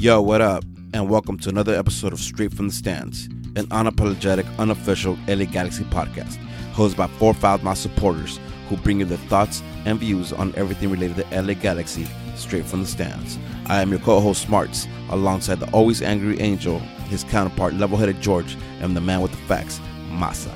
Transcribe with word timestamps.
Yo, 0.00 0.18
what 0.18 0.40
up? 0.40 0.64
And 0.94 1.10
welcome 1.10 1.36
to 1.40 1.50
another 1.50 1.74
episode 1.74 2.14
of 2.14 2.20
Straight 2.20 2.54
from 2.54 2.68
the 2.68 2.72
Stands, 2.72 3.26
an 3.54 3.66
unapologetic, 3.66 4.46
unofficial 4.58 5.18
LA 5.28 5.44
Galaxy 5.44 5.84
podcast, 5.84 6.38
hosted 6.72 6.96
by 6.96 7.06
four 7.06 7.34
Foulmouth 7.34 7.76
supporters 7.76 8.40
who 8.70 8.78
bring 8.78 9.00
you 9.00 9.04
their 9.04 9.18
thoughts 9.28 9.62
and 9.84 10.00
views 10.00 10.32
on 10.32 10.54
everything 10.56 10.90
related 10.90 11.16
to 11.16 11.42
LA 11.42 11.52
Galaxy 11.52 12.08
straight 12.34 12.64
from 12.64 12.80
the 12.80 12.86
stands. 12.86 13.38
I 13.66 13.82
am 13.82 13.90
your 13.90 13.98
co-host 13.98 14.40
Smarts, 14.40 14.88
alongside 15.10 15.60
the 15.60 15.70
always 15.72 16.00
angry 16.00 16.40
Angel, 16.40 16.78
his 17.10 17.22
counterpart 17.24 17.74
level-headed 17.74 18.22
George, 18.22 18.56
and 18.80 18.96
the 18.96 19.02
man 19.02 19.20
with 19.20 19.32
the 19.32 19.36
facts, 19.48 19.82
Masa. 20.08 20.50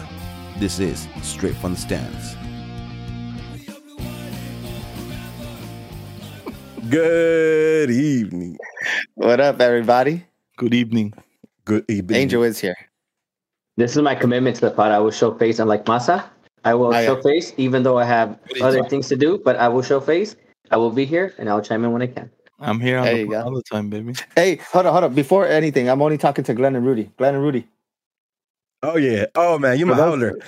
This 0.58 0.80
is 0.80 1.06
Straight 1.20 1.56
from 1.56 1.74
the 1.74 1.80
Stands. 1.80 2.34
Good 6.88 7.90
evening. 7.90 8.56
What 9.14 9.40
up, 9.40 9.60
everybody? 9.60 10.24
Good 10.56 10.74
evening. 10.74 11.14
Good 11.64 11.84
evening. 11.88 12.20
Angel 12.20 12.42
is 12.42 12.58
here. 12.58 12.76
This 13.76 13.96
is 13.96 14.02
my 14.02 14.14
commitment 14.14 14.56
to 14.56 14.62
the 14.62 14.70
pod. 14.70 14.92
I 14.92 14.98
will 14.98 15.10
show 15.10 15.34
face, 15.36 15.58
unlike 15.58 15.84
Masa. 15.84 16.24
I 16.64 16.74
will 16.74 16.94
Oh, 16.94 17.04
show 17.04 17.20
face, 17.22 17.52
even 17.56 17.82
though 17.82 17.98
I 17.98 18.04
have 18.04 18.38
other 18.62 18.78
talking- 18.78 18.90
things 18.90 19.08
to 19.08 19.16
do, 19.16 19.38
but 19.44 19.56
I 19.56 19.68
will 19.68 19.82
show 19.82 20.00
face. 20.00 20.36
I 20.70 20.76
will 20.78 20.90
be 20.90 21.04
here 21.04 21.34
and 21.38 21.48
I'll 21.48 21.60
chime 21.60 21.84
in 21.84 21.92
when 21.92 22.02
I 22.02 22.06
can. 22.06 22.30
I'm 22.58 22.80
here 22.80 22.98
on 22.98 23.04
There 23.04 23.14
the, 23.14 23.20
you 23.20 23.30
go. 23.30 23.42
all 23.42 23.54
the 23.54 23.62
time, 23.62 23.90
baby. 23.90 24.14
Hey, 24.34 24.56
hold 24.56 24.86
on, 24.86 24.92
hold 24.92 25.04
on. 25.04 25.14
Before 25.14 25.46
anything, 25.46 25.88
I'm 25.90 26.00
only 26.00 26.16
talking 26.18 26.44
to 26.44 26.54
Glenn 26.54 26.74
and 26.76 26.86
Rudy. 26.86 27.10
Glenn 27.18 27.34
and 27.34 27.42
Rudy. 27.44 27.66
Oh 28.82 28.96
yeah. 28.96 29.26
Oh 29.34 29.58
man, 29.58 29.78
you 29.78 29.86
my 29.86 29.92
For 29.94 29.96
those- 29.96 30.20
howler. 30.20 30.38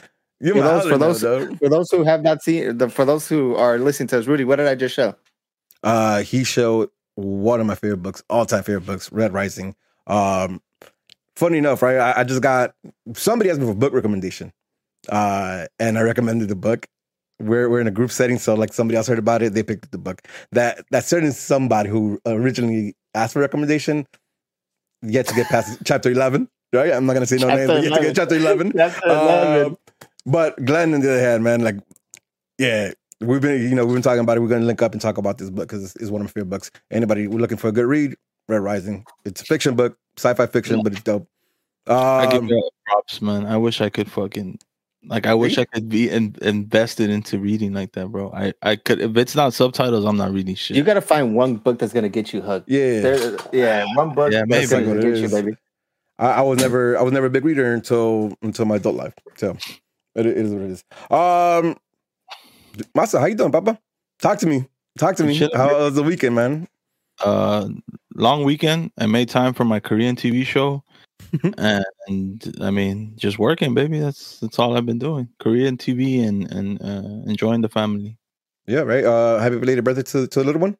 You 0.41 0.53
for 0.53 0.59
my 0.59 0.65
those- 0.65 0.83
howler 0.83 0.93
for 0.93 0.99
those- 0.99 1.21
dog. 1.23 1.59
For 1.59 1.69
those 1.69 1.91
who 1.91 2.05
have 2.05 2.23
not 2.23 2.43
seen, 2.43 2.79
the, 2.79 2.89
for 2.89 3.05
those 3.05 3.29
who 3.29 3.55
are 3.57 3.79
listening 3.79 4.09
to 4.09 4.19
us, 4.19 4.27
Rudy, 4.27 4.45
what 4.45 4.57
did 4.57 4.67
I 4.69 4.75
just 4.75 4.95
show? 4.95 5.15
Uh, 5.83 6.23
he 6.23 6.43
showed 6.45 6.91
one 7.17 7.61
of 7.61 7.67
my 7.67 7.75
favorite 7.75 8.03
books, 8.03 8.23
all 8.31 8.47
time 8.47 8.63
favorite 8.63 8.87
books, 8.87 9.11
Red 9.11 9.33
Rising. 9.33 9.75
Um, 10.07 10.63
funny 11.35 11.59
enough, 11.59 11.83
right? 11.83 11.97
I, 11.97 12.21
I 12.21 12.25
just 12.25 12.43
got 12.43 12.75
somebody 13.15 13.51
asked 13.51 13.59
me 13.61 13.67
for 13.67 13.73
a 13.73 13.77
book 13.77 13.93
recommendation, 13.93 14.53
uh, 15.09 15.67
and 15.79 15.99
I 15.99 16.03
recommended 16.03 16.49
the 16.49 16.57
book. 16.57 16.87
We're 17.39 17.69
we're 17.69 17.81
in 17.81 17.87
a 17.87 17.93
group 17.93 18.11
setting, 18.11 18.39
so 18.39 18.55
like 18.55 18.73
somebody 18.73 18.97
else 18.97 19.09
heard 19.09 19.19
about 19.19 19.43
it, 19.43 19.53
they 19.53 19.63
picked 19.63 19.85
up 19.87 19.91
the 19.91 19.99
book. 19.99 20.23
That 20.53 20.85
that 20.91 21.05
certain 21.05 21.33
somebody 21.33 21.91
who 21.91 22.21
originally 22.27 22.95
asked 23.15 23.35
for 23.35 23.41
recommendation 23.41 24.07
yet 25.03 25.27
to 25.29 25.35
get 25.35 25.47
past 25.49 25.79
chapter 25.85 26.11
eleven. 26.11 26.49
Right? 26.73 26.93
I'm 26.93 27.07
not 27.07 27.15
gonna 27.15 27.27
say 27.27 27.37
no 27.37 27.49
names, 27.49 27.69
but 27.69 27.83
yet 27.83 27.93
to 27.95 28.01
get 28.01 28.17
chapter 28.17 28.37
eleven. 28.37 28.79
Um, 29.09 29.77
but 30.25 30.63
Glenn, 30.65 30.95
on 30.95 31.01
the 31.01 31.13
other 31.13 31.21
hand, 31.21 31.45
man, 31.45 31.61
like, 31.63 31.77
yeah, 32.59 32.93
we've 33.21 33.41
been, 33.41 33.63
you 33.63 33.75
know, 33.75 33.85
we've 33.85 33.95
been 33.95 34.03
talking 34.03 34.21
about 34.21 34.37
it. 34.37 34.41
We're 34.41 34.49
going 34.49 34.61
to 34.61 34.67
link 34.67 34.83
up 34.83 34.93
and 34.93 35.01
talk 35.01 35.19
about 35.19 35.39
this 35.39 35.51
book 35.51 35.69
because 35.69 35.85
it's, 35.85 35.97
it's 35.97 36.11
one 36.11 36.21
of 36.21 36.27
my 36.27 36.31
favorite 36.33 36.51
books. 36.51 36.71
Anybody 36.91 37.27
we're 37.27 37.39
looking 37.41 37.57
for 37.57 37.69
a 37.69 37.73
good 37.73 37.87
read, 37.87 38.17
Red 38.49 38.59
Rising. 38.59 39.05
It's 39.25 39.41
a 39.43 39.45
fiction 39.45 39.75
book, 39.77 39.97
sci-fi 40.19 40.47
fiction, 40.47 40.83
but 40.83 40.93
it's 40.93 41.03
dope. 41.03 41.29
I 41.87 42.27
give 42.31 42.43
Um, 42.43 42.49
you 42.49 42.71
props, 42.87 43.23
man. 43.23 43.47
I 43.47 43.57
wish 43.57 43.81
I 43.81 43.89
could 43.91 44.11
fucking 44.11 44.59
like. 45.07 45.25
I 45.27 45.35
wish 45.35 45.57
I 45.57 45.65
could 45.65 45.89
be 45.89 46.11
in, 46.11 46.35
invested 46.43 47.11
into 47.11 47.39
reading 47.39 47.73
like 47.73 47.93
that, 47.93 48.09
bro. 48.09 48.33
I 48.33 48.53
I 48.63 48.75
could. 48.77 49.01
If 49.01 49.17
it's 49.17 49.37
not 49.37 49.55
subtitles, 49.55 50.05
I'm 50.05 50.17
not 50.17 50.33
reading 50.33 50.57
shit. 50.57 50.77
you 50.77 50.83
got 50.83 50.95
to 50.95 51.01
find 51.01 51.37
one 51.37 51.57
book 51.57 51.79
that's 51.79 51.93
gonna 51.93 52.09
get 52.09 52.33
you 52.33 52.41
hooked. 52.41 52.69
yeah, 52.69 53.01
There, 53.01 53.37
yeah, 53.53 53.85
one 53.95 54.15
book 54.15 54.33
Yeah, 54.33 54.43
that's 54.49 54.71
maybe. 54.73 54.85
gonna 54.87 55.01
get 55.01 55.17
you, 55.19 55.29
baby. 55.29 55.57
I, 56.19 56.27
I 56.27 56.41
was 56.41 56.59
never, 56.59 56.99
I 56.99 57.03
was 57.03 57.13
never 57.13 57.27
a 57.27 57.31
big 57.31 57.45
reader 57.45 57.73
until 57.73 58.37
until 58.43 58.65
my 58.65 58.77
adult 58.77 58.97
life. 58.97 59.15
So 59.37 59.57
it, 60.17 60.27
it 60.27 60.37
is 60.37 60.53
what 60.53 60.63
it 60.63 60.71
is. 60.71 60.85
Um, 61.11 61.77
Masa, 62.95 63.21
how 63.21 63.27
you 63.27 63.35
doing, 63.35 63.53
Papa? 63.53 63.79
Talk 64.21 64.39
to 64.39 64.47
me. 64.47 64.67
Talk 64.99 65.17
to 65.17 65.25
me. 65.25 65.39
chilling, 65.39 65.57
How 65.57 65.75
was 65.79 65.95
the 65.95 66.03
weekend, 66.03 66.35
man? 66.35 66.69
uh, 67.25 67.69
long 68.15 68.45
weekend. 68.45 68.91
I 68.99 69.07
made 69.07 69.29
time 69.29 69.55
for 69.55 69.65
my 69.65 69.81
Korean 69.81 70.17
TV 70.17 70.45
show, 70.45 70.83
and, 71.59 72.55
I 72.61 72.71
mean, 72.71 73.15
just 73.17 73.39
working, 73.39 73.75
baby. 73.75 73.99
That's 73.99 74.41
that's 74.41 74.59
all 74.59 74.77
I've 74.77 74.87
been 74.87 74.99
doing. 74.99 75.29
Korean 75.39 75.77
TV 75.77 76.27
and 76.27 76.51
and 76.51 76.81
uh, 76.83 77.29
enjoying 77.31 77.61
the 77.61 77.69
family. 77.69 78.19
Yeah, 78.67 78.81
right. 78.81 79.05
Uh, 79.05 79.39
happy 79.39 79.59
belated 79.59 79.85
birthday 79.85 80.03
to 80.03 80.27
to 80.27 80.39
the 80.41 80.45
little 80.45 80.61
one. 80.61 80.77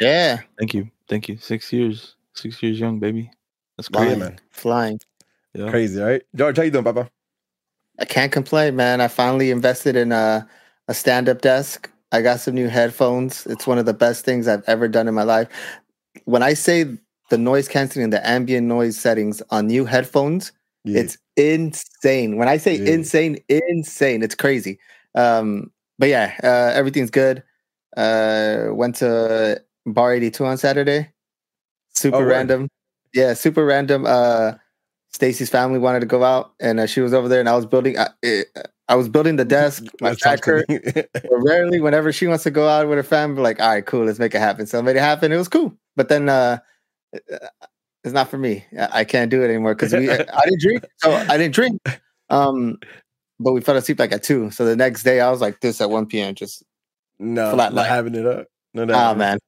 Yeah, 0.00 0.40
Thank 0.58 0.74
you, 0.74 0.90
thank 1.08 1.28
you. 1.28 1.36
Six 1.38 1.72
years, 1.72 2.14
six 2.34 2.62
years 2.62 2.78
young, 2.78 2.98
baby. 3.00 3.30
That's 3.76 3.88
Yeah, 3.90 3.98
crazy. 4.00 4.16
man. 4.20 4.38
flying. 4.50 5.00
Yeah. 5.54 5.70
Crazy, 5.70 6.00
right? 6.00 6.22
George, 6.34 6.56
how 6.56 6.62
you 6.62 6.70
doing, 6.70 6.84
Papa? 6.84 7.10
I 7.98 8.04
can't 8.04 8.30
complain, 8.30 8.76
man. 8.76 9.00
I 9.00 9.08
finally 9.08 9.50
invested 9.50 9.96
in 9.96 10.12
a 10.12 10.48
a 10.88 10.94
stand 10.94 11.28
up 11.28 11.40
desk. 11.40 11.90
I 12.12 12.22
got 12.22 12.40
some 12.40 12.54
new 12.54 12.68
headphones. 12.68 13.46
It's 13.46 13.66
one 13.66 13.78
of 13.78 13.86
the 13.86 13.94
best 13.94 14.24
things 14.24 14.48
I've 14.48 14.64
ever 14.66 14.88
done 14.88 15.08
in 15.08 15.14
my 15.14 15.24
life. 15.24 15.48
When 16.24 16.42
I 16.42 16.54
say 16.54 16.84
the 17.30 17.38
noise 17.38 17.68
canceling, 17.68 18.04
and 18.04 18.12
the 18.12 18.26
ambient 18.26 18.66
noise 18.66 18.96
settings 18.98 19.42
on 19.50 19.66
new 19.66 19.84
headphones, 19.84 20.52
Yeah. 20.84 21.00
it's 21.00 21.18
insane. 21.36 22.36
When 22.38 22.48
I 22.48 22.56
say 22.56 22.76
Yeah. 22.76 22.92
insane, 22.94 23.38
insane. 23.48 24.22
It's 24.22 24.34
crazy. 24.34 24.78
Um, 25.14 25.70
but 25.98 26.08
yeah, 26.08 26.34
uh, 26.42 26.72
everything's 26.74 27.10
good. 27.10 27.42
Uh, 27.96 28.68
went 28.70 28.96
to 28.96 29.62
Bar 29.86 30.14
82 30.14 30.44
on 30.46 30.56
Saturday. 30.56 31.10
Super 31.94 32.18
Oh, 32.18 32.22
random. 32.22 32.68
Yeah, 33.12 33.34
super 33.34 33.64
random. 33.64 34.06
Uh, 34.06 34.54
Stacy's 35.12 35.50
family 35.50 35.78
wanted 35.78 36.00
to 36.00 36.06
go 36.06 36.22
out, 36.22 36.52
and 36.60 36.80
uh, 36.80 36.86
she 36.86 37.00
was 37.00 37.12
over 37.12 37.28
there, 37.28 37.40
and 37.40 37.48
I 37.48 37.56
was 37.56 37.66
building. 37.66 37.98
I, 37.98 38.08
eh, 38.22 38.44
I 38.88 38.94
was 38.96 39.08
building 39.08 39.36
the 39.36 39.44
desk. 39.44 39.84
My 40.00 40.10
That 40.10 40.20
sounds 40.20 40.40
tracker. 40.40 40.64
cool. 40.68 41.02
But 41.12 41.42
rarely, 41.44 41.80
whenever 41.80 42.12
she 42.12 42.26
wants 42.26 42.44
to 42.44 42.50
go 42.50 42.68
out 42.68 42.88
with 42.88 42.96
her 42.96 43.02
family, 43.02 43.42
like, 43.42 43.60
all 43.60 43.68
right, 43.68 43.84
cool, 43.84 44.04
let's 44.06 44.18
make 44.18 44.34
it 44.34 44.38
happen. 44.40 44.66
So 44.66 44.78
I 44.78 44.82
made 44.82 44.96
it 44.96 45.00
happen. 45.00 45.30
It 45.30 45.36
was 45.36 45.48
cool. 45.48 45.74
But 45.96 46.08
then 46.08 46.28
uh 46.28 46.58
it's 48.04 48.14
not 48.14 48.28
for 48.30 48.38
me. 48.38 48.64
I 48.92 49.04
can't 49.04 49.30
do 49.30 49.42
it 49.42 49.46
anymore 49.48 49.74
because 49.74 49.92
we 49.92 50.10
I 50.10 50.16
didn't 50.44 50.60
drink. 50.60 50.84
So 50.98 51.12
I 51.12 51.36
didn't 51.36 51.54
drink. 51.54 51.80
Um 52.30 52.78
but 53.40 53.52
we 53.52 53.60
fell 53.60 53.76
asleep 53.76 53.98
like 53.98 54.12
at 54.12 54.22
two. 54.22 54.50
So 54.50 54.64
the 54.64 54.76
next 54.76 55.02
day 55.02 55.20
I 55.20 55.30
was 55.30 55.40
like 55.40 55.60
this 55.60 55.80
at 55.80 55.90
1 55.90 56.06
p.m. 56.06 56.34
Just 56.34 56.64
no, 57.18 57.52
Flat 57.54 57.72
not 57.74 57.86
having 57.86 58.14
it 58.14 58.26
up. 58.26 58.46
No, 58.74 58.84
no, 58.84 58.94
no. 58.94 59.14
man. 59.14 59.38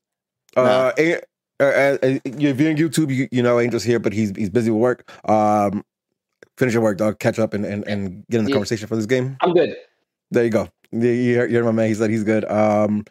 Uh, 0.56 0.92
A- 0.98 1.16
uh, 1.16 1.18
uh, 1.60 1.98
uh, 2.02 2.18
if 2.24 2.58
you're 2.60 2.70
on 2.70 2.76
YouTube, 2.76 3.14
you, 3.14 3.28
you 3.30 3.42
know 3.42 3.58
Angel's 3.58 3.84
here, 3.84 3.98
but 3.98 4.12
he's 4.12 4.32
he's 4.36 4.48
busy 4.50 4.70
with 4.70 4.80
work. 4.80 5.28
Um, 5.28 5.84
finish 6.60 6.74
your 6.74 6.82
work, 6.84 6.98
dog. 6.98 7.18
Catch 7.18 7.38
up 7.40 7.54
and, 7.54 7.64
and, 7.64 7.82
and 7.88 8.24
get 8.30 8.38
in 8.38 8.44
the 8.44 8.50
Yeah. 8.50 8.54
conversation 8.54 8.86
for 8.86 8.94
this 8.96 9.06
game. 9.06 9.36
I'm 9.40 9.52
good. 9.52 9.74
There 10.30 10.44
you 10.44 10.50
go. 10.50 10.68
You, 10.92 11.08
you 11.08 11.36
heard- 11.38 11.50
you 11.50 11.56
heard 11.56 11.64
my 11.64 11.72
man. 11.72 11.88
He 11.88 11.94
said 11.94 12.10
he's 12.10 12.22
good. 12.22 12.44
Um, 12.50 13.04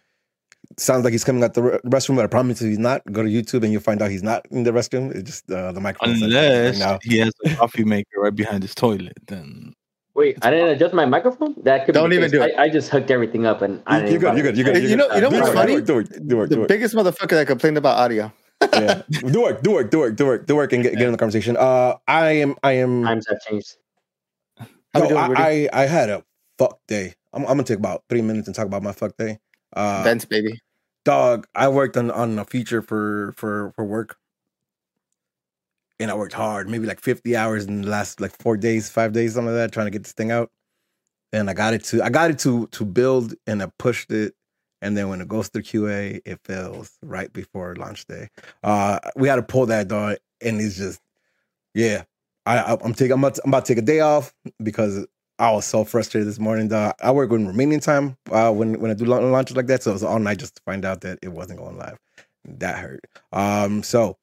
sounds 0.77 1.03
like 1.03 1.11
he's 1.11 1.23
coming 1.23 1.43
out 1.43 1.53
the 1.55 1.61
restroom, 1.85 2.15
but 2.15 2.23
I 2.23 2.27
promise 2.27 2.61
you 2.61 2.69
he's 2.69 2.77
not. 2.79 3.01
Go 3.11 3.23
to 3.23 3.29
YouTube 3.29 3.63
and 3.63 3.71
you'll 3.73 3.81
find 3.81 4.01
out 4.01 4.11
he's 4.11 4.23
not 4.23 4.45
in 4.51 4.63
the 4.63 4.71
restroom. 4.71 5.13
It's 5.13 5.23
just 5.29 5.51
uh, 5.51 5.71
the 5.71 5.81
microphone. 5.81 6.21
Unless 6.23 6.79
right 6.79 6.88
now. 6.88 6.99
he 7.03 7.17
has 7.19 7.33
a 7.45 7.55
coffee 7.55 7.83
maker 7.83 8.21
right 8.21 8.35
behind 8.35 8.63
his 8.63 8.73
toilet, 8.75 9.17
then 9.27 9.73
Wait, 10.15 10.38
I 10.41 10.51
didn't 10.51 10.69
adjust 10.69 10.93
my 10.93 11.05
microphone? 11.05 11.55
That 11.63 11.85
could 11.85 11.93
be 11.93 11.99
Don't 11.99 12.09
the 12.09 12.15
even 12.17 12.29
do 12.29 12.41
it. 12.41 12.53
I, 12.57 12.63
I 12.63 12.69
just 12.69 12.89
hooked 12.89 13.09
everything 13.09 13.45
up 13.45 13.61
and 13.61 13.81
I 13.88 13.99
You- 13.99 14.05
didn't 14.05 14.11
You're 14.11 14.19
good. 14.31 14.35
You're 14.35 14.43
good. 14.43 14.57
You're 14.57 14.73
good. 14.73 14.83
You're 14.89 14.97
know- 14.97 15.15
you 15.15 15.21
know 15.21 15.29
what's 15.29 15.53
funny? 15.53 15.79
Do 15.81 15.99
it. 15.99 16.27
Do 16.27 16.41
it. 16.43 16.49
The 16.49 16.55
Do 16.57 16.63
it. 16.63 16.67
biggest 16.67 16.93
motherfucker 16.93 17.29
that 17.39 17.47
complained 17.47 17.77
about 17.77 17.97
audio. 17.97 18.31
Yeah. 18.73 19.01
Do 19.09 19.41
work. 19.41 19.61
Do 19.63 19.71
work. 19.71 19.89
Do 19.91 19.99
work. 19.99 20.15
Do 20.15 20.25
work. 20.25 20.45
Do 20.47 20.55
work 20.55 20.73
and 20.73 20.83
get, 20.83 20.93
get 20.93 21.03
in 21.03 21.11
the 21.11 21.17
conversation. 21.17 21.55
Uh, 21.57 21.95
I 22.07 22.31
am. 22.31 22.55
I 22.63 22.73
am. 22.73 23.03
Times 23.03 23.25
have 23.29 23.39
changed. 23.41 23.77
How 24.93 25.01
we 25.01 25.07
Yo, 25.07 25.07
doing, 25.09 25.37
I, 25.37 25.69
I 25.71 25.83
I 25.83 25.85
had 25.85 26.09
a 26.09 26.23
fuck 26.57 26.79
day. 26.87 27.13
I'm, 27.33 27.43
I'm 27.43 27.49
gonna 27.49 27.63
take 27.63 27.77
about 27.79 28.03
three 28.09 28.21
minutes 28.21 28.47
and 28.47 28.55
talk 28.55 28.65
about 28.65 28.83
my 28.83 28.91
fuck 28.91 29.15
day. 29.17 29.39
Uh, 29.73 30.03
Vents, 30.03 30.25
baby. 30.25 30.59
dog, 31.05 31.47
I 31.55 31.67
worked 31.69 31.95
on 31.97 32.11
on 32.11 32.39
a 32.39 32.45
feature 32.45 32.81
for 32.81 33.33
for 33.37 33.71
for 33.75 33.85
work, 33.85 34.17
and 35.99 36.09
I 36.11 36.15
worked 36.15 36.33
hard, 36.33 36.69
maybe 36.69 36.87
like 36.87 36.99
50 36.99 37.35
hours 37.35 37.65
in 37.65 37.81
the 37.83 37.89
last 37.89 38.19
like 38.19 38.31
four 38.41 38.57
days, 38.57 38.89
five 38.89 39.13
days, 39.13 39.33
something 39.35 39.53
like 39.53 39.63
that, 39.63 39.71
trying 39.71 39.87
to 39.87 39.91
get 39.91 40.03
this 40.03 40.13
thing 40.13 40.31
out. 40.31 40.51
And 41.31 41.49
I 41.49 41.53
got 41.53 41.73
it 41.73 41.83
to 41.85 42.01
I 42.03 42.09
got 42.09 42.31
it 42.31 42.39
to 42.39 42.67
to 42.67 42.85
build, 42.85 43.35
and 43.47 43.61
I 43.63 43.67
pushed 43.77 44.11
it. 44.11 44.33
And 44.81 44.95
then 44.95 45.09
when 45.09 45.21
it 45.21 45.27
goes 45.27 45.50
through 45.50 45.63
QA, 45.63 46.21
it 46.25 46.39
fails 46.45 46.98
right 47.01 47.31
before 47.31 47.75
launch 47.75 48.06
day. 48.06 48.30
Uh, 48.63 49.00
we 49.15 49.27
had 49.27 49.36
to 49.36 49.44
pull 49.44 49.65
that 49.68 49.88
dog, 49.88 50.18
and 50.42 50.62
it's 50.62 50.77
just, 50.77 51.01
yeah. 51.74 52.03
I, 52.45 52.77
I'm 52.81 52.94
taking 52.94 53.12
I'm 53.12 53.19
about, 53.19 53.36
to, 53.36 53.42
I'm 53.44 53.50
about 53.50 53.65
to 53.65 53.74
take 53.75 53.83
a 53.83 53.86
day 53.86 54.00
off 54.00 54.33
because 54.63 55.06
I 55.38 55.51
was 55.51 55.65
so 55.65 55.86
frustrated 55.86 56.27
this 56.27 56.39
morning. 56.39 56.71
I 56.74 57.12
work 57.12 57.30
with 57.30 57.42
Romanian 57.42 57.81
time 57.81 58.18
uh, 58.31 58.51
when 58.51 58.80
when 58.80 58.92
I 58.92 58.94
do 58.94 59.06
launches 59.06 59.56
like 59.56 59.68
that, 59.68 59.83
so 59.83 59.92
it 59.92 59.94
was 59.94 60.03
all 60.03 60.19
night 60.19 60.39
just 60.39 60.56
to 60.56 60.62
find 60.63 60.83
out 60.83 61.01
that 61.01 61.19
it 61.21 61.30
wasn't 61.30 61.59
going 61.59 61.77
live. 61.77 61.98
That 62.45 62.77
hurt. 62.77 63.06
Um, 63.31 63.83
so 63.83 64.18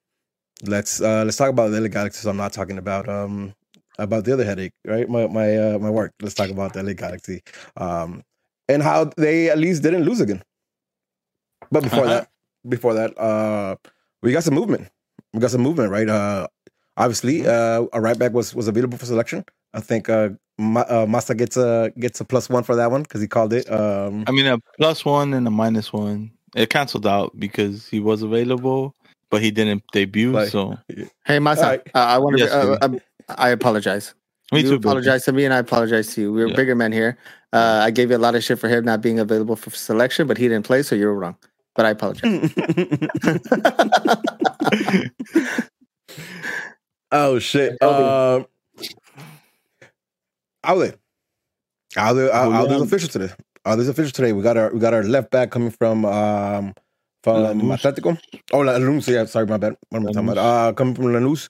let's 0.63 1.01
uh, 1.01 1.23
let's 1.25 1.37
talk 1.37 1.49
about 1.49 1.69
the. 1.69 2.09
So 2.13 2.29
I'm 2.29 2.37
not 2.37 2.53
talking 2.53 2.77
about 2.77 3.09
um 3.09 3.55
about 3.97 4.25
the 4.25 4.33
other 4.33 4.45
headache, 4.45 4.73
right? 4.85 5.09
My 5.09 5.27
my 5.27 5.57
uh, 5.57 5.79
my 5.79 5.89
work. 5.89 6.13
Let's 6.21 6.35
talk 6.35 6.49
about 6.49 6.73
the 6.73 6.83
LA 6.83 6.93
Galaxy, 6.93 7.41
um, 7.77 8.23
and 8.67 8.83
how 8.83 9.05
they 9.17 9.49
at 9.49 9.57
least 9.57 9.83
didn't 9.83 10.03
lose 10.03 10.21
again. 10.21 10.43
But 11.71 11.83
before 11.83 12.05
Uh-huh. 12.05 12.13
that, 12.13 12.29
before 12.67 12.93
that, 12.93 13.17
uh, 13.19 13.75
we 14.21 14.31
got 14.31 14.43
some 14.43 14.53
movement. 14.55 14.87
We 15.33 15.39
got 15.39 15.51
some 15.51 15.61
movement, 15.61 15.91
right? 15.91 16.07
Uh, 16.09 16.47
obviously, 16.97 17.45
uh, 17.47 17.85
a 17.93 18.01
right 18.01 18.17
back 18.17 18.33
was 18.33 18.55
was 18.55 18.67
available 18.67 18.97
for 18.97 19.05
selection. 19.05 19.43
I 19.73 19.79
think 19.81 20.09
uh, 20.09 20.29
Ma- 20.57 20.81
uh, 20.89 21.05
Masa 21.05 21.35
gets 21.37 21.57
a 21.57 21.91
gets 21.99 22.19
a 22.21 22.25
plus 22.25 22.49
one 22.49 22.63
for 22.63 22.75
that 22.75 22.89
one 22.91 23.03
because 23.03 23.21
he 23.21 23.27
called 23.27 23.53
it. 23.53 23.69
Um, 23.71 24.23
I 24.27 24.31
mean 24.31 24.47
a 24.47 24.57
plus 24.79 25.05
one 25.05 25.33
and 25.33 25.45
a 25.47 25.51
minus 25.51 25.93
one. 25.93 26.31
It 26.55 26.69
canceled 26.69 27.05
out 27.05 27.37
because 27.37 27.87
he 27.87 27.99
was 27.99 28.23
available, 28.23 28.95
but 29.29 29.41
he 29.41 29.51
didn't 29.51 29.83
debut. 29.91 30.31
Like- 30.31 30.49
so 30.49 30.77
Hey, 31.25 31.37
Masa, 31.39 31.57
All 31.57 31.63
right. 31.63 31.81
uh, 31.93 31.99
I 31.99 32.17
want 32.17 32.37
to. 32.37 32.43
Yes, 32.43 32.53
uh, 32.53 32.77
uh, 32.81 32.89
I 33.37 33.49
apologize. 33.49 34.13
me 34.53 34.61
you 34.61 34.69
too. 34.69 34.79
baby. 34.79 34.87
apologize 34.87 35.25
to 35.25 35.33
me, 35.33 35.43
and 35.45 35.53
I 35.53 35.57
apologize 35.59 36.15
to 36.15 36.21
you. 36.21 36.33
We're 36.33 36.47
Yeah. 36.47 36.55
bigger 36.55 36.73
men 36.75 36.91
here. 36.93 37.17
Uh, 37.53 37.81
I 37.83 37.91
gave 37.91 38.09
you 38.09 38.17
a 38.17 38.23
lot 38.27 38.33
of 38.35 38.43
shit 38.43 38.57
for 38.59 38.69
him 38.69 38.85
not 38.85 39.01
being 39.01 39.19
available 39.19 39.55
for 39.57 39.69
selection, 39.71 40.25
but 40.27 40.37
he 40.37 40.47
didn't 40.47 40.65
play, 40.65 40.81
so 40.83 40.95
you're 40.95 41.13
wrong. 41.13 41.35
But 41.77 41.85
I 41.85 41.91
apologize. 41.91 42.25
oh 47.11 47.37
shit. 47.37 47.79
Um, 47.83 48.47
Outlet. 50.63 50.97
Outlet. 51.95 52.31
Outlet's 52.31 52.81
official 52.81 53.09
today. 53.09 53.31
Outlet's 53.63 53.89
official 53.89 54.11
today. 54.11 54.33
We 54.33 54.41
got 54.41 54.57
our 54.57 54.73
we 54.73 54.79
got 54.79 54.95
our 54.95 55.03
left 55.03 55.29
back 55.29 55.51
coming 55.51 55.69
from 55.69 56.03
um 56.05 56.73
from 57.23 57.43
Lanús. 57.43 57.77
Atletico. 57.77 58.19
Oh, 58.51 58.59
Lanús. 58.59 59.07
Yeah, 59.07 59.25
sorry, 59.25 59.45
my 59.45 59.57
bad. 59.57 59.75
What 59.89 59.99
am 59.99 60.07
I 60.07 60.11
talking 60.13 60.29
about? 60.29 60.69
Uh, 60.69 60.73
coming 60.73 60.95
from 60.95 61.05
Lanús. 61.05 61.47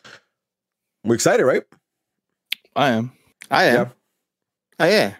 We're 1.06 1.16
excited, 1.16 1.46
right? 1.46 1.64
I 2.76 2.90
am. 2.90 3.14
I 3.50 3.64
am. 3.64 3.76
Yeah. 3.76 3.90
I 4.78 4.88
am. 4.90 5.14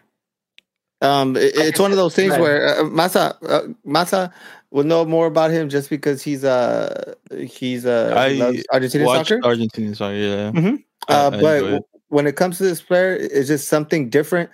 Um, 1.02 1.36
it- 1.36 1.56
it's 1.56 1.80
one 1.80 1.92
of 1.92 1.98
those 1.98 2.16
things 2.16 2.34
where 2.42 2.80
uh, 2.80 2.84
Masa 2.86 3.36
uh, 3.48 3.62
Masa 3.86 4.32
will 4.72 4.84
know 4.84 5.06
more 5.06 5.28
about 5.28 5.52
him 5.52 5.70
just 5.70 5.90
because 5.90 6.22
he's 6.24 6.44
uh 6.44 7.14
he's 7.38 7.86
uh 7.86 8.14
I 8.18 8.32
Argentinian 8.80 9.06
soccer. 9.06 9.40
Argentinian 9.42 9.96
soccer. 9.96 10.16
Yeah. 10.16 10.52
Mhm. 10.52 10.84
Uh, 11.08 11.32
I 11.34 11.40
but 11.42 11.64
it. 11.64 11.84
when 12.10 12.26
it 12.28 12.36
comes 12.36 12.58
to 12.58 12.64
this 12.64 12.82
player, 12.82 13.16
it's 13.16 13.48
just 13.48 13.68
something 13.70 14.10
different, 14.10 14.50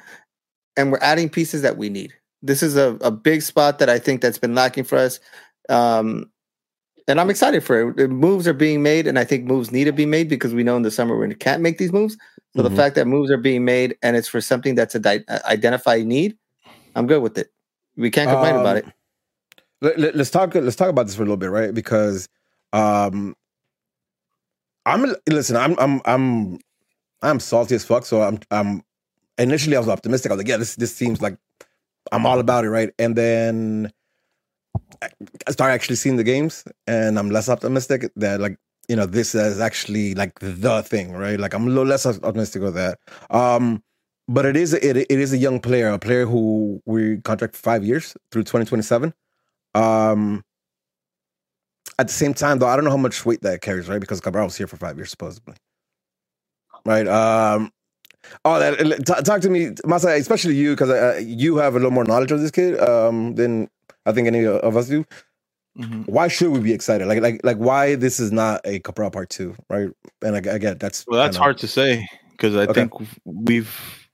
and 0.78 0.92
we're 0.92 1.00
adding 1.01 1.30
pieces 1.30 1.62
that 1.62 1.78
we 1.78 1.90
need. 1.90 2.13
This 2.42 2.62
is 2.62 2.75
a, 2.75 2.98
a 3.01 3.10
big 3.10 3.42
spot 3.42 3.80
that 3.80 3.90
I 3.90 3.98
think 3.98 4.22
that's 4.22 4.38
been 4.38 4.54
lacking 4.54 4.84
for 4.84 4.98
us, 4.98 5.19
um, 5.69 6.30
and 7.07 7.19
I'm 7.22 7.30
excited 7.30 7.63
for 7.63 7.90
it. 7.98 8.10
Moves 8.10 8.48
are 8.48 8.54
being 8.54 8.84
made, 8.84 9.07
and 9.07 9.18
I 9.18 9.24
think 9.24 9.45
moves 9.45 9.72
need 9.72 9.86
to 9.86 9.94
be 9.94 10.06
made 10.06 10.28
because 10.28 10.54
we 10.54 10.63
know 10.63 10.75
in 10.75 10.84
the 10.84 10.92
summer 10.92 11.18
we 11.18 11.34
can't 11.36 11.62
make 11.62 11.78
these 11.78 11.94
moves. 11.94 12.18
So 12.56 12.62
Mhm. 12.62 12.70
the 12.70 12.76
fact 12.76 12.96
that 12.96 13.08
moves 13.08 13.32
are 13.32 13.38
being 13.38 13.66
made 13.66 13.98
and 14.04 14.16
it's 14.16 14.28
for 14.28 14.40
something 14.42 14.76
that's 14.76 14.96
a 14.96 15.00
di- 15.00 15.24
a 15.28 15.48
identified 15.48 16.06
need, 16.06 16.38
I'm 16.96 17.08
good 17.08 17.22
with 17.22 17.38
it. 17.38 17.52
We 17.96 18.12
can't 18.12 18.30
complain 18.30 18.56
about 18.56 18.78
it. 18.78 18.86
Um, 18.86 18.94
Let, 19.82 20.16
us 20.16 20.30
talk. 20.30 20.56
Let's 20.56 20.76
talk 20.76 20.90
about 20.90 21.08
this 21.08 21.16
for 21.16 21.24
a 21.24 21.26
little 21.26 21.38
bit, 21.38 21.50
right? 21.50 21.74
Because 21.74 22.30
um, 22.72 23.36
I'm 24.86 25.14
listen. 25.28 25.56
I'm 25.58 25.78
I'm 25.80 26.02
I'm 26.06 26.60
I'm 27.22 27.40
salty 27.40 27.76
as 27.76 27.84
fuck. 27.84 28.06
So 28.06 28.22
I'm 28.22 28.40
I'm 28.52 28.84
initially 29.38 29.76
I 29.76 29.80
was 29.80 29.90
optimistic. 29.90 30.32
I 30.32 30.36
was 30.36 30.40
like, 30.40 30.48
yeah, 30.48 30.58
this 30.58 30.76
this 30.76 30.96
seems 30.96 31.22
like 31.22 31.38
I'm 32.12 32.26
all 32.26 32.40
about 32.40 32.66
it, 32.66 32.70
right? 32.70 32.92
And 33.00 33.16
then 33.16 33.92
I 35.02 35.10
I 35.48 35.52
started 35.52 35.74
actually 35.74 35.98
seeing 35.98 36.18
the 36.18 36.24
games, 36.24 36.64
and 36.88 37.20
I'm 37.20 37.30
less 37.30 37.50
optimistic 37.50 38.12
that 38.16 38.40
like 38.40 38.58
you 38.89 38.95
know 38.95 39.06
this 39.06 39.35
is 39.35 39.59
actually 39.59 40.15
like 40.15 40.39
the 40.39 40.83
thing, 40.83 41.13
right? 41.13 41.39
Like 41.39 41.53
I'm 41.53 41.63
a 41.68 41.69
little 41.69 41.85
less 41.85 42.06
optimistic 42.06 42.62
with 42.62 42.75
that. 42.75 43.00
Um, 43.30 43.83
but 44.27 44.45
it 44.45 44.56
is 44.56 44.74
it, 44.74 44.97
it 44.97 45.12
is 45.12 45.33
a 45.33 45.38
young 45.38 45.59
player, 45.59 45.89
a 45.89 46.00
player 46.00 46.25
who 46.25 46.81
we 46.85 47.18
contract 47.21 47.56
five 47.56 47.83
years 47.83 48.15
through 48.31 48.44
2027. 48.44 49.13
Um, 49.75 50.44
at 52.00 52.07
the 52.07 52.13
same 52.13 52.33
time, 52.33 52.59
though, 52.59 52.68
I 52.68 52.75
don't 52.75 52.85
know 52.85 52.91
how 52.91 52.97
much 52.97 53.25
weight 53.25 53.41
that 53.41 53.62
carries, 53.62 53.88
right? 53.88 54.01
Because 54.01 54.19
Cabral 54.19 54.45
was 54.45 54.57
here 54.57 54.68
for 54.68 54.77
five 54.77 54.97
years, 54.97 55.12
supposedly, 55.12 55.56
right? 56.85 57.07
Um, 57.07 57.71
oh, 58.45 58.59
that 58.59 58.77
t- 58.80 59.24
talk 59.24 59.41
to 59.41 59.50
me, 59.50 59.68
Masa, 59.85 60.18
especially 60.18 60.56
you, 60.56 60.71
because 60.71 60.89
uh, 60.89 61.21
you 61.24 61.57
have 61.57 61.74
a 61.74 61.77
little 61.77 61.91
more 61.91 62.03
knowledge 62.06 62.31
of 62.31 62.41
this 62.41 62.51
kid 62.51 62.80
um, 62.80 63.35
than 63.35 63.69
I 64.06 64.12
think 64.12 64.27
any 64.27 64.45
of 64.45 64.75
us 64.75 64.88
do. 64.88 65.06
Mhm. 65.78 66.08
Why 66.08 66.28
should 66.28 66.52
we 66.52 66.60
be 66.60 66.72
excited? 66.74 67.08
Like, 67.08 67.22
like, 67.22 67.42
like, 67.44 67.58
why 67.58 67.96
this 67.96 68.20
is 68.20 68.31
not 68.31 68.62
a 68.66 68.80
Cabral 68.80 69.10
part 69.10 69.30
two, 69.31 69.56
right? 69.70 69.90
And 70.22 70.36
I, 70.36 70.54
I 70.56 70.58
get 70.60 70.80
that's 70.80 71.06
Well, 71.08 71.20
that's 71.20 71.38
hard 71.38 71.58
to 71.60 71.68
say 71.68 72.08
because 72.31 72.56
I 72.56 72.64
Okay. 72.64 72.74
think 72.74 72.92
we've 73.25 74.08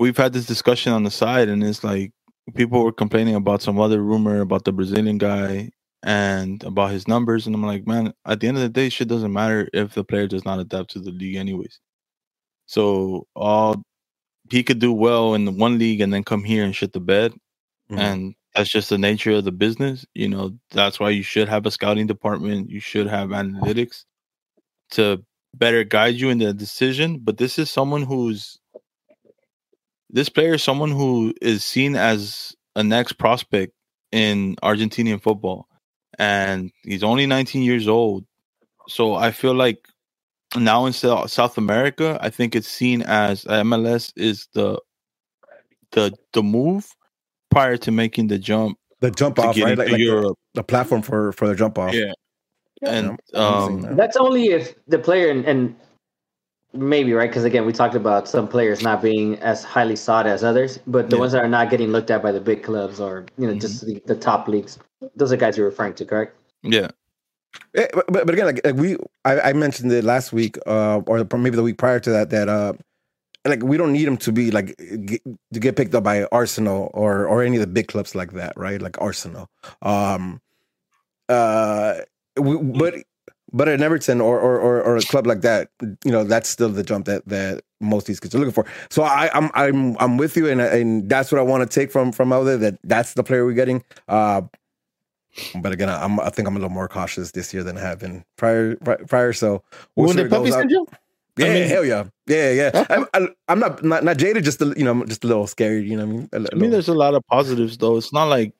we've 0.00 0.16
had 0.16 0.32
this 0.32 0.46
discussion 0.46 0.92
on 0.92 1.04
the 1.04 1.10
side, 1.10 1.48
and 1.48 1.62
it's 1.62 1.84
like 1.84 2.12
people 2.56 2.82
were 2.82 2.92
complaining 2.92 3.36
about 3.36 3.62
some 3.62 3.78
other 3.80 4.02
rumor 4.02 4.40
about 4.40 4.64
the 4.64 4.72
Brazilian 4.72 5.18
guy 5.18 5.70
and 6.02 6.64
about 6.64 6.90
his 6.90 7.06
numbers, 7.06 7.46
and 7.46 7.54
I'm 7.54 7.62
like, 7.64 7.86
man, 7.86 8.12
at 8.26 8.40
the 8.40 8.48
end 8.48 8.56
of 8.56 8.62
the 8.64 8.68
day, 8.68 8.88
shit 8.88 9.06
doesn't 9.06 9.32
matter 9.32 9.68
if 9.72 9.94
the 9.94 10.02
player 10.02 10.26
does 10.26 10.44
not 10.44 10.58
adapt 10.58 10.90
to 10.90 10.98
the 10.98 11.12
league, 11.12 11.36
anyways. 11.36 11.78
So 12.66 13.28
all 13.36 13.82
he 14.50 14.64
could 14.64 14.80
do 14.80 14.92
well 14.92 15.34
in 15.34 15.44
the 15.44 15.52
one 15.52 15.78
league 15.78 16.00
and 16.00 16.12
then 16.12 16.24
come 16.24 16.42
here 16.42 16.64
and 16.64 16.74
shit 16.74 16.92
the 16.92 16.98
bed, 17.00 17.32
Mhm. 17.88 17.98
and 17.98 18.34
that's 18.54 18.70
just 18.70 18.90
the 18.90 18.98
nature 18.98 19.32
of 19.32 19.44
the 19.44 19.52
business. 19.52 20.04
You 20.14 20.28
know, 20.28 20.58
that's 20.70 21.00
why 21.00 21.10
you 21.10 21.22
should 21.22 21.48
have 21.48 21.66
a 21.66 21.70
scouting 21.70 22.06
department. 22.06 22.70
You 22.70 22.80
should 22.80 23.06
have 23.06 23.30
analytics 23.30 24.04
to 24.92 25.24
better 25.54 25.84
guide 25.84 26.16
you 26.16 26.30
in 26.30 26.38
the 26.38 26.52
decision. 26.52 27.20
But 27.20 27.38
this 27.38 27.58
is 27.58 27.70
someone 27.70 28.02
who's 28.02 28.58
this 30.10 30.28
player 30.28 30.54
is 30.54 30.62
someone 30.62 30.90
who 30.90 31.32
is 31.40 31.64
seen 31.64 31.96
as 31.96 32.54
a 32.76 32.84
next 32.84 33.14
prospect 33.14 33.72
in 34.10 34.56
Argentinian 34.62 35.22
football, 35.22 35.66
and 36.18 36.70
he's 36.84 37.02
only 37.02 37.26
19 37.26 37.62
years 37.62 37.88
old. 37.88 38.24
So 38.88 39.14
I 39.14 39.30
feel 39.30 39.54
like 39.54 39.88
now 40.56 40.86
in 40.86 40.92
Sou- 40.92 41.26
South 41.28 41.58
America, 41.58 42.18
I 42.20 42.30
think 42.30 42.54
it's 42.54 42.68
seen 42.68 43.02
as 43.02 43.44
MLS 43.44 44.12
is 44.16 44.48
the 44.54 44.80
the 45.92 46.12
the 46.32 46.42
move 46.42 46.94
prior 47.52 47.76
to 47.76 47.90
making 47.90 48.26
the 48.28 48.38
jump 48.38 48.78
the 49.00 49.10
jump 49.10 49.38
off, 49.38 49.56
right? 49.58 49.76
Like, 49.76 49.88
like 49.88 49.98
the, 49.98 49.98
Europe. 49.98 50.38
the 50.54 50.62
platform 50.62 51.02
for 51.02 51.32
for 51.32 51.46
the 51.48 51.54
jump 51.54 51.78
off. 51.78 51.94
Yeah. 51.94 52.12
and 52.82 53.18
Yeah, 53.32 53.40
I'm 53.40 53.60
seeing 53.68 53.76
um, 53.76 53.82
that. 53.82 53.96
That's 53.96 54.16
only 54.16 54.46
if 54.48 54.74
the 54.86 54.98
player 54.98 55.30
and, 55.30 55.44
and 55.44 55.76
maybe 56.72 57.12
right 57.12 57.28
because 57.28 57.44
again 57.44 57.66
we 57.66 57.72
talked 57.72 57.94
about 57.94 58.26
some 58.26 58.48
players 58.48 58.82
not 58.82 59.02
being 59.02 59.38
as 59.40 59.62
highly 59.62 59.96
sought 59.96 60.26
as 60.26 60.42
others, 60.42 60.78
but 60.86 61.10
the 61.10 61.16
Yeah. 61.16 61.20
ones 61.20 61.32
that 61.32 61.44
are 61.44 61.48
not 61.48 61.68
getting 61.70 61.88
looked 61.90 62.10
at 62.10 62.22
by 62.22 62.32
the 62.32 62.40
big 62.40 62.62
clubs 62.62 62.98
or 63.00 63.26
you 63.36 63.46
know 63.46 63.54
just 63.54 63.84
the, 63.84 64.00
the 64.06 64.16
top 64.16 64.48
leagues. 64.48 64.78
Those 65.16 65.32
are 65.32 65.36
guys 65.36 65.56
you're 65.56 65.66
referring 65.68 65.94
to, 65.94 66.04
correct? 66.06 66.36
yeah, 66.62 66.88
Yeah, 67.74 67.88
but, 67.92 68.06
but 68.06 68.24
but 68.24 68.34
again, 68.34 68.46
like, 68.46 68.60
like 68.64 68.76
we, 68.76 68.96
I, 69.24 69.50
I 69.50 69.52
mentioned 69.52 69.90
it 69.92 70.04
last 70.04 70.32
week, 70.32 70.56
uh, 70.66 71.00
or 71.06 71.26
maybe 71.36 71.56
the 71.56 71.62
week 71.62 71.76
prior 71.76 71.98
to 72.00 72.10
that, 72.10 72.30
that 72.30 72.48
uh, 72.48 72.72
like 73.44 73.62
we 73.62 73.76
don't 73.76 73.92
need 73.92 74.06
him 74.06 74.16
to 74.18 74.32
be 74.32 74.50
like 74.50 74.76
get, 75.04 75.22
to 75.52 75.60
get 75.60 75.76
picked 75.76 75.94
up 75.94 76.04
by 76.04 76.24
Arsenal 76.26 76.90
or 76.94 77.26
or 77.26 77.42
any 77.42 77.56
of 77.56 77.60
the 77.60 77.66
big 77.66 77.88
clubs 77.88 78.14
like 78.14 78.32
that, 78.32 78.52
right? 78.56 78.80
Like 78.80 79.00
Arsenal, 79.00 79.48
um, 79.82 80.40
uh, 81.28 82.00
we, 82.36 82.56
but 82.56 82.94
but 83.52 83.68
at 83.68 83.80
Everton 83.82 84.20
or, 84.20 84.40
or 84.40 84.58
or 84.58 84.82
or 84.82 84.96
a 84.96 85.02
club 85.02 85.26
like 85.26 85.42
that, 85.42 85.70
you 86.04 86.10
know, 86.12 86.24
that's 86.24 86.48
still 86.48 86.68
the 86.68 86.82
jump 86.82 87.06
that 87.06 87.26
that 87.28 87.62
most 87.80 88.04
of 88.04 88.06
these 88.06 88.20
kids 88.20 88.34
are 88.34 88.38
looking 88.38 88.52
for. 88.52 88.66
So 88.90 89.02
I, 89.02 89.30
I'm 89.34 89.50
I'm 89.54 89.96
I'm 89.98 90.16
with 90.16 90.36
you, 90.36 90.48
and 90.48 90.60
and 90.60 91.08
that's 91.08 91.32
what 91.32 91.38
I 91.38 91.42
want 91.42 91.68
to 91.68 91.80
take 91.80 91.90
from 91.90 92.12
from 92.12 92.32
out 92.32 92.44
there. 92.44 92.56
That 92.56 92.78
that's 92.84 93.14
the 93.14 93.24
player 93.24 93.44
we're 93.44 93.52
getting. 93.52 93.84
Uh, 94.08 94.42
but 95.56 95.72
again, 95.72 95.88
I'm, 95.88 96.20
I 96.20 96.28
think 96.30 96.46
I'm 96.46 96.56
a 96.56 96.58
little 96.58 96.70
more 96.70 96.88
cautious 96.88 97.30
this 97.30 97.54
year 97.54 97.62
than 97.62 97.78
I 97.78 97.80
have 97.80 97.98
been 97.98 98.24
prior. 98.36 98.76
Prior, 98.76 99.32
so 99.32 99.62
we'll 99.96 100.08
see 100.08 100.16
Wounded 100.16 100.30
where 100.30 100.40
puppy 100.40 100.50
goes 100.50 100.78
out. 100.78 100.94
Yeah, 101.38 101.46
I 101.46 101.54
mean- 101.54 101.68
hell 101.68 101.84
yeah, 101.84 102.04
yeah, 102.26 102.50
yeah. 102.52 102.86
I'm, 102.90 103.06
I, 103.14 103.28
I'm 103.48 103.58
not, 103.58 103.82
not 103.82 104.04
not 104.04 104.16
jaded, 104.18 104.44
just 104.44 104.60
a, 104.60 104.74
you 104.76 104.84
know, 104.84 105.04
just 105.04 105.24
a 105.24 105.26
little 105.26 105.46
scared. 105.46 105.86
You 105.86 105.96
know 105.96 106.06
what 106.06 106.28
I 106.34 106.38
mean? 106.38 106.48
I 106.52 106.56
mean, 106.56 106.70
there's 106.70 106.88
a 106.88 106.94
lot 106.94 107.14
of 107.14 107.26
positives 107.26 107.78
though. 107.78 107.96
It's 107.96 108.12
not 108.12 108.26
like 108.26 108.52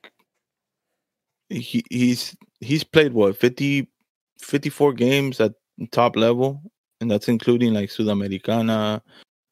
he 1.49 1.83
he's 1.91 2.35
he's 2.61 2.83
played 2.83 3.13
what 3.13 3.37
50, 3.37 3.87
54 4.39 4.93
games 4.93 5.39
at 5.39 5.53
top 5.91 6.15
level, 6.15 6.61
and 6.99 7.11
that's 7.11 7.27
including 7.27 7.73
like 7.73 7.89
Sudamericana, 7.89 9.01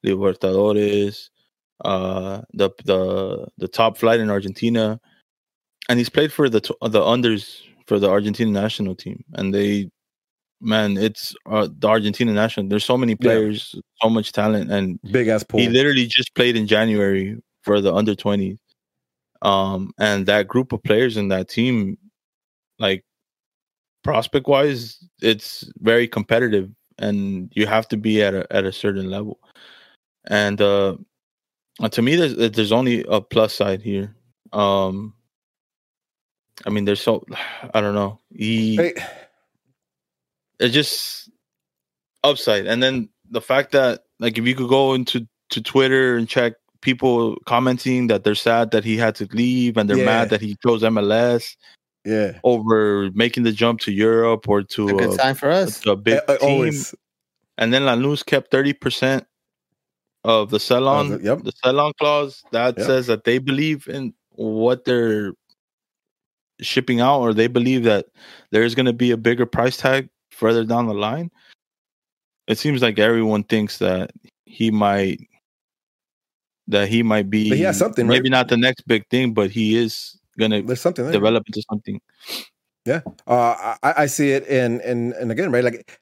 Libertadores, 0.06 1.30
uh, 1.86 2.42
the 2.54 2.72
the 2.86 3.48
the 3.58 3.68
top 3.68 3.98
flight 3.98 4.20
in 4.20 4.32
Argentina, 4.32 5.00
and 5.90 6.00
he's 6.00 6.10
played 6.10 6.34
for 6.34 6.50
the 6.50 6.60
the 6.82 7.02
unders 7.02 7.62
for 7.86 8.00
the 8.00 8.10
Argentina 8.10 8.50
national 8.50 8.96
team, 8.96 9.24
and 9.34 9.54
they. 9.54 9.92
Man, 10.62 10.98
it's 10.98 11.36
uh, 11.50 11.68
the 11.78 11.88
Argentina 11.88 12.32
national. 12.32 12.68
There's 12.68 12.86
so 12.86 12.98
many 12.98 13.16
players, 13.16 13.76
so 14.02 14.10
much 14.10 14.32
talent, 14.32 14.72
and 14.72 15.00
big 15.12 15.28
ass 15.28 15.44
pool. 15.44 15.60
he 15.60 15.68
literally 15.68 16.06
just 16.06 16.36
played 16.36 16.56
in 16.56 16.68
January 16.68 17.38
for 17.64 17.82
the 17.82 17.94
under 17.94 18.16
20. 18.16 18.58
Um, 19.42 19.92
and 20.00 20.28
that 20.28 20.48
group 20.48 20.72
of 20.72 20.84
players 20.84 21.18
in 21.18 21.30
that 21.30 21.50
team, 21.50 21.98
like 22.78 23.04
prospect 24.04 24.48
wise, 24.48 25.04
it's 25.22 25.70
very 25.80 26.08
competitive 26.08 26.70
and 27.02 27.52
you 27.56 27.68
have 27.68 27.88
to 27.90 27.98
be 27.98 28.22
at 28.24 28.34
a 28.34 28.48
at 28.52 28.64
a 28.64 28.72
certain 28.72 29.10
level. 29.10 29.40
And 30.28 30.62
uh 30.62 30.98
to 31.92 32.02
me 32.02 32.16
there's 32.16 32.36
there's 32.52 32.72
only 32.72 33.04
a 33.10 33.20
plus 33.20 33.54
side 33.54 33.82
here. 33.82 34.16
Um 34.54 35.14
I 36.66 36.70
mean 36.70 36.86
there's 36.86 37.02
so 37.02 37.26
I 37.74 37.82
don't 37.82 37.96
know. 37.96 38.20
He 38.30 38.78
Hey, 38.78 38.94
it's 40.62 40.74
just 40.74 41.30
upside 42.24 42.66
and 42.68 42.82
then 42.84 43.10
the 43.30 43.42
fact 43.42 43.72
that 43.74 44.04
like 44.20 44.38
if 44.38 44.46
you 44.46 44.56
could 44.56 44.70
go 44.70 44.94
into 44.94 45.28
to 45.50 45.62
twitter 45.62 46.16
and 46.18 46.30
check 46.30 46.54
people 46.82 47.36
commenting 47.46 48.08
that 48.08 48.24
they're 48.24 48.36
sad 48.36 48.72
that 48.72 48.84
he 48.84 48.96
had 48.98 49.16
to 49.16 49.28
leave 49.34 49.76
and 49.78 49.90
they're 49.90 49.98
Yeah. 49.98 50.06
mad 50.06 50.30
that 50.30 50.42
he 50.42 50.56
chose 50.66 50.82
mls 50.84 51.56
Yeah. 52.06 52.40
over 52.44 53.10
making 53.14 53.44
the 53.44 53.52
jump 53.52 53.80
to 53.82 53.92
Europe 53.92 54.48
or 54.50 54.64
to 54.64 54.88
A 54.90 54.94
good 54.94 55.10
a, 55.10 55.14
sign 55.14 55.36
for 55.36 55.52
us. 55.52 55.80
to 55.82 55.92
a 55.92 55.96
big 55.96 56.20
Uh, 56.28 56.38
team. 56.38 56.50
always. 56.50 56.96
And 57.60 57.72
then 57.72 57.84
Lanús 57.84 58.26
kept 58.26 58.50
thirty 58.50 58.74
percent 58.74 59.28
of 60.24 60.50
the 60.50 60.60
sell 60.60 60.88
on, 60.88 61.12
Of 61.14 61.22
the- 61.22 61.26
yep. 61.28 61.44
the 61.44 61.52
sell 61.64 61.80
on 61.80 61.94
clause. 62.00 62.42
That 62.52 62.76
Yep. 62.78 62.88
says 62.88 63.06
that 63.08 63.24
they 63.26 63.38
believe 63.38 63.88
in 63.88 64.14
what 64.32 64.86
they're 64.86 65.34
shipping 66.62 67.02
out, 67.02 67.20
or 67.22 67.34
they 67.36 67.48
believe 67.48 67.84
that 67.84 68.08
there's 68.52 68.74
going 68.74 68.86
to 68.88 68.94
be 68.94 69.12
a 69.12 69.18
bigger 69.18 69.46
price 69.46 69.78
tag 69.78 70.10
further 70.42 70.66
down 70.66 70.88
the 70.88 70.94
line. 70.94 71.30
It 72.48 72.58
seems 72.58 72.82
like 72.82 72.98
everyone 73.00 73.44
thinks 73.44 73.78
that 73.78 74.12
he 74.46 74.72
might 74.72 75.20
that 76.68 76.90
he 76.90 77.04
might 77.04 77.30
be 77.30 77.50
But 77.50 77.58
he 77.60 77.64
has 77.64 77.78
something, 77.78 78.08
maybe 78.08 78.24
right? 78.30 78.32
not 78.38 78.48
the 78.50 78.58
next 78.58 78.86
big 78.88 79.08
thing, 79.10 79.34
but 79.34 79.52
he 79.52 79.78
is 79.78 80.20
gonna 80.40 80.62
There's 80.64 80.82
something 80.82 81.06
there. 81.06 81.14
develop 81.14 81.44
into 81.48 81.62
something. 81.70 82.02
Yeah, 82.86 83.02
uh, 83.28 83.76
I, 83.84 83.94
I 84.04 84.06
see 84.08 84.32
it, 84.32 84.48
and 84.50 84.82
and 84.82 85.14
and 85.14 85.32
again, 85.32 85.52
right? 85.52 85.64
Like, 85.64 86.00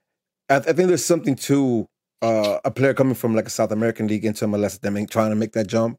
I, 0.50 0.56
I 0.56 0.60
think 0.74 0.88
there's 0.88 1.04
something 1.04 1.36
to 1.52 1.86
uh, 2.22 2.60
a 2.64 2.72
player 2.72 2.94
coming 2.94 3.16
from 3.16 3.36
like 3.36 3.48
a 3.48 3.50
South 3.50 3.72
American 3.74 4.08
league 4.08 4.24
into 4.24 4.46
MLS, 4.48 4.80
them 4.80 4.96
trying 5.08 5.32
to 5.32 5.36
make 5.36 5.52
that 5.54 5.68
jump, 5.68 5.98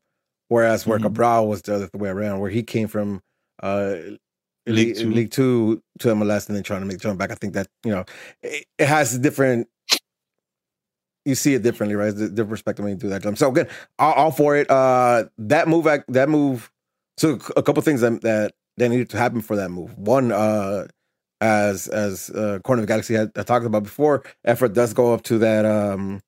whereas 0.49 0.87
where 0.87 0.99
Mhm. 0.99 1.03
Cabral 1.03 1.49
was 1.49 1.61
the 1.63 1.75
other 1.75 1.91
way 1.93 2.09
around, 2.09 2.41
where 2.41 2.51
he 2.51 2.63
came 2.63 2.89
from 2.89 3.21
uh, 3.63 3.97
League 4.67 4.89
League, 4.89 4.97
Two. 4.97 5.11
League 5.11 5.31
Two 5.31 5.83
to 6.01 6.09
MLS, 6.09 6.49
and 6.49 6.57
then 6.57 6.63
trying 6.63 6.81
to 6.81 6.87
make 6.87 6.99
the 6.99 7.03
jump 7.03 7.19
back. 7.19 7.31
I 7.31 7.35
think 7.35 7.55
that 7.55 7.69
you 7.85 7.93
know 7.93 8.05
it, 8.43 8.67
it 8.79 8.87
has 8.87 9.19
different. 9.19 9.69
You 11.25 11.35
see 11.35 11.55
it 11.55 11.63
differently, 11.63 11.97
right? 11.97 12.15
The 12.15 12.29
different 12.29 12.51
perspective 12.51 12.83
when 12.85 12.95
you 12.95 12.99
do 12.99 13.09
that 13.11 13.23
jump. 13.23 13.37
So 13.37 13.51
again, 13.51 13.69
all, 13.99 14.13
all 14.15 14.31
for 14.31 14.57
it. 14.57 14.71
Uh, 14.71 15.25
that 15.39 15.69
move, 15.69 15.85
that 15.85 16.29
move. 16.29 16.71
So 17.19 17.39
a 17.57 17.63
couple 17.63 17.83
things 17.83 18.01
that 18.01 18.23
that 18.23 18.55
that 18.77 18.89
needed 18.89 19.11
to 19.11 19.19
happen 19.19 19.41
for 19.41 19.57
that 19.57 19.71
move. 19.71 19.97
One, 19.99 20.33
uh, 20.33 20.87
as 21.41 21.89
as 21.89 22.31
uh, 22.31 22.59
Corner 22.65 22.83
of 22.83 22.87
the 22.87 22.91
Galaxy 22.93 23.15
had, 23.15 23.33
had 23.35 23.47
talked 23.47 23.67
about 23.67 23.83
before, 23.83 24.25
effort 24.45 24.75
does 24.75 24.93
go 24.93 25.15
up 25.15 25.23
to 25.25 25.39
that 25.39 25.65
um 25.65 26.21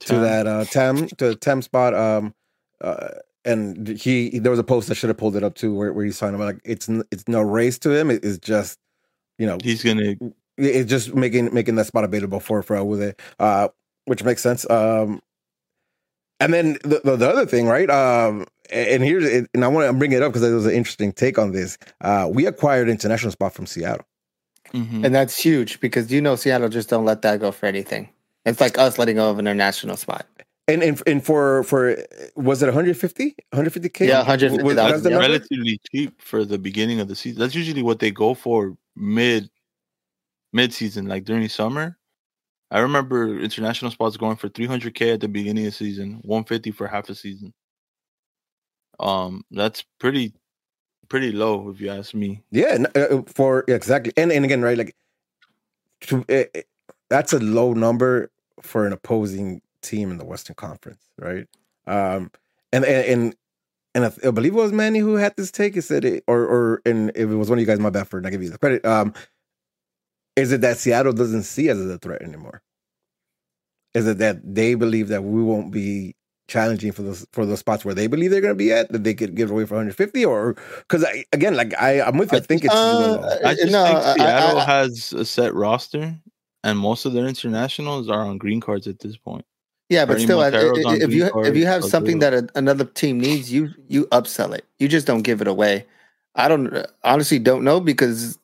to 0.00 0.18
that 0.20 0.46
uh 0.46 0.64
Tem 0.64 1.08
to 1.18 1.34
Tem 1.34 1.62
spot. 1.62 1.94
Um, 1.94 2.34
uh, 2.80 3.08
and 3.48 3.88
he 3.88 4.38
there 4.38 4.50
was 4.50 4.58
a 4.58 4.64
post 4.64 4.88
that 4.88 4.96
should 4.96 5.08
have 5.08 5.16
pulled 5.16 5.36
it 5.36 5.42
up 5.42 5.54
too, 5.54 5.74
where 5.74 5.92
where 5.92 6.04
he's 6.04 6.18
talking 6.18 6.34
about 6.34 6.46
like 6.46 6.60
it's 6.64 6.88
it's 7.10 7.26
no 7.28 7.40
race 7.40 7.78
to 7.80 7.90
him. 7.90 8.10
It, 8.10 8.24
it's 8.24 8.38
just 8.38 8.78
you 9.38 9.46
know 9.46 9.58
He's 9.62 9.82
gonna 9.82 10.14
it's 10.58 10.90
just 10.90 11.14
making 11.14 11.52
making 11.54 11.76
that 11.76 11.86
spot 11.86 12.04
available 12.04 12.40
for 12.40 12.62
for 12.62 12.82
with 12.84 13.02
it, 13.02 13.20
uh, 13.38 13.68
which 14.06 14.24
makes 14.24 14.42
sense. 14.42 14.68
Um, 14.70 15.20
and 16.40 16.52
then 16.52 16.78
the, 16.84 17.00
the 17.04 17.16
the 17.16 17.28
other 17.28 17.46
thing, 17.46 17.66
right? 17.66 17.88
Um, 17.90 18.46
and 18.70 19.02
here's 19.02 19.24
it, 19.24 19.48
and 19.54 19.64
I 19.64 19.68
want 19.68 19.88
to 19.88 19.92
bring 19.92 20.12
it 20.12 20.22
up 20.22 20.30
because 20.32 20.42
there 20.42 20.54
was 20.54 20.66
an 20.66 20.74
interesting 20.74 21.12
take 21.12 21.38
on 21.38 21.52
this. 21.52 21.78
Uh, 22.00 22.28
we 22.32 22.46
acquired 22.46 22.88
international 22.88 23.32
spot 23.32 23.54
from 23.54 23.66
Seattle. 23.66 24.06
mhm. 24.74 25.04
And 25.04 25.14
that's 25.14 25.38
huge 25.38 25.80
because 25.80 26.12
you 26.12 26.20
know 26.20 26.36
Seattle 26.36 26.68
just 26.68 26.90
don't 26.90 27.04
let 27.04 27.22
that 27.22 27.40
go 27.40 27.52
for 27.52 27.66
anything. 27.66 28.10
It's 28.44 28.60
like 28.60 28.78
us 28.78 28.98
letting 28.98 29.16
go 29.16 29.30
of 29.30 29.38
an 29.38 29.46
international 29.46 29.96
spot. 29.96 30.26
And 30.68 30.82
and, 30.82 31.02
and 31.06 31.24
for 31.24 31.64
for 31.64 31.96
was 32.36 32.62
it 32.62 32.66
150 32.66 33.36
150k? 33.54 34.06
Yeah, 34.06 34.18
150,000, 34.18 34.64
Was- 34.64 34.76
that's 34.76 35.02
the 35.02 35.10
yeah. 35.10 35.16
relatively 35.16 35.80
cheap 35.90 36.20
for 36.20 36.44
the 36.44 36.58
beginning 36.58 37.00
of 37.00 37.08
the 37.08 37.16
season. 37.16 37.40
That's 37.40 37.54
usually 37.54 37.82
what 37.82 37.98
they 37.98 38.10
go 38.10 38.34
for 38.34 38.76
mid 38.94 39.50
mid 40.52 40.72
season, 40.72 41.06
like 41.06 41.24
during 41.24 41.48
summer. 41.48 41.96
I 42.70 42.80
remember 42.80 43.38
international 43.40 43.90
spots 43.90 44.18
going 44.18 44.36
for 44.36 44.50
300k 44.50 45.14
at 45.14 45.20
the 45.20 45.28
beginning 45.28 45.64
of 45.66 45.72
the 45.72 45.76
season, 45.76 46.20
150 46.24 46.70
for 46.72 46.86
half 46.86 47.08
a 47.08 47.14
season. 47.14 47.54
Um, 49.00 49.42
that's 49.50 49.84
pretty 49.98 50.34
pretty 51.08 51.32
low 51.32 51.70
if 51.70 51.80
you 51.80 51.90
ask 51.90 52.14
me. 52.14 52.42
Yeah, 52.50 52.84
uh, 52.94 53.22
for 53.26 53.64
exactly. 53.68 54.12
And 54.16 54.30
and 54.32 54.44
again, 54.44 54.60
right, 54.60 54.76
like 54.76 54.94
to, 56.02 56.24
eh, 56.28 56.44
eh, 56.54 56.62
that's 57.08 57.32
a 57.32 57.38
low 57.38 57.72
number 57.72 58.30
for 58.60 58.86
an 58.86 58.92
opposing 58.92 59.62
team 59.88 60.10
in 60.10 60.18
the 60.18 60.24
Western 60.24 60.54
Conference, 60.56 61.02
right? 61.18 61.46
Um, 61.86 62.30
and 62.72 62.84
and 62.84 63.06
and, 63.06 63.36
and 63.94 64.04
I, 64.04 64.28
I 64.28 64.30
believe 64.30 64.52
it 64.52 64.56
was 64.56 64.72
Manny 64.72 64.98
who 64.98 65.14
had 65.14 65.34
this 65.36 65.50
take. 65.50 65.74
He 65.74 65.80
said 65.80 66.04
it, 66.04 66.24
or 66.28 66.40
or 66.42 66.82
and 66.84 67.10
if 67.14 67.30
it 67.30 67.34
was 67.36 67.48
one 67.48 67.58
of 67.58 67.60
you 67.60 67.66
guys, 67.66 67.78
my 67.80 67.90
bad 67.90 68.08
for 68.08 68.20
not 68.20 68.30
giving 68.30 68.44
you 68.46 68.52
the 68.52 68.58
credit. 68.58 68.84
Um, 68.84 69.14
is 70.36 70.52
it 70.52 70.60
that 70.60 70.78
Seattle 70.78 71.12
doesn't 71.12 71.42
see 71.44 71.68
us 71.70 71.78
as 71.78 71.90
a 71.90 71.98
threat 71.98 72.22
anymore? 72.22 72.62
Is 73.94 74.06
it 74.06 74.18
that 74.18 74.36
they 74.44 74.74
believe 74.74 75.08
that 75.08 75.24
we 75.24 75.42
won't 75.42 75.72
be 75.72 76.14
challenging 76.46 76.92
for 76.92 77.02
those 77.02 77.26
for 77.32 77.44
those 77.44 77.58
spots 77.58 77.84
where 77.84 77.94
they 77.94 78.06
believe 78.06 78.30
they're 78.30 78.40
going 78.40 78.54
to 78.54 78.58
be 78.58 78.72
at 78.72 78.90
that 78.92 79.04
they 79.04 79.12
could 79.12 79.34
give 79.34 79.50
away 79.50 79.66
for 79.66 79.74
150 79.74 80.24
or 80.24 80.54
because 80.78 81.04
I 81.04 81.24
again 81.32 81.54
like 81.56 81.74
I 81.78 82.00
I'm 82.00 82.16
with 82.16 82.32
you 82.32 82.38
I 82.38 82.40
think 82.40 82.64
it's 82.64 82.72
Uh, 82.74 83.38
I 83.44 83.54
just 83.54 83.72
no, 83.72 83.84
think 83.84 83.98
I- 83.98 84.10
I- 84.10 84.14
Seattle 84.14 84.58
I- 84.60 84.64
has 84.64 85.12
a 85.12 85.24
set 85.26 85.54
roster, 85.54 86.16
and 86.64 86.78
most 86.78 87.04
of 87.04 87.12
their 87.14 87.26
internationals 87.26 88.08
are 88.08 88.20
on 88.20 88.38
green 88.38 88.60
cards 88.60 88.86
at 88.86 88.98
this 89.00 89.16
point. 89.16 89.44
Yeah, 89.88 90.04
but 90.04 90.20
still, 90.20 90.40
I- 90.40 90.50
Montero's 90.50 90.78
i- 90.84 90.88
on 90.90 91.02
if 91.02 91.12
you 91.14 91.24
if 91.44 91.56
you 91.56 91.66
have 91.66 91.84
something 91.84 92.18
that 92.20 92.34
a, 92.34 92.48
another 92.54 92.84
team 92.84 93.18
needs, 93.20 93.52
you 93.52 93.70
you 93.88 94.06
upsell 94.06 94.54
it. 94.54 94.64
You 94.78 94.88
just 94.88 95.06
don't 95.06 95.22
give 95.22 95.40
it 95.40 95.48
away. 95.48 95.86
I 96.34 96.48
don't 96.48 96.86
honestly 97.04 97.38
don't 97.38 97.64
know 97.64 97.80
because 97.80 98.38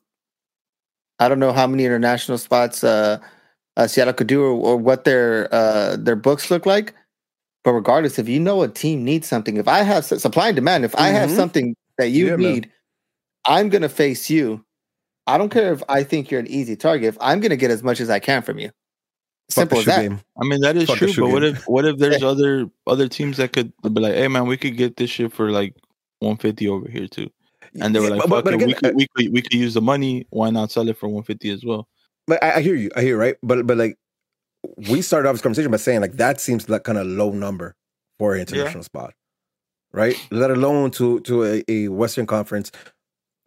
I 1.18 1.28
don't 1.28 1.38
know 1.38 1.52
how 1.52 1.66
many 1.66 1.84
international 1.84 2.38
spots 2.38 2.82
uh, 2.82 3.18
uh, 3.76 3.86
Seattle 3.86 4.14
could 4.14 4.26
do 4.26 4.42
or, 4.42 4.50
or 4.52 4.76
what 4.76 5.04
their 5.04 5.52
uh, 5.54 5.96
their 5.96 6.16
books 6.16 6.50
look 6.50 6.66
like. 6.66 6.94
But 7.64 7.72
regardless, 7.72 8.18
if 8.18 8.28
you 8.28 8.40
know 8.40 8.62
a 8.62 8.68
team 8.68 9.04
needs 9.04 9.26
something, 9.28 9.56
if 9.56 9.68
I 9.68 9.82
have 9.82 10.04
supply 10.04 10.48
and 10.48 10.56
demand, 10.56 10.84
if 10.84 10.94
I 10.96 11.08
have 11.08 11.30
Mhm. 11.30 11.36
something 11.36 11.76
that 11.98 12.10
you 12.10 12.26
Yeah, 12.28 12.36
man. 12.36 12.52
need, 12.52 12.70
I'm 13.46 13.68
gonna 13.70 13.88
face 13.88 14.30
you. 14.30 14.64
I 15.26 15.38
don't 15.38 15.50
care 15.50 15.72
if 15.72 15.82
I 15.88 16.02
think 16.04 16.30
you're 16.30 16.40
an 16.40 16.48
easy 16.48 16.76
target. 16.76 17.08
If 17.08 17.18
I'm 17.20 17.40
gonna 17.40 17.56
get 17.56 17.70
as 17.70 17.82
much 17.82 18.00
as 18.00 18.10
I 18.10 18.18
can 18.20 18.42
from 18.42 18.58
you. 18.58 18.70
Fuck 19.50 19.68
the 19.68 19.76
Simple 19.76 19.78
as 19.78 19.84
shoe 19.84 19.90
that. 19.90 20.02
game. 20.02 20.20
I 20.40 20.44
mean 20.44 20.60
that 20.60 20.76
is 20.76 20.88
Fuck 20.88 20.98
true, 20.98 21.08
shoe 21.08 21.20
but 21.22 21.30
what 21.30 21.44
if 21.44 21.64
what 21.68 21.84
if 21.84 21.98
there's 21.98 22.22
other 22.32 22.66
other 22.86 23.08
teams 23.08 23.36
that 23.38 23.52
could 23.52 23.72
be 23.82 24.00
like, 24.00 24.14
hey 24.14 24.28
man, 24.28 24.46
we 24.46 24.56
could 24.56 24.76
get 24.76 24.96
this 24.96 25.10
shit 25.10 25.32
for 25.32 25.50
like 25.50 25.74
150 26.20 26.68
over 26.68 26.88
here 26.88 27.06
too, 27.08 27.28
and 27.80 27.94
they 27.94 28.00
were 28.00 28.06
Yeah, 28.06 28.14
like, 28.14 28.20
but- 28.28 28.30
fuck 28.36 28.44
but 28.44 28.54
it, 28.54 28.66
we 28.66 28.74
uh 28.74 28.78
could 28.78 28.94
we 28.96 29.06
could 29.14 29.32
we 29.32 29.42
could 29.42 29.52
use 29.54 29.74
the 29.74 29.82
money. 29.82 30.26
Why 30.30 30.50
not 30.50 30.70
sell 30.70 30.88
it 30.88 30.96
for 30.96 31.08
150 31.08 31.50
as 31.50 31.64
well? 31.64 31.88
But 32.26 32.42
I, 32.42 32.54
I 32.56 32.60
hear 32.62 32.74
you. 32.74 32.90
I 32.96 33.00
hear 33.02 33.10
you, 33.10 33.16
right. 33.20 33.36
But 33.42 33.66
but 33.66 33.76
like 33.76 33.98
we 34.88 35.02
started 35.02 35.28
off 35.28 35.34
this 35.34 35.42
conversation 35.42 35.70
by 35.70 35.76
saying 35.76 36.00
like 36.00 36.14
that 36.14 36.40
seems 36.40 36.68
like 36.70 36.84
kind 36.84 36.96
of 36.98 37.06
low 37.06 37.30
number 37.30 37.76
for 38.18 38.34
an 38.34 38.40
international 38.40 38.82
spot, 38.82 39.12
right? 39.92 40.16
Let 40.30 40.50
alone 40.50 40.90
to 40.92 41.20
to 41.20 41.44
a, 41.44 41.64
a 41.68 41.88
Western 41.88 42.24
Conference. 42.26 42.72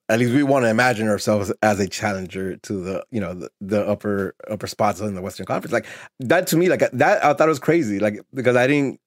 At 0.09 0.19
least 0.19 0.33
we 0.33 0.41
want 0.43 0.63
to 0.63 0.69
imagine 0.69 1.09
ourselves 1.09 1.51
as 1.61 1.79
a 1.81 1.87
challenger 1.87 2.55
to 2.57 2.73
the 2.81 3.05
you 3.11 3.19
know 3.19 3.33
the, 3.33 3.49
the 3.59 3.85
upper 3.85 4.35
upper 4.49 4.67
spots 4.67 5.01
in 5.01 5.15
the 5.15 5.21
Western 5.21 5.45
Conference. 5.45 5.73
Like 5.73 5.85
that 6.19 6.47
to 6.47 6.57
me, 6.57 6.69
like 6.69 6.79
that 6.93 7.23
I 7.25 7.33
thought 7.33 7.47
it 7.47 7.49
was 7.49 7.59
crazy. 7.59 7.99
Like 7.99 8.21
because 8.33 8.55
I 8.55 8.67
didn't. 8.67 8.99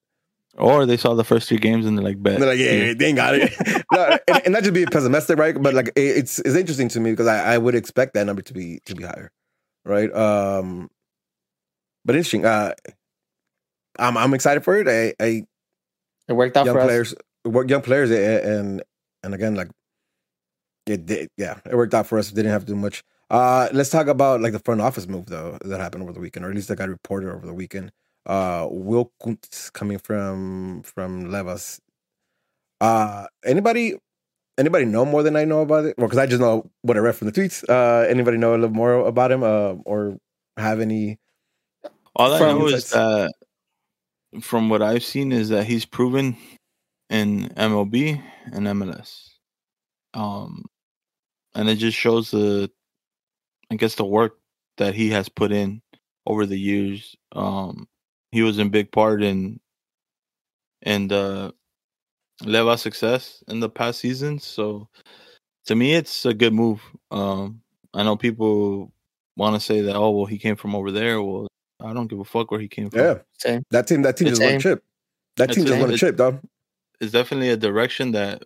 Or 0.59 0.85
they 0.85 0.97
saw 0.97 1.14
the 1.14 1.25
first 1.25 1.49
three 1.49 1.59
games 1.59 1.87
and 1.87 1.97
they're 1.97 2.04
like, 2.04 2.21
bet. 2.23 2.38
They're 2.40 2.49
like, 2.49 2.59
yeah, 2.59 2.73
yeah, 2.73 2.95
they 2.95 3.07
ain't 3.07 3.16
got 3.16 3.35
it. 3.37 3.52
no, 3.92 4.19
and, 4.28 4.42
and 4.45 4.52
not 4.52 4.62
just 4.62 4.75
being 4.75 4.88
pessimistic, 4.88 5.38
right? 5.38 5.54
But 5.61 5.75
like 5.75 5.88
it, 5.88 6.19
it's 6.19 6.38
it's 6.40 6.57
interesting 6.57 6.88
to 6.88 7.00
me 7.00 7.12
because 7.12 7.28
I, 7.28 7.54
I 7.54 7.59
would 7.59 7.75
expect 7.75 8.14
that 8.14 8.26
number 8.26 8.42
to 8.42 8.52
be 8.52 8.80
to 8.87 8.95
be 8.95 9.04
higher, 9.04 9.30
right? 9.85 10.12
Um, 10.12 10.90
but 12.04 12.16
interesting. 12.16 12.45
Uh, 12.45 12.75
I'm 13.99 14.19
I'm 14.19 14.35
excited 14.35 14.64
for 14.64 14.76
it. 14.76 14.88
I, 14.88 15.14
I 15.25 15.45
It 16.28 16.33
worked 16.33 16.57
out 16.57 16.66
young 16.66 16.75
for 16.75 16.80
us. 16.80 16.87
players, 16.87 17.14
work 17.45 17.71
young 17.71 17.83
players, 17.83 18.11
and 18.11 18.83
and 19.23 19.35
again, 19.35 19.54
like 19.54 19.69
it 20.90 21.06
did. 21.06 21.28
Yeah, 21.37 21.59
it 21.64 21.75
worked 21.76 21.94
out 21.94 22.06
for 22.06 22.18
us. 22.18 22.30
Didn't 22.30 22.50
have 22.50 22.62
to 22.66 22.73
do 22.73 22.76
much. 22.76 23.02
Uh, 23.30 23.68
let's 23.73 23.90
talk 23.90 24.09
about 24.09 24.40
like 24.40 24.52
the 24.52 24.59
front 24.59 24.80
office 24.80 25.06
move 25.06 25.26
though 25.26 25.56
that 25.64 25.80
happened 25.80 26.02
over 26.02 26.12
the 26.12 26.20
weekend, 26.20 26.44
or 26.44 26.50
at 26.50 26.54
least 26.54 26.68
that 26.68 26.76
got 26.76 26.88
reported 26.88 27.32
over 27.32 27.47
the 27.47 27.54
weekend. 27.54 27.92
Uh, 28.26 28.66
Will 28.70 29.12
Kuntz 29.23 29.70
coming 29.70 29.99
from 29.99 30.82
from 30.82 31.26
Levas. 31.26 31.80
Uh, 32.80 33.26
anybody 33.44 33.94
anybody 34.59 34.85
know 34.85 35.04
more 35.04 35.23
than 35.23 35.37
I 35.37 35.44
know 35.44 35.61
about 35.61 35.85
it? 35.85 35.97
Well, 35.97 36.09
because 36.09 36.18
I 36.18 36.26
just 36.26 36.40
know 36.40 36.68
what 36.82 36.97
I 36.97 37.00
read 37.00 37.14
from 37.14 37.30
the 37.30 37.32
tweets. 37.32 37.64
Uh, 37.68 38.06
anybody 38.09 38.37
know 38.37 38.52
a 38.52 38.59
little 38.59 38.70
more 38.70 39.06
about 39.06 39.30
him? 39.30 39.42
Uh, 39.42 39.75
or 39.85 40.18
have 40.56 40.80
any? 40.80 41.18
All 42.16 42.32
I 42.35 42.38
know 42.40 42.66
is 42.66 42.90
that 42.90 43.32
from 44.40 44.68
what 44.68 44.82
I've 44.82 45.04
seen 45.04 45.32
is 45.32 45.49
that 45.50 45.64
he's 45.64 45.87
proven 45.87 46.37
in 47.09 47.49
MLB 47.50 48.23
and 48.52 48.66
MLS. 48.66 49.28
Um 50.14 50.64
and 51.54 51.69
it 51.69 51.76
just 51.76 51.97
shows 51.97 52.30
the 52.30 52.71
I 53.71 53.76
guess 53.76 53.95
the 53.95 54.04
work 54.04 54.38
that 54.78 54.95
he 54.95 55.11
has 55.11 55.28
put 55.28 55.52
in 55.52 55.83
over 56.26 56.47
the 56.47 56.59
years. 56.59 57.16
Um 57.33 57.88
he 58.33 58.42
was 58.42 58.59
in 58.59 58.71
big 58.71 58.90
part 58.92 59.23
in 59.23 59.61
in 60.83 61.09
the 61.09 61.52
Leva 62.45 62.78
success 62.78 63.42
in 63.49 63.61
the 63.61 63.69
past 63.69 64.00
seasons. 64.00 64.45
So 64.45 64.88
to 65.66 65.75
me 65.75 65.95
it's 65.95 66.25
a 66.25 66.35
good 66.35 66.52
move. 66.54 66.80
Um 67.11 67.61
I 67.95 68.02
know 68.02 68.16
people 68.16 68.92
want 69.37 69.54
to 69.57 69.61
say 69.61 69.80
that 69.83 69.97
oh 69.97 70.11
well 70.11 70.26
he 70.26 70.38
came 70.38 70.57
from 70.57 70.75
over 70.75 70.90
there. 70.90 71.21
Well 71.23 71.47
I 71.83 71.92
don't 71.92 72.09
give 72.09 72.21
a 72.21 72.25
fuck 72.25 72.50
where 72.50 72.61
he 72.61 72.69
came 72.69 72.90
from. 72.90 73.00
Yeah, 73.00 73.19
Same. 73.38 73.62
that 73.71 73.87
team. 73.87 74.02
That 74.02 74.16
team 74.16 74.28
It's 74.28 74.38
just 74.38 74.42
won 74.42 74.50
a 74.50 74.61
same. 74.61 74.61
chip. 74.61 74.85
That 75.37 75.49
It's 75.50 75.57
team 75.57 75.64
just 75.64 75.73
same. 75.75 75.80
won 75.80 75.90
a 75.90 75.95
It- 75.95 75.99
chip, 75.99 76.16
dog. 76.16 76.40
It's 77.00 77.12
definitely 77.12 77.49
a 77.49 77.57
direction 77.57 78.12
that 78.12 78.45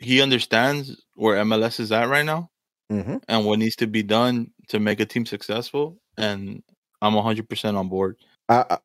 he 0.00 0.20
understands 0.20 1.00
where 1.14 1.42
MLS 1.44 1.78
is 1.78 1.92
at 1.92 2.08
right 2.08 2.24
now 2.24 2.50
hmm 2.90 3.18
and 3.28 3.44
what 3.44 3.58
needs 3.58 3.76
to 3.76 3.86
be 3.86 4.02
done 4.02 4.50
to 4.68 4.80
make 4.80 4.98
a 4.98 5.06
team 5.06 5.24
successful. 5.24 5.98
And 6.16 6.62
I'm 7.00 7.14
100% 7.14 7.76
on 7.76 7.88
board. 7.88 8.16
I, 8.48 8.64
I, 8.68 8.78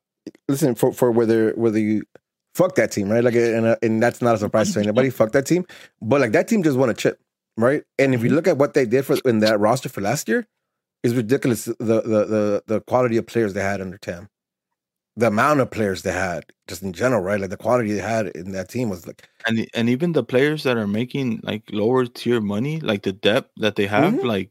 listen 0.48 0.74
for 0.74 0.92
for 0.92 1.10
whether 1.10 1.52
whether 1.52 1.78
you 1.78 2.04
fuck 2.54 2.74
that 2.76 2.92
team, 2.92 3.08
right? 3.08 3.22
Like, 3.22 3.34
and 3.34 3.66
uh, 3.66 3.76
and 3.82 4.02
that's 4.02 4.22
not 4.22 4.34
a 4.36 4.38
surprise 4.38 4.72
to 4.74 4.80
anybody. 4.84 5.10
fuck 5.10 5.32
that 5.32 5.46
team, 5.46 5.66
but 6.00 6.20
like 6.20 6.32
that 6.32 6.48
team 6.48 6.62
just 6.62 6.78
won 6.78 6.90
a 6.90 6.94
chip, 6.94 7.20
right? 7.56 7.82
And 7.98 8.14
if 8.14 8.22
you 8.22 8.30
look 8.30 8.46
at 8.46 8.58
what 8.58 8.74
they 8.74 8.86
did 8.86 9.04
for 9.04 9.16
in 9.24 9.40
that 9.40 9.58
roster 9.60 9.88
for 9.88 10.00
last 10.00 10.28
year, 10.28 10.46
it's 11.02 11.14
ridiculous. 11.14 11.64
The 11.64 11.74
the 11.74 12.24
the 12.24 12.62
the 12.66 12.80
quality 12.82 13.16
of 13.16 13.26
players 13.26 13.54
they 13.54 13.62
had 13.62 13.80
under 13.80 13.98
Tam, 13.98 14.28
the 15.16 15.28
amount 15.28 15.60
of 15.60 15.70
players 15.70 16.02
they 16.02 16.12
had, 16.12 16.44
just 16.68 16.82
in 16.82 16.92
general, 16.92 17.22
right? 17.22 17.40
Like 17.40 17.50
the 17.50 17.56
quality 17.56 17.92
they 17.92 18.00
had 18.02 18.28
in 18.28 18.52
that 18.52 18.68
team 18.68 18.90
was 18.90 19.06
like, 19.06 19.28
And 19.46 19.68
and 19.74 19.88
even 19.88 20.12
the 20.12 20.24
players 20.24 20.62
that 20.64 20.76
are 20.76 20.86
making 20.86 21.40
like 21.42 21.62
lower 21.72 22.06
tier 22.06 22.40
money, 22.40 22.80
like 22.80 23.02
the 23.02 23.12
depth 23.12 23.50
that 23.58 23.76
they 23.76 23.86
have, 23.86 24.14
Mhm. 24.14 24.24
like 24.24 24.50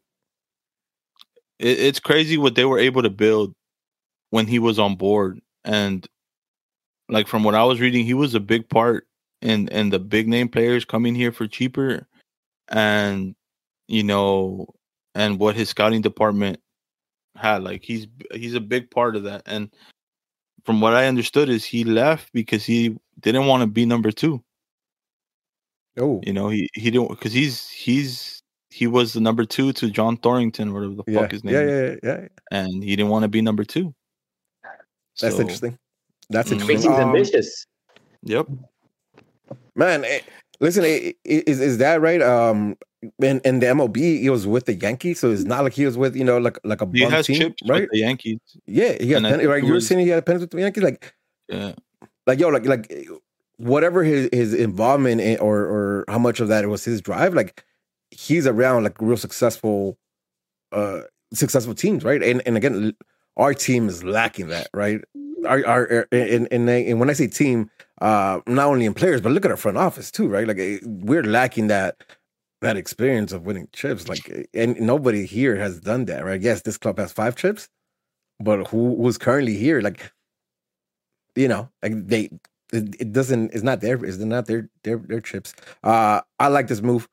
it, 1.60 1.79
it's 1.79 2.00
crazy 2.00 2.38
what 2.38 2.55
they 2.55 2.65
were 2.65 2.79
able 2.79 3.03
to 3.03 3.10
build 3.10 3.53
when 4.31 4.48
he 4.48 4.60
was 4.60 4.79
on 4.79 4.95
board. 4.95 5.41
And 5.63 6.07
like 7.10 7.27
from 7.27 7.43
what 7.43 7.55
I 7.55 7.63
was 7.63 7.79
reading, 7.79 8.05
he 8.05 8.13
was 8.13 8.34
a 8.36 8.39
big 8.39 8.67
part 8.69 9.07
in 9.41 9.67
in 9.69 9.89
the 9.89 10.00
big 10.00 10.27
name 10.27 10.50
players 10.50 10.86
coming 10.86 11.15
here 11.15 11.31
for 11.31 11.48
cheaper, 11.48 12.07
and 12.69 13.36
you 13.88 14.03
know, 14.03 14.67
and 15.15 15.39
what 15.39 15.55
his 15.55 15.69
scouting 15.69 16.01
department 16.01 16.60
had. 17.36 17.63
Like 17.63 17.84
he's 17.84 18.07
he's 18.34 18.55
a 18.55 18.62
big 18.62 18.91
part 18.91 19.15
of 19.15 19.24
that. 19.24 19.43
And 19.45 19.72
from 20.65 20.81
what 20.81 20.93
I 20.93 21.07
understood 21.07 21.50
is 21.50 21.63
he 21.63 21.84
left 21.84 22.34
because 22.34 22.65
he 22.65 22.98
didn't 23.19 23.45
want 23.45 23.62
to 23.62 23.67
be 23.67 23.86
number 23.86 24.12
two. 24.12 24.43
oh 25.98 26.22
You 26.24 26.34
know, 26.34 26.50
he 26.50 26.69
he 26.74 26.91
didn't 26.91 27.10
because 27.10 27.31
he's 27.34 27.69
he's 27.69 28.41
he 28.69 28.88
was 28.88 29.13
the 29.13 29.22
number 29.22 29.45
two 29.45 29.72
to 29.74 29.89
John 29.89 30.17
Thorrington, 30.17 30.74
whatever 30.74 30.95
the 30.95 31.03
yeah, 31.07 31.22
fuck 31.22 31.31
his 31.31 31.43
name, 31.43 31.53
yeah, 31.53 31.62
yeah, 31.62 31.95
yeah, 32.03 32.22
yeah. 32.22 32.27
and 32.51 32.84
he 32.84 32.95
didn't 32.95 33.10
want 33.10 33.24
to 33.24 33.29
be 33.29 33.41
number 33.41 33.63
two. 33.63 33.93
That's 35.22 35.36
So, 35.36 35.41
interesting. 35.41 35.77
That's. 36.29 36.51
I 36.51 36.55
mean, 36.55 36.62
interesting. 36.62 36.91
he's 36.91 37.00
Um, 37.00 37.10
ambitious. 37.10 37.65
Yep. 38.24 38.48
Man, 39.75 40.03
eh, 40.03 40.19
listen, 40.60 40.84
eh, 40.84 41.13
eh, 41.25 41.43
is 41.48 41.62
is 41.62 41.77
that 41.77 42.01
right? 42.01 42.22
Um, 42.22 42.75
in 43.19 43.41
in 43.45 43.59
the 43.59 43.67
MLB, 43.67 44.19
he 44.21 44.29
was 44.29 44.45
with 44.47 44.65
the 44.65 44.74
Yankees, 44.74 45.19
so 45.19 45.31
it's 45.31 45.43
not 45.43 45.63
like 45.63 45.74
he 45.74 45.85
was 45.85 45.97
with 45.97 46.15
you 46.15 46.24
know 46.24 46.38
like 46.38 46.57
like 46.63 46.81
a 46.81 46.85
He 46.85 47.01
bum 47.01 47.12
has 47.12 47.27
team, 47.27 47.38
chips 47.38 47.62
right? 47.67 47.88
the 47.91 48.00
Yankees. 48.00 48.39
Yeah, 48.65 48.93
he 49.00 49.12
has 49.12 49.24
and 49.24 49.39
pen, 49.39 49.47
right. 49.47 49.63
You 49.63 49.74
were 49.74 49.81
saying 49.81 50.01
he 50.01 50.09
had 50.09 50.25
pens 50.25 50.41
with 50.41 50.51
the 50.51 50.59
Yankees, 50.59 50.83
like 50.83 51.13
Yeah. 51.47 51.74
like 52.27 52.39
yo, 52.39 52.50
like 52.50 52.65
like 52.65 53.07
whatever 53.57 54.03
his 54.03 54.29
his 54.31 54.53
involvement 54.53 55.21
in, 55.21 55.38
or 55.39 55.59
or 55.59 56.05
how 56.07 56.19
much 56.19 56.39
of 56.39 56.47
that 56.50 56.67
was 56.67 56.83
his 56.83 57.01
drive, 57.01 57.33
like 57.33 57.63
he's 58.12 58.47
around 58.47 58.83
like 58.83 59.01
real 59.01 59.17
successful, 59.17 59.97
uh, 60.71 61.01
successful 61.33 61.75
teams, 61.75 62.03
right? 62.03 62.21
And 62.24 62.41
and 62.45 62.57
again, 62.57 62.95
our 63.38 63.53
team 63.53 63.89
is 63.89 64.03
lacking 64.03 64.47
that, 64.50 64.69
right? 64.74 65.01
Our 65.47 65.65
our 65.67 66.07
and 66.12 66.47
and, 66.51 66.67
they, 66.67 66.89
and 66.89 67.00
when 67.00 67.09
I 67.09 67.13
say 67.13 67.27
team, 67.27 67.69
uh, 68.01 68.39
not 68.47 68.67
only 68.67 68.85
in 68.85 68.93
players, 68.93 69.21
but 69.21 69.31
look 69.31 69.45
at 69.45 69.51
our 69.51 69.57
front 69.57 69.77
office 69.77 70.09
too, 70.12 70.27
right? 70.27 70.47
Like 70.47 70.57
eh, 70.59 70.79
we're 70.83 71.24
lacking 71.24 71.67
that 71.67 71.97
that 72.65 72.77
experience 72.77 73.31
of 73.31 73.45
winning 73.45 73.67
chips, 73.74 74.07
like, 74.10 74.50
and 74.53 74.79
nobody 74.81 75.25
here 75.25 75.55
has 75.55 75.79
done 75.79 76.05
that, 76.05 76.25
right? 76.25 76.41
Yes, 76.41 76.62
this 76.63 76.77
club 76.77 76.98
has 76.98 77.12
five 77.12 77.36
chips, 77.36 77.69
but 78.39 78.67
who 78.67 78.95
who's 78.98 79.17
currently 79.17 79.55
here, 79.55 79.81
like, 79.81 80.12
you 81.36 81.48
know, 81.48 81.69
like 81.84 81.93
they. 82.07 82.29
It, 82.74 82.95
it 83.00 83.13
doesn't. 83.13 83.53
It's 83.53 83.63
not 83.63 83.79
their. 83.81 84.03
It's 84.03 84.17
not 84.17 84.48
their 84.48 84.67
their 84.84 84.98
their 84.98 85.22
chips. 85.22 85.53
Uh, 85.84 86.22
I 86.39 86.48
like 86.48 86.67
this 86.67 86.81
move. 86.81 87.07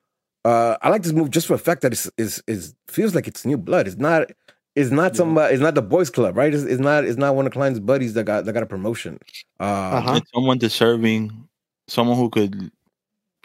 Uh, 0.44 0.76
I 0.82 0.88
like 0.88 1.02
this 1.02 1.12
move 1.12 1.30
just 1.30 1.46
for 1.46 1.56
the 1.58 1.62
fact 1.62 1.82
that 1.82 1.92
it's 1.92 2.10
is 2.16 2.42
is 2.48 2.74
feels 2.88 3.14
like 3.14 3.28
it's 3.28 3.44
new 3.44 3.58
blood. 3.58 3.86
It's 3.86 3.98
not. 3.98 4.32
It's 4.74 4.90
not 4.90 5.12
Yeah. 5.12 5.18
somebody. 5.18 5.54
It's 5.54 5.62
not 5.62 5.74
the 5.74 5.82
boys' 5.82 6.08
club, 6.08 6.38
right? 6.38 6.52
It's, 6.54 6.64
it's 6.64 6.80
not. 6.80 7.04
It's 7.04 7.18
not 7.18 7.36
one 7.36 7.46
of 7.46 7.52
Klein's 7.52 7.80
buddies 7.80 8.14
that 8.14 8.24
got 8.24 8.46
that 8.46 8.52
got 8.54 8.62
a 8.62 8.66
promotion. 8.66 9.18
Uh, 9.60 9.64
Uh-huh. 9.98 10.14
It's 10.16 10.30
someone 10.32 10.56
deserving, 10.56 11.46
someone 11.86 12.16
who 12.16 12.30
could. 12.30 12.72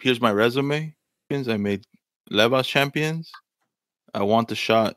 Here's 0.00 0.20
my 0.20 0.32
resume. 0.32 0.94
I 1.30 1.56
made 1.58 1.84
Levas 2.30 2.64
champions. 2.64 3.30
I 4.14 4.22
want 4.22 4.48
the 4.48 4.54
shot 4.54 4.96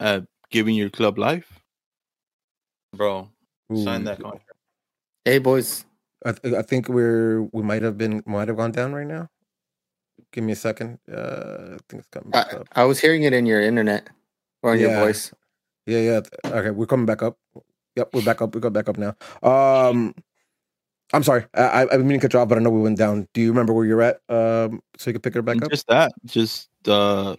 at 0.00 0.24
giving 0.50 0.74
your 0.74 0.90
club 0.90 1.18
life, 1.18 1.60
bro. 2.94 3.28
Sign 3.74 4.04
that 4.04 4.20
contract. 4.20 4.52
Hey, 5.24 5.38
boys. 5.38 5.84
I, 6.24 6.32
th- 6.32 6.54
I 6.54 6.62
think 6.62 6.88
we're 6.88 7.42
we 7.52 7.62
might 7.62 7.82
have 7.82 7.98
been 7.98 8.22
might 8.26 8.48
have 8.48 8.56
gone 8.56 8.72
down 8.72 8.92
right 8.92 9.06
now. 9.06 9.28
Give 10.32 10.42
me 10.42 10.52
a 10.52 10.56
second. 10.56 10.98
Uh, 11.10 11.74
I 11.74 11.78
think 11.88 12.00
it's 12.00 12.08
coming 12.10 12.30
back 12.30 12.52
I, 12.52 12.56
up. 12.58 12.68
I 12.72 12.84
was 12.84 13.00
hearing 13.00 13.22
it 13.22 13.32
in 13.32 13.46
your 13.46 13.60
internet 13.60 14.08
or 14.62 14.74
in 14.74 14.80
your 14.80 14.94
voice. 14.94 15.32
Yeah, 15.86 16.00
yeah. 16.00 16.20
Okay, 16.44 16.70
we're 16.70 16.86
coming 16.86 17.06
back 17.06 17.22
up. 17.22 17.38
Yep, 17.96 18.10
we're 18.14 18.24
back 18.24 18.42
up. 18.42 18.54
We 18.54 18.60
got 18.60 18.72
back 18.72 18.88
up 18.88 18.98
now. 18.98 19.14
Um, 19.42 20.14
I'm 21.12 21.22
sorry. 21.22 21.46
I 21.54 21.86
I, 21.90 21.96
mean 21.98 22.20
to 22.20 22.28
cut 22.28 22.34
you 22.34 22.40
off, 22.40 22.48
but 22.48 22.58
I 22.58 22.60
know 22.60 22.70
we 22.70 22.82
went 22.82 22.98
down. 22.98 23.26
Do 23.32 23.40
you 23.40 23.48
remember 23.48 23.72
where 23.72 23.86
you're 23.86 24.02
at? 24.02 24.16
Um, 24.28 24.80
so 24.98 25.08
you 25.10 25.14
can 25.14 25.22
pick 25.22 25.36
it 25.36 25.42
back 25.42 25.54
And 25.56 25.64
up. 25.64 25.70
Just 25.70 25.86
that. 25.88 26.12
Just 26.26 26.68
uh, 26.86 27.36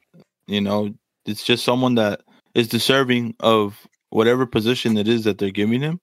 you 0.47 0.62
know, 0.62 0.93
it's 1.25 1.43
just 1.43 1.63
someone 1.63 1.95
that 1.95 2.21
is 2.55 2.67
deserving 2.67 3.36
of 3.41 3.88
whatever 4.10 4.45
position 4.47 4.97
it 4.97 5.08
is 5.08 5.23
that 5.25 5.38
they're 5.38 5.51
giving 5.51 5.82
him, 5.82 5.99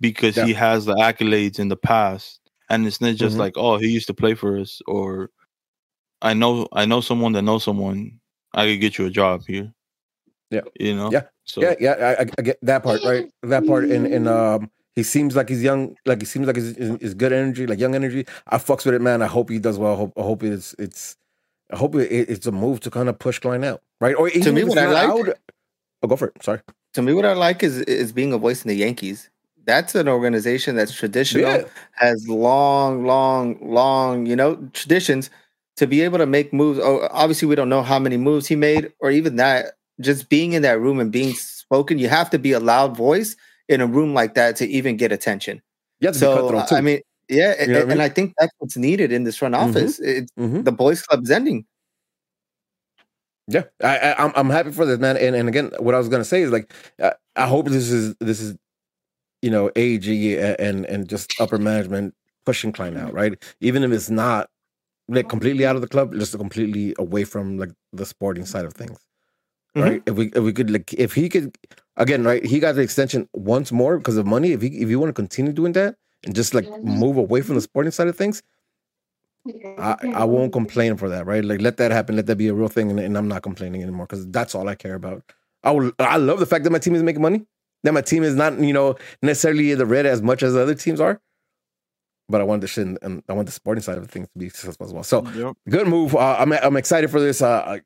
because 0.00 0.36
he 0.36 0.52
has 0.52 0.84
the 0.84 0.94
accolades 0.96 1.58
in 1.58 1.68
the 1.68 1.76
past, 1.76 2.40
and 2.68 2.86
it's 2.86 3.00
not 3.00 3.14
just 3.14 3.36
Mhm. 3.36 3.40
like, 3.40 3.54
oh, 3.56 3.78
he 3.78 3.88
used 3.88 4.06
to 4.08 4.14
play 4.14 4.34
for 4.34 4.58
us, 4.58 4.82
or 4.86 5.30
I 6.20 6.34
know, 6.34 6.68
I 6.72 6.84
know 6.84 7.00
someone 7.00 7.32
that 7.32 7.42
knows 7.42 7.64
someone. 7.64 8.20
I 8.52 8.66
could 8.66 8.80
get 8.80 8.98
you 8.98 9.06
a 9.06 9.10
job 9.10 9.42
here. 9.46 9.72
Yeah. 10.50 10.62
you 10.80 10.94
know. 10.96 11.10
Yeah. 11.12 11.24
So 11.44 11.60
Yeah, 11.62 11.74
yeah. 11.80 12.16
I- 12.18 12.26
I 12.38 12.42
get 12.42 12.58
that 12.62 12.82
part, 12.82 13.02
right? 13.04 13.30
That 13.42 13.66
part, 13.66 13.84
in 13.84 14.04
in 14.06 14.26
um, 14.26 14.70
he 14.98 15.04
seems 15.04 15.36
like 15.36 15.48
he's 15.48 15.62
young. 15.62 15.94
Like 16.06 16.20
he 16.20 16.26
seems 16.26 16.48
like 16.48 16.56
he's, 16.56 17.14
good 17.14 17.32
energy, 17.32 17.68
like 17.68 17.78
young 17.78 17.94
energy. 17.94 18.26
I 18.48 18.58
fucks 18.58 18.84
with 18.84 18.94
it, 18.94 19.00
man. 19.00 19.22
I 19.22 19.26
hope 19.26 19.48
he 19.48 19.60
does 19.60 19.78
well. 19.78 19.92
I 19.92 19.96
hope 19.96 20.12
I 20.18 20.22
hope 20.22 20.42
it's 20.42 20.74
it's. 20.76 21.16
I 21.72 21.76
hope 21.76 21.94
it, 21.94 22.10
it's 22.10 22.46
a 22.48 22.50
move 22.52 22.80
to 22.80 22.90
kind 22.90 23.08
of 23.08 23.16
push 23.16 23.38
Klein 23.38 23.62
out, 23.62 23.80
right? 24.00 24.16
Or 24.16 24.28
even 24.28 24.54
me, 24.54 24.64
what 24.64 24.76
I 24.78 24.90
like- 24.90 25.08
out- 25.28 25.38
oh, 26.02 26.08
go 26.08 26.16
for 26.16 26.28
it. 26.28 26.42
Sorry. 26.42 26.60
To 26.94 27.02
me, 27.02 27.12
what 27.12 27.24
I 27.26 27.34
like 27.34 27.62
is 27.62 27.78
is 27.82 28.10
being 28.12 28.32
a 28.32 28.38
voice 28.38 28.64
in 28.64 28.68
the 28.68 28.74
Yankees. 28.74 29.30
That's 29.66 29.94
an 29.94 30.08
organization 30.08 30.74
that's 30.74 30.92
traditional, 30.94 31.42
Yeah. 31.44 31.64
has 31.92 32.26
long, 32.26 33.04
long, 33.06 33.58
long, 33.60 34.26
you 34.26 34.34
know, 34.34 34.56
traditions 34.72 35.30
to 35.76 35.86
be 35.86 36.00
able 36.00 36.18
to 36.18 36.26
make 36.26 36.52
moves. 36.52 36.80
Oh, 36.82 37.06
obviously, 37.12 37.46
we 37.46 37.54
don't 37.54 37.68
know 37.68 37.82
how 37.82 38.00
many 38.00 38.16
moves 38.16 38.48
he 38.48 38.56
made, 38.56 38.92
or 38.98 39.12
even 39.12 39.36
that. 39.36 39.74
Just 40.00 40.28
being 40.28 40.54
in 40.54 40.62
that 40.62 40.80
room 40.80 40.98
and 40.98 41.12
being 41.12 41.34
spoken, 41.34 41.98
you 41.98 42.08
have 42.08 42.30
to 42.30 42.38
be 42.38 42.52
a 42.52 42.60
loud 42.60 42.96
voice 42.96 43.36
in 43.68 43.80
a 43.80 43.86
room 43.86 44.14
like 44.14 44.34
that 44.34 44.56
to 44.56 44.66
even 44.66 44.96
get 44.96 45.12
attention. 45.12 45.62
You 46.00 46.08
have 46.08 46.14
to 46.14 46.20
be 46.20 46.26
So. 46.26 46.76
I 46.76 46.80
mean, 46.80 47.00
yeah, 47.28 47.54
what 47.58 47.60
I 47.60 47.80
and. 47.92 48.02
I 48.02 48.08
think 48.08 48.34
that's 48.38 48.52
what's 48.58 48.76
needed 48.76 49.12
in 49.12 49.24
this 49.24 49.36
front 49.36 49.54
Mhm. 49.54 49.68
office. 49.68 49.98
It's 50.00 50.32
Mhm. 50.38 50.64
the 50.64 50.72
boys' 50.72 51.02
club's 51.02 51.30
ending. 51.30 51.66
Yeah, 53.48 53.64
I, 53.82 53.98
I 53.98 54.24
I'm 54.24 54.32
I'm 54.36 54.50
happy 54.50 54.72
for 54.72 54.84
this 54.84 54.98
man. 54.98 55.16
And 55.16 55.34
and 55.34 55.48
again, 55.48 55.70
what 55.78 55.94
I 55.94 55.98
was 55.98 56.08
gonna 56.08 56.24
say 56.24 56.42
is 56.42 56.50
like, 56.52 56.72
I, 57.02 57.12
I 57.36 57.46
hope 57.46 57.66
this 57.68 57.90
is 57.90 58.14
this 58.20 58.40
is, 58.40 58.56
you 59.42 59.50
know, 59.50 59.70
AG 59.76 60.38
and 60.38 60.84
and 60.86 61.08
just 61.08 61.38
upper 61.40 61.58
management 61.58 62.14
pushing 62.44 62.72
Klein 62.72 62.96
out, 62.96 63.12
right? 63.14 63.42
Even 63.60 63.82
if 63.84 63.90
it's 63.92 64.10
not 64.10 64.50
like 65.08 65.28
completely 65.30 65.64
out 65.64 65.76
of 65.76 65.82
the 65.82 65.88
club, 65.88 66.12
just 66.14 66.36
completely 66.36 66.94
away 66.98 67.24
from 67.24 67.58
like 67.58 67.70
the 67.92 68.04
sporting 68.04 68.44
side 68.44 68.66
of 68.66 68.74
things, 68.74 68.98
right? 69.74 70.02
If 70.06 70.16
we 70.16 70.26
if 70.34 70.42
we 70.42 70.52
could 70.52 70.70
like 70.70 70.92
if 70.94 71.14
he 71.14 71.28
could 71.30 71.56
again, 71.98 72.24
right? 72.24 72.44
He 72.44 72.58
got 72.60 72.74
the 72.74 72.80
extension 72.80 73.28
once 73.34 73.70
more 73.70 73.98
because 73.98 74.16
of 74.16 74.26
money. 74.26 74.52
If 74.52 74.62
he 74.62 74.68
if 74.80 74.88
you 74.88 74.98
want 74.98 75.10
to 75.10 75.14
continue 75.14 75.52
doing 75.52 75.72
that 75.72 75.96
and 76.24 76.34
just 76.34 76.54
like 76.54 76.66
move 76.82 77.16
away 77.18 77.42
from 77.42 77.54
the 77.56 77.60
sporting 77.60 77.92
side 77.92 78.08
of 78.08 78.16
things, 78.16 78.42
I, 79.78 79.96
I 80.14 80.24
won't 80.24 80.52
complain 80.52 80.96
for 80.96 81.08
that, 81.08 81.26
right? 81.26 81.44
Like 81.44 81.60
let 81.60 81.76
that 81.78 81.90
happen, 81.90 82.16
let 82.16 82.26
that 82.26 82.36
be 82.36 82.48
a 82.48 82.54
real 82.54 82.68
thing, 82.68 82.90
and, 82.90 82.98
and 83.00 83.16
I'm 83.16 83.28
not 83.28 83.42
complaining 83.42 83.82
anymore 83.82 84.06
because 84.06 84.26
that's 84.30 84.54
all 84.54 84.68
I 84.68 84.74
care 84.74 84.94
about. 84.94 85.22
I 85.62 85.70
will, 85.72 85.92
I 85.98 86.16
love 86.16 86.38
the 86.40 86.46
fact 86.46 86.64
that 86.64 86.70
my 86.70 86.78
team 86.78 86.94
is 86.94 87.02
making 87.02 87.22
money, 87.22 87.44
that 87.84 87.92
my 87.92 88.00
team 88.00 88.22
is 88.22 88.34
not, 88.34 88.58
you 88.58 88.72
know, 88.72 88.96
necessarily 89.22 89.74
the 89.74 89.86
red 89.86 90.06
as 90.06 90.22
much 90.22 90.42
as 90.42 90.54
the 90.54 90.62
other 90.62 90.74
teams 90.74 91.00
are. 91.00 91.20
But 92.30 92.42
I 92.42 92.44
want 92.44 92.60
the 92.60 92.66
shit 92.66 92.86
and, 92.86 92.98
and 93.00 93.22
I 93.28 93.32
want 93.32 93.46
the 93.46 93.52
sporting 93.52 93.82
side 93.82 93.96
of 93.96 94.06
things 94.10 94.28
to 94.28 94.38
be 94.38 94.50
successful 94.50 94.86
as 94.86 94.92
well. 94.92 95.02
So 95.02 95.24
Yep. 95.34 95.56
good 95.70 95.88
move. 95.88 96.14
Uh, 96.14 96.36
I'm 96.38 96.52
I'm 96.52 96.76
excited 96.76 97.10
for 97.10 97.20
this. 97.20 97.40
Uh, 97.40 97.62
I- 97.66 97.80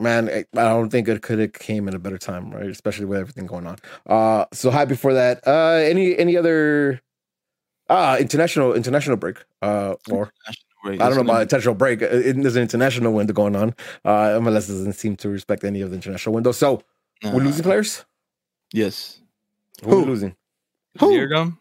man, 0.00 0.28
I 0.28 0.44
I 0.54 0.68
don't 0.70 0.90
think 0.90 1.08
it 1.08 1.22
could 1.22 1.38
have 1.38 1.52
came 1.52 1.88
at 1.88 1.94
a 1.94 1.98
better 1.98 2.18
time, 2.18 2.50
right? 2.50 2.68
Especially 2.70 3.04
with 3.06 3.18
everything 3.18 3.46
going 3.46 3.66
on. 3.66 3.76
Uh, 4.06 4.44
so 4.52 4.70
happy 4.70 4.94
for 4.96 5.14
that. 5.14 5.46
Uh, 5.46 5.80
any 5.84 6.16
any 6.18 6.36
other 6.36 7.00
ah 7.88 8.16
international 8.16 8.74
international 8.74 9.16
break? 9.16 9.38
Uh, 9.62 9.94
or 10.10 10.32
Right, 10.84 10.94
I 11.00 11.06
don't 11.08 11.16
know 11.16 11.22
gonna 11.22 11.30
about 11.32 11.42
international 11.42 11.74
break. 11.74 12.02
Uh, 12.02 12.06
It, 12.06 12.40
there's 12.40 12.54
an 12.54 12.62
international 12.62 13.12
window 13.12 13.34
going 13.34 13.56
on. 13.56 13.74
Uh, 14.04 14.38
MLS 14.38 14.68
doesn't 14.68 14.92
seem 14.92 15.16
to 15.16 15.28
respect 15.28 15.64
any 15.64 15.80
of 15.80 15.90
the 15.90 15.96
international 15.96 16.34
windows. 16.34 16.56
So 16.56 16.82
we're 17.24 17.42
losing 17.42 17.64
players. 17.64 18.04
Yes. 18.72 19.20
Who 19.82 19.90
are 19.90 19.96
we 19.96 20.04
Who? 20.04 20.10
losing? 20.10 20.36
Who? 21.00 21.06
Leerdam, 21.10 21.58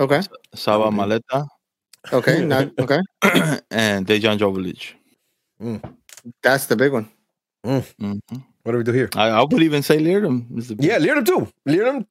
Okay. 0.00 0.22
Saba 0.54 0.84
Okay. 0.84 0.96
Maleta, 0.96 1.46
Okay, 2.12 2.44
not 2.52 2.72
okay. 2.78 3.00
and 3.70 4.06
Dejan 4.06 4.38
Joveljić. 4.38 4.94
That's 6.42 6.66
the 6.66 6.76
big 6.76 6.92
one. 6.92 7.08
Mhm. 7.66 8.20
What 8.62 8.72
do 8.72 8.78
we 8.78 8.84
do 8.84 8.92
here? 8.92 9.08
I, 9.14 9.28
I 9.28 9.42
would 9.42 9.62
even 9.62 9.82
say 9.82 9.98
Leerdam 9.98 10.46
Yeah, 10.82 10.98
Leerdam 10.98 11.24
too. 11.26 11.48
Leerdam. 11.68 12.06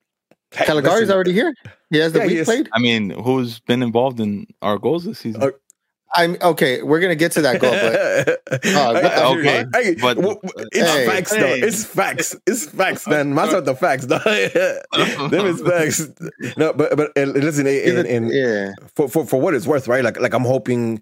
Hey, 0.51 0.65
Calegari's 0.65 1.01
listen, 1.01 1.15
already 1.15 1.33
here. 1.33 1.53
He 1.89 1.97
has 1.97 2.13
the 2.13 2.19
Yeah, 2.19 2.25
week 2.27 2.43
played. 2.45 2.69
I 2.73 2.79
mean, 2.79 3.09
who's 3.09 3.59
been 3.61 3.81
involved 3.81 4.19
in 4.19 4.45
our 4.61 4.77
goals 4.77 5.03
this 5.05 5.19
season? 5.19 5.41
Uh, 5.41 5.49
I'm 6.15 6.37
okay. 6.43 6.83
We're 6.83 6.99
gonna 6.99 7.15
get 7.15 7.31
to 7.33 7.41
that 7.41 7.59
goal, 7.59 7.71
but 7.71 8.61
Oh, 8.65 9.39
okay, 9.39 9.65
Hey, 9.73 9.95
but- 9.99 10.13
w- 10.15 10.35
w- 10.35 10.67
it's 10.71 10.91
Hey. 10.91 11.07
facts 11.07 11.31
though. 11.31 11.55
It's 11.55 11.83
facts. 11.85 12.35
It's 12.45 12.67
facts, 12.67 13.07
man. 13.07 13.33
Man's 13.33 13.53
with 13.55 13.65
the 13.65 13.73
facts, 13.75 14.05
though. 14.05 14.19
Them 15.29 15.45
is 15.47 15.59
facts. 15.61 16.07
No, 16.55 16.71
but 16.71 16.95
but 16.95 17.11
uh, 17.17 17.23
listen, 17.23 17.65
in, 17.65 17.73
even, 17.87 18.05
in, 18.05 18.27
yeah, 18.29 18.73
for, 18.95 19.09
for 19.09 19.25
for 19.25 19.41
what 19.41 19.55
it's 19.55 19.65
worth, 19.65 19.87
right? 19.87 20.03
Like 20.03 20.19
like 20.19 20.33
I'm 20.35 20.45
hoping, 20.45 21.01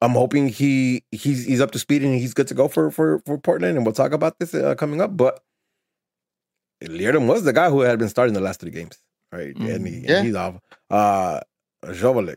I'm 0.00 0.12
hoping 0.12 0.48
he 0.48 1.04
he's 1.10 1.44
he's 1.44 1.60
up 1.60 1.72
to 1.72 1.78
speed 1.78 2.02
and 2.02 2.14
he's 2.14 2.34
good 2.34 2.48
to 2.48 2.54
go 2.54 2.68
for 2.68 2.90
for 2.90 3.20
for 3.26 3.38
Portland, 3.38 3.76
and 3.76 3.84
we'll 3.84 3.94
talk 3.94 4.12
about 4.12 4.38
this 4.38 4.54
uh, 4.54 4.74
coming 4.74 5.00
up. 5.00 5.16
But 5.16 5.40
Leerdam 6.82 7.26
was 7.26 7.44
the 7.44 7.52
guy 7.52 7.68
who 7.68 7.80
had 7.80 7.98
been 7.98 8.08
starting 8.08 8.34
the 8.34 8.40
last 8.40 8.60
three 8.60 8.70
games, 8.70 8.98
right? 9.30 9.54
And, 9.54 9.86
he, 9.86 10.06
and 10.06 10.26
he's 10.26 10.34
off. 10.34 10.56
Uh, 10.88 11.40
Joveljić, 11.84 12.36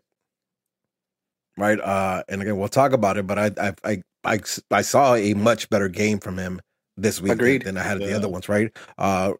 right? 1.58 1.80
Uh, 1.80 2.24
and 2.28 2.42
again, 2.42 2.58
we'll 2.58 2.68
talk 2.68 2.92
about 2.92 3.18
it. 3.18 3.26
But 3.28 3.40
I 3.40 3.52
I 3.58 3.74
I 3.84 4.04
I, 4.26 4.40
I 4.72 4.82
saw 4.82 5.16
a 5.16 5.34
much 5.34 5.70
better 5.70 5.88
game 5.88 6.20
from 6.20 6.38
him 6.38 6.62
this 6.98 7.22
week 7.22 7.30
than, 7.30 7.40
Agreed. 7.40 7.62
than 7.64 7.78
I 7.78 7.84
had 7.84 8.02
at 8.02 8.08
the 8.08 8.16
other 8.16 8.30
ones, 8.30 8.50
right? 8.50 8.76
Uh, 8.98 9.34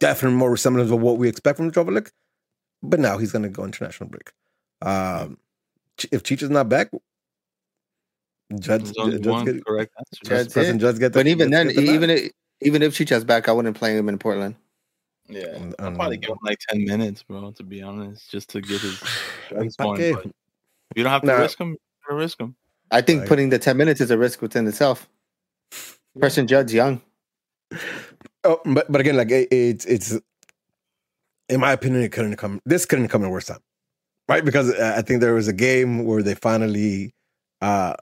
definitely 0.00 0.38
more 0.38 0.50
resemblance 0.50 0.90
of 0.90 1.00
what 1.00 1.18
we 1.18 1.28
expect 1.28 1.56
from 1.56 1.70
Joveljić. 1.70 2.10
But 2.82 3.00
now 3.00 3.18
he's 3.18 3.32
going 3.32 3.42
to 3.42 3.48
go 3.48 3.64
international 3.64 4.08
break. 4.08 4.32
Um, 4.82 5.38
if 6.12 6.22
Cheech 6.22 6.42
is 6.42 6.50
not 6.50 6.68
back, 6.68 6.90
Judge, 8.58 8.82
There's 8.84 8.94
only 8.98 9.16
Judge 9.18 9.26
one 9.26 9.44
get, 9.44 9.64
correct 9.66 9.92
answer. 9.98 10.44
Judge- 10.50 10.80
Judge, 10.80 10.98
get 10.98 11.12
the, 11.12 11.18
but 11.18 11.26
even 11.26 11.50
get- 11.50 11.56
then, 11.56 11.66
get 11.68 11.76
the 11.76 11.82
even 11.92 12.08
nod. 12.08 12.18
if, 12.18 12.32
even 12.62 12.82
if 12.82 12.94
Chicha's 12.94 13.24
back, 13.24 13.48
I 13.48 13.52
wouldn't 13.52 13.76
play 13.76 13.96
him 13.96 14.08
in 14.08 14.18
Portland. 14.18 14.56
Yeah, 15.28 15.44
Um, 15.56 15.74
I'll 15.78 15.92
probably 15.92 16.16
give 16.16 16.30
him 16.30 16.38
like 16.42 16.58
ten 16.68 16.84
minutes, 16.84 17.22
bro. 17.22 17.50
To 17.52 17.62
be 17.62 17.82
honest, 17.82 18.30
just 18.30 18.48
to 18.50 18.62
get 18.62 18.80
his 18.80 18.98
strikes 19.46 19.76
going. 19.76 20.00
Okay. 20.02 20.30
You 20.96 21.02
don't 21.02 21.12
have 21.12 21.20
to 21.22 21.26
Nah. 21.28 21.34
risk 21.42 21.58
him. 21.60 21.76
You 22.08 22.16
risk 22.16 22.40
him. 22.40 22.56
I 22.90 23.02
think 23.02 23.20
Right. 23.20 23.28
putting 23.28 23.50
the 23.50 23.58
ten 23.58 23.76
minutes 23.76 24.00
is 24.00 24.10
a 24.10 24.16
risk 24.16 24.40
within 24.40 24.66
itself. 24.66 25.06
Preston 26.18 26.46
Judd's 26.46 26.72
young. 26.72 27.02
Oh, 28.44 28.60
but 28.64 28.90
but 28.90 29.02
again, 29.02 29.16
like 29.18 29.30
it, 29.30 29.48
it's 29.52 29.84
it's 29.84 30.18
in 31.50 31.60
my 31.60 31.72
opinion, 31.72 32.02
it 32.02 32.12
couldn't 32.12 32.36
come. 32.36 32.60
This 32.64 32.86
couldn't 32.86 33.08
come 33.08 33.22
at 33.22 33.26
a 33.26 33.30
worse 33.30 33.46
time, 33.46 33.60
right? 34.28 34.42
Because 34.44 34.70
uh, 34.72 34.94
I 34.96 35.02
think 35.02 35.20
there 35.20 35.34
was 35.34 35.48
a 35.48 35.52
game 35.52 36.04
where 36.06 36.22
they 36.22 36.34
finally 36.34 37.12
uh 37.60 37.94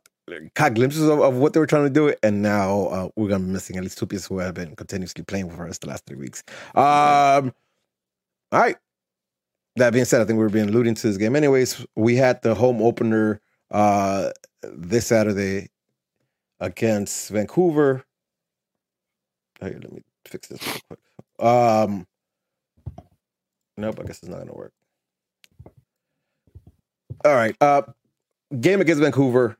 caught 0.55 0.75
glimpses 0.75 1.09
of, 1.09 1.21
of 1.21 1.37
what 1.37 1.53
they 1.53 1.61
were 1.61 1.67
trying 1.67 1.85
to 1.85 1.91
do, 1.91 2.15
and 2.23 2.43
now 2.43 2.87
uh, 2.87 3.09
we're 3.17 3.29
gonna 3.29 3.45
be 3.45 3.51
missing 3.51 3.77
at 3.77 3.83
least 3.83 3.99
two 3.99 4.07
pieces 4.07 4.27
who 4.27 4.39
have 4.39 4.55
been 4.55 4.75
continuously 4.77 5.25
playing 5.25 5.51
for 5.51 5.69
us 5.69 5.79
the 5.79 5.89
last 5.89 6.05
three 6.07 6.17
weeks. 6.17 6.43
Um, 6.75 7.53
all 8.53 8.61
right. 8.61 8.77
That 9.77 9.93
being 9.93 10.07
said, 10.07 10.23
I 10.23 10.25
think 10.25 10.39
we 10.39 10.43
were 10.43 10.51
being 10.51 10.69
alluding 10.69 10.95
to 10.95 11.07
this 11.07 11.17
game. 11.19 11.37
Anyways, 11.37 11.85
we 11.97 12.17
had 12.17 12.43
the 12.43 12.55
home 12.55 12.81
opener 12.83 13.41
uh 13.71 14.31
this 14.62 15.07
Saturday 15.07 15.69
against 16.61 17.31
Vancouver. 17.31 18.05
Let 19.61 19.93
me 19.93 20.03
fix 20.27 20.49
this 20.49 20.61
real 20.67 20.81
quick. 20.89 21.01
Um, 21.47 22.07
nope, 23.77 23.99
I 24.01 24.05
guess 24.05 24.23
it's 24.23 24.29
not 24.29 24.39
gonna 24.39 24.55
work. 24.55 24.73
All 27.25 27.35
right, 27.35 27.57
uh, 27.61 27.83
game 28.61 28.81
against 28.81 29.03
Vancouver. 29.03 29.57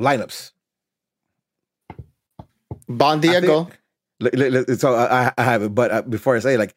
Lineups. 0.00 0.52
Bon 2.88 3.18
I 3.18 3.20
think- 3.20 3.32
Diego. 3.42 3.68
L- 4.22 4.56
l- 4.56 4.76
So 4.76 4.94
I, 4.94 5.32
I 5.38 5.42
have 5.44 5.62
it, 5.62 5.74
but 5.74 5.90
uh, 5.90 6.02
before 6.02 6.36
I 6.36 6.40
say, 6.40 6.56
like, 6.58 6.74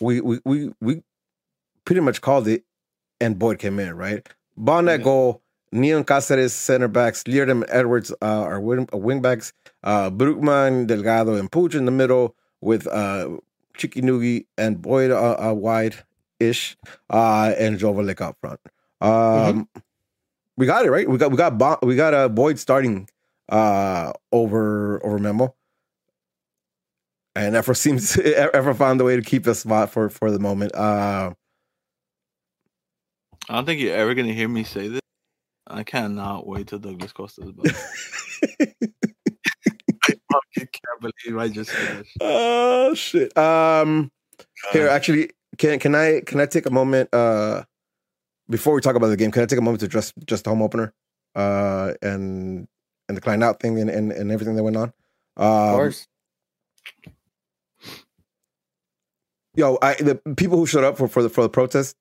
we 0.00 0.20
we 0.20 0.38
we 0.44 0.72
we 0.80 1.02
pretty 1.86 2.00
much 2.02 2.20
called 2.20 2.46
it, 2.48 2.64
and 3.20 3.38
Boyd 3.38 3.58
came 3.58 3.78
in 3.78 3.94
right. 3.96 4.26
Bon 4.56 4.84
that 4.86 5.00
Yeah. 5.00 5.04
goal. 5.04 5.42
Neal 5.74 6.04
Cáceres 6.04 6.50
center 6.50 6.86
backs, 6.88 7.22
Leerdam 7.24 7.64
Edwards 7.70 8.12
uh, 8.20 8.42
are 8.42 8.60
wing, 8.60 8.86
uh, 8.92 8.98
wing 8.98 9.22
backs, 9.22 9.54
uh, 9.82 10.10
Brugman, 10.10 10.86
Delgado, 10.86 11.32
and 11.34 11.50
Puig 11.50 11.74
in 11.74 11.86
the 11.86 11.90
middle 11.90 12.36
with 12.60 12.86
uh, 12.88 13.38
Chiki 13.78 14.02
Nugi 14.02 14.44
and 14.58 14.82
Boyd 14.82 15.10
uh, 15.10 15.36
uh, 15.48 15.54
wide 15.54 15.94
ish, 16.38 16.76
uh, 17.08 17.54
and 17.58 17.78
Joveljić 17.78 18.20
up 18.20 18.36
front. 18.42 18.60
Um, 19.00 19.66
We 20.62 20.66
got 20.66 20.86
it 20.86 20.92
right. 20.92 21.08
We 21.08 21.18
got 21.18 21.32
we 21.32 21.36
got 21.36 21.58
Bo- 21.58 21.80
we 21.82 21.96
got 21.96 22.14
uh, 22.14 22.28
Boyd 22.28 22.56
starting 22.56 23.08
uh, 23.48 24.12
over 24.30 25.04
over 25.04 25.18
Memo 25.18 25.56
and 27.34 27.56
ever 27.56 27.74
seems 27.74 28.16
ever 28.18 28.72
found 28.72 29.00
a 29.00 29.04
way 29.04 29.16
to 29.16 29.22
keep 29.22 29.44
a 29.48 29.56
spot 29.56 29.90
for 29.90 30.08
for 30.08 30.30
the 30.30 30.38
moment. 30.38 30.72
Uh, 30.72 31.32
I 33.48 33.54
don't 33.54 33.66
think 33.66 33.80
you're 33.80 33.96
ever 33.96 34.14
gonna 34.14 34.32
hear 34.32 34.48
me 34.48 34.62
say 34.62 34.86
this. 34.86 35.00
I 35.66 35.82
cannot 35.82 36.46
wait 36.46 36.68
till 36.68 36.78
Douglas 36.78 37.12
Costa's 37.12 37.50
back. 37.50 37.74
I 38.60 40.14
fucking 40.32 40.68
can't 40.72 41.00
believe 41.00 41.38
I 41.38 41.48
just 41.48 41.72
shit. 41.72 42.06
oh 42.20 42.94
shit. 42.94 43.36
Um, 43.36 44.12
here 44.70 44.86
actually, 44.86 45.30
can 45.58 45.80
can 45.80 45.96
I 45.96 46.20
can 46.20 46.38
I 46.38 46.46
take 46.46 46.66
a 46.66 46.70
moment 46.70 47.12
uh 47.12 47.64
before 48.52 48.74
we 48.74 48.80
talk 48.80 48.94
about 48.94 49.08
the 49.08 49.16
game? 49.16 49.32
Can 49.32 49.42
I 49.42 49.46
take 49.46 49.58
a 49.58 49.62
moment 49.62 49.80
to 49.80 49.86
address 49.86 50.12
just 50.24 50.44
the 50.44 50.50
home 50.50 50.62
opener 50.62 50.92
uh 51.34 51.94
and 52.02 52.68
and 53.08 53.16
the 53.16 53.20
Klein 53.20 53.42
out 53.42 53.58
thing 53.58 53.80
and, 53.80 53.90
and 53.90 54.12
and 54.12 54.30
everything 54.30 54.54
that 54.54 54.62
went 54.62 54.76
on? 54.76 54.92
Um, 55.36 55.46
Of 55.46 55.74
course. 55.74 56.06
yo, 59.56 59.78
I 59.82 59.94
the 59.94 60.16
people 60.36 60.58
who 60.58 60.66
showed 60.66 60.84
up 60.84 60.96
for 60.96 61.08
for 61.08 61.22
the 61.22 61.28
for 61.28 61.42
the 61.42 61.48
protest, 61.48 61.96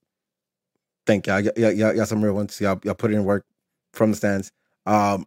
thank 1.07 1.27
y'all. 1.27 1.39
Yeah, 1.39 1.51
yeah, 1.55 1.91
yeah, 1.93 2.03
some 2.03 2.23
real 2.23 2.33
ones. 2.33 2.59
Y'all, 2.61 2.79
y'all 2.83 2.93
put 2.93 3.11
in 3.11 3.23
work 3.23 3.45
from 3.93 4.11
the 4.11 4.17
stands. 4.17 4.51
Um, 4.85 5.25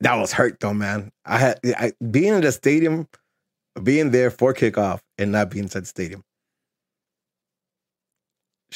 that 0.00 0.14
was 0.16 0.32
hurt 0.32 0.60
though, 0.60 0.74
man. 0.74 1.12
I 1.24 1.38
had 1.38 1.60
I, 1.64 1.92
being 2.10 2.34
in 2.34 2.40
the 2.40 2.52
stadium, 2.52 3.08
being 3.82 4.10
there 4.10 4.30
for 4.30 4.54
kickoff 4.54 5.00
and 5.18 5.32
not 5.32 5.50
being 5.50 5.64
inside 5.64 5.82
the 5.82 5.86
stadium. 5.86 6.24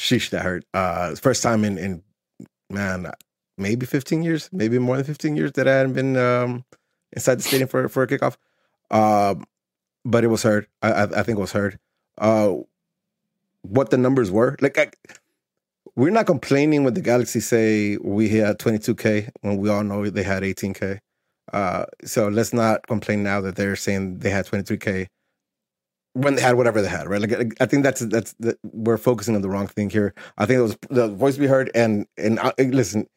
Sheesh, 0.01 0.31
that 0.31 0.41
hurt. 0.41 0.65
Uh, 0.73 1.13
first 1.15 1.43
time 1.43 1.63
in 1.63 1.77
in 1.77 2.03
man, 2.69 3.11
maybe 3.57 3.85
fifteen 3.85 4.23
years, 4.23 4.49
maybe 4.51 4.79
more 4.79 4.95
than 4.97 5.05
fifteen 5.05 5.35
years 5.35 5.51
that 5.53 5.67
I 5.67 5.75
hadn't 5.77 5.93
been 5.93 6.17
um 6.17 6.65
inside 7.13 7.35
the 7.35 7.43
stadium 7.43 7.69
for 7.69 7.87
for 7.87 8.03
a 8.03 8.07
kickoff. 8.07 8.35
Um, 8.89 9.45
but 10.03 10.23
it 10.23 10.27
was 10.27 10.43
heard. 10.43 10.67
I 10.81 10.91
I, 10.91 11.03
I 11.03 11.23
think 11.23 11.37
it 11.37 11.41
was 11.41 11.51
heard. 11.51 11.77
Uh, 12.17 12.55
what 13.61 13.91
the 13.91 13.97
numbers 13.97 14.31
were. 14.31 14.57
Like, 14.59 14.77
I, 14.77 14.91
we're 15.95 16.09
not 16.09 16.25
complaining 16.25 16.83
when 16.83 16.93
the 16.93 17.01
Galaxy 17.01 17.39
say 17.39 17.97
we 17.97 18.29
had 18.29 18.57
22K 18.57 19.29
when 19.41 19.57
we 19.57 19.69
all 19.69 19.83
know 19.83 20.09
they 20.09 20.23
had 20.23 20.43
18K. 20.43 20.99
Uh, 21.53 21.85
so 22.05 22.27
let's 22.27 22.53
not 22.53 22.87
complain 22.87 23.23
now 23.23 23.41
that 23.41 23.55
they're 23.55 23.75
saying 23.75 24.19
they 24.19 24.29
had 24.29 24.45
23K 24.47 25.07
when 26.13 26.35
they 26.35 26.41
had 26.41 26.55
whatever 26.55 26.81
they 26.81 26.89
had, 26.89 27.07
right? 27.07 27.21
Like, 27.21 27.55
I 27.61 27.65
think 27.65 27.83
that's 27.83 28.01
that's 28.01 28.33
that 28.39 28.57
we're 28.63 28.97
focusing 28.97 29.35
on 29.35 29.41
the 29.41 29.49
wrong 29.49 29.67
thing 29.67 29.89
here. 29.89 30.13
I 30.37 30.45
think 30.45 30.59
it 30.59 30.63
was 30.63 30.77
the 30.89 31.07
voice 31.07 31.37
we 31.37 31.47
heard, 31.47 31.71
and 31.73 32.05
and 32.17 32.39
I, 32.39 32.53
listen, 32.59 33.07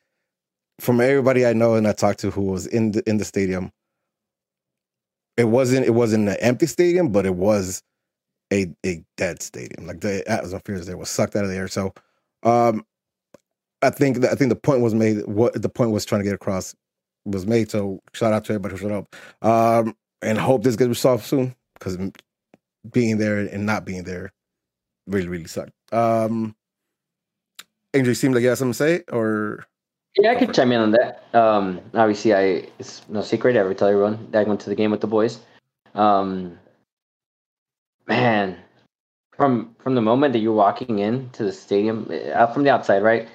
from 0.80 1.00
everybody 1.00 1.46
I 1.46 1.52
know 1.52 1.74
and 1.74 1.86
I 1.86 1.92
talked 1.92 2.20
to 2.20 2.30
who 2.30 2.42
was 2.42 2.66
in 2.66 2.92
the 2.92 3.08
in 3.08 3.18
the 3.18 3.24
stadium, 3.24 3.72
it 5.36 5.44
wasn't 5.44 5.86
it 5.86 5.94
wasn't 5.94 6.28
an 6.28 6.36
empty 6.40 6.66
stadium, 6.66 7.10
but 7.10 7.26
it 7.26 7.34
was 7.34 7.82
a 8.52 8.72
a 8.84 9.04
dead 9.16 9.42
stadium. 9.42 9.86
Like 9.86 10.00
the 10.00 10.28
atmosphere 10.30 10.78
there 10.80 10.96
was 10.96 11.10
sucked 11.10 11.36
out 11.36 11.44
of 11.44 11.50
the 11.50 11.56
air. 11.56 11.68
So 11.68 11.92
um 12.42 12.84
I 13.82 13.90
think 13.90 14.18
that 14.20 14.32
I 14.32 14.34
think 14.34 14.50
the 14.50 14.56
point 14.56 14.80
was 14.80 14.94
made 14.94 15.26
what 15.26 15.60
the 15.60 15.68
point 15.68 15.90
was 15.90 16.04
trying 16.04 16.20
to 16.20 16.24
get 16.24 16.34
across 16.34 16.74
was 17.24 17.46
made. 17.46 17.70
So 17.70 18.00
shout 18.12 18.32
out 18.32 18.44
to 18.46 18.52
everybody 18.52 18.74
who 18.74 18.78
showed 18.88 18.92
up. 18.92 19.16
Um 19.42 19.96
and 20.22 20.38
hope 20.38 20.62
this 20.62 20.76
gets 20.76 20.88
resolved 20.88 21.24
soon 21.24 21.54
because 21.74 21.98
being 22.90 23.18
there 23.18 23.38
and 23.38 23.66
not 23.66 23.84
being 23.84 24.04
there 24.04 24.32
really, 25.06 25.28
really 25.28 25.46
sucked. 25.46 25.72
Um 25.92 26.54
Angel, 27.94 28.10
you 28.10 28.14
seem 28.14 28.32
like 28.32 28.42
you 28.42 28.48
have 28.48 28.58
something 28.58 28.72
to 28.72 28.78
say 28.78 29.04
or 29.12 29.64
Yeah, 30.16 30.32
I 30.32 30.34
could 30.34 30.52
chime 30.52 30.72
in 30.72 30.80
on 30.80 30.90
that. 30.92 31.24
Um, 31.32 31.80
obviously, 31.94 32.34
I 32.34 32.68
it's 32.78 33.02
no 33.08 33.22
secret. 33.22 33.56
I 33.56 33.60
ever 33.60 33.74
tell 33.74 33.88
everyone 33.88 34.28
that 34.32 34.44
I 34.44 34.48
went 34.48 34.60
to 34.60 34.68
the 34.68 34.76
game 34.76 34.90
with 34.90 35.00
the 35.00 35.06
boys. 35.06 35.40
Um, 35.94 36.58
man, 38.08 38.58
from 39.36 39.74
from 39.78 39.94
the 39.94 40.02
moment 40.02 40.32
that 40.32 40.40
you're 40.40 40.52
walking 40.54 40.98
in 40.98 41.30
to 41.30 41.44
the 41.44 41.52
stadium, 41.52 42.10
uh, 42.34 42.46
from 42.48 42.64
the 42.64 42.70
outside, 42.70 43.02
right? 43.02 43.28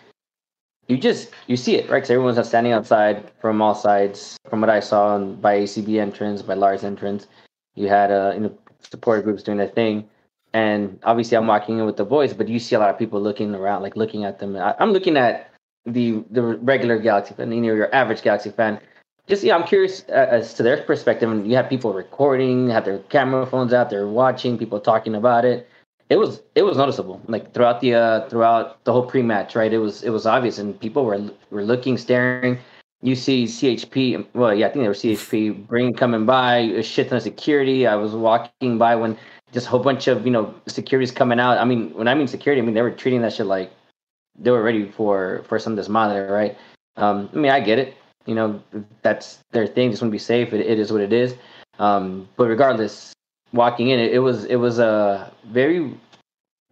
You 0.88 0.98
just 0.98 1.30
you 1.48 1.56
see 1.56 1.76
it, 1.76 1.90
right? 1.90 1.98
Because 1.98 2.12
everyone's 2.12 2.48
standing 2.48 2.74
outside 2.74 3.32
from 3.40 3.62
all 3.62 3.76
sides. 3.76 4.38
From 4.50 4.62
what 4.62 4.70
I 4.70 4.80
saw 4.80 5.16
on, 5.16 5.36
by 5.36 5.60
ACB 5.60 6.00
entrance, 6.00 6.42
by 6.42 6.56
Lars 6.56 6.84
entrance, 6.84 7.28
you 7.76 7.88
had 7.88 8.12
a 8.12 8.32
you 8.36 8.42
know 8.42 8.58
support 8.82 9.24
groups 9.24 9.44
doing 9.44 9.58
their 9.58 9.68
thing. 9.68 10.08
and 10.54 11.00
obviously 11.04 11.38
I'm 11.38 11.48
walking 11.48 11.78
in 11.80 11.86
with 11.86 11.98
the 11.98 12.06
boys, 12.06 12.34
but 12.34 12.48
you 12.48 12.60
see 12.60 12.76
a 12.76 12.80
lot 12.80 12.90
of 12.90 12.98
people 12.98 13.22
looking 13.22 13.54
around, 13.54 13.84
like 13.84 13.96
looking 13.96 14.24
at 14.26 14.40
them. 14.40 14.56
I, 14.56 14.76
I'm 14.80 14.92
looking 14.92 15.18
at 15.18 15.52
the 15.86 16.24
the 16.32 16.42
regular 16.42 16.98
Galaxy 16.98 17.34
fan, 17.36 17.52
you 17.52 17.62
know, 17.62 17.74
your 17.74 17.94
average 17.94 18.22
Galaxy 18.22 18.50
fan. 18.50 18.80
Just 19.28 19.44
yeah, 19.44 19.56
I'm 19.56 19.64
curious 19.68 20.04
uh, 20.10 20.28
as 20.32 20.54
to 20.56 20.64
their 20.64 20.82
perspective. 20.82 21.32
And 21.32 21.48
you 21.48 21.56
have 21.56 21.70
people 21.70 21.94
recording, 21.94 22.70
have 22.70 22.86
their 22.86 23.00
camera 23.10 23.46
phones 23.46 23.74
out, 23.74 23.90
they're 23.90 24.08
watching, 24.08 24.58
people 24.58 24.80
talking 24.80 25.16
about 25.16 25.46
it. 25.46 25.68
It 26.10 26.18
was 26.18 26.42
it 26.56 26.64
was 26.64 26.78
noticeable, 26.78 27.22
like 27.28 27.54
throughout 27.54 27.82
the 27.82 27.94
uh, 27.94 28.30
throughout 28.30 28.84
the 28.86 28.92
whole 28.92 29.06
pre-match, 29.06 29.56
right? 29.56 29.72
It 29.72 29.78
was 29.78 30.02
it 30.02 30.10
was 30.10 30.26
obvious, 30.26 30.58
and 30.58 30.80
people 30.80 31.06
were 31.06 31.22
were 31.52 31.64
looking, 31.64 31.98
staring. 32.00 32.58
You 33.02 33.16
see 33.16 33.46
CHP, 33.46 34.28
well, 34.34 34.54
yeah, 34.54 34.68
I 34.68 34.70
think 34.70 34.84
they 34.84 34.88
were 34.88 34.94
CHP, 34.94 35.68
bring 35.68 35.94
coming 35.94 36.26
by, 36.26 36.58
a 36.58 36.84
shit 36.84 37.08
ton 37.08 37.18
of 37.18 37.24
security. 37.24 37.88
I 37.88 37.96
was 37.96 38.14
walking 38.14 38.78
by 38.78 38.96
when 38.96 39.18
just 39.54 39.68
a 39.68 39.70
whole 39.70 39.80
bunch 39.80 40.08
of 40.08 40.26
you 40.26 40.32
know 40.32 40.54
securities 40.68 41.12
coming 41.12 41.40
out. 41.40 41.58
I 41.58 41.66
mean, 41.66 41.94
when 41.94 42.08
I 42.08 42.14
mean 42.14 42.28
security, 42.28 42.62
I 42.62 42.66
mean 42.66 42.74
they 42.74 42.82
were 42.82 42.92
treating 42.92 43.22
that 43.22 43.34
shit 43.34 43.46
like 43.46 43.72
they 44.38 44.52
were 44.52 44.64
ready 44.64 44.86
for 44.92 45.44
for 45.48 45.60
some 45.60 45.76
desmadre, 45.76 46.30
right? 46.30 46.58
Um, 46.98 47.30
I 47.34 47.36
mean, 47.38 47.52
I 47.52 47.60
get 47.60 47.80
it. 47.80 47.96
You 48.26 48.36
know, 48.36 48.62
that's 49.02 49.40
their 49.52 49.66
thing. 49.66 49.92
Just 49.92 50.02
want 50.02 50.12
to 50.12 50.16
be 50.16 50.20
safe. 50.20 50.54
It, 50.54 50.66
it 50.66 50.78
is 50.78 50.92
what 50.92 51.02
it 51.02 51.14
is. 51.14 51.36
Um, 51.80 52.28
but 52.36 52.48
regardless, 52.48 53.14
walking 53.54 53.90
in, 53.90 54.00
it, 54.00 54.14
it 54.14 54.20
was 54.20 54.46
it 54.46 54.58
was 54.58 54.80
a 54.80 55.32
very 55.48 55.96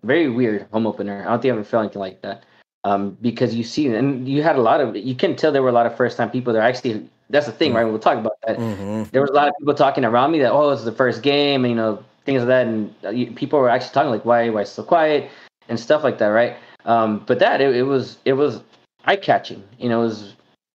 very 0.04 0.30
weird 0.30 0.68
home 0.72 0.86
opener. 0.86 1.22
I 1.22 1.32
don't 1.32 1.42
think 1.42 1.54
I 1.54 1.56
ever 1.56 1.64
felt 1.64 1.84
anything 1.84 2.02
like 2.02 2.22
that. 2.22 2.44
Um, 2.84 3.18
because 3.22 3.54
you 3.54 3.64
see, 3.64 3.88
and 3.88 4.28
you 4.28 4.44
had 4.44 4.56
a 4.56 4.62
lot 4.62 4.80
of, 4.80 4.96
you 4.96 5.16
can 5.16 5.36
tell 5.36 5.52
there 5.52 5.64
were 5.64 5.70
a 5.70 5.74
lot 5.74 5.86
of 5.86 5.98
first 5.98 6.16
time 6.16 6.30
people 6.30 6.54
there. 6.54 6.62
Actually, 6.62 7.10
that's 7.30 7.46
the 7.46 7.52
thing, 7.52 7.74
right? 7.74 7.84
We'll 7.84 8.00
talk 8.00 8.18
about 8.18 8.38
that. 8.46 8.58
Mm-hmm. 8.58 9.10
There 9.12 9.22
was 9.22 9.30
a 9.32 9.34
lot 9.34 9.50
of 9.50 9.56
people 9.60 9.74
talking 9.74 10.06
around 10.06 10.32
me 10.32 10.40
that, 10.40 10.52
oh, 10.52 10.70
it's 10.70 10.84
the 10.86 10.92
first 10.94 11.22
game, 11.22 11.66
and 11.66 11.72
you 11.72 11.76
know, 11.76 12.04
things 12.26 12.40
like 12.40 12.48
that. 12.48 12.68
And 12.68 12.94
uh, 13.04 13.34
people 13.36 13.60
were 13.60 13.70
actually 13.70 13.94
talking 13.94 14.12
like, 14.12 14.24
why, 14.24 14.50
why 14.50 14.64
so 14.64 14.84
quiet 14.84 15.30
and 15.68 15.80
stuff 15.80 16.04
like 16.04 16.20
that, 16.20 16.28
right? 16.28 16.56
Um, 16.86 17.24
but 17.28 17.40
that 17.40 17.60
it, 17.60 17.76
it 17.76 17.84
was 17.84 18.18
it 18.24 18.34
was 18.34 18.62
eye 19.06 19.18
catching. 19.18 19.64
You 19.78 19.90
know, 19.90 20.02
it 20.04 20.06
was 20.06 20.36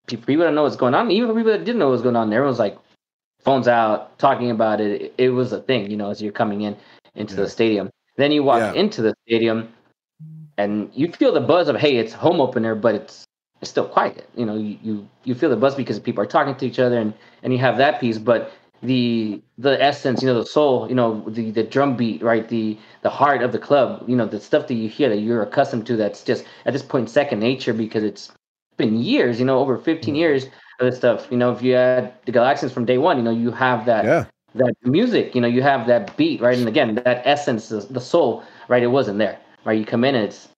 people, 0.07 0.25
people 0.25 0.45
that 0.45 0.53
know 0.53 0.63
what's 0.63 0.75
going 0.75 0.95
on, 0.95 1.11
even 1.11 1.35
people 1.35 1.51
that 1.51 1.65
didn't 1.65 1.77
know 1.77 1.87
what 1.87 1.93
was 1.93 2.01
going 2.01 2.15
on. 2.15 2.33
Everyone's 2.33 2.57
like 2.57 2.77
phones 3.43 3.67
out, 3.67 4.17
talking 4.17 4.49
about 4.49 4.81
it. 4.81 5.01
It, 5.01 5.13
it 5.17 5.29
was 5.29 5.51
a 5.51 5.61
thing, 5.61 5.91
you 5.91 5.97
know, 5.97 6.09
as 6.09 6.21
you're 6.21 6.31
coming 6.31 6.61
in 6.61 6.75
into 7.13 7.35
Yeah. 7.35 7.41
the 7.41 7.49
stadium. 7.49 7.89
Then 8.17 8.31
you 8.31 8.43
walk 8.43 8.59
Yeah. 8.59 8.73
into 8.73 9.01
the 9.01 9.13
stadium, 9.27 9.71
and 10.59 10.91
you 10.93 11.11
feel 11.11 11.31
the 11.33 11.41
buzz 11.41 11.67
of 11.69 11.75
hey, 11.77 11.97
it's 11.97 12.13
home 12.13 12.39
opener, 12.41 12.75
but 12.75 12.95
it's 12.95 13.25
it's 13.61 13.71
still 13.71 13.87
quiet. 13.87 14.29
You 14.35 14.45
know, 14.45 14.55
you 14.55 14.77
you, 14.81 15.07
you 15.23 15.35
feel 15.35 15.49
the 15.49 15.55
buzz 15.55 15.75
because 15.75 15.99
people 15.99 16.23
are 16.23 16.27
talking 16.27 16.55
to 16.55 16.65
each 16.65 16.79
other, 16.79 16.97
and 16.97 17.13
and 17.43 17.53
you 17.53 17.59
have 17.59 17.77
that 17.77 17.99
piece, 17.99 18.17
but 18.17 18.51
the 18.81 19.41
the 19.57 19.81
essence, 19.81 20.21
you 20.21 20.27
know, 20.27 20.39
the 20.39 20.45
soul, 20.45 20.87
you 20.89 20.95
know, 20.95 21.23
the 21.27 21.51
the 21.51 21.63
drum 21.63 21.95
beat, 21.95 22.21
right, 22.21 22.47
the 22.49 22.77
the 23.01 23.09
heart 23.09 23.41
of 23.41 23.51
the 23.51 23.59
club, 23.59 24.03
you 24.07 24.15
know, 24.15 24.25
the 24.25 24.39
stuff 24.39 24.67
that 24.67 24.75
you 24.75 24.89
hear 24.89 25.09
that 25.09 25.19
you're 25.19 25.41
accustomed 25.41 25.85
to, 25.87 25.95
that's 25.95 26.23
just 26.23 26.45
at 26.65 26.73
this 26.73 26.83
point 26.83 27.09
second 27.09 27.39
nature 27.39 27.73
because 27.73 28.03
it's 28.03 28.31
been 28.77 28.97
years, 29.01 29.39
you 29.39 29.45
know, 29.45 29.59
over 29.59 29.77
15 29.77 30.13
mm-hmm. 30.13 30.19
years 30.19 30.45
of 30.45 30.85
this 30.87 30.97
stuff. 30.97 31.27
You 31.31 31.37
know, 31.37 31.51
if 31.51 31.61
you 31.61 31.73
had 31.73 32.13
the 32.25 32.31
Galaxians 32.31 32.71
from 32.71 32.85
day 32.85 32.97
one, 32.97 33.17
you 33.17 33.23
know, 33.23 33.31
you 33.31 33.51
have 33.51 33.85
that 33.85 34.05
Yeah. 34.05 34.25
that 34.55 34.73
music, 34.83 35.35
you 35.35 35.41
know, 35.41 35.47
you 35.47 35.61
have 35.61 35.87
that 35.87 36.15
beat, 36.17 36.41
right? 36.41 36.57
And 36.57 36.67
again, 36.67 36.95
that 36.95 37.21
essence, 37.25 37.69
the, 37.69 37.81
the 37.81 38.01
soul, 38.01 38.43
right? 38.67 38.83
It 38.83 38.87
wasn't 38.87 39.19
there, 39.19 39.37
right? 39.65 39.77
You 39.77 39.85
come 39.85 40.03
in 40.03 40.15
and 40.15 40.25
it's 40.25 40.48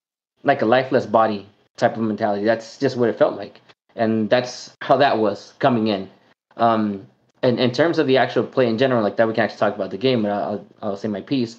like 0.44 0.62
a 0.62 0.66
lifeless 0.66 1.06
body 1.06 1.48
type 1.78 1.96
of 1.96 2.04
mentality. 2.04 2.46
That's 2.46 2.78
just 2.78 2.98
what 2.98 3.10
it 3.10 3.18
felt 3.18 3.36
like. 3.36 3.62
And 3.96 4.30
that's 4.30 4.76
how 4.82 4.98
that 4.98 5.18
was 5.18 5.54
coming 5.60 5.88
in. 5.88 6.10
Um, 6.58 7.08
and 7.44 7.60
in 7.60 7.72
terms 7.72 7.98
of 7.98 8.08
the 8.08 8.18
actual 8.18 8.44
play 8.44 8.68
in 8.68 8.78
general, 8.78 9.02
like 9.02 9.18
that, 9.18 9.28
we 9.28 9.34
can 9.34 9.44
actually 9.44 9.60
talk 9.60 9.76
about 9.76 9.92
the 9.92 9.98
game, 9.98 10.22
but 10.22 10.32
I'll, 10.32 10.66
I'll 10.82 10.98
say 10.98 11.08
my 11.08 11.22
piece. 11.22 11.58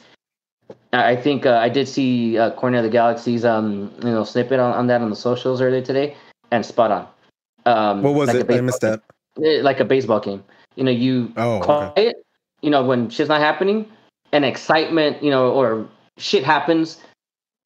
I 0.93 1.17
think 1.17 1.45
uh, 1.47 1.57
I 1.57 1.69
did 1.69 1.89
see 1.89 2.39
uh, 2.39 2.51
Corner 2.53 2.79
of 2.79 2.85
the 2.85 2.91
Galaxy's 2.91 3.45
um, 3.45 3.93
you 4.03 4.11
know 4.11 4.25
snippet 4.25 4.61
on, 4.61 4.73
on 4.75 4.87
that 4.89 5.01
on 5.01 5.11
the 5.11 5.17
socials 5.17 5.61
earlier 5.61 5.83
today, 5.83 6.17
and 6.51 6.65
spot 6.65 6.91
on. 6.91 7.09
Um, 7.67 8.03
What 8.03 8.15
was 8.15 8.29
like 8.29 8.45
it? 8.45 8.51
I 8.51 8.61
missed 8.61 8.83
that. 8.83 9.03
eh, 9.43 9.61
like 9.63 9.81
a 9.81 9.85
baseball 9.85 10.21
game. 10.21 10.45
You 10.77 10.85
know, 10.85 10.91
you 10.91 11.33
Oh, 11.37 11.91
okay. 11.97 12.13
You 12.61 12.71
know, 12.71 12.85
when 12.85 13.11
shit's 13.11 13.29
not 13.29 13.41
happening, 13.41 13.87
and 14.33 14.45
excitement. 14.45 15.23
You 15.23 15.31
know, 15.31 15.51
or 15.51 15.89
shit 16.19 16.45
happens. 16.45 16.99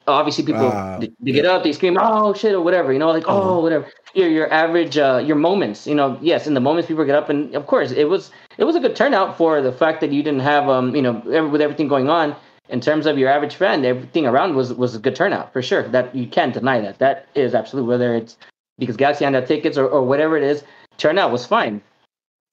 Obviously, 0.08 0.44
people 0.44 0.70
Ah, 0.70 0.98
they, 1.00 1.10
they 1.20 1.32
get 1.32 1.44
up, 1.46 1.64
they 1.64 1.72
scream, 1.72 1.96
"Oh 2.00 2.32
shit!" 2.32 2.54
or 2.54 2.60
whatever. 2.60 2.92
You 2.92 2.98
know, 2.98 3.10
like 3.10 3.28
Uh-huh. 3.28 3.38
oh 3.38 3.60
whatever. 3.60 3.86
Your 4.14 4.28
your 4.28 4.52
average 4.52 4.96
uh, 4.96 5.22
your 5.24 5.36
moments. 5.36 5.86
You 5.86 5.94
know, 5.94 6.18
yes, 6.22 6.46
in 6.46 6.54
the 6.54 6.60
moments 6.60 6.88
people 6.88 7.04
get 7.04 7.16
up, 7.16 7.28
and 7.28 7.54
of 7.54 7.66
course 7.66 7.90
it 7.90 8.04
was 8.04 8.30
it 8.58 8.64
was 8.64 8.76
a 8.76 8.80
good 8.80 8.94
turnout 8.96 9.36
for 9.36 9.60
the 9.60 9.72
fact 9.72 10.00
that 10.00 10.12
you 10.12 10.22
didn't 10.22 10.40
have 10.40 10.68
um 10.68 10.94
you 10.94 11.02
know 11.02 11.16
every, 11.32 11.48
with 11.50 11.60
everything 11.60 11.88
going 11.88 12.08
on 12.08 12.36
in 12.68 12.80
terms 12.80 13.06
of 13.06 13.18
your 13.18 13.28
average 13.28 13.54
fan, 13.54 13.84
everything 13.84 14.26
around 14.26 14.54
was 14.54 14.72
was 14.74 14.94
a 14.94 14.98
good 14.98 15.16
turnout 15.16 15.52
for 15.52 15.62
sure. 15.62 15.82
That 15.88 16.14
you 16.14 16.26
can't 16.26 16.54
deny 16.54 16.80
that. 16.80 16.98
That 16.98 17.26
is 17.34 17.54
absolute. 17.54 17.84
Whether 17.84 18.14
it's 18.14 18.36
because 18.78 18.96
Galaxy 18.96 19.24
had 19.24 19.34
out 19.34 19.46
tickets 19.46 19.78
or, 19.78 19.86
or 19.88 20.02
whatever 20.02 20.36
it 20.36 20.42
is, 20.42 20.62
turnout 20.98 21.32
was 21.32 21.46
fine. 21.46 21.82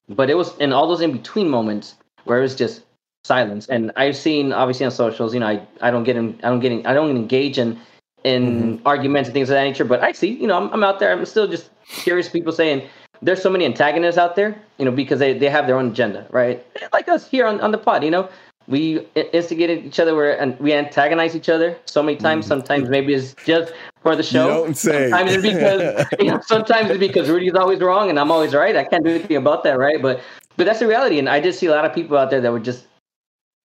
But 0.10 0.30
it 0.30 0.36
was 0.36 0.58
in 0.58 0.74
all 0.74 0.88
those 0.88 1.02
in 1.02 1.12
between 1.12 1.50
moments 1.50 1.96
where 2.26 2.40
it 2.40 2.42
was 2.42 2.56
just 2.56 2.82
silence. 3.24 3.68
And 3.68 3.92
I've 3.96 4.18
seen 4.18 4.52
obviously 4.52 4.86
on 4.86 4.92
socials, 4.92 5.34
you 5.34 5.40
know, 5.40 5.48
I, 5.48 5.66
I 5.82 5.92
don't 5.92 6.04
get 6.04 6.16
in, 6.16 6.40
I 6.44 6.50
don't 6.50 6.60
get 6.60 6.72
in, 6.72 6.86
I 6.86 6.94
don't 6.94 7.10
engage 7.10 7.58
in 7.58 7.80
in 8.24 8.78
mm-hmm. 8.78 8.88
arguments 8.88 9.28
and 9.28 9.34
things 9.34 9.50
of 9.50 9.56
that 9.56 9.64
nature. 9.64 9.86
But 9.86 10.02
I 10.02 10.12
see, 10.12 10.30
you 10.30 10.48
know, 10.48 10.58
I'm, 10.58 10.72
I'm 10.74 10.84
out 10.84 11.00
there. 11.00 11.12
I'm 11.12 11.26
still 11.26 11.48
just 11.48 11.70
curious. 11.88 12.30
People 12.30 12.54
saying 12.54 12.88
there's 13.22 13.42
so 13.42 13.50
many 13.50 13.66
antagonists 13.66 14.18
out 14.18 14.36
there, 14.36 14.62
you 14.78 14.86
know, 14.86 14.92
because 14.92 15.20
they, 15.20 15.38
they 15.38 15.50
have 15.50 15.68
their 15.68 15.78
own 15.78 15.88
agenda, 15.88 16.28
right? 16.32 16.66
Like 16.92 17.08
us 17.10 17.28
here 17.28 17.46
on, 17.46 17.60
on 17.62 17.72
the 17.72 17.78
pod, 17.78 18.04
you 18.04 18.12
know, 18.12 18.30
we 18.68 19.00
instigated 19.16 19.86
each 19.86 20.00
other 20.00 20.16
where 20.16 20.40
and 20.40 20.58
we 20.60 20.72
antagonize 20.72 21.36
each 21.36 21.50
other 21.50 21.78
so 21.86 22.02
many 22.02 22.18
times. 22.18 22.46
Mm-hmm. 22.46 22.50
Sometimes 22.50 22.90
maybe 22.90 23.14
it's 23.14 23.36
just 23.46 23.74
for 24.02 24.16
the 24.16 24.24
show. 24.24 24.48
don't 24.48 24.78
say. 24.78 25.10
Sometimes 25.10 25.34
it's 25.34 25.44
because 25.44 26.06
you 26.20 26.32
know, 26.32 26.42
sometimes 26.46 26.90
it's 26.90 27.00
because 27.00 27.30
Rudy's 27.30 27.56
always 27.56 27.80
wrong 27.82 28.10
and 28.10 28.18
I'm 28.20 28.32
always 28.32 28.54
right. 28.54 28.76
I 28.76 28.86
can't 28.86 29.04
do 29.04 29.12
anything 29.12 29.38
about 29.38 29.64
that, 29.66 29.78
right? 29.78 30.02
But 30.02 30.22
but 30.56 30.66
that's 30.66 30.80
the 30.80 30.88
reality. 30.88 31.20
And 31.20 31.28
I 31.28 31.42
did 31.42 31.56
see 31.56 31.66
a 31.66 31.72
lot 31.72 31.84
of 31.84 31.94
people 31.94 32.18
out 32.18 32.30
there 32.30 32.40
that 32.40 32.52
were 32.52 32.60
just 32.60 32.86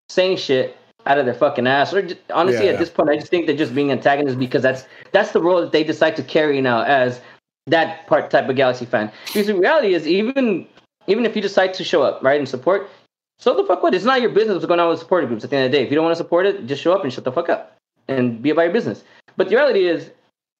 saying 0.08 0.36
shit 0.36 0.76
out 1.06 1.18
of 1.18 1.24
their 1.24 1.34
fucking 1.34 1.66
ass. 1.66 1.92
Or 1.92 2.02
just, 2.02 2.20
honestly, 2.32 2.66
Yeah. 2.66 2.72
at 2.72 2.78
this 2.78 2.90
point, 2.90 3.10
I 3.10 3.16
just 3.16 3.28
think 3.28 3.46
they're 3.46 3.56
just 3.56 3.74
being 3.74 3.90
antagonists 3.90 4.36
because 4.36 4.62
that's 4.62 4.84
that's 5.12 5.32
the 5.32 5.40
role 5.40 5.60
that 5.60 5.72
they 5.72 5.84
decide 5.84 6.16
to 6.16 6.22
carry 6.22 6.60
now 6.60 6.82
as 6.82 7.20
that 7.66 8.06
part 8.06 8.30
type 8.30 8.48
of 8.48 8.56
Galaxy 8.56 8.84
fan. 8.84 9.10
Because 9.26 9.46
the 9.46 9.54
reality 9.54 9.94
is, 9.94 10.06
even 10.06 10.66
even 11.06 11.24
if 11.24 11.34
you 11.36 11.42
decide 11.42 11.72
to 11.74 11.84
show 11.84 12.02
up 12.02 12.22
right 12.22 12.38
and 12.38 12.48
support, 12.48 12.90
so 13.38 13.54
the 13.54 13.64
fuck 13.64 13.82
what? 13.82 13.94
It's 13.94 14.04
not 14.04 14.20
your 14.20 14.30
business 14.30 14.54
what's 14.54 14.66
going 14.66 14.80
on 14.80 14.90
with 14.90 14.98
supporter 14.98 15.26
groups. 15.26 15.44
At 15.44 15.50
the 15.50 15.56
end 15.56 15.66
of 15.66 15.72
the 15.72 15.78
day, 15.78 15.84
if 15.84 15.90
you 15.90 15.94
don't 15.94 16.04
want 16.04 16.16
to 16.16 16.22
support 16.22 16.46
it, 16.46 16.66
just 16.66 16.82
show 16.82 16.92
up 16.92 17.04
and 17.04 17.12
shut 17.12 17.24
the 17.24 17.32
fuck 17.32 17.48
up 17.48 17.76
and 18.08 18.42
be 18.42 18.50
about 18.50 18.62
your 18.62 18.72
business. 18.72 19.04
But 19.36 19.48
the 19.48 19.56
reality 19.56 19.86
is, 19.86 20.10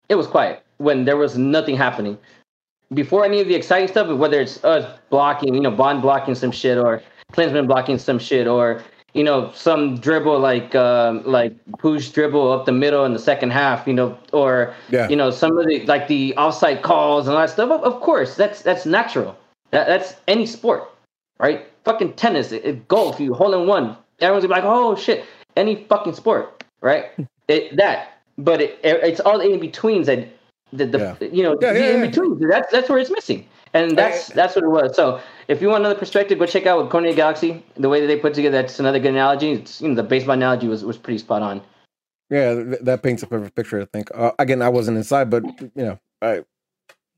it 0.09 0.15
was 0.15 0.27
quiet 0.27 0.63
when 0.79 1.05
there 1.05 1.17
was 1.17 1.37
nothing 1.37 1.77
happening. 1.77 2.17
Before 2.95 3.25
any 3.25 3.41
of 3.41 3.49
the 3.49 3.55
exciting 3.55 3.89
stuff, 3.89 4.09
whether 4.17 4.41
it's 4.41 4.65
us 4.65 4.99
blocking, 5.11 5.55
you 5.55 5.61
know, 5.61 5.71
Bond 5.71 6.01
blocking 6.01 6.35
some 6.35 6.51
shit, 6.53 6.79
or 6.79 7.03
Klinsmann 7.35 7.67
blocking 7.67 7.99
some 7.99 8.19
shit, 8.19 8.47
or 8.47 8.83
you 9.15 9.25
know, 9.25 9.51
some 9.55 9.99
dribble 9.99 10.39
like 10.39 10.75
um, 10.75 11.23
like 11.25 11.53
push 11.79 12.11
dribble 12.11 12.53
up 12.53 12.67
the 12.67 12.73
middle 12.73 13.05
in 13.05 13.13
the 13.13 13.19
second 13.19 13.51
half, 13.51 13.87
you 13.87 13.95
know, 13.95 14.17
or 14.33 14.75
Yeah. 14.91 15.09
you 15.09 15.17
know, 15.17 15.31
some 15.31 15.57
of 15.59 15.67
the 15.67 15.85
like 15.87 16.09
the 16.09 16.35
offside 16.37 16.83
calls 16.83 17.27
and 17.27 17.35
all 17.35 17.41
that 17.43 17.51
stuff. 17.51 17.71
Of, 17.71 18.01
course, 18.01 18.37
that's 18.37 18.63
that's 18.63 18.85
natural. 18.87 19.37
That, 19.71 19.87
that's 19.87 20.15
any 20.29 20.47
sport, 20.47 20.91
right? 21.41 21.67
Fucking 21.85 22.15
tennis, 22.15 22.53
it, 22.53 22.65
it- 22.65 22.89
golf, 22.89 23.19
you 23.21 23.35
hole 23.35 23.55
in 23.61 23.67
one. 23.67 23.97
Everyone's 24.21 24.45
gonna 24.47 24.61
be 24.61 24.61
like, 24.61 24.71
oh 24.71 24.95
shit, 24.97 25.25
any 25.57 25.85
fucking 25.85 26.15
sport, 26.15 26.63
right? 26.81 27.07
it, 27.49 27.77
that, 27.77 28.19
but 28.37 28.61
it, 28.61 28.79
it's 28.83 29.21
all 29.21 29.39
the 29.39 29.49
in 29.51 29.59
betweens 29.61 30.07
that 30.07 30.29
the, 30.73 30.85
the 30.87 31.31
you 31.33 31.43
know 31.43 31.57
Yeah, 31.61 31.73
the 31.73 31.79
yeah, 31.81 31.91
in 31.95 32.01
yeah. 32.01 32.07
betweens. 32.07 32.43
That's 32.49 32.71
that's 32.71 32.89
where 32.91 32.99
it's 32.99 33.11
missing, 33.11 33.47
and 33.73 33.97
that's 33.97 34.29
that's 34.29 34.55
what 34.55 34.65
it 34.65 34.69
was. 34.69 34.95
So 34.95 35.21
if 35.49 35.63
you 35.63 35.69
want 35.69 35.81
another 35.81 35.99
perspective, 35.99 36.39
go 36.39 36.47
check 36.47 36.67
out 36.67 36.81
with 36.81 36.91
Cornea 36.91 37.15
Galaxy. 37.15 37.65
The 37.77 37.89
way 37.89 38.01
that 38.01 38.07
they 38.07 38.17
put 38.17 38.35
together, 38.35 38.61
that's 38.61 38.79
another 38.79 38.99
good 38.99 39.13
analogy. 39.13 39.53
It's, 39.53 39.81
you 39.81 39.89
know, 39.89 39.95
the 39.95 40.03
baseball 40.03 40.35
analogy 40.35 40.69
was 40.69 40.85
was 40.85 40.99
pretty 40.99 41.19
spot 41.19 41.43
on. 41.43 41.63
Yeah, 42.31 42.55
that 42.83 43.03
paints 43.03 43.23
a 43.23 43.27
perfect 43.27 43.57
picture. 43.57 43.81
I 43.81 43.87
think. 43.87 44.11
Uh, 44.15 44.33
again, 44.39 44.61
I 44.61 44.69
wasn't 44.69 44.99
inside, 44.99 45.31
but 45.31 45.45
you 45.61 45.71
know, 45.75 45.99
I 46.21 46.45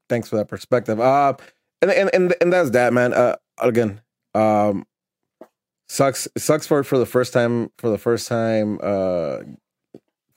thanks 0.09 0.29
for 0.29 0.37
that 0.37 0.47
perspective. 0.47 1.01
Uh, 1.01 1.35
and 1.83 1.91
and 1.91 2.11
and, 2.15 2.35
and 2.41 2.53
that's 2.53 2.71
that, 2.71 2.93
man. 2.93 3.13
Uh, 3.13 3.37
again, 3.59 4.01
um, 4.35 4.87
sucks. 5.89 6.29
Sucks 6.39 6.69
for 6.69 6.85
for 6.85 6.99
the 6.99 7.07
first 7.07 7.33
time 7.33 7.73
for 7.79 7.91
the 7.91 7.99
first 7.99 8.29
time. 8.29 8.79
Uh, 8.81 9.39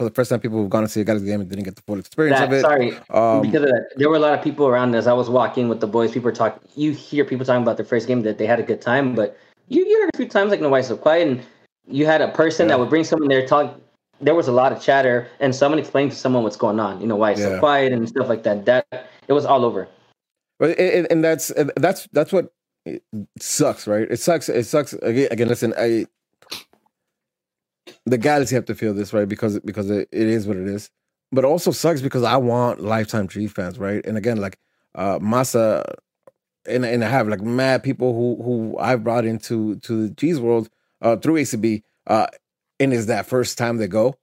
for 0.04 0.10
the 0.10 0.16
first 0.16 0.30
time, 0.30 0.40
people 0.40 0.58
who've 0.60 0.70
gone 0.70 0.84
to 0.84 0.90
see 0.90 1.02
a 1.02 1.04
Galaxy 1.04 1.28
game 1.28 1.42
and 1.42 1.50
didn't 1.50 1.64
get 1.66 1.76
the 1.76 1.82
full 1.84 1.98
experience 2.00 2.40
That, 2.40 2.48
of 2.48 2.54
it. 2.54 2.62
sorry, 2.62 2.98
Um, 3.10 3.42
because 3.42 3.64
of 3.64 3.70
that, 3.70 3.88
there 3.96 4.10
were 4.10 4.16
a 4.16 4.20
lot 4.20 4.34
of 4.38 4.44
people 4.44 4.68
around 4.68 4.96
as 4.96 5.08
I 5.08 5.14
was 5.14 5.30
walking 5.30 5.70
with 5.70 5.80
the 5.80 5.88
boys. 5.88 6.12
People 6.12 6.26
were 6.26 6.32
talking. 6.36 6.60
You 6.76 6.92
hear 6.92 7.24
people 7.26 7.46
talking 7.46 7.62
about 7.64 7.78
their 7.78 7.86
first 7.86 8.08
game 8.08 8.22
that 8.24 8.38
they 8.38 8.46
had 8.46 8.60
a 8.60 8.64
good 8.64 8.82
time, 8.82 9.16
but 9.16 9.38
you 9.70 9.86
you 9.86 10.02
heard 10.02 10.10
a 10.14 10.18
few 10.18 10.28
times 10.28 10.52
like, 10.52 10.62
"No, 10.62 10.70
why 10.70 10.82
so 10.82 10.98
quiet?" 10.98 11.28
And 11.28 11.42
you 11.88 12.06
had 12.06 12.22
a 12.22 12.28
person 12.30 12.66
Yeah. 12.68 12.74
that 12.76 12.80
would 12.80 12.90
bring 12.90 13.04
someone 13.04 13.30
there 13.30 13.46
talk. 13.48 13.80
There 14.22 14.36
was 14.36 14.48
a 14.48 14.52
lot 14.52 14.72
of 14.72 14.82
chatter, 14.82 15.28
and 15.40 15.56
someone 15.56 15.80
explained 15.80 16.12
to 16.12 16.18
someone 16.18 16.44
what's 16.44 16.56
going 16.58 16.80
on. 16.80 17.02
You 17.02 17.08
know 17.08 17.16
why 17.16 17.32
it's 17.32 17.42
Yeah. 17.42 17.50
so 17.56 17.60
quiet 17.60 17.92
and 17.94 18.08
stuff 18.08 18.28
like 18.30 18.44
that. 18.44 18.66
That 18.66 18.86
it 19.28 19.34
was 19.34 19.46
all 19.46 19.64
over. 19.66 19.88
But 20.60 20.80
it- 20.80 21.08
and 21.12 21.24
that's 21.24 21.52
that's 21.76 22.08
that's 22.14 22.32
what 22.32 22.52
it 22.86 23.02
sucks, 23.40 23.88
right? 23.88 24.08
It 24.10 24.20
sucks. 24.20 24.50
It 24.50 24.66
sucks. 24.66 24.94
Again, 24.94 25.28
again 25.32 25.48
listen, 25.48 25.74
I 25.78 26.06
the 28.06 28.18
Galaxy 28.18 28.56
have 28.56 28.66
to 28.66 28.76
feel 28.76 28.94
this 28.94 29.14
right 29.14 29.28
because 29.28 29.60
because 29.62 29.90
it, 29.90 30.10
it 30.12 30.28
is 30.28 30.48
what 30.48 30.58
it 30.58 30.68
is. 30.68 30.90
But 31.32 31.46
it 31.46 31.48
also 31.48 31.72
sucks 31.72 32.02
because 32.02 32.24
I 32.24 32.38
want 32.38 32.80
lifetime 32.82 33.28
G 33.28 33.48
fans, 33.48 33.80
right? 33.80 34.06
And 34.06 34.18
again, 34.18 34.38
like 34.38 34.58
uh 34.96 35.20
Masa 35.20 35.84
and 36.66 36.86
and 36.86 37.04
I 37.04 37.10
have 37.10 37.28
like 37.28 37.42
mad 37.42 37.84
people 37.84 38.14
who 38.14 38.44
who 38.44 38.78
I've 38.78 39.04
brought 39.04 39.26
into 39.26 39.78
to 39.78 40.08
the 40.08 40.14
G's 40.14 40.40
world 40.40 40.70
uh 41.02 41.18
through 41.18 41.36
ACB 41.36 41.84
uh 42.08 42.28
and 42.80 42.94
is 42.94 43.08
that 43.08 43.26
first 43.26 43.58
time 43.58 43.78
they 43.78 43.88
go 43.88 44.16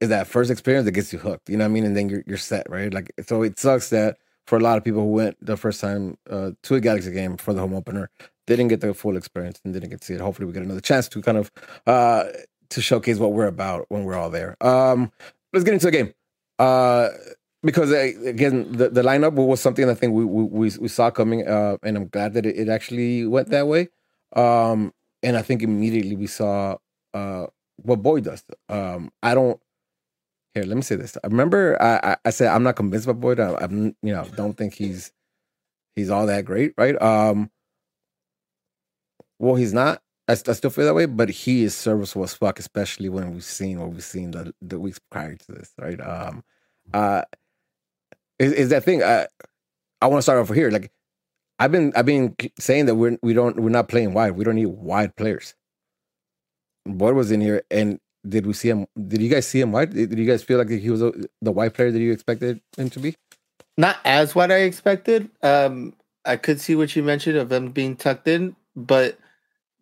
is 0.00 0.10
that 0.10 0.26
first 0.26 0.50
experience 0.50 0.84
that 0.84 0.92
gets 0.92 1.12
you 1.12 1.18
hooked, 1.18 1.48
you 1.48 1.56
know 1.56 1.64
what 1.64 1.70
I 1.70 1.72
mean? 1.72 1.84
And 1.84 1.96
then 1.96 2.08
you're 2.08 2.22
you're 2.26 2.38
set, 2.38 2.68
right? 2.68 2.92
Like 2.92 3.12
so 3.26 3.42
it 3.42 3.58
sucks 3.58 3.90
that 3.90 4.18
for 4.46 4.56
a 4.56 4.60
lot 4.60 4.78
of 4.78 4.84
people 4.84 5.00
who 5.00 5.12
went 5.12 5.36
the 5.44 5.56
first 5.56 5.80
time 5.80 6.16
uh, 6.30 6.52
to 6.62 6.74
a 6.76 6.80
Galaxy 6.80 7.10
game 7.12 7.36
for 7.36 7.52
the 7.52 7.60
home 7.60 7.74
opener, 7.74 8.10
they 8.46 8.54
didn't 8.54 8.68
get 8.68 8.80
the 8.80 8.94
full 8.94 9.16
experience 9.16 9.60
and 9.64 9.74
didn't 9.74 9.90
get 9.90 10.00
to 10.00 10.06
see 10.06 10.14
it. 10.14 10.20
Hopefully, 10.20 10.46
we 10.46 10.52
get 10.52 10.62
another 10.62 10.80
chance 10.80 11.08
to 11.08 11.20
kind 11.20 11.38
of 11.38 11.50
uh, 11.86 12.24
to 12.70 12.80
showcase 12.80 13.18
what 13.18 13.32
we're 13.32 13.46
about 13.46 13.86
when 13.88 14.04
we're 14.04 14.16
all 14.16 14.30
there. 14.30 14.56
Um, 14.60 15.12
let's 15.52 15.64
get 15.64 15.74
into 15.74 15.86
the 15.86 15.92
game 15.92 16.14
uh, 16.58 17.08
because 17.62 17.92
uh, 17.92 18.12
again, 18.24 18.70
the, 18.72 18.88
the 18.88 19.02
lineup 19.02 19.32
was 19.34 19.60
something 19.60 19.88
I 19.88 19.94
think 19.94 20.14
we 20.14 20.24
we, 20.24 20.70
we 20.78 20.88
saw 20.88 21.10
coming, 21.10 21.46
uh, 21.46 21.76
and 21.82 21.96
I'm 21.96 22.08
glad 22.08 22.34
that 22.34 22.46
it, 22.46 22.68
actually 22.68 23.26
went 23.26 23.50
that 23.50 23.66
way. 23.66 23.88
Um, 24.34 24.92
and 25.22 25.36
I 25.36 25.42
think 25.42 25.62
immediately 25.62 26.16
we 26.16 26.26
saw 26.26 26.76
uh, 27.14 27.46
what 27.76 28.02
Boyd 28.02 28.24
does. 28.24 28.44
Um, 28.68 29.10
I 29.22 29.34
don't. 29.34 29.60
Here, 30.54 30.64
let 30.64 30.76
me 30.76 30.82
say 30.82 30.96
this. 30.96 31.18
I 31.22 31.26
remember 31.26 31.80
I, 31.82 32.12
I, 32.12 32.16
I 32.26 32.30
said 32.30 32.48
I'm 32.48 32.62
not 32.62 32.76
convinced 32.76 33.06
by 33.06 33.12
Boyd. 33.12 33.40
I, 33.40 33.54
I'm 33.56 33.96
you 34.02 34.14
know 34.14 34.24
don't 34.36 34.56
think 34.56 34.74
he's 34.74 35.12
he's 35.94 36.10
all 36.10 36.26
that 36.26 36.44
great, 36.44 36.72
right? 36.78 37.00
Um, 37.00 37.50
well, 39.38 39.56
he's 39.56 39.74
not. 39.74 40.02
I, 40.28 40.32
I 40.32 40.52
still 40.52 40.70
feel 40.70 40.86
that 40.86 40.94
way, 40.94 41.06
but 41.06 41.28
he 41.28 41.62
is 41.62 41.74
serviceable 41.74 42.24
as 42.24 42.34
fuck, 42.34 42.58
especially 42.58 43.08
when 43.08 43.32
we've 43.32 43.44
seen 43.44 43.78
what 43.78 43.90
we've 43.90 44.02
seen 44.02 44.32
the, 44.32 44.52
the 44.60 44.78
weeks 44.78 45.00
prior 45.10 45.36
to 45.36 45.52
this, 45.52 45.72
right? 45.78 46.00
Um, 46.00 46.42
uh, 46.92 47.22
is, 48.38 48.52
is 48.52 48.68
that 48.70 48.84
thing? 48.84 49.02
I, 49.02 49.26
I 50.02 50.06
want 50.06 50.18
to 50.18 50.22
start 50.22 50.38
off 50.38 50.54
here. 50.54 50.70
Like, 50.70 50.90
I've 51.58 51.72
been 51.72 51.92
I've 51.96 52.06
been 52.06 52.36
saying 52.58 52.86
that 52.86 52.96
we're 52.96 53.18
we 53.22 53.32
don't 53.32 53.56
we're 53.56 53.70
not 53.70 53.88
playing 53.88 54.12
wide. 54.12 54.32
We 54.32 54.44
don't 54.44 54.56
need 54.56 54.66
wide 54.66 55.16
players. 55.16 55.54
Boyd 56.84 57.14
was 57.14 57.30
in 57.30 57.40
here, 57.40 57.62
and 57.70 57.98
did 58.28 58.46
we 58.46 58.52
see 58.52 58.68
him? 58.68 58.86
Did 59.08 59.22
you 59.22 59.30
guys 59.30 59.46
see 59.46 59.60
him 59.60 59.72
wide? 59.72 59.94
Did 59.94 60.18
you 60.18 60.26
guys 60.26 60.42
feel 60.42 60.58
like 60.58 60.68
he 60.68 60.90
was 60.90 61.02
a, 61.02 61.12
the 61.40 61.52
wide 61.52 61.74
player 61.74 61.90
that 61.90 61.98
you 61.98 62.12
expected 62.12 62.60
him 62.76 62.90
to 62.90 63.00
be? 63.00 63.16
Not 63.78 63.96
as 64.04 64.34
what 64.34 64.50
I 64.50 64.58
expected. 64.58 65.30
Um, 65.42 65.94
I 66.24 66.36
could 66.36 66.60
see 66.60 66.74
what 66.74 66.94
you 66.94 67.02
mentioned 67.02 67.38
of 67.38 67.50
him 67.50 67.70
being 67.70 67.96
tucked 67.96 68.28
in, 68.28 68.56
but 68.74 69.18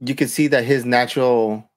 you 0.00 0.14
can 0.14 0.28
see 0.28 0.48
that 0.48 0.64
his 0.64 0.84
natural 0.84 1.70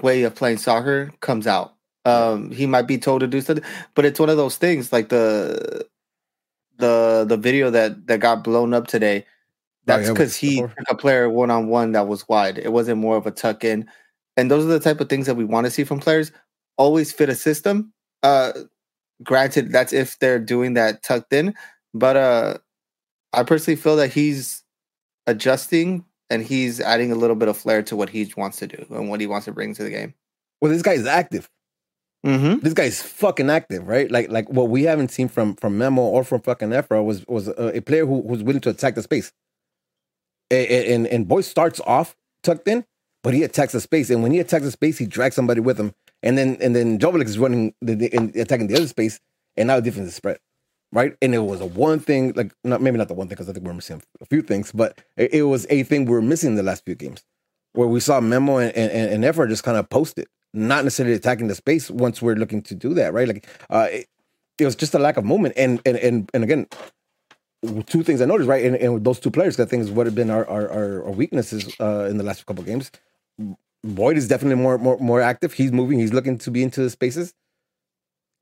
way 0.00 0.22
of 0.22 0.34
playing 0.34 0.58
soccer 0.58 1.12
comes 1.20 1.46
out. 1.46 1.74
Um, 2.04 2.50
he 2.50 2.66
might 2.66 2.86
be 2.86 2.98
told 2.98 3.20
to 3.20 3.26
do 3.26 3.40
something, 3.40 3.64
but 3.94 4.04
it's 4.04 4.20
one 4.20 4.30
of 4.30 4.36
those 4.36 4.56
things 4.56 4.92
like 4.92 5.08
the 5.10 5.86
the 6.78 7.26
the 7.28 7.36
video 7.36 7.70
that 7.70 8.06
that 8.06 8.20
got 8.20 8.44
blown 8.44 8.72
up 8.72 8.86
today. 8.86 9.26
That's 9.84 10.08
because 10.08 10.42
oh, 10.42 10.46
yeah, 10.46 10.50
he 10.50 10.60
took 10.60 10.90
a 10.90 10.94
player 10.94 11.28
one 11.28 11.50
on 11.50 11.68
one 11.68 11.92
that 11.92 12.08
was 12.08 12.28
wide. 12.28 12.58
It 12.58 12.72
wasn't 12.72 12.98
more 12.98 13.16
of 13.16 13.26
a 13.26 13.30
tuck 13.30 13.64
in, 13.64 13.88
and 14.36 14.50
those 14.50 14.64
are 14.64 14.68
the 14.68 14.80
type 14.80 15.00
of 15.00 15.08
things 15.08 15.26
that 15.26 15.34
we 15.34 15.44
want 15.44 15.66
to 15.66 15.70
see 15.70 15.84
from 15.84 16.00
players. 16.00 16.32
Always 16.76 17.12
fit 17.12 17.28
a 17.28 17.34
system. 17.34 17.92
Uh, 18.22 18.52
granted, 19.22 19.72
that's 19.72 19.92
if 19.92 20.18
they're 20.18 20.38
doing 20.38 20.74
that 20.74 21.02
tucked 21.02 21.32
in, 21.32 21.54
but 21.92 22.16
uh, 22.16 22.58
I 23.32 23.42
personally 23.42 23.76
feel 23.76 23.96
that 23.96 24.12
he's 24.12 24.62
adjusting 25.26 26.04
and 26.30 26.42
he's 26.42 26.80
adding 26.80 27.12
a 27.12 27.14
little 27.14 27.36
bit 27.36 27.48
of 27.48 27.56
flair 27.56 27.82
to 27.84 27.96
what 27.96 28.10
he 28.10 28.32
wants 28.36 28.58
to 28.58 28.66
do 28.66 28.86
and 28.90 29.08
what 29.08 29.20
he 29.20 29.26
wants 29.26 29.46
to 29.46 29.52
bring 29.52 29.74
to 29.74 29.82
the 29.82 29.90
game. 29.90 30.14
Well, 30.60 30.72
this 30.72 30.82
guy's 30.82 31.06
active. 31.06 31.48
Mm-hmm. 32.26 32.60
This 32.60 32.74
guy's 32.74 33.00
fucking 33.00 33.48
active, 33.48 33.86
right? 33.86 34.10
Like, 34.10 34.30
like 34.30 34.48
what 34.50 34.68
we 34.68 34.82
haven't 34.82 35.10
seen 35.10 35.28
from 35.28 35.54
from 35.54 35.78
Memo 35.78 36.02
or 36.02 36.24
from 36.24 36.40
fucking 36.40 36.70
Efra 36.70 37.04
was 37.04 37.26
was 37.26 37.48
a, 37.48 37.76
a 37.76 37.80
player 37.80 38.04
who 38.04 38.20
was 38.20 38.42
willing 38.42 38.60
to 38.62 38.70
attack 38.70 38.96
the 38.96 39.02
space. 39.02 39.32
And, 40.50 40.66
and 40.68 41.06
and 41.06 41.28
Boyd 41.28 41.44
starts 41.44 41.80
off 41.86 42.16
tucked 42.42 42.66
in, 42.66 42.84
but 43.22 43.34
he 43.34 43.44
attacks 43.44 43.72
the 43.72 43.80
space, 43.80 44.10
and 44.10 44.22
when 44.22 44.32
he 44.32 44.40
attacks 44.40 44.64
the 44.64 44.70
space, 44.70 44.98
he 44.98 45.06
drags 45.06 45.36
somebody 45.36 45.60
with 45.60 45.78
him, 45.78 45.94
and 46.22 46.36
then 46.36 46.56
and 46.60 46.74
then 46.74 46.98
Joveljić 46.98 47.26
is 47.26 47.38
running 47.38 47.74
the, 47.80 47.94
the, 47.94 48.12
and 48.12 48.34
attacking 48.34 48.66
the 48.66 48.76
other 48.76 48.88
space, 48.88 49.20
and 49.56 49.68
now 49.68 49.76
the 49.76 49.82
defense 49.82 50.08
is 50.08 50.14
spread 50.16 50.38
right? 50.92 51.14
And 51.20 51.34
it 51.34 51.38
was 51.38 51.60
a 51.60 51.66
one 51.66 52.00
thing, 52.00 52.32
like 52.34 52.52
not 52.64 52.80
maybe 52.80 52.98
not 52.98 53.08
the 53.08 53.14
one 53.14 53.28
thing 53.28 53.34
because 53.34 53.48
I 53.48 53.52
think 53.52 53.66
we're 53.66 53.74
missing 53.74 54.02
a 54.20 54.26
few 54.26 54.42
things, 54.42 54.72
but 54.72 54.98
it, 55.16 55.34
it, 55.34 55.42
was 55.42 55.66
a 55.70 55.82
thing 55.82 56.04
we 56.04 56.12
were 56.12 56.22
missing 56.22 56.50
in 56.50 56.56
the 56.56 56.62
last 56.62 56.84
few 56.84 56.94
games 56.94 57.24
where 57.72 57.88
we 57.88 58.00
saw 58.00 58.20
Memo 58.20 58.58
and, 58.58 58.74
and, 58.74 59.12
and 59.12 59.24
Efra 59.24 59.48
just 59.48 59.64
kind 59.64 59.76
of 59.76 59.88
post 59.90 60.18
it, 60.18 60.28
not 60.54 60.84
necessarily 60.84 61.14
attacking 61.14 61.48
the 61.48 61.54
space 61.54 61.90
once 61.90 62.22
we're 62.22 62.36
looking 62.36 62.62
to 62.62 62.74
do 62.74 62.94
that, 62.94 63.12
right? 63.12 63.28
Like 63.28 63.46
uh, 63.70 63.88
it, 63.90 64.06
it 64.58 64.64
was 64.64 64.76
just 64.76 64.94
a 64.94 64.98
lack 64.98 65.16
of 65.16 65.24
movement, 65.24 65.54
and 65.56 65.80
and 65.86 65.96
and 65.96 66.30
and 66.34 66.44
again. 66.44 66.66
Two 67.86 68.04
things 68.04 68.20
I 68.20 68.24
noticed, 68.24 68.48
right, 68.48 68.64
and, 68.64 68.76
and 68.76 69.04
those 69.04 69.18
two 69.18 69.32
players, 69.32 69.58
I 69.58 69.64
think 69.64 69.82
is 69.82 69.90
what 69.90 70.06
have 70.06 70.14
been 70.14 70.30
our 70.30 70.48
our, 70.48 70.70
our 71.04 71.10
weaknesses 71.10 71.74
uh, 71.80 72.06
in 72.08 72.16
the 72.16 72.22
last 72.22 72.46
couple 72.46 72.62
games. 72.62 72.92
Boyd 73.82 74.16
is 74.16 74.28
definitely 74.28 74.62
more 74.62 74.78
more 74.78 74.96
more 74.98 75.20
active. 75.20 75.54
He's 75.54 75.72
moving. 75.72 75.98
He's 75.98 76.12
looking 76.12 76.38
to 76.38 76.52
be 76.52 76.62
into 76.62 76.82
the 76.82 76.90
spaces, 76.90 77.34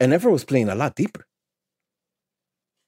and 0.00 0.12
Efra 0.12 0.30
was 0.30 0.44
playing 0.44 0.68
a 0.68 0.74
lot 0.74 0.96
deeper 0.96 1.26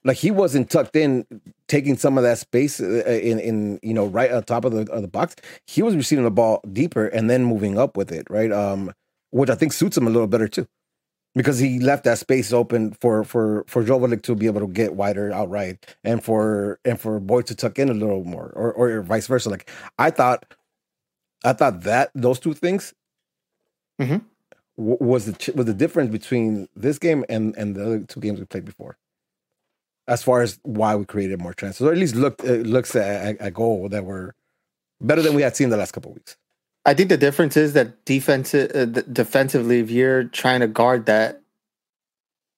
like 0.09 0.17
he 0.17 0.31
wasn't 0.31 0.71
tucked 0.71 0.97
in, 0.97 1.27
taking 1.69 1.99
some 1.99 2.17
of 2.17 2.25
that 2.25 2.39
space 2.39 2.81
uh, 2.81 3.05
in 3.05 3.39
in 3.39 3.79
you 3.83 3.93
know 3.93 4.07
right 4.07 4.33
on 4.33 4.43
top 4.43 4.65
of 4.65 4.73
the 4.73 4.91
of 4.91 5.03
the 5.03 5.09
box. 5.09 5.37
He 5.67 5.83
was 5.83 5.95
receiving 5.95 6.25
the 6.25 6.31
ball 6.31 6.63
deeper 6.73 7.07
and 7.09 7.29
then 7.29 7.45
moving 7.45 7.79
up 7.79 7.95
with 7.95 8.11
it, 8.11 8.27
right? 8.31 8.51
Um, 8.51 8.93
which 9.31 9.51
I 9.51 9.55
think 9.55 9.75
suits 9.75 9.99
him 9.99 10.07
a 10.07 10.11
little 10.11 10.27
better 10.27 10.49
too, 10.49 10.67
because 11.35 11.59
he 11.59 11.79
left 11.79 12.05
that 12.05 12.17
space 12.19 12.55
open 12.55 12.93
for 13.03 13.23
for 13.23 13.65
for 13.69 13.85
Joveljić 13.85 14.23
to 14.23 14.35
be 14.35 14.47
able 14.47 14.63
to 14.63 14.67
get 14.67 14.95
wider 14.95 15.31
outright, 15.31 15.95
and 16.03 16.25
for 16.25 16.81
and 16.87 16.99
for 16.99 17.21
Boyd 17.21 17.47
to 17.49 17.55
tuck 17.55 17.79
in 17.79 17.91
a 17.91 17.95
little 17.95 18.25
more, 18.25 18.51
or 18.57 18.73
or 18.73 19.03
vice 19.03 19.27
versa. 19.27 19.51
Like 19.51 19.71
I 19.99 20.11
thought, 20.11 20.55
I 21.45 21.53
thought 21.53 21.83
that 21.83 22.11
those 22.15 22.41
two 22.41 22.55
things. 22.55 22.95
Mm-hmm. 24.01 24.19
Was 24.77 25.27
the 25.27 25.53
was 25.55 25.67
the 25.67 25.75
difference 25.75 26.11
between 26.11 26.69
this 26.75 26.99
game 26.99 27.27
and 27.29 27.55
and 27.59 27.75
the 27.75 27.85
other 27.85 28.01
two 28.01 28.21
games 28.21 28.39
we 28.39 28.47
played 28.47 28.65
before? 28.65 28.97
As 30.09 30.23
far 30.23 30.41
as 30.41 30.59
why 30.63 30.97
we 30.97 31.05
created 31.05 31.41
more 31.41 31.55
chances, 31.55 31.83
or 31.83 31.93
at 31.93 31.99
least 31.99 32.17
looked 32.17 32.43
uh, 32.45 32.65
looks 32.65 32.97
at 32.97 33.37
a 33.39 33.51
goal 33.51 33.89
that 33.91 34.05
were 34.05 34.35
better 35.01 35.23
than 35.23 35.35
we 35.35 35.43
had 35.43 35.55
seen 35.55 35.69
the 35.69 35.77
last 35.77 35.93
couple 35.93 36.13
weeks. 36.13 36.37
I 36.85 36.95
think 36.95 37.11
the 37.11 37.19
difference 37.19 37.57
is 37.57 37.75
that 37.75 38.05
defensive, 38.07 38.71
uh, 38.75 38.87
defensively, 39.13 39.81
if 39.81 39.91
you're 39.91 40.25
trying 40.25 40.61
to 40.61 40.67
guard 40.67 41.07
that, 41.07 41.43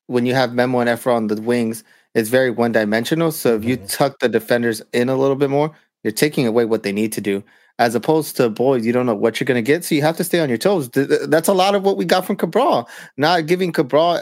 when 0.06 0.24
you 0.24 0.34
have 0.34 0.54
Memo 0.54 0.78
and 0.78 0.88
Efra 0.88 1.14
on 1.14 1.26
the 1.26 1.40
wings, 1.42 1.82
it's 2.14 2.28
very 2.28 2.50
one 2.50 2.72
dimensional. 2.72 3.32
So 3.32 3.56
if 3.56 3.64
you 3.64 3.76
mm-hmm. 3.76 3.86
tuck 3.86 4.20
the 4.20 4.28
defenders 4.28 4.82
in 4.92 5.08
a 5.08 5.16
little 5.16 5.36
bit 5.36 5.50
more, 5.50 5.72
you're 6.04 6.12
taking 6.12 6.46
away 6.46 6.64
what 6.64 6.84
they 6.84 6.92
need 6.92 7.12
to 7.12 7.20
do. 7.20 7.42
As 7.78 7.94
opposed 7.94 8.36
to 8.36 8.50
boys, 8.50 8.84
you 8.84 8.92
don't 8.92 9.06
know 9.06 9.14
what 9.14 9.40
you're 9.40 9.46
going 9.46 9.62
to 9.62 9.66
get, 9.66 9.84
so 9.84 9.94
you 9.94 10.02
have 10.02 10.16
to 10.18 10.24
stay 10.24 10.38
on 10.38 10.48
your 10.48 10.58
toes. 10.58 10.90
That's 10.90 11.48
a 11.48 11.54
lot 11.54 11.74
of 11.74 11.82
what 11.82 11.96
we 11.96 12.04
got 12.04 12.26
from 12.26 12.36
Cabral. 12.36 12.88
Not 13.16 13.46
giving 13.46 13.72
Cabral 13.72 14.20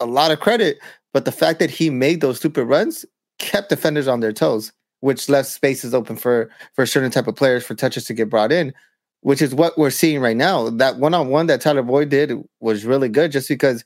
a 0.00 0.06
lot 0.06 0.30
of 0.30 0.40
credit, 0.40 0.78
but 1.12 1.24
the 1.24 1.32
fact 1.32 1.58
that 1.58 1.70
he 1.70 1.90
made 1.90 2.20
those 2.20 2.38
stupid 2.38 2.64
runs 2.64 3.04
kept 3.38 3.68
defenders 3.68 4.08
on 4.08 4.20
their 4.20 4.32
toes, 4.32 4.72
which 5.00 5.28
left 5.28 5.48
spaces 5.48 5.94
open 5.94 6.16
for 6.16 6.50
for 6.74 6.86
certain 6.86 7.10
type 7.10 7.26
of 7.26 7.36
players 7.36 7.64
for 7.64 7.74
touches 7.74 8.04
to 8.04 8.14
get 8.14 8.30
brought 8.30 8.52
in, 8.52 8.72
which 9.20 9.42
is 9.42 9.54
what 9.54 9.76
we're 9.76 9.90
seeing 9.90 10.20
right 10.20 10.36
now. 10.36 10.70
That 10.70 10.96
one 10.96 11.14
on 11.14 11.28
one 11.28 11.46
that 11.46 11.60
Tyler 11.60 11.82
Boyd 11.82 12.08
did 12.08 12.32
was 12.60 12.84
really 12.84 13.08
good, 13.08 13.32
just 13.32 13.48
because 13.48 13.84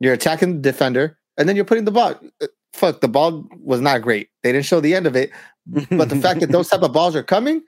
you're 0.00 0.14
attacking 0.14 0.56
the 0.56 0.60
defender 0.60 1.18
and 1.36 1.48
then 1.48 1.56
you're 1.56 1.64
putting 1.64 1.84
the 1.84 1.92
ball. 1.92 2.14
Uh, 2.42 2.46
fuck, 2.72 3.00
the 3.00 3.08
ball 3.08 3.46
was 3.60 3.80
not 3.80 4.02
great. 4.02 4.28
They 4.42 4.52
didn't 4.52 4.66
show 4.66 4.80
the 4.80 4.94
end 4.94 5.06
of 5.06 5.14
it, 5.14 5.30
but 5.66 6.08
the 6.08 6.16
fact 6.20 6.40
that 6.40 6.50
those 6.50 6.68
type 6.68 6.82
of 6.82 6.92
balls 6.92 7.14
are 7.14 7.22
coming 7.22 7.62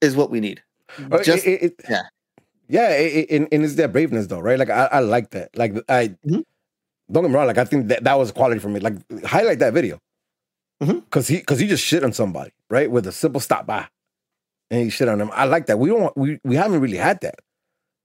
is 0.00 0.16
what 0.16 0.30
we 0.30 0.40
need. 0.40 0.62
Uh, 1.10 1.22
just 1.22 1.46
it, 1.46 1.62
it, 1.62 1.74
yeah. 1.88 2.02
Yeah, 2.66 2.88
and, 2.88 3.46
and 3.52 3.62
it's 3.62 3.74
that 3.74 3.92
braveness 3.92 4.28
though, 4.28 4.40
right? 4.40 4.58
Like 4.58 4.70
I, 4.70 4.86
I 4.86 5.00
like 5.00 5.30
that. 5.30 5.56
Like 5.56 5.74
I, 5.88 6.08
mm-hmm 6.26 6.40
don't 7.10 7.24
get 7.24 7.30
me 7.30 7.36
wrong. 7.36 7.46
Like 7.46 7.58
I 7.58 7.64
think 7.64 7.88
that 7.88 8.04
that 8.04 8.18
was 8.18 8.32
quality 8.32 8.60
for 8.60 8.68
me. 8.68 8.80
Like 8.80 8.94
highlight 9.24 9.58
that 9.58 9.74
video 9.74 9.98
because 10.80 11.26
mm-hmm. 11.26 11.34
he 11.34 11.40
because 11.40 11.58
he 11.58 11.66
just 11.66 11.84
shit 11.84 12.04
on 12.04 12.12
somebody 12.12 12.52
right 12.70 12.90
with 12.90 13.06
a 13.06 13.12
simple 13.12 13.40
stop 13.40 13.66
by, 13.66 13.86
and 14.70 14.82
he 14.82 14.90
shit 14.90 15.08
on 15.08 15.18
them. 15.18 15.30
I 15.32 15.44
like 15.44 15.66
that. 15.66 15.78
We 15.78 15.90
don't 15.90 16.16
we 16.16 16.40
we 16.44 16.56
haven't 16.56 16.80
really 16.80 16.96
had 16.96 17.20
that, 17.22 17.40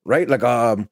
right? 0.05 0.27
Like 0.29 0.43
um. 0.43 0.89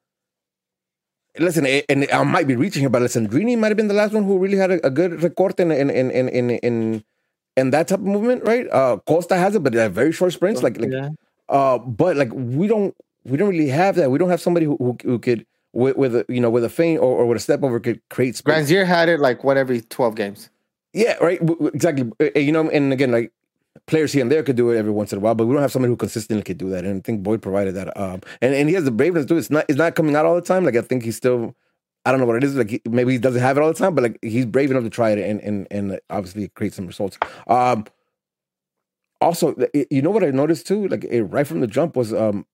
Listen, 1.40 1.68
and 1.68 2.08
I 2.12 2.24
might 2.24 2.48
be 2.48 2.56
reaching 2.56 2.80
here, 2.80 2.90
but 2.90 3.04
listen, 3.04 3.30
Drini 3.30 3.56
might 3.60 3.68
have 3.68 3.78
been 3.78 3.88
the 3.88 3.94
last 3.94 4.12
one 4.12 4.24
who 4.24 4.40
really 4.40 4.58
had 4.58 4.72
a, 4.72 4.88
a 4.88 4.90
good 4.90 5.22
record 5.22 5.60
in 5.60 5.72
in 5.72 5.92
in 5.92 6.10
in 6.10 6.30
in 6.30 6.50
in, 6.50 7.04
in 7.56 7.70
that 7.70 7.90
type 7.90 8.00
of 8.00 8.06
movement, 8.06 8.44
right? 8.44 8.68
Uh, 8.72 8.98
Costa 9.06 9.36
has 9.36 9.54
it, 9.54 9.62
but 9.62 9.72
they're 9.72 9.88
very 9.88 10.12
short 10.12 10.34
sprints. 10.34 10.64
Like, 10.64 10.80
like, 10.80 10.90
yeah. 10.90 11.10
uh, 11.48 11.78
but 11.78 12.18
like 12.18 12.34
we 12.34 12.66
don't 12.66 12.96
we 13.24 13.38
don't 13.38 13.50
really 13.50 13.68
have 13.68 13.98
that. 13.98 14.10
We 14.10 14.18
don't 14.18 14.30
have 14.30 14.42
somebody 14.42 14.66
who 14.66 14.78
who, 14.78 14.98
who 15.04 15.20
could 15.20 15.46
with, 15.78 15.96
with 15.96 16.16
a 16.16 16.26
you 16.28 16.42
know 16.42 16.50
with 16.50 16.64
a 16.64 16.70
feint 16.70 17.00
or, 17.00 17.20
or 17.20 17.26
with 17.28 17.38
a 17.38 17.40
step 17.40 17.64
over 17.64 17.80
could 17.80 18.02
create 18.10 18.36
space. 18.36 18.54
Grandsir 18.54 18.86
had 18.86 19.10
it 19.10 19.20
like 19.20 19.44
what 19.44 19.58
every 19.58 19.82
twelve 19.82 20.16
games. 20.16 20.50
Yeah, 20.94 21.14
right. 21.22 21.40
Exactly. 21.74 22.12
Uh, 22.20 22.40
you 22.40 22.52
know, 22.52 22.68
and 22.70 22.92
again, 22.92 23.12
like 23.12 23.32
players 23.86 24.12
here 24.12 24.24
and 24.24 24.32
there 24.32 24.42
could 24.42 24.56
do 24.56 24.72
it 24.72 24.78
every 24.78 24.92
once 24.92 25.14
in 25.14 25.20
a 25.20 25.22
while, 25.22 25.36
but 25.36 25.46
we 25.46 25.54
don't 25.54 25.62
have 25.62 25.72
somebody 25.72 25.92
who 25.92 25.96
consistently 25.96 26.44
could 26.44 26.58
do 26.58 26.70
that. 26.70 26.84
And 26.84 26.98
I 26.98 27.02
think 27.02 27.22
Boyd 27.22 27.44
provided 27.44 27.76
that. 27.76 27.96
Um, 27.96 28.22
and, 28.42 28.56
and 28.56 28.68
he 28.68 28.74
has 28.74 28.86
the 28.86 28.92
braveness 28.92 29.26
to 29.26 29.28
do 29.28 29.36
it. 29.36 29.40
It's 29.40 29.52
not 29.52 29.66
it's 29.70 29.78
not 29.78 29.96
coming 29.96 30.16
out 30.16 30.26
all 30.26 30.36
the 30.36 30.42
time. 30.42 30.66
Like 30.66 30.76
I 30.76 30.82
think 30.82 31.04
he's 31.04 31.16
still 31.16 31.56
I 32.06 32.12
don't 32.12 32.20
know 32.20 32.26
what 32.26 32.38
it 32.38 32.44
is. 32.44 32.56
Like 32.56 32.70
he, 32.72 32.82
maybe 32.90 33.12
he 33.12 33.20
doesn't 33.20 33.42
have 33.42 33.58
it 33.58 33.62
all 33.62 33.72
the 33.72 33.78
time, 33.78 33.94
but 33.94 34.04
like 34.04 34.18
he's 34.24 34.46
brave 34.46 34.72
enough 34.72 34.84
to 34.84 34.90
try 34.90 35.12
it 35.12 35.20
and 35.20 35.40
and 35.42 35.68
and 35.70 36.00
obviously 36.10 36.48
create 36.50 36.74
some 36.74 36.88
results. 36.88 37.20
Um, 37.46 37.86
also, 39.22 39.56
you 39.92 40.02
know 40.02 40.12
what 40.12 40.24
I 40.24 40.32
noticed 40.32 40.66
too, 40.68 40.88
like 40.88 41.04
it, 41.04 41.24
right 41.24 41.46
from 41.46 41.60
the 41.60 41.68
jump 41.68 41.96
was 41.96 42.14
um 42.14 42.46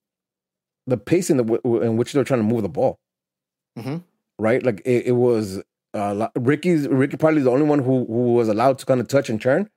the 0.87 0.97
pace 0.97 1.29
in 1.29 1.37
the 1.37 1.43
w- 1.43 1.81
in 1.81 1.97
which 1.97 2.13
they're 2.13 2.23
trying 2.23 2.41
to 2.41 2.53
move 2.53 2.63
the 2.63 2.69
ball. 2.69 2.99
Mhm. 3.77 4.03
Right, 4.39 4.63
like 4.63 4.81
it, 4.85 5.07
it 5.07 5.11
was 5.11 5.59
uh, 5.93 6.27
Riqui's 6.37 6.87
Riqui 6.87 7.19
probably 7.19 7.41
the 7.41 7.51
only 7.51 7.65
one 7.65 7.79
who 7.79 8.05
who 8.05 8.33
was 8.33 8.49
allowed 8.49 8.79
to 8.79 8.85
kind 8.85 8.99
of 8.99 9.07
touch 9.07 9.29
and 9.29 9.39
turn, 9.41 9.69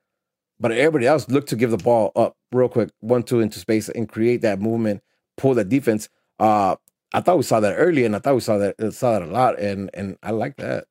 but 0.59 0.71
everybody 0.71 1.07
else 1.07 1.29
looked 1.29 1.49
to 1.49 1.55
give 1.55 1.71
the 1.71 1.77
ball 1.77 2.11
up 2.15 2.35
real 2.51 2.69
quick, 2.69 2.89
one 3.01 3.23
two 3.23 3.39
into 3.39 3.59
space 3.59 3.89
and 3.89 4.09
create 4.09 4.41
that 4.41 4.59
movement, 4.59 5.01
pull 5.37 5.53
that 5.55 5.69
defense. 5.69 6.09
Uh, 6.39 6.75
I 7.13 7.21
thought 7.21 7.37
we 7.37 7.43
saw 7.43 7.59
that 7.59 7.75
early, 7.75 8.03
and 8.05 8.15
I 8.15 8.19
thought 8.19 8.35
we 8.35 8.41
saw 8.41 8.57
that 8.57 8.75
saw 8.93 9.13
that 9.13 9.21
a 9.21 9.31
lot, 9.31 9.59
and 9.59 9.89
and 9.93 10.17
I 10.23 10.31
like 10.31 10.57
that. 10.57 10.85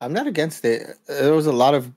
I'm 0.00 0.12
not 0.12 0.26
against 0.26 0.64
it. 0.64 0.96
There 1.08 1.32
was 1.34 1.46
a 1.46 1.52
lot 1.52 1.74
of, 1.74 1.90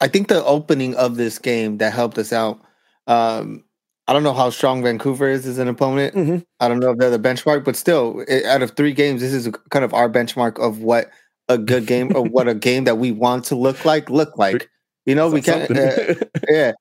I 0.00 0.08
think 0.08 0.28
the 0.28 0.42
opening 0.44 0.94
of 0.96 1.16
this 1.16 1.38
game 1.38 1.78
that 1.78 1.92
helped 1.92 2.18
us 2.18 2.32
out. 2.32 2.60
Um, 3.06 3.64
I 4.12 4.14
don't 4.14 4.24
know 4.24 4.34
how 4.34 4.50
strong 4.50 4.82
Vancouver 4.82 5.26
is 5.30 5.46
as 5.46 5.56
an 5.56 5.68
opponent. 5.68 6.14
Mhm. 6.14 6.44
I 6.60 6.68
don't 6.68 6.80
know 6.80 6.90
if 6.90 6.98
they're 6.98 7.08
the 7.08 7.18
benchmark, 7.18 7.64
but 7.64 7.76
still, 7.76 8.22
i 8.30 8.42
out 8.44 8.60
of 8.60 8.72
three 8.72 8.92
games, 8.92 9.22
this 9.22 9.32
is 9.32 9.48
kind 9.70 9.86
of 9.86 9.94
our 9.94 10.06
benchmark 10.10 10.60
of 10.60 10.80
what 10.80 11.08
a 11.48 11.56
good 11.56 11.86
game 11.86 12.14
or 12.14 12.22
what 12.22 12.46
a 12.46 12.54
game 12.54 12.84
that 12.84 12.98
we 12.98 13.10
want 13.10 13.46
to 13.46 13.54
look 13.54 13.86
like 13.86 14.10
look 14.10 14.36
like. 14.44 14.68
You 15.06 15.14
know, 15.14 15.30
we 15.30 15.40
can't. 15.40 15.70
Uh, 15.70 16.14
yeah, 16.46 16.72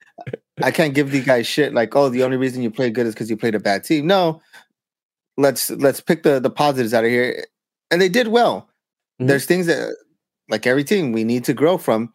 I 0.61 0.71
can't 0.71 0.93
give 0.93 1.11
these 1.11 1.25
guys 1.25 1.47
shit 1.47 1.73
like, 1.73 1.95
oh, 1.95 2.09
the 2.09 2.21
only 2.23 2.35
reason 2.35 2.63
you 2.63 2.69
played 2.69 2.93
good 2.95 3.07
is 3.07 3.13
because 3.13 3.29
you 3.29 3.37
played 3.37 3.55
a 3.55 3.61
bad 3.61 3.85
team. 3.85 4.07
No, 4.07 4.41
let's 5.37 5.69
let's 5.69 6.01
pick 6.01 6.23
the 6.23 6.41
the 6.41 6.49
positives 6.49 6.93
out 6.93 7.05
of 7.05 7.09
here, 7.11 7.45
and 7.91 8.01
they 8.01 8.09
did 8.09 8.27
well. 8.27 8.67
Mhm. 9.21 9.27
There's 9.29 9.45
things 9.45 9.67
that, 9.67 9.95
like 10.49 10.67
every 10.67 10.83
team, 10.83 11.13
we 11.13 11.23
need 11.23 11.45
to 11.45 11.53
grow 11.53 11.77
from. 11.77 12.11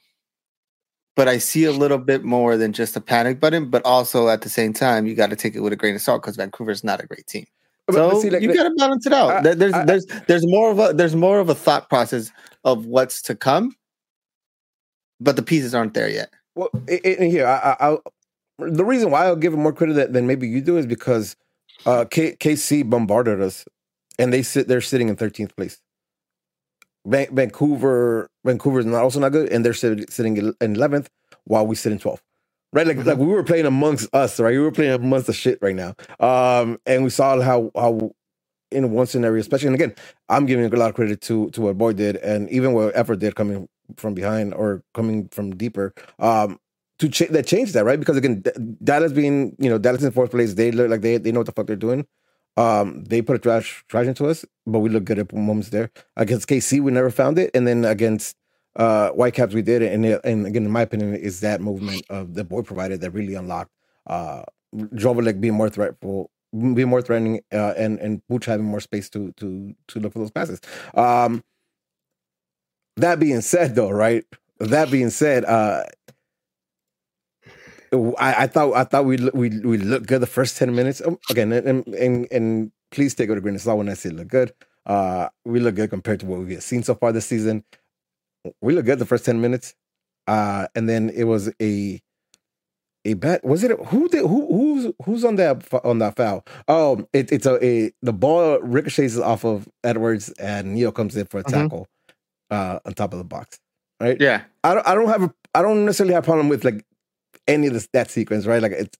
But 1.16 1.28
I 1.28 1.38
see 1.38 1.64
a 1.64 1.72
little 1.72 1.98
bit 1.98 2.24
more 2.24 2.56
than 2.58 2.72
just 2.74 2.94
a 2.94 3.00
panic 3.00 3.40
button. 3.40 3.70
But 3.70 3.84
also 3.84 4.28
at 4.28 4.42
the 4.42 4.50
same 4.50 4.72
time, 4.72 5.06
you 5.06 5.14
got 5.14 5.30
to 5.30 5.36
take 5.36 5.54
it 5.56 5.60
with 5.60 5.72
a 5.72 5.76
grain 5.76 5.94
of 5.94 6.02
salt 6.02 6.22
because 6.22 6.36
Vancouver's 6.36 6.84
not 6.84 7.02
a 7.02 7.06
great 7.06 7.26
team. 7.26 7.46
So 7.90 8.10
but 8.10 8.20
see, 8.20 8.30
like- 8.30 8.42
you 8.42 8.48
like- 8.48 8.56
got 8.56 8.64
to 8.64 8.74
balance 8.76 9.06
it 9.06 9.12
out. 9.12 9.46
I- 9.46 9.54
there's 9.54 9.72
I- 9.72 9.84
there's 9.84 10.06
there's 10.28 10.46
more 10.46 10.70
of 10.70 10.78
a 10.78 10.92
there's 10.92 11.16
more 11.16 11.38
of 11.40 11.48
a 11.48 11.54
thought 11.54 11.88
process 11.88 12.30
of 12.64 12.84
what's 12.86 13.22
to 13.22 13.34
come, 13.34 13.74
but 15.20 15.36
the 15.36 15.42
pieces 15.42 15.74
aren't 15.74 15.94
there 15.94 16.08
yet. 16.08 16.30
Well, 16.54 16.68
i- 16.88 17.00
i- 17.04 17.08
in 17.08 17.30
here, 17.30 17.46
I, 17.46 17.56
I, 17.70 17.76
I'll, 17.80 18.02
the 18.58 18.84
reason 18.84 19.10
why 19.10 19.26
I'll 19.26 19.36
give 19.36 19.52
him 19.54 19.60
more 19.60 19.72
credit 19.72 19.94
than, 19.94 20.12
than 20.12 20.26
maybe 20.26 20.48
you 20.48 20.60
do 20.60 20.76
is 20.78 20.86
because 20.86 21.36
uh, 21.86 22.04
K, 22.10 22.32
KC 22.36 22.88
bombarded 22.90 23.40
us, 23.40 23.64
and 24.18 24.32
they 24.32 24.42
sit 24.42 24.66
they're 24.68 24.80
sitting 24.80 25.08
in 25.08 25.16
thirteenth 25.16 25.54
place. 25.56 25.80
Van, 27.06 27.34
Vancouver, 27.34 28.28
Vancouver's 28.44 28.84
not 28.86 29.02
also 29.02 29.20
not 29.20 29.32
good, 29.32 29.50
and 29.50 29.64
they're 29.64 29.74
sit, 29.74 30.12
sitting 30.12 30.36
in 30.36 30.54
eleventh 30.60 31.08
while 31.44 31.66
we 31.66 31.76
sit 31.76 31.92
in 31.92 31.98
twelfth. 31.98 32.22
Right, 32.72 32.86
like 32.86 33.04
like 33.06 33.16
we 33.18 33.26
were 33.26 33.44
playing 33.44 33.66
amongst 33.66 34.14
us, 34.14 34.38
right? 34.40 34.50
We 34.50 34.58
were 34.58 34.72
playing 34.72 34.92
amongst 34.92 35.28
the 35.28 35.32
shit 35.32 35.58
right 35.62 35.76
now, 35.76 35.94
um, 36.20 36.78
and 36.84 37.04
we 37.04 37.10
saw 37.10 37.40
how 37.40 37.70
how 37.74 38.12
in 38.70 38.90
one 38.90 39.06
scenario, 39.06 39.40
especially, 39.40 39.68
and 39.68 39.76
again, 39.76 39.94
I'm 40.28 40.46
giving 40.46 40.64
a 40.64 40.76
lot 40.76 40.90
of 40.90 40.94
credit 40.94 41.20
to 41.22 41.48
to 41.50 41.60
what 41.60 41.78
Boyd 41.78 41.96
did, 41.96 42.16
and 42.16 42.50
even 42.50 42.72
what 42.72 42.94
Efra 42.94 43.18
did 43.18 43.34
coming 43.34 43.68
from 43.96 44.14
behind 44.14 44.52
or 44.54 44.82
coming 44.94 45.28
from 45.28 45.56
deeper. 45.56 45.94
Um, 46.18 46.58
to 46.98 47.08
change 47.08 47.30
that 47.32 47.46
changed 47.46 47.74
that 47.74 47.84
right 47.84 48.00
because 48.00 48.16
again 48.16 48.40
D- 48.40 48.50
Dallas 48.82 49.12
being 49.12 49.54
you 49.58 49.68
know 49.68 49.76
Dallas 49.78 50.02
in 50.02 50.10
fourth 50.12 50.30
place 50.30 50.54
they 50.54 50.70
look 50.70 50.88
like 50.88 51.02
they 51.02 51.18
they 51.18 51.30
know 51.30 51.40
what 51.40 51.46
the 51.46 51.52
fuck 51.52 51.66
they're 51.66 51.76
doing. 51.76 52.06
Um, 52.56 53.04
they 53.04 53.20
put 53.22 53.36
a 53.36 53.38
trash 53.38 53.84
trash 53.88 54.06
into 54.06 54.26
us, 54.26 54.44
but 54.66 54.80
we 54.80 54.88
look 54.88 55.04
good 55.04 55.18
at 55.18 55.32
moments 55.32 55.68
there. 55.70 55.90
Against 56.16 56.48
KC, 56.48 56.80
we 56.80 56.90
never 56.92 57.10
found 57.10 57.38
it, 57.38 57.50
and 57.54 57.66
then 57.66 57.84
against 57.84 58.36
uh 58.76 59.10
Whitecaps, 59.10 59.54
we 59.54 59.62
did 59.62 59.82
it. 59.82 59.92
And 59.92 60.04
it- 60.06 60.20
and 60.24 60.46
again, 60.46 60.64
in 60.64 60.70
my 60.70 60.82
opinion, 60.82 61.14
is 61.14 61.40
that 61.40 61.60
movement 61.60 62.04
of 62.10 62.34
the 62.34 62.44
boy 62.44 62.62
provided 62.62 63.00
that 63.02 63.10
really 63.10 63.34
unlocked 63.34 63.70
uh 64.06 64.42
Joveljić 64.74 65.40
being 65.40 65.54
more 65.54 65.70
threatful, 65.70 66.30
being 66.52 66.88
more 66.88 67.02
threatening, 67.02 67.40
uh, 67.52 67.74
and 67.76 67.98
and 68.00 68.22
Puig 68.30 68.44
having 68.44 68.66
more 68.66 68.80
space 68.80 69.08
to 69.10 69.32
to 69.32 69.74
to 69.88 70.00
look 70.00 70.12
for 70.12 70.18
those 70.20 70.30
passes. 70.30 70.60
Um, 70.94 71.42
that 72.96 73.18
being 73.20 73.40
said, 73.40 73.74
though, 73.74 73.90
right? 73.90 74.24
That 74.58 74.90
being 74.90 75.10
said, 75.10 75.44
uh, 75.44 75.84
I, 77.92 78.44
I 78.44 78.46
thought 78.46 78.74
I 78.74 78.84
thought 78.84 79.04
we 79.04 79.16
we 79.34 79.48
we 79.60 79.78
looked 79.78 80.06
good 80.06 80.20
the 80.20 80.26
first 80.26 80.56
ten 80.56 80.74
minutes. 80.74 81.00
Um, 81.04 81.18
again, 81.30 81.52
and, 81.52 81.86
and 81.88 82.26
and 82.30 82.72
please 82.90 83.14
take 83.14 83.26
it 83.28 83.30
with 83.30 83.38
a 83.38 83.40
grain 83.40 83.54
of 83.54 83.60
salt 83.60 83.78
when 83.78 83.88
I 83.88 83.94
say 83.94 84.10
look 84.10 84.28
good. 84.28 84.52
Uh, 84.86 85.28
we 85.44 85.60
look 85.60 85.74
good 85.74 85.90
compared 85.90 86.20
to 86.20 86.26
what 86.26 86.40
we've 86.40 86.62
seen 86.62 86.82
so 86.82 86.94
far 86.94 87.12
this 87.12 87.26
season. 87.26 87.64
We 88.60 88.74
look 88.74 88.84
good 88.86 88.98
the 88.98 89.06
first 89.06 89.24
ten 89.24 89.40
minutes, 89.40 89.74
uh, 90.26 90.68
and 90.74 90.88
then 90.88 91.10
it 91.10 91.24
was 91.24 91.50
a 91.60 92.00
a 93.04 93.14
bet. 93.14 93.44
Was 93.44 93.62
it 93.64 93.70
who 93.86 94.08
did 94.08 94.22
who 94.22 94.46
who's 94.46 94.92
who's 95.04 95.24
on 95.24 95.36
that 95.36 95.66
on 95.84 95.98
that 96.00 96.16
foul? 96.16 96.44
Oh, 96.68 97.06
it, 97.12 97.30
it's 97.32 97.46
a, 97.46 97.64
a 97.64 97.92
the 98.02 98.12
ball 98.12 98.58
ricochets 98.60 99.16
off 99.18 99.44
of 99.44 99.68
Edwards, 99.84 100.30
and 100.38 100.74
Neal 100.74 100.92
comes 100.92 101.16
in 101.16 101.26
for 101.26 101.38
a 101.38 101.44
Mhm. 101.44 101.50
tackle 101.50 101.88
uh, 102.50 102.78
on 102.84 102.94
top 102.94 103.12
of 103.12 103.18
the 103.18 103.24
box. 103.24 103.58
Right? 104.00 104.20
Yeah, 104.20 104.42
I 104.62 104.74
don't 104.74 104.86
I 104.86 104.94
don't 104.94 105.08
have 105.08 105.22
a 105.22 105.34
I 105.54 105.62
don't 105.62 105.84
necessarily 105.86 106.14
have 106.14 106.24
a 106.24 106.26
problem 106.26 106.48
with 106.48 106.64
like 106.64 106.84
any 107.46 107.66
of 107.66 107.72
this 107.72 107.88
that 107.92 108.10
sequence, 108.10 108.46
right? 108.46 108.62
Like 108.62 108.72
it's 108.72 108.96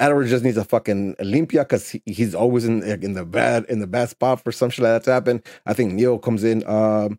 Edwards 0.00 0.30
just 0.30 0.44
needs 0.44 0.56
a 0.56 0.64
fucking 0.64 1.14
Olympia 1.20 1.60
because 1.62 1.90
he, 1.90 2.02
he's 2.06 2.34
always 2.34 2.64
in 2.64 2.88
like, 2.88 3.04
in 3.04 3.12
the 3.12 3.24
bad 3.24 3.64
in 3.68 3.78
the 3.78 3.86
bad 3.86 4.08
spot 4.08 4.42
for 4.42 4.50
some 4.50 4.68
shit 4.70 4.82
like 4.82 4.92
that 4.92 5.04
to 5.04 5.12
happen. 5.12 5.42
I 5.64 5.74
think 5.74 5.92
Neal 5.92 6.18
comes 6.18 6.42
in, 6.42 6.66
um, 6.66 7.18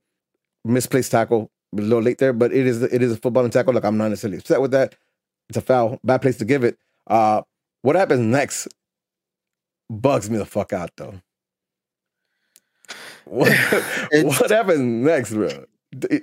misplaced 0.66 1.12
tackle, 1.12 1.50
a 1.78 1.82
little 1.82 2.02
late 2.02 2.18
there, 2.18 2.34
but 2.34 2.52
it 2.52 2.68
is 2.68 2.82
it 2.82 3.02
is 3.02 3.14
a 3.14 3.18
footballing 3.18 3.52
tackle. 3.52 3.74
Like 3.74 3.86
I'm 3.86 3.98
not 3.98 4.10
necessarily 4.10 4.38
upset 4.38 4.62
with 4.62 4.72
that. 4.72 4.96
It's 5.50 5.58
a 5.58 5.62
foul, 5.62 6.00
bad 6.04 6.22
place 6.22 6.38
to 6.38 6.46
give 6.46 6.64
it. 6.64 6.78
Uh, 7.08 7.42
what 7.84 7.96
happens 7.96 8.22
next 8.22 8.68
bugs 9.90 10.30
me 10.30 10.38
the 10.38 10.46
fuck 10.46 10.74
out 10.74 10.92
though. 10.98 11.14
What, 13.26 13.50
what 14.12 14.52
happens 14.52 14.82
next, 14.82 15.34
bro? 15.34 15.64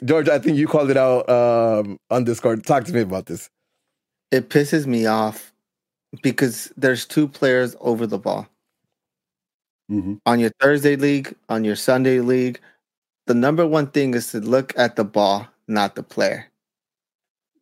George, 0.05 0.29
I 0.29 0.39
think 0.39 0.59
you 0.59 0.69
called 0.69 0.91
it 0.91 0.99
out 0.99 1.29
um, 1.31 1.99
on 2.11 2.25
Discord. 2.25 2.67
Talk 2.67 2.85
to 2.85 2.93
me 2.93 3.01
about 3.01 3.25
this. 3.25 3.49
It 4.31 4.49
pisses 4.49 4.87
me 4.87 5.07
off 5.07 5.53
because 6.23 6.73
there's 6.77 7.07
two 7.07 7.29
players 7.29 7.77
over 7.81 8.07
the 8.07 8.19
ball 8.19 8.49
mm-hmm. 9.91 10.15
on 10.27 10.41
your 10.41 10.51
Thursday 10.61 10.97
league, 10.97 11.35
on 11.49 11.65
your 11.65 11.77
Sunday 11.77 12.21
league. 12.21 12.61
The 13.27 13.35
number 13.35 13.67
one 13.67 13.89
thing 13.89 14.15
is 14.15 14.31
to 14.33 14.41
look 14.41 14.73
at 14.77 14.97
the 14.97 15.05
ball, 15.05 15.47
not 15.69 15.95
the 15.95 16.03
player. 16.03 16.47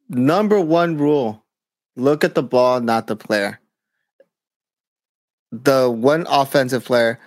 Number 0.09 0.61
one 0.61 0.97
rule 0.97 1.45
look 1.97 2.25
at 2.25 2.35
the 2.35 2.43
ball, 2.43 2.81
not 2.81 3.07
the 3.09 3.17
player. 3.17 3.61
The 5.51 5.91
one 5.91 6.27
offensive 6.29 6.85
player 6.85 7.19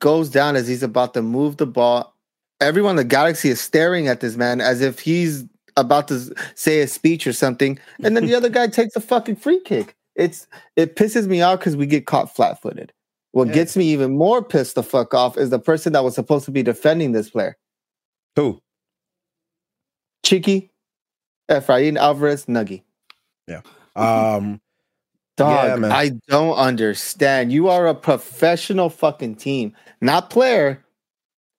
goes 0.00 0.28
down 0.28 0.56
as 0.56 0.66
he's 0.66 0.82
about 0.82 1.14
to 1.14 1.22
move 1.22 1.58
the 1.58 1.66
ball. 1.66 2.14
Everyone 2.60 2.92
in 2.92 2.96
the 2.96 3.04
galaxy 3.04 3.50
is 3.50 3.60
staring 3.60 4.08
at 4.08 4.20
this 4.20 4.36
man 4.36 4.60
as 4.60 4.80
if 4.80 4.98
he's 4.98 5.44
about 5.76 6.08
to 6.08 6.34
say 6.54 6.80
a 6.80 6.86
speech 6.86 7.26
or 7.26 7.32
something. 7.32 7.78
And 8.02 8.16
then 8.16 8.26
the 8.26 8.34
other 8.34 8.48
guy 8.48 8.66
takes 8.68 8.96
a 8.96 9.00
fucking 9.00 9.36
free 9.36 9.60
kick. 9.60 9.96
It's 10.14 10.46
it 10.76 10.96
pisses 10.96 11.26
me 11.26 11.40
off 11.42 11.58
because 11.60 11.76
we 11.76 11.86
get 11.86 12.06
caught 12.06 12.34
flat 12.34 12.60
footed. 12.60 12.92
What 13.32 13.48
Yeah. 13.48 13.54
gets 13.54 13.76
me 13.76 13.86
even 13.86 14.16
more 14.16 14.44
pissed 14.44 14.74
the 14.74 14.82
fuck 14.82 15.14
off 15.14 15.38
is 15.38 15.50
the 15.50 15.58
person 15.58 15.92
that 15.94 16.04
was 16.04 16.14
supposed 16.14 16.44
to 16.44 16.50
be 16.50 16.62
defending 16.62 17.12
this 17.12 17.30
player. 17.30 17.56
Who? 18.36 18.60
Chicky, 20.24 20.70
Efrain 21.50 21.96
Alvarez, 21.96 22.46
Nuggy. 22.46 22.82
Yeah. 23.48 23.62
Um, 23.96 24.60
Dog, 25.36 25.80
Yeah. 25.80 25.94
I 25.94 26.10
don't 26.28 26.54
understand. 26.56 27.52
You 27.52 27.68
are 27.68 27.86
a 27.86 27.94
professional 27.94 28.90
fucking 28.90 29.36
team, 29.36 29.74
not 30.00 30.28
player. 30.30 30.84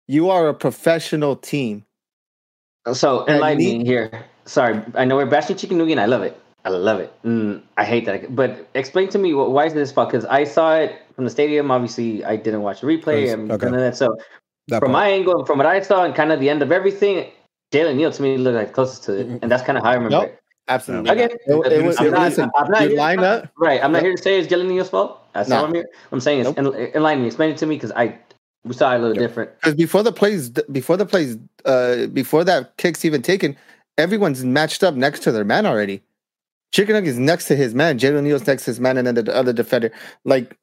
You 0.07 0.29
are 0.29 0.47
a 0.47 0.53
professional 0.53 1.35
team. 1.35 1.85
So 2.91 3.25
Yeah, 3.27 3.35
enlighten 3.35 3.57
me 3.79 3.85
here. 3.85 4.11
Sorry, 4.45 4.81
I 4.95 5.05
know 5.05 5.15
we're 5.15 5.25
bashing 5.25 5.55
chicken 5.55 5.77
noogie, 5.77 5.91
and 5.91 6.01
I 6.01 6.05
love 6.05 6.21
it. 6.23 6.37
I 6.65 6.69
love 6.69 6.99
it. 6.99 7.13
Mm, 7.23 7.61
I 7.77 7.85
hate 7.85 8.05
that. 8.05 8.35
But 8.35 8.67
explain 8.73 9.09
to 9.09 9.17
me 9.17 9.31
wh- 9.31 9.49
why 9.49 9.65
is 9.65 9.73
this 9.73 9.91
fuck? 9.91 10.09
Because 10.11 10.25
I 10.25 10.43
saw 10.43 10.75
it 10.75 10.95
from 11.15 11.23
the 11.23 11.29
stadium. 11.29 11.71
Obviously, 11.71 12.23
I 12.25 12.35
didn't 12.35 12.61
watch 12.61 12.81
the 12.81 12.87
replay. 12.87 13.25
Yes, 13.25 13.33
and 13.33 13.51
okay. 13.51 13.65
none 13.65 13.75
of 13.75 13.79
that. 13.81 13.95
So 13.95 14.17
that 14.67 14.79
from 14.79 14.91
part. 14.91 15.03
my 15.03 15.07
angle, 15.09 15.37
and 15.37 15.47
from 15.47 15.57
what 15.59 15.67
I 15.67 15.81
saw, 15.81 16.03
and 16.03 16.13
kind 16.13 16.31
of 16.31 16.39
the 16.39 16.49
end 16.49 16.61
of 16.61 16.71
everything, 16.71 17.29
Jalen 17.73 17.95
Neal 17.95 18.11
to 18.11 18.21
me 18.21 18.37
looked 18.37 18.55
like 18.55 18.73
closest 18.73 19.03
to 19.05 19.17
it, 19.19 19.27
and 19.41 19.49
that's 19.51 19.63
kind 19.63 19.77
of 19.77 19.83
how 19.83 19.91
I 19.91 19.95
remember 19.95 20.17
Nope. 20.17 20.25
it. 20.25 20.39
Absolutely. 20.69 21.09
Again, 21.09 21.29
It- 21.31 21.71
it 21.73 21.83
was- 21.83 21.97
I'm 21.99 22.11
not, 22.11 22.21
listen, 22.21 22.49
I'm 22.55 22.71
not 22.71 22.81
your 22.81 22.89
here, 22.91 22.99
lineup- 22.99 23.49
right? 23.57 23.83
I'm 23.83 23.91
not 23.91 23.99
Yep. 23.99 24.03
here 24.05 24.15
to 24.15 24.23
say 24.23 24.39
it's 24.39 24.47
Jalen 24.53 24.67
Neal's 24.67 24.89
fault. 24.89 25.19
That's 25.33 25.49
No. 25.49 25.57
all 25.57 25.65
I'm 25.65 25.73
here. 25.73 25.85
I'm 26.11 26.21
saying 26.21 26.39
is 26.39 26.55
Nope. 26.55 26.75
enlighten 26.95 27.21
me, 27.21 27.27
explain 27.27 27.49
it 27.51 27.57
to 27.57 27.65
me 27.65 27.75
because 27.75 27.91
I 27.91 28.15
we 28.65 28.73
saw 28.73 28.93
it 28.93 28.97
a 28.97 28.99
little 28.99 29.15
Yep. 29.15 29.29
different. 29.29 29.51
Because 29.59 29.75
before 29.75 30.03
the 30.03 30.11
plays, 30.11 30.49
before 30.49 30.97
the 30.97 31.05
plays, 31.05 31.37
uh, 31.65 32.07
before 32.07 32.43
that 32.43 32.77
kick's 32.77 33.03
even 33.03 33.21
taken, 33.21 33.57
everyone's 33.97 34.43
matched 34.43 34.83
up 34.83 34.95
next 34.95 35.19
to 35.23 35.31
their 35.31 35.43
man 35.43 35.65
already. 35.65 36.01
Chicken 36.71 36.95
Nugget 36.95 37.09
is 37.09 37.19
next 37.19 37.47
to 37.47 37.55
his 37.55 37.75
man. 37.75 37.99
Jalen 37.99 38.23
Neal's 38.23 38.47
next 38.47 38.65
to 38.65 38.71
his 38.71 38.79
man, 38.79 38.97
and 38.97 39.05
then 39.05 39.15
the 39.15 39.35
other 39.35 39.53
defender. 39.53 39.91
Like 40.25 40.57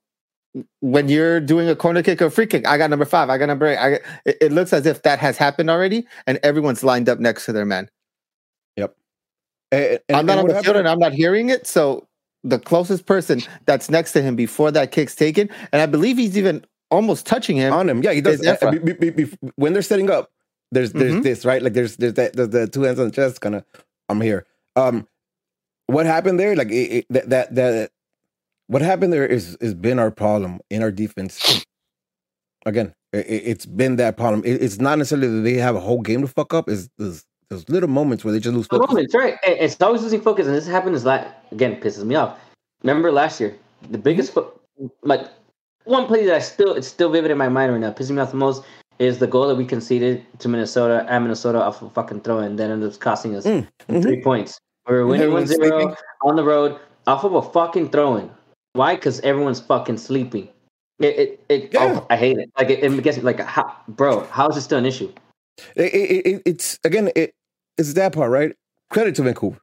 when 0.81 1.09
you're 1.09 1.41
doing 1.41 1.69
a 1.69 1.77
corner 1.77 2.03
kick 2.03 2.21
or 2.21 2.31
free 2.31 2.47
kick, 2.47 2.67
I 2.67 2.77
got 2.79 2.91
number 2.91 3.05
five. 3.05 3.31
I 3.31 3.39
got 3.39 3.47
number 3.47 3.67
eight. 3.67 3.79
I 3.79 3.91
got, 3.91 4.01
it, 4.25 4.37
it 4.41 4.53
looks 4.53 4.73
as 4.73 4.87
if 4.87 5.03
that 5.03 5.19
has 5.21 5.37
happened 5.37 5.71
already, 5.71 6.07
and 6.27 6.41
everyone's 6.43 6.83
lined 6.83 7.09
up 7.09 7.21
next 7.21 7.45
to 7.47 7.53
their 7.53 7.65
man. 7.65 7.89
Yep. 8.77 8.97
And, 9.71 10.01
and, 10.09 10.19
I'm 10.19 10.27
not 10.27 10.39
and 10.39 10.51
on 10.51 10.57
the 10.57 10.63
field 10.63 10.77
and 10.77 10.89
I'm 10.89 10.99
not 10.99 11.13
hearing 11.13 11.51
it. 11.51 11.67
So 11.67 12.09
the 12.43 12.59
closest 12.59 13.07
person 13.07 13.43
that's 13.67 13.89
next 13.91 14.13
to 14.13 14.23
him 14.23 14.35
before 14.35 14.73
that 14.73 14.91
kick's 14.91 15.15
taken, 15.15 15.49
and 15.73 15.81
I 15.81 15.87
believe 15.87 16.17
he's 16.17 16.37
even 16.37 16.65
almost 16.91 17.27
touching 17.27 17.57
him. 17.57 17.73
on 17.73 17.89
him. 17.89 18.03
Yeah, 18.03 18.13
he 18.13 18.21
does. 18.21 18.41
Is 18.41 18.47
uh, 18.63 18.71
be- 18.71 18.79
be- 18.79 19.11
be- 19.11 19.25
be- 19.25 19.39
when 19.57 19.73
they're 19.73 19.83
setting 19.83 20.11
up, 20.11 20.31
there's 20.73 20.93
there's 20.93 21.15
Mhm. 21.15 21.23
this 21.23 21.45
right. 21.45 21.63
Like 21.63 21.73
there's 21.73 21.97
there's 21.97 22.15
that 22.15 22.35
there's 22.35 22.49
the 22.51 22.67
two 22.69 22.83
hands 22.83 22.99
on 22.99 23.07
the 23.07 23.13
chest. 23.13 23.41
Kind 23.41 23.55
of, 23.57 23.65
I'm 24.09 24.21
here. 24.21 24.47
Um, 24.77 25.07
what 25.87 26.07
happened 26.07 26.39
there? 26.39 26.55
Like 26.57 26.71
it, 26.71 26.93
it, 26.99 27.07
that 27.11 27.31
that 27.31 27.55
that 27.57 27.91
what 28.69 28.83
happened 28.83 29.13
there 29.13 29.27
is 29.27 29.57
is 29.57 29.75
been 29.75 29.99
our 29.99 30.11
problem 30.11 30.61
in 30.71 30.83
our 30.83 30.91
defense. 30.93 31.65
Again, 32.67 32.95
it, 33.13 33.27
it- 33.27 33.43
it's 33.47 33.67
been 33.67 33.97
that 33.97 34.17
problem. 34.17 34.43
It, 34.45 34.63
it's 34.63 34.79
not 34.79 34.99
necessarily 34.99 35.29
that 35.29 35.41
they 35.43 35.55
have 35.55 35.77
a 35.77 35.81
whole 35.81 36.01
game 36.03 36.21
to 36.23 36.29
fuck 36.29 36.53
up. 36.55 36.69
Is 36.69 36.89
those 36.99 37.25
those 37.49 37.69
little 37.69 37.89
moments 37.89 38.25
where 38.25 38.31
they 38.33 38.39
just 38.39 38.55
lose 38.55 38.69
focus. 38.69 38.89
moments, 38.89 39.15
right? 39.15 39.35
It's 39.43 39.81
always 39.81 40.03
losing 40.03 40.21
focus, 40.21 40.47
and 40.47 40.55
this 40.55 40.67
happened. 40.69 40.95
Is 40.95 41.03
that 41.05 41.43
again 41.51 41.81
pisses 41.81 42.05
me 42.05 42.15
off. 42.15 42.39
Remember 42.83 43.11
last 43.11 43.41
year, 43.41 43.57
the 43.91 43.99
biggest 43.99 44.33
fo- 44.33 44.53
like 45.03 45.23
one 45.85 46.07
play 46.07 46.27
that 46.27 46.35
I 46.35 46.39
still 46.41 46.75
it's 46.75 46.89
still 46.89 47.11
vivid 47.11 47.31
in 47.31 47.39
my 47.39 47.49
mind 47.49 47.73
right 47.73 47.81
now, 47.81 47.93
pissing 47.93 48.13
me 48.13 48.21
off 48.23 48.31
the 48.31 48.37
most 48.37 48.63
is 48.99 49.19
the 49.19 49.27
goal 49.27 49.49
that 49.49 49.55
we 49.55 49.65
conceded 49.65 50.25
to 50.41 50.49
Minnesota 50.49 51.07
at 51.09 51.23
Minnesota 51.23 51.61
off 51.63 51.81
a 51.83 51.89
fucking 51.91 52.21
throw, 52.21 52.39
and 52.39 52.59
then 52.59 52.71
ended 52.71 52.93
up 52.93 53.01
costing 53.01 53.35
us 53.35 53.47
Mm, 53.47 53.67
mhm. 53.89 54.03
three 54.03 54.23
points. 54.23 54.61
We 54.89 54.95
were 54.95 55.07
winning 55.07 55.33
one 55.33 55.43
Everyone's 55.43 55.51
zero 55.51 55.97
on 56.23 56.37
the 56.37 56.45
road 56.45 56.79
off 57.07 57.25
of 57.25 57.35
a 57.35 57.43
fucking 57.43 57.91
throw-in. 57.91 58.31
Why? 58.75 58.95
Because 58.95 59.21
everyone's 59.21 59.61
fucking 59.61 59.97
sleeping. 59.99 60.49
It, 60.99 61.19
it, 61.19 61.45
it 61.49 61.73
Yeah. 61.73 62.01
oh, 62.01 62.07
I 62.11 62.17
hate 62.17 62.39
it. 62.39 62.51
Like 62.59 62.71
it, 62.71 62.85
it 62.85 63.03
gets 63.03 63.19
like, 63.23 63.41
how, 63.41 63.75
bro, 63.89 64.25
how 64.25 64.49
is 64.49 64.55
this 64.57 64.65
still 64.65 64.79
an 64.79 64.87
issue? 64.87 65.13
It, 65.77 65.95
it, 65.95 66.27
it, 66.27 66.43
it's 66.45 66.79
again, 66.85 67.11
it 67.17 67.35
it's 67.79 67.95
that 67.95 68.13
part, 68.13 68.31
right? 68.31 68.55
Credit 68.91 69.15
to 69.17 69.23
Vancouver. 69.23 69.59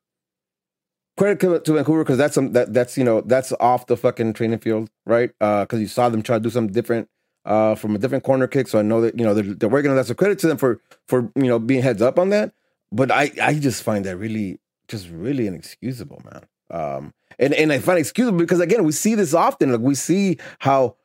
Credit 1.18 1.64
to, 1.64 1.74
Vancouver 1.74 2.04
because 2.04 2.18
that's 2.18 2.36
some 2.36 2.54
that 2.54 2.74
that's 2.74 2.98
you 2.98 3.04
know 3.04 3.22
that's 3.22 3.52
off 3.60 3.88
the 3.88 3.98
fucking 3.98 4.34
training 4.34 4.60
field, 4.60 4.90
right? 5.06 5.32
Because 5.40 5.80
you 5.80 5.88
saw 5.88 6.10
them 6.10 6.22
try 6.22 6.38
to 6.38 6.44
do 6.44 6.52
something 6.52 6.72
different 6.72 7.10
uh, 7.46 7.76
from 7.76 7.96
a 7.96 7.98
different 7.98 8.24
corner 8.24 8.46
kick. 8.46 8.68
So 8.68 8.78
I 8.78 8.84
know 8.84 9.02
that 9.02 9.18
you 9.18 9.26
know 9.26 9.34
they're, 9.34 9.56
they're 9.56 9.70
working 9.70 9.90
on 9.90 9.98
that. 9.98 10.06
So 10.06 10.14
credit 10.14 10.38
to 10.40 10.48
them 10.48 10.58
for 10.58 10.80
for 11.08 11.32
you 11.36 11.48
know 11.48 11.58
being 11.58 11.82
heads 11.82 12.02
up 12.02 12.20
on 12.20 12.30
that. 12.30 12.54
But 12.92 13.10
I 13.12 13.32
I 13.42 13.56
just 13.56 13.82
find 13.82 14.06
that 14.06 14.18
really 14.18 14.60
just 14.88 15.10
really 15.10 15.48
inexcusable, 15.48 16.22
man. 16.24 16.46
Um, 16.70 17.14
and 17.40 17.54
and 17.54 17.72
I 17.72 17.80
find 17.80 17.98
it 17.98 18.02
excusable 18.02 18.38
because 18.38 18.60
again 18.60 18.84
we 18.84 18.92
see 18.92 19.16
this 19.16 19.34
often. 19.34 19.72
Like 19.72 19.82
we 19.82 19.96
see 19.96 20.38
how 20.60 20.98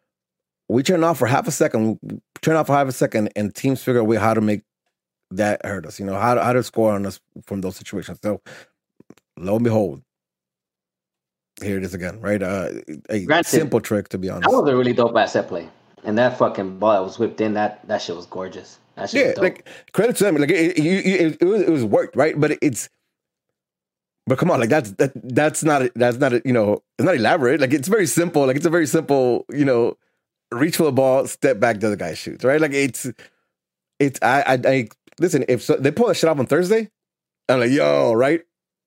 we 0.69 0.83
turn 0.83 1.05
off 1.05 1.19
for 1.19 1.27
half 1.27 1.47
a 1.49 1.53
second, 1.53 1.99
turn 2.41 2.57
off 2.57 2.67
for 2.67 2.75
half 2.75 2.89
a 2.89 2.93
second, 2.93 3.31
and 3.37 3.55
teams 3.55 3.83
figure 3.83 4.03
out 4.03 4.21
how 4.21 4.35
to 4.35 4.41
make 4.41 4.63
that 5.31 5.65
hurt 5.65 5.87
us. 5.87 5.99
You 5.99 6.07
know 6.07 6.19
how 6.19 6.35
to, 6.35 6.43
how 6.43 6.53
to 6.53 6.63
score 6.63 6.93
on 6.93 7.07
us 7.07 7.21
from 7.45 7.61
those 7.61 7.77
situations. 7.77 8.19
So 8.23 8.41
lo 9.37 9.57
and 9.57 9.65
behold, 9.65 10.03
here 11.63 11.77
it 11.77 11.85
is 11.85 11.95
again. 11.95 12.21
Right, 12.21 12.43
uh, 12.43 12.71
a 13.09 13.25
Granted, 13.25 13.49
simple 13.49 13.81
trick 13.81 14.09
to 14.11 14.19
be 14.19 14.29
honest. 14.29 14.51
That 14.51 14.57
was 14.57 14.69
a 14.71 14.77
really 14.77 14.93
dope 14.93 15.17
asset 15.17 15.49
play. 15.49 15.69
And 16.05 16.19
that 16.19 16.39
fucking 16.39 16.79
ball 16.79 16.93
that 16.95 17.03
was 17.05 17.19
whipped 17.19 17.41
in, 17.41 17.55
that 17.55 17.87
that 17.89 18.03
shit 18.03 18.17
was 18.17 18.27
gorgeous. 18.27 18.79
That 18.97 19.11
shit 19.11 19.21
yeah, 19.21 19.27
was 19.29 19.35
dope. 19.35 19.43
like 19.43 19.69
credit 19.93 20.17
to 20.17 20.25
them. 20.25 20.37
Like 20.37 20.51
it, 20.51 20.79
it, 20.79 21.39
it 21.41 21.45
was 21.45 21.63
it 21.63 21.71
was 21.71 21.85
worked 21.85 22.17
right, 22.17 22.39
but 22.39 22.59
it's. 22.61 22.89
But 24.27 24.39
come 24.39 24.53
on, 24.53 24.61
like 24.61 24.69
that's 24.69 24.93
that 24.93 25.13
that's 25.17 25.65
not 25.65 25.91
that's 25.97 26.17
not 26.19 26.47
you 26.47 26.53
know 26.53 26.83
it's 26.99 27.05
not 27.05 27.17
elaborate. 27.17 27.61
Like 27.61 27.73
it's 27.73 27.89
very 27.89 28.07
simple. 28.07 28.47
Like 28.47 28.57
it's 28.57 28.67
a 28.67 28.71
very 28.71 28.87
simple 28.87 29.45
you 29.51 29.65
know 29.65 29.97
reach 30.53 30.77
for 30.77 30.85
the 30.85 30.93
ball, 30.93 31.27
step 31.27 31.59
back, 31.59 31.81
the 31.81 31.89
other 31.89 31.97
guy 31.97 32.15
shoots. 32.15 32.45
Right, 32.45 32.61
like 32.61 32.73
it's 32.73 33.11
it's 33.99 34.21
I 34.23 34.43
I, 34.43 34.59
I 34.65 34.89
listen. 35.19 35.45
If 35.49 35.63
so, 35.63 35.77
they 35.77 35.91
pull 35.91 36.07
that 36.07 36.15
shit 36.15 36.31
off 36.31 36.39
on 36.39 36.47
Thursday, 36.47 36.89
I'm 37.49 37.61
like 37.61 37.73
yo 37.73 38.13
right. 38.13 38.43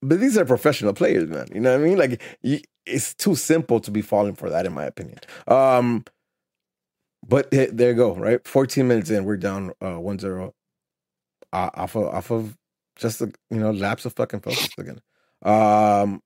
But 0.07 0.19
these 0.19 0.37
are 0.37 0.45
professional 0.45 0.93
players, 0.93 1.29
man. 1.29 1.47
You 1.53 1.59
know 1.61 1.71
what 1.71 1.81
I 1.81 1.83
mean? 1.83 1.97
Like 1.97 2.21
it's 2.85 3.13
too 3.15 3.35
simple 3.35 3.79
to 3.79 3.91
be 3.91 4.01
falling 4.01 4.35
for 4.35 4.49
that, 4.49 4.65
in 4.65 4.73
my 4.73 4.85
opinion. 4.85 5.19
Um, 5.47 6.05
but 7.27 7.49
there 7.51 7.89
you 7.89 7.93
go, 7.95 8.15
right? 8.15 8.47
14 8.47 8.87
minutes 8.87 9.09
in, 9.09 9.25
we're 9.25 9.37
down 9.37 9.71
uh 9.81 9.95
1-0 9.95 10.51
uh, 11.53 11.69
off 11.73 11.95
of 11.95 12.03
off 12.05 12.31
of 12.31 12.55
just 12.97 13.21
a 13.21 13.31
you 13.49 13.59
know 13.59 13.71
lapse 13.71 14.05
of 14.05 14.13
fucking 14.13 14.41
focus 14.41 14.69
again. 14.77 14.99
Um, 15.43 16.21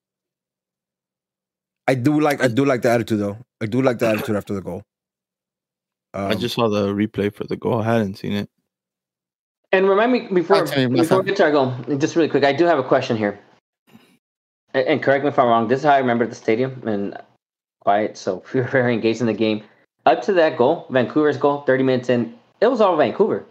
I 1.88 1.95
do 1.95 2.19
like 2.19 2.43
I 2.43 2.47
do 2.47 2.65
like 2.65 2.82
the 2.82 2.89
attitude 2.89 3.19
though. 3.19 3.38
I 3.61 3.65
do 3.65 3.82
like 3.82 3.99
the 3.99 4.07
attitude 4.07 4.36
after 4.36 4.53
the 4.53 4.61
goal. 4.61 4.84
Um, 6.13 6.32
I 6.32 6.36
just 6.36 6.55
saw 6.55 6.69
the 6.69 6.88
replay 6.93 7.34
for 7.34 7.45
the 7.45 7.55
goal. 7.57 7.82
I 7.82 7.86
hadn't 7.86 8.15
seen 8.15 8.34
it. 8.34 8.49
and 9.71 9.88
remind 9.88 10.11
me 10.11 10.27
before 10.34 10.65
Talk 10.65 10.75
before 10.75 10.89
Musa. 10.89 11.19
we 11.19 11.25
get 11.25 11.36
to 11.38 11.43
our 11.43 11.51
goal, 11.51 11.75
just 11.97 12.15
really 12.15 12.30
quick, 12.30 12.43
I 12.43 12.53
do 12.53 12.65
have 12.65 12.80
a 12.80 12.84
question 12.84 13.15
here. 13.17 13.39
And, 14.74 14.88
and 14.88 15.03
correct 15.03 15.24
me 15.24 15.30
if 15.30 15.39
I'm 15.39 15.47
wrong. 15.47 15.67
This 15.67 15.80
is 15.80 15.86
how 15.86 15.93
I 15.93 15.99
remember 15.99 16.26
the 16.28 16.36
stadium 16.36 16.82
and 16.88 17.17
quiet, 17.82 18.17
so 18.17 18.43
we 18.53 18.61
were 18.61 18.67
very 18.67 18.93
engaged 18.93 19.22
in 19.22 19.28
the 19.28 19.34
game. 19.34 19.63
Up 20.05 20.22
to 20.24 20.34
that 20.34 20.57
goal, 20.57 20.88
Vancouver's 20.89 21.38
goal, 21.38 21.61
30 21.61 21.84
minutes 21.84 22.09
in, 22.09 22.34
it 22.61 22.67
was 22.67 22.82
all 22.82 22.95
Vancouver. 22.97 23.45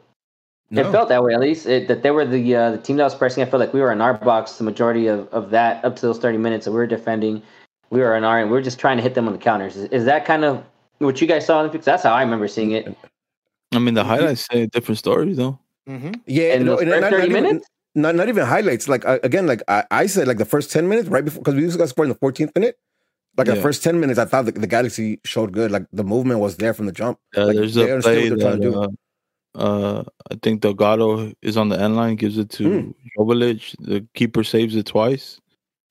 no. 0.71 0.89
It 0.89 0.93
felt 0.93 1.09
that 1.09 1.23
way, 1.23 1.35
at 1.35 1.41
least. 1.41 1.67
It, 1.67 1.89
that 1.89 2.03
they 2.03 2.11
were 2.11 2.27
the 2.27 2.55
uh, 2.55 2.71
the 2.73 2.79
team 2.79 2.97
that 2.97 3.05
was 3.05 3.15
pressing. 3.15 3.43
I 3.43 3.47
felt 3.47 3.61
like 3.61 3.73
we 3.73 3.81
were 3.81 3.93
in 3.93 4.01
our 4.01 4.15
box 4.15 4.59
the 4.59 4.65
majority 4.65 5.07
of, 5.07 5.29
of 5.29 5.51
that 5.51 5.85
up 5.85 5.97
to 5.97 6.03
those 6.03 6.19
30 6.19 6.39
minutes 6.39 6.65
that 6.65 6.73
we 6.73 6.79
were 6.79 6.87
defending. 6.87 7.43
We 7.91 8.01
were 8.01 8.17
in 8.17 8.25
our, 8.25 8.41
and 8.41 8.51
we 8.51 8.57
were 8.57 8.63
just 8.63 8.79
trying 8.79 8.97
to 8.99 9.03
hit 9.03 9.15
them 9.15 9.27
on 9.27 9.33
the 9.33 9.39
counters. 9.39 9.77
Is, 9.77 9.85
is 9.91 10.05
that 10.05 10.25
kind 10.25 10.45
of 10.45 10.63
what 10.99 11.21
you 11.21 11.27
guys 11.27 11.47
saw? 11.47 11.67
Because 11.67 11.85
that's 11.85 12.03
how 12.03 12.13
I 12.13 12.23
remember 12.23 12.49
seeing 12.49 12.73
it. 12.73 12.95
I 13.73 13.79
mean, 13.79 13.95
the 13.95 14.05
highlights 14.05 14.47
say 14.51 14.63
a 14.63 14.67
different 14.67 14.99
story, 14.99 15.33
though. 15.33 15.59
Mm-hmm. 15.89 16.13
yeah, 16.27 16.55
In 16.55 16.65
no, 16.67 16.73
those 16.73 16.83
and 16.83 16.91
first 16.91 17.01
not, 17.03 17.11
30 17.13 17.17
not 17.17 17.31
even, 17.31 17.43
minutes? 17.45 17.69
Not 17.99 18.15
not 18.15 18.29
even 18.29 18.47
highlights. 18.47 18.89
Like 18.89 19.05
uh, 19.05 19.19
again, 19.23 19.47
like 19.47 19.63
I, 19.69 19.85
I 19.91 20.07
said, 20.07 20.27
like 20.29 20.39
the 20.39 20.45
first 20.45 20.71
10 20.71 20.89
minutes 20.89 21.09
right 21.09 21.25
before 21.25 21.41
because 21.43 21.55
we 21.55 21.63
just 21.63 21.79
got 21.79 21.89
scored 21.89 22.09
in 22.09 22.15
the 22.15 22.19
14th 22.19 22.55
minute. 22.55 22.79
Like 23.37 23.47
the 23.47 23.57
first 23.57 23.85
10 23.85 24.01
minutes, 24.01 24.19
I 24.19 24.25
thought 24.25 24.47
the, 24.47 24.53
the 24.53 24.67
Galaxy 24.67 25.21
showed 25.25 25.53
good. 25.53 25.71
Like 25.71 25.87
the 25.93 26.03
movement 26.03 26.41
was 26.41 26.57
there 26.57 26.75
from 26.75 26.87
the 26.87 26.93
jump. 26.93 27.21
Uh, 27.37 27.47
Like, 27.47 27.57
there's 27.57 27.77
a 27.77 28.01
play 28.01 28.31
what 28.31 28.41
to 28.41 28.59
that 28.59 28.75
uh, 28.75 28.89
uh, 29.55 30.05
I 30.31 30.35
think 30.43 30.61
Delgado 30.61 31.33
is 31.43 31.57
on 31.57 31.69
the 31.69 31.81
end 31.81 31.97
line, 31.97 32.17
gives 32.17 32.39
it 32.39 32.51
to 32.51 32.65
Mm. 32.65 32.95
Jovic. 33.17 33.77
The 33.79 34.07
keeper 34.15 34.43
saves 34.43 34.75
it 34.75 34.87
twice. 34.87 35.41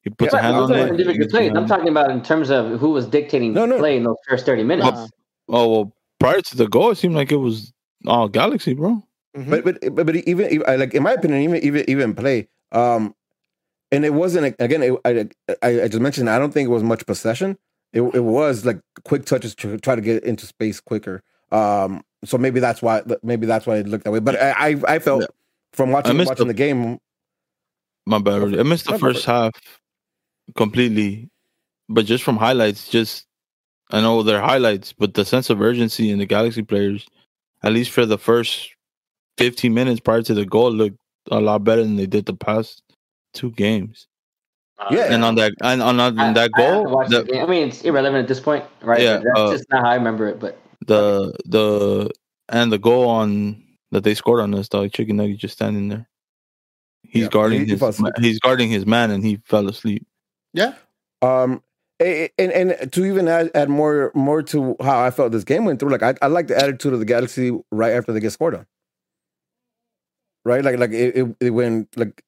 He 0.03 0.09
puts 0.09 0.33
Yeah, 0.33 0.39
a 0.39 0.41
hand 0.43 0.55
I'm 0.57 0.63
on 0.63 0.69
talking 0.69 0.75
it. 0.81 0.83
about 0.83 0.91
individual 0.91 1.23
gets 1.23 1.31
plays. 1.31 1.49
behind 1.49 1.57
I'm 1.57 1.67
talking 1.67 1.89
about 1.89 2.11
in 2.11 2.21
terms 2.21 2.49
of 2.49 2.79
who 2.79 2.89
was 2.89 3.07
dictating 3.07 3.53
No, 3.53 3.61
the 3.61 3.67
no. 3.67 3.77
play 3.79 3.97
in 3.97 4.03
those 4.03 4.17
first 4.27 4.45
30 4.45 4.63
minutes. 4.63 4.87
Uh, 4.87 5.07
Oh 5.49 5.69
well, 5.69 5.95
prior 6.19 6.41
to 6.41 6.57
the 6.57 6.67
goal, 6.67 6.91
it 6.91 6.97
seemed 6.97 7.15
like 7.15 7.31
it 7.31 7.37
was 7.37 7.71
all 8.05 8.27
Galaxy, 8.27 8.73
bro. 8.73 9.01
Mhm. 9.37 9.49
But 9.49 9.63
but 9.63 9.95
but, 9.95 10.05
but 10.07 10.15
even, 10.15 10.63
like 10.79 10.93
in 10.95 11.03
my 11.03 11.13
opinion, 11.13 11.41
even 11.43 11.63
even 11.63 11.89
even 11.89 12.15
play. 12.15 12.47
Um, 12.71 13.13
and 13.91 14.03
it 14.03 14.13
wasn't 14.13 14.55
again. 14.59 14.83
It, 14.83 14.93
I, 15.05 15.29
I 15.61 15.83
I 15.83 15.87
just 15.87 16.01
mentioned. 16.01 16.29
I 16.29 16.39
don't 16.39 16.51
think 16.53 16.67
it 16.67 16.71
was 16.71 16.83
much 16.83 17.05
possession. 17.05 17.57
It 17.93 18.01
it 18.01 18.21
was 18.21 18.65
like 18.65 18.79
quick 19.05 19.25
touches 19.25 19.53
to 19.55 19.77
try 19.77 19.95
to 19.95 20.01
get 20.01 20.23
into 20.23 20.45
space 20.45 20.79
quicker. 20.79 21.23
Um, 21.51 22.03
so 22.25 22.37
maybe 22.37 22.59
that's 22.59 22.81
why 22.81 23.03
maybe 23.23 23.45
that's 23.45 23.65
why 23.67 23.77
it 23.77 23.87
looked 23.87 24.03
that 24.05 24.11
way. 24.11 24.19
But 24.19 24.41
I 24.41 24.71
I, 24.71 24.95
I 24.95 24.99
felt 24.99 25.21
Yeah. 25.21 25.27
from 25.73 25.91
watching 25.91 26.17
watching 26.17 26.47
the- 26.47 26.53
the 26.53 26.57
game. 26.57 26.99
My 28.05 28.19
bad. 28.19 28.41
I 28.57 28.63
missed 28.63 28.85
the 28.85 28.91
No, 28.91 28.97
go 28.97 28.99
for 28.99 29.13
first 29.13 29.25
half 29.25 29.51
completely, 30.55 31.29
but 31.89 32.05
just 32.05 32.23
from 32.23 32.37
highlights, 32.37 32.87
just 32.89 33.25
I 33.91 34.01
know 34.01 34.23
they're 34.23 34.41
highlights, 34.41 34.93
but 34.93 35.13
the 35.13 35.25
sense 35.25 35.49
of 35.49 35.61
urgency 35.61 36.09
in 36.09 36.17
the 36.19 36.25
Galaxy 36.25 36.63
players, 36.63 37.05
at 37.63 37.71
least 37.73 37.91
for 37.91 38.05
the 38.05 38.17
first 38.17 38.69
15 39.37 39.73
minutes 39.73 39.99
prior 39.99 40.21
to 40.23 40.33
the 40.33 40.45
goal, 40.45 40.71
looked 40.71 40.97
a 41.31 41.39
lot 41.39 41.63
better 41.63 41.83
than 41.83 41.95
they 41.95 42.05
did 42.07 42.25
the 42.25 42.33
past 42.35 42.81
two 43.33 43.51
games. 43.51 44.07
Uh, 44.79 44.87
Yeah. 44.91 45.13
And 45.13 45.23
on 45.23 45.35
that 45.35 45.53
and 45.61 45.81
on, 45.81 45.99
on 45.99 46.19
I, 46.19 46.33
that 46.33 46.51
I 46.55 46.61
have 46.61 46.71
to 46.77 46.83
goal, 46.83 46.89
watch 46.95 47.09
the 47.09 47.23
the. 47.23 47.41
I 47.41 47.45
mean, 47.47 47.67
it's 47.67 47.81
irrelevant 47.83 48.23
at 48.23 48.27
this 48.27 48.39
point, 48.39 48.63
right? 48.81 49.01
Yeah, 49.01 49.17
that's 49.17 49.39
uh, 49.39 49.51
just 49.51 49.65
not 49.71 49.83
how 49.83 49.91
I 49.91 49.95
remember 49.95 50.27
it. 50.27 50.39
But 50.39 50.59
the 50.85 51.33
the 51.45 52.11
and 52.49 52.71
the 52.71 52.77
goal 52.79 53.09
on 53.09 53.63
that 53.91 54.03
they 54.03 54.13
scored 54.13 54.41
on 54.41 54.53
us, 54.55 54.67
dog 54.69 54.91
chicken 54.91 55.17
nugget 55.17 55.37
just 55.37 55.55
standing 55.55 55.89
there. 55.89 56.07
He's 57.03 57.23
Yeah, 57.23 57.29
guarding 57.29 57.59
he- 57.61 57.65
he 57.65 57.71
his 57.71 57.79
fell 57.79 57.89
asleep. 57.89 58.13
he's 58.19 58.39
guarding 58.39 58.69
his 58.69 58.85
man 58.85 59.11
and 59.11 59.23
he 59.23 59.37
fell 59.45 59.67
asleep. 59.69 60.05
yeah. 60.53 60.73
Um, 61.23 61.63
and 61.99 62.29
and 62.37 62.91
to 62.93 63.05
even 63.05 63.27
add, 63.27 63.49
add 63.55 63.69
more 63.69 64.11
more 64.13 64.43
to 64.43 64.75
how 64.81 64.99
I 65.03 65.09
felt 65.09 65.31
this 65.31 65.43
game 65.43 65.65
went 65.65 65.79
through, 65.79 65.89
like 65.89 66.03
I, 66.03 66.13
I 66.21 66.27
like 66.27 66.45
the 66.47 66.55
attitude 66.57 66.93
of 66.93 66.99
the 66.99 67.05
Galaxy 67.05 67.57
right 67.71 67.93
after 67.93 68.11
they 68.13 68.19
get 68.19 68.31
scored 68.31 68.53
on. 68.53 68.67
Right, 70.47 70.63
like 70.63 70.77
like 70.79 70.91
it, 70.91 71.13
it, 71.17 71.35
it 71.41 71.49
went 71.49 71.97
like 71.97 72.23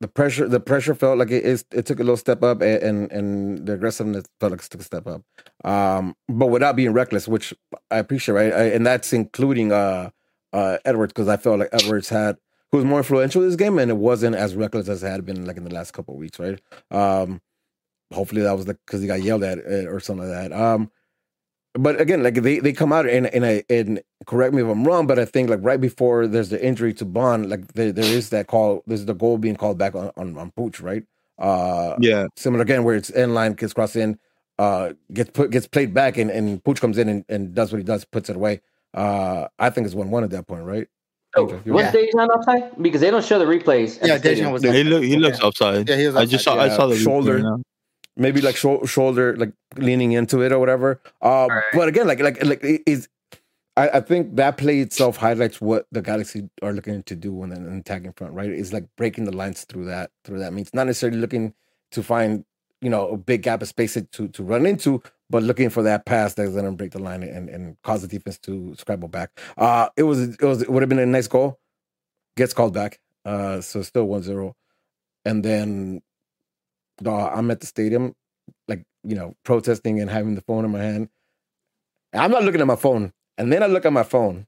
the 0.00 0.08
pressure 0.08 0.48
the 0.48 0.58
pressure 0.58 0.94
felt 0.94 1.18
like 1.18 1.30
it 1.30 1.44
is 1.44 1.66
it 1.70 1.84
took 1.84 2.00
a 2.00 2.02
little 2.02 2.16
step 2.16 2.42
up 2.42 2.62
and 2.62 2.82
and, 2.82 3.12
and 3.12 3.66
the 3.66 3.74
aggressiveness 3.74 4.24
felt 4.40 4.52
like 4.52 4.62
it 4.62 4.70
took 4.70 4.80
a 4.80 4.84
step 4.84 5.06
up, 5.06 5.22
um, 5.64 6.16
but 6.30 6.46
without 6.46 6.76
being 6.76 6.94
reckless, 6.94 7.28
which 7.28 7.52
I 7.90 7.98
appreciate, 7.98 8.34
right? 8.34 8.52
I, 8.54 8.62
and 8.76 8.86
that's 8.86 9.12
including 9.12 9.70
uh 9.72 10.08
uh 10.54 10.78
Edwards 10.86 11.12
because 11.12 11.28
I 11.28 11.36
felt 11.36 11.58
like 11.58 11.68
Edwards 11.72 12.08
had 12.08 12.38
who 12.72 12.78
was 12.78 12.86
more 12.86 13.00
influential 13.00 13.42
in 13.42 13.48
this 13.48 13.56
game 13.56 13.78
and 13.78 13.90
it 13.90 13.98
wasn't 13.98 14.36
as 14.36 14.54
reckless 14.54 14.88
as 14.88 15.02
it 15.02 15.10
had 15.10 15.26
been 15.26 15.44
like 15.44 15.58
in 15.58 15.64
the 15.64 15.74
last 15.74 15.90
couple 15.92 16.16
weeks, 16.16 16.38
right? 16.38 16.58
Um, 16.90 17.42
hopefully 18.14 18.42
that 18.42 18.56
was 18.56 18.66
like 18.66 18.78
because 18.86 19.02
he 19.02 19.06
got 19.06 19.22
yelled 19.22 19.44
at 19.44 19.58
uh, 19.58 19.90
or 19.90 20.00
something 20.00 20.26
like 20.28 20.50
that. 20.50 20.58
Um, 20.58 20.90
but 21.74 22.00
again, 22.00 22.22
like 22.22 22.34
they, 22.34 22.58
they 22.60 22.72
come 22.72 22.92
out 22.92 23.08
and 23.08 23.26
and 23.26 23.44
I 23.44 23.62
and 23.70 24.00
correct 24.26 24.54
me 24.54 24.62
if 24.62 24.68
I'm 24.68 24.84
wrong, 24.84 25.06
but 25.06 25.18
I 25.18 25.24
think 25.24 25.50
like 25.50 25.60
right 25.62 25.80
before 25.80 26.26
there's 26.26 26.48
the 26.50 26.64
injury 26.64 26.92
to 26.94 27.04
Bond, 27.04 27.48
like 27.50 27.72
there, 27.74 27.92
there 27.92 28.04
is 28.04 28.30
that 28.30 28.46
call. 28.46 28.82
There's 28.86 29.04
the 29.04 29.14
goal 29.14 29.38
being 29.38 29.56
called 29.56 29.78
back 29.78 29.94
on 29.94 30.10
on, 30.16 30.36
on 30.38 30.50
Puig, 30.52 30.82
right? 30.82 31.04
Uh, 31.38 31.96
Yeah, 32.00 32.26
similar 32.36 32.62
again 32.62 32.84
where 32.84 32.96
it's 32.96 33.10
in 33.10 33.34
line, 33.34 33.52
gets 33.52 33.72
crossed 33.72 33.96
in, 33.96 34.18
uh, 34.58 34.92
gets 35.12 35.30
put 35.30 35.50
gets 35.50 35.68
played 35.68 35.94
back, 35.94 36.16
and 36.16 36.30
and 36.30 36.62
Puig 36.64 36.80
comes 36.80 36.98
in 36.98 37.08
and, 37.08 37.24
and 37.28 37.54
does 37.54 37.70
what 37.72 37.78
he 37.78 37.84
does, 37.84 38.04
puts 38.04 38.28
it 38.28 38.36
away. 38.36 38.60
Uh, 38.94 39.46
I 39.58 39.70
think 39.70 39.86
it's 39.86 39.94
one 39.94 40.10
one 40.10 40.24
at 40.24 40.30
that 40.30 40.46
point, 40.46 40.64
right? 40.64 40.88
Oh, 41.36 41.42
Angel, 41.42 41.60
you- 41.66 41.72
was 41.74 41.84
Yeah. 41.84 41.92
Dejan 41.92 42.28
offside? 42.28 42.82
Because 42.82 43.02
they 43.02 43.10
don't 43.10 43.24
show 43.24 43.38
the 43.38 43.44
replays. 43.44 44.04
Yeah, 44.04 44.16
the. 44.18 44.30
Dejan 44.30 44.50
was. 44.52 44.62
he 44.62 44.82
look 44.82 45.02
he 45.04 45.10
Yeah. 45.12 45.18
looks 45.18 45.38
upside. 45.40 45.88
Yeah, 45.88 45.96
he 45.96 46.06
was 46.06 46.16
I 46.16 46.24
just 46.24 46.48
upside, 46.48 46.70
saw 46.70 46.74
I 46.74 46.76
saw 46.76 46.86
the 46.86 46.96
Shoulder. 46.96 47.58
Maybe 48.18 48.40
like 48.40 48.56
shou- 48.56 48.84
shoulder, 48.86 49.36
like 49.36 49.52
leaning 49.76 50.12
into 50.12 50.42
it 50.42 50.52
or 50.52 50.58
whatever. 50.58 51.00
Uh, 51.22 51.46
Right. 51.50 51.64
But 51.72 51.88
again, 51.88 52.06
like 52.06 52.20
like 52.20 52.44
like 52.44 52.62
it 52.64 52.82
is. 52.86 53.08
I, 53.76 53.88
I 53.90 54.00
think 54.00 54.34
that 54.36 54.56
play 54.58 54.80
itself 54.80 55.16
highlights 55.16 55.60
what 55.60 55.86
the 55.92 56.02
Galaxy 56.02 56.50
are 56.62 56.72
looking 56.72 57.04
to 57.04 57.14
do 57.14 57.42
on 57.42 57.52
an 57.52 57.78
attacking 57.78 58.12
front, 58.14 58.34
right? 58.34 58.50
It's 58.50 58.72
like 58.72 58.86
breaking 58.96 59.24
the 59.24 59.36
lines 59.36 59.64
through 59.64 59.84
that. 59.86 60.10
Through 60.24 60.40
that 60.40 60.52
means 60.52 60.74
not 60.74 60.86
necessarily 60.88 61.18
looking 61.18 61.54
to 61.92 62.02
find 62.02 62.44
you 62.80 62.90
know 62.90 63.08
a 63.10 63.16
big 63.16 63.42
gap 63.42 63.62
of 63.62 63.68
space 63.68 63.94
to 63.94 64.28
to 64.28 64.42
run 64.42 64.66
into, 64.66 65.00
but 65.30 65.42
looking 65.44 65.70
for 65.70 65.82
that 65.84 66.06
pass 66.06 66.34
that's 66.34 66.50
going 66.50 66.64
to 66.64 66.72
break 66.72 66.90
the 66.92 66.98
line 66.98 67.22
and 67.22 67.48
and 67.48 67.76
cause 67.84 68.02
the 68.02 68.08
defense 68.08 68.38
to 68.40 68.74
scramble 68.76 69.08
back. 69.08 69.30
Uh 69.56 69.88
it 69.96 70.02
was 70.02 70.20
it 70.20 70.42
was 70.42 70.62
it 70.62 70.70
would 70.70 70.82
have 70.82 70.88
been 70.88 70.98
a 70.98 71.06
nice 71.06 71.28
goal. 71.28 71.58
Gets 72.36 72.54
called 72.54 72.74
back. 72.74 73.00
Uh, 73.24 73.60
so 73.60 73.82
still 73.82 74.06
1-0. 74.06 74.54
and 75.24 75.44
then 75.44 76.00
uh, 77.06 77.28
I'm 77.28 77.50
at 77.50 77.60
the 77.60 77.66
stadium, 77.66 78.14
like 78.66 78.84
you 79.04 79.14
know, 79.14 79.34
protesting 79.44 80.00
and 80.00 80.10
having 80.10 80.34
the 80.34 80.40
phone 80.42 80.64
in 80.64 80.70
my 80.70 80.80
hand. 80.80 81.08
And 82.12 82.22
I'm 82.22 82.30
not 82.30 82.42
looking 82.44 82.60
at 82.60 82.66
my 82.66 82.76
phone, 82.76 83.12
and 83.36 83.52
then 83.52 83.62
I 83.62 83.66
look 83.66 83.84
at 83.84 83.92
my 83.92 84.02
phone, 84.02 84.46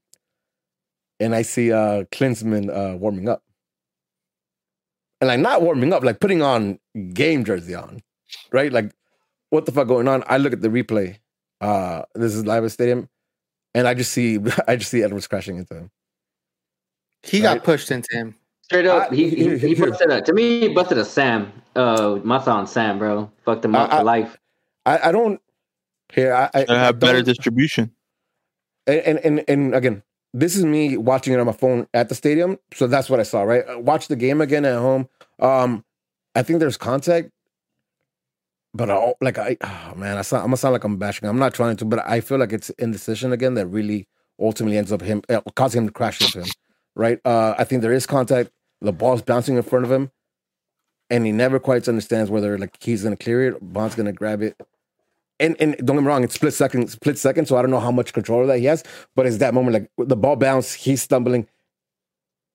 and 1.21 1.35
I 1.35 1.43
see 1.43 1.73
uh 1.73 2.05
Klinsmann 2.05 2.71
uh 2.71 2.97
warming 2.97 3.29
up, 3.29 3.43
and 5.21 5.29
like 5.29 5.41
not 5.41 5.63
warming 5.63 5.93
up, 5.93 6.03
like 6.03 6.21
putting 6.21 6.43
on 6.43 6.79
game 7.13 7.45
jersey 7.45 7.75
on, 7.75 8.01
right? 8.53 8.73
Like, 8.73 8.93
what 9.51 9.67
the 9.67 9.73
fuck 9.73 9.89
going 9.89 10.09
on? 10.09 10.25
I 10.27 10.39
look 10.39 10.53
at 10.53 10.61
the 10.63 10.69
replay. 10.69 11.19
Uh, 11.61 12.03
this 12.15 12.35
is 12.35 12.47
live 12.47 12.63
at 12.63 12.67
the 12.67 12.71
stadium, 12.71 13.09
and 13.75 13.87
I 13.87 13.93
just 13.95 14.13
see 14.13 14.39
I 14.69 14.77
just 14.77 14.91
see 14.91 15.03
Edwards 15.03 15.27
crashing 15.27 15.57
into 15.57 15.75
him. 15.75 15.91
He 17.23 17.41
got 17.41 17.63
pushed 17.65 17.91
into 17.91 18.09
him. 18.17 18.35
Straight 18.63 18.87
up, 18.87 19.13
I- 19.13 19.15
he, 19.15 19.29
he, 19.29 19.59
he 19.59 19.75
here- 19.75 19.87
busted 19.91 20.11
a, 20.11 20.23
to 20.23 20.33
me, 20.33 20.61
he 20.61 20.69
busted 20.69 20.97
a 20.97 21.05
Sam. 21.05 21.53
Uh, 21.77 22.19
Mata 22.25 22.51
on 22.51 22.67
Sam, 22.67 22.99
bro. 22.99 23.31
Fucked 23.45 23.65
him 23.65 23.75
up 23.75 23.91
I- 23.93 23.97
I- 23.97 23.99
for 23.99 24.05
life. 24.05 24.39
I, 24.87 25.09
I 25.09 25.13
don't 25.13 25.41
here. 26.13 26.33
I, 26.35 26.51
I, 26.55 26.67
I 26.69 26.75
have 26.79 26.99
better 26.99 27.23
distribution. 27.23 27.93
and, 28.87 29.01
and 29.01 29.19
and 29.19 29.45
and 29.47 29.75
again, 29.75 30.03
this 30.33 30.57
is 30.57 30.65
me 30.65 30.97
watching 30.97 31.35
it 31.35 31.39
on 31.39 31.47
my 31.47 31.53
phone 31.53 31.87
at 31.93 32.09
the 32.09 32.15
stadium, 32.15 32.59
so 32.73 32.87
that's 32.87 33.11
what 33.11 33.21
I 33.21 33.25
saw. 33.25 33.43
Right, 33.43 33.83
watch 33.83 34.09
the 34.09 34.17
game 34.17 34.41
again 34.41 34.65
at 34.65 34.79
home. 34.79 35.09
Um, 35.39 35.85
I 36.35 36.43
think 36.43 36.61
there's 36.61 36.79
contact, 36.79 37.31
but 38.73 38.91
I, 38.91 39.15
like 39.21 39.37
I, 39.39 39.59
oh 39.63 39.95
man, 39.97 40.17
I 40.17 40.23
sound, 40.23 40.41
I'm 40.43 40.47
gonna 40.49 40.57
sound 40.57 40.73
like 40.73 40.85
I'm 40.85 40.97
bashing. 40.97 41.29
I'm 41.29 41.39
not 41.39 41.53
trying 41.55 41.77
to, 41.77 41.85
but 41.85 41.99
I 42.09 42.21
feel 42.21 42.39
like 42.39 42.53
it's 42.53 42.71
indecision 42.71 43.33
again 43.33 43.55
that 43.55 43.67
really 43.67 44.09
ultimately 44.41 44.79
ends 44.79 44.93
up 44.93 45.03
him 45.03 45.23
uh, 45.29 45.43
causing 45.57 45.83
him 45.83 45.89
to 45.89 45.93
crash 45.93 46.21
into 46.23 46.41
him. 46.41 46.49
Right, 46.97 47.21
uh, 47.25 47.55
I 47.59 47.65
think 47.65 47.83
there 47.83 47.93
is 47.93 48.07
contact. 48.07 48.51
The 48.81 48.93
ball's 48.93 49.21
bouncing 49.23 49.57
in 49.57 49.63
front 49.63 49.85
of 49.85 49.93
him, 49.93 50.11
and 51.11 51.27
he 51.27 51.33
never 51.33 51.59
quite 51.59 51.89
understands 51.89 52.31
whether 52.31 52.57
like 52.59 52.77
he's 52.83 53.03
gonna 53.03 53.17
clear 53.17 53.49
it, 53.49 53.59
Bond's 53.61 53.95
gonna 53.95 54.13
grab 54.13 54.43
it 54.43 54.57
and 55.41 55.57
and 55.59 55.77
don't 55.79 55.97
get 55.97 56.03
me 56.03 56.07
wrong, 56.07 56.23
it's 56.23 56.35
split 56.35 56.55
second, 56.55 56.89
split 56.91 57.19
second. 57.19 57.47
So 57.47 57.57
I 57.57 57.63
don't 57.63 57.71
know 57.71 57.81
how 57.81 57.91
much 57.91 58.13
control 58.13 58.43
of 58.43 58.49
that 58.49 58.59
he 58.59 58.67
has, 58.67 58.85
but 59.17 59.27
it's 59.27 59.39
that 59.39 59.55
moment 59.55 59.75
like 59.75 60.09
the 60.09 60.17
ball 60.17 60.37
bounce, 60.37 60.73
he's 60.75 61.03
stumbling, 61.03 61.49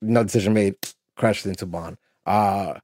no 0.01 0.23
decision 0.23 0.53
made, 0.53 0.75
crashes 1.17 1.47
into 1.47 1.65
Bond. 1.65 1.97
Uh 2.25 2.75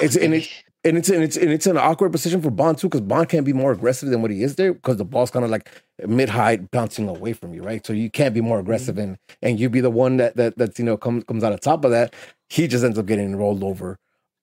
it's 0.00 0.16
and, 0.16 0.34
it, 0.34 0.48
and 0.84 0.96
it's 0.96 1.08
and 1.08 1.22
it's 1.22 1.36
and 1.36 1.50
it's 1.50 1.66
an 1.66 1.76
awkward 1.76 2.12
position 2.12 2.40
for 2.42 2.50
Bond 2.50 2.78
too, 2.78 2.88
because 2.88 3.00
Bond 3.00 3.28
can't 3.28 3.44
be 3.44 3.52
more 3.52 3.72
aggressive 3.72 4.08
than 4.08 4.22
what 4.22 4.30
he 4.30 4.42
is 4.42 4.56
there, 4.56 4.72
because 4.72 4.96
the 4.96 5.04
ball's 5.04 5.30
kind 5.30 5.44
of 5.44 5.50
like 5.50 5.70
mid 6.06 6.28
height 6.28 6.70
bouncing 6.70 7.08
away 7.08 7.32
from 7.32 7.54
you, 7.54 7.62
right? 7.62 7.84
So 7.84 7.92
you 7.92 8.10
can't 8.10 8.34
be 8.34 8.40
more 8.40 8.58
aggressive 8.58 8.98
and 8.98 9.18
and 9.42 9.58
you 9.58 9.68
be 9.68 9.80
the 9.80 9.90
one 9.90 10.16
that 10.18 10.36
that 10.36 10.56
that's 10.58 10.78
you 10.78 10.84
know 10.84 10.96
comes 10.96 11.24
comes 11.24 11.44
out 11.44 11.52
of 11.52 11.60
top 11.60 11.84
of 11.84 11.90
that. 11.90 12.14
He 12.50 12.66
just 12.66 12.84
ends 12.84 12.98
up 12.98 13.06
getting 13.06 13.34
rolled 13.36 13.64
over. 13.64 13.96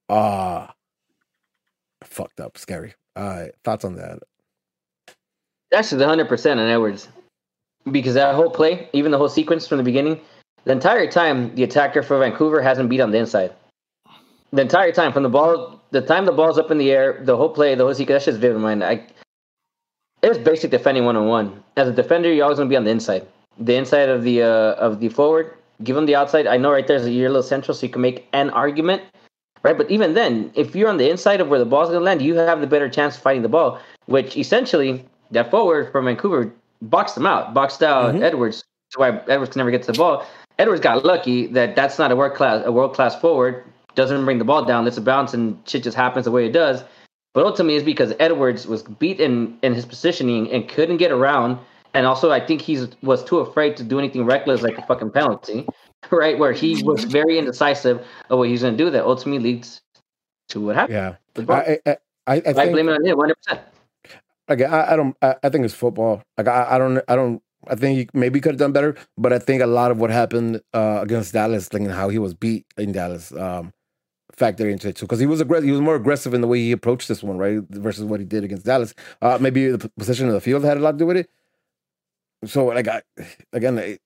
Uh 0.10 0.68
fucked 2.04 2.40
up, 2.40 2.58
scary. 2.58 2.96
Uh 3.16 3.48
thoughts 3.64 3.86
on 3.86 3.96
that? 3.96 4.20
Actually, 5.74 6.00
the 6.00 6.08
hundred 6.08 6.30
percent 6.30 6.60
on 6.60 6.68
Edwards, 6.68 7.10
because 7.92 8.14
that 8.14 8.34
whole 8.34 8.50
play, 8.50 8.90
even 8.94 9.12
the 9.12 9.18
whole 9.18 9.28
sequence 9.28 9.68
from 9.68 9.78
the 9.78 9.84
beginning, 9.84 10.22
the 10.64 10.72
entire 10.72 11.12
time 11.12 11.54
the 11.56 11.64
attacker 11.64 12.02
for 12.02 12.18
Vancouver 12.18 12.62
hasn't 12.62 12.90
beat 12.90 13.02
on 13.02 13.12
the 13.12 13.18
inside. 13.18 13.52
The 14.54 14.62
entire 14.62 14.94
time 14.94 15.12
from 15.12 15.24
the 15.24 15.30
ball, 15.30 15.82
the 15.92 16.00
time 16.00 16.26
the 16.26 16.32
ball's 16.32 16.58
up 16.58 16.72
in 16.72 16.78
the 16.78 16.90
air, 16.90 17.22
the 17.26 17.36
whole 17.36 17.50
play, 17.50 17.76
the 17.76 17.84
whole 17.84 17.94
sequence, 17.94 18.24
that's 18.24 18.26
just 18.26 18.40
vivid 18.40 18.56
in 18.56 18.62
mind. 18.62 18.82
I, 18.82 19.06
it 20.22 20.30
was 20.30 20.38
basic 20.38 20.72
defending 20.72 21.04
one 21.04 21.18
on 21.18 21.28
one. 21.28 21.62
As 21.76 21.90
a 21.90 21.92
defender, 21.92 22.32
you're 22.32 22.46
always 22.46 22.58
gonna 22.58 22.70
be 22.70 22.78
on 22.78 22.86
the 22.86 22.92
inside, 22.92 23.28
the 23.60 23.76
inside 23.76 24.08
of 24.08 24.24
the 24.24 24.44
uh, 24.44 24.76
of 24.76 25.02
the 25.02 25.10
forward. 25.10 25.57
Give 25.84 25.96
them 25.96 26.06
the 26.06 26.16
outside. 26.16 26.48
I 26.48 26.58
know 26.58 26.72
right 26.72 26.86
there's 26.86 27.06
a 27.06 27.10
little 27.10 27.44
central, 27.44 27.76
so 27.76 27.86
you 27.86 27.92
can 27.92 28.02
make 28.02 28.28
an 28.34 28.50
argument, 28.50 29.04
right? 29.64 29.78
But 29.78 29.92
even 29.92 30.14
then, 30.16 30.52
if 30.56 30.76
you're 30.76 30.90
on 30.90 30.98
the 30.98 31.10
inside 31.10 31.40
of 31.40 31.50
where 31.50 31.60
the 31.60 31.66
ball's 31.66 31.90
gonna 31.90 32.00
land, 32.00 32.22
you 32.22 32.36
have 32.36 32.62
the 32.62 32.68
better 32.68 32.90
chance 32.90 33.16
of 33.16 33.22
fighting 33.22 33.44
the 33.44 33.50
ball. 33.50 33.80
Which 34.08 34.36
essentially, 34.38 35.06
that 35.32 35.52
forward 35.52 35.92
from 35.92 36.06
Vancouver 36.06 36.52
boxed 36.82 37.16
them 37.16 37.26
out, 37.26 37.54
boxed 37.54 37.84
out 37.84 38.16
Mhm. 38.16 38.24
Edwards. 38.24 38.64
That's 38.90 38.98
why 38.98 39.22
Edwards 39.28 39.52
can 39.52 39.60
never 39.60 39.72
get 39.72 39.84
to 39.84 39.92
the 39.92 39.98
ball. 39.98 40.26
Edwards 40.58 40.82
got 40.82 41.04
lucky 41.06 41.48
that 41.48 41.76
that's 41.76 42.00
not 42.00 42.12
a 42.12 42.16
world 42.16 42.34
class 42.34 42.64
a 42.66 42.72
world 42.72 42.96
class 42.96 43.20
forward. 43.20 43.64
Doesn't 43.96 44.26
bring 44.26 44.38
the 44.40 44.46
ball 44.46 44.64
down. 44.64 44.88
It's 44.88 44.98
a 44.98 45.02
bounce 45.02 45.34
and 45.34 45.60
shit 45.66 45.84
just 45.84 45.98
happens 45.98 46.26
the 46.26 46.32
way 46.32 46.46
it 46.46 46.52
does. 46.54 46.84
But 47.34 47.46
ultimately, 47.46 47.76
it's 47.76 47.86
because 47.86 48.14
Edwards 48.20 48.66
was 48.66 48.82
beat 48.84 49.20
in, 49.20 49.58
in 49.62 49.76
his 49.76 49.86
positioning 49.86 50.52
and 50.52 50.68
couldn't 50.68 50.98
get 50.98 51.12
around. 51.12 51.60
And 51.98 52.06
also, 52.06 52.32
I 52.32 52.40
think 52.40 52.62
he's 52.62 52.88
was 53.02 53.24
too 53.24 53.40
afraid 53.40 53.76
to 53.78 53.84
do 53.84 53.98
anything 53.98 54.24
reckless 54.24 54.62
like 54.62 54.78
a 54.78 54.86
fucking 54.86 55.10
penalty, 55.10 55.66
right? 56.12 56.38
Where 56.38 56.52
he 56.52 56.84
was 56.84 57.06
very 57.06 57.40
indecisive 57.40 58.06
of 58.30 58.38
what 58.38 58.50
he's 58.50 58.62
going 58.62 58.78
to 58.78 58.84
do. 58.84 58.92
That 58.92 59.04
ultimately 59.04 59.52
leads 59.52 59.82
to 60.50 60.62
what 60.62 60.76
happened. 60.76 61.18
Yeah. 61.38 61.56
I 61.56 61.80
I 61.88 61.98
I, 62.28 62.36
I 62.36 62.42
I, 62.46 62.72
blame 62.72 62.88
it 62.88 62.94
on 62.94 63.04
him 63.04 63.18
100. 63.18 63.36
percent 63.36 63.62
like 64.48 64.62
I, 64.62 64.94
I 64.94 64.96
don't 64.96 65.18
I, 65.24 65.50
think 65.50 65.66
it's 65.66 65.74
football. 65.74 66.22
Like 66.38 66.48
I, 66.48 66.68
I 66.76 66.78
don't 66.78 67.02
I 67.08 67.16
don't 67.16 67.42
I 67.68 67.74
think 67.74 67.98
he 67.98 68.10
maybe 68.14 68.40
could 68.40 68.52
have 68.52 68.60
done 68.60 68.74
better, 68.74 68.96
but 69.18 69.34
I 69.34 69.40
think 69.40 69.64
a 69.64 69.68
lot 69.68 69.90
of 69.90 70.00
what 70.00 70.12
happened 70.12 70.62
uh, 70.76 71.00
against 71.02 71.34
Dallas, 71.34 71.68
and 71.70 71.92
how 71.92 72.10
he 72.10 72.20
was 72.20 72.36
beat 72.36 72.68
in 72.78 72.92
Dallas, 72.92 73.32
um, 73.32 73.74
factor 74.34 74.70
into 74.70 74.90
it 74.90 74.98
too. 74.98 75.06
Because 75.06 75.20
he 75.20 75.26
was 75.26 75.42
aggressive, 75.42 75.66
he 75.66 75.72
was 75.72 75.82
more 75.82 75.96
aggressive 75.96 76.36
in 76.36 76.42
the 76.42 76.48
way 76.48 76.60
he 76.60 76.72
approached 76.72 77.08
this 77.08 77.24
one, 77.24 77.40
right, 77.40 77.60
versus 77.72 78.06
what 78.06 78.20
he 78.20 78.26
did 78.26 78.44
against 78.44 78.66
Dallas. 78.66 78.94
Uh, 79.20 79.40
maybe 79.42 79.68
the 79.70 79.90
position 79.98 80.28
of 80.28 80.34
the 80.34 80.42
field 80.42 80.64
had 80.64 80.78
a 80.78 80.80
lot 80.80 80.92
to 80.92 80.98
do 81.00 81.08
with 81.08 81.18
it. 81.18 81.30
So 82.48 82.66
like 82.68 82.88
I 82.88 83.02
again, 83.54 83.80
I 83.80 83.98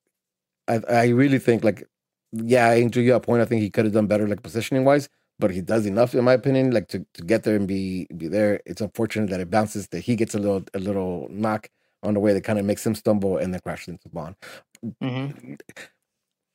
I, 0.67 0.81
I 0.89 1.07
really 1.09 1.39
think 1.39 1.63
like 1.63 1.87
yeah, 2.33 2.71
Angel, 2.73 3.03
you 3.03 3.11
have 3.13 3.21
a 3.23 3.25
point. 3.25 3.41
I 3.41 3.45
think 3.45 3.61
he 3.61 3.69
could 3.69 3.85
have 3.85 3.93
done 3.93 4.07
better, 4.07 4.27
like 4.27 4.41
positioning 4.43 4.85
wise, 4.85 5.09
but 5.39 5.51
he 5.51 5.61
does 5.61 5.85
enough, 5.85 6.15
in 6.15 6.23
my 6.23 6.33
opinion, 6.33 6.71
like 6.71 6.87
to, 6.89 7.05
to 7.15 7.23
get 7.23 7.43
there 7.43 7.55
and 7.57 7.67
be 7.67 8.07
be 8.17 8.27
there. 8.27 8.61
It's 8.65 8.81
unfortunate 8.81 9.29
that 9.31 9.39
it 9.41 9.49
bounces, 9.51 9.87
that 9.89 9.99
he 10.01 10.15
gets 10.15 10.35
a 10.35 10.39
little 10.39 10.63
a 10.73 10.79
little 10.79 11.27
knock 11.29 11.69
on 12.03 12.13
the 12.13 12.19
way 12.21 12.33
that 12.33 12.43
kind 12.43 12.57
of 12.59 12.65
makes 12.65 12.85
him 12.85 12.95
stumble 12.95 13.37
and 13.37 13.53
then 13.53 13.61
crashes 13.61 13.89
into 13.89 14.09
Bond. 14.09 14.35
Mhm. 15.03 15.59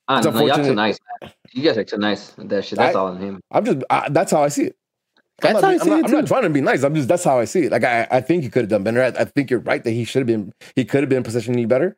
I 0.08 0.18
It's 0.18 0.26
don't 0.26 0.34
know. 0.34 0.46
Y'all 0.46 0.56
too 0.62 0.72
unfortunate. 0.72 0.74
nice. 0.74 0.98
man. 1.22 1.32
You 1.52 1.62
guys 1.62 1.78
are 1.78 1.84
too 1.84 1.98
nice 1.98 2.30
that 2.38 2.64
shit. 2.64 2.78
That's 2.78 2.96
I- 2.96 2.98
all 2.98 3.08
on 3.08 3.18
him. 3.20 3.40
I'm 3.50 3.64
just 3.64 3.78
I, 3.90 4.08
that's 4.08 4.32
how 4.32 4.42
I 4.44 4.48
see 4.48 4.64
it. 4.66 4.76
I'm 5.42 5.52
not, 5.52 5.62
how 5.62 5.68
I 5.70 5.76
see 5.76 5.90
I'm, 5.90 5.98
it 5.98 6.02
not, 6.02 6.04
I'm 6.10 6.16
not 6.16 6.26
trying 6.26 6.42
to 6.42 6.50
be 6.50 6.60
nice. 6.60 6.82
I'm 6.82 6.94
just 6.94 7.08
that's 7.08 7.24
how 7.24 7.38
I 7.38 7.44
see 7.44 7.64
it. 7.64 7.72
Like 7.72 7.84
I, 7.84 8.06
I 8.10 8.20
think 8.20 8.42
he 8.42 8.48
could 8.48 8.62
have 8.62 8.70
done 8.70 8.84
better. 8.84 9.02
I, 9.02 9.08
I 9.08 9.24
think 9.24 9.50
you're 9.50 9.60
right 9.60 9.82
that 9.84 9.90
he 9.90 10.04
should 10.04 10.20
have 10.20 10.26
been 10.26 10.52
he 10.74 10.84
could 10.84 11.02
have 11.02 11.10
been 11.10 11.22
positioning 11.22 11.68
better, 11.68 11.96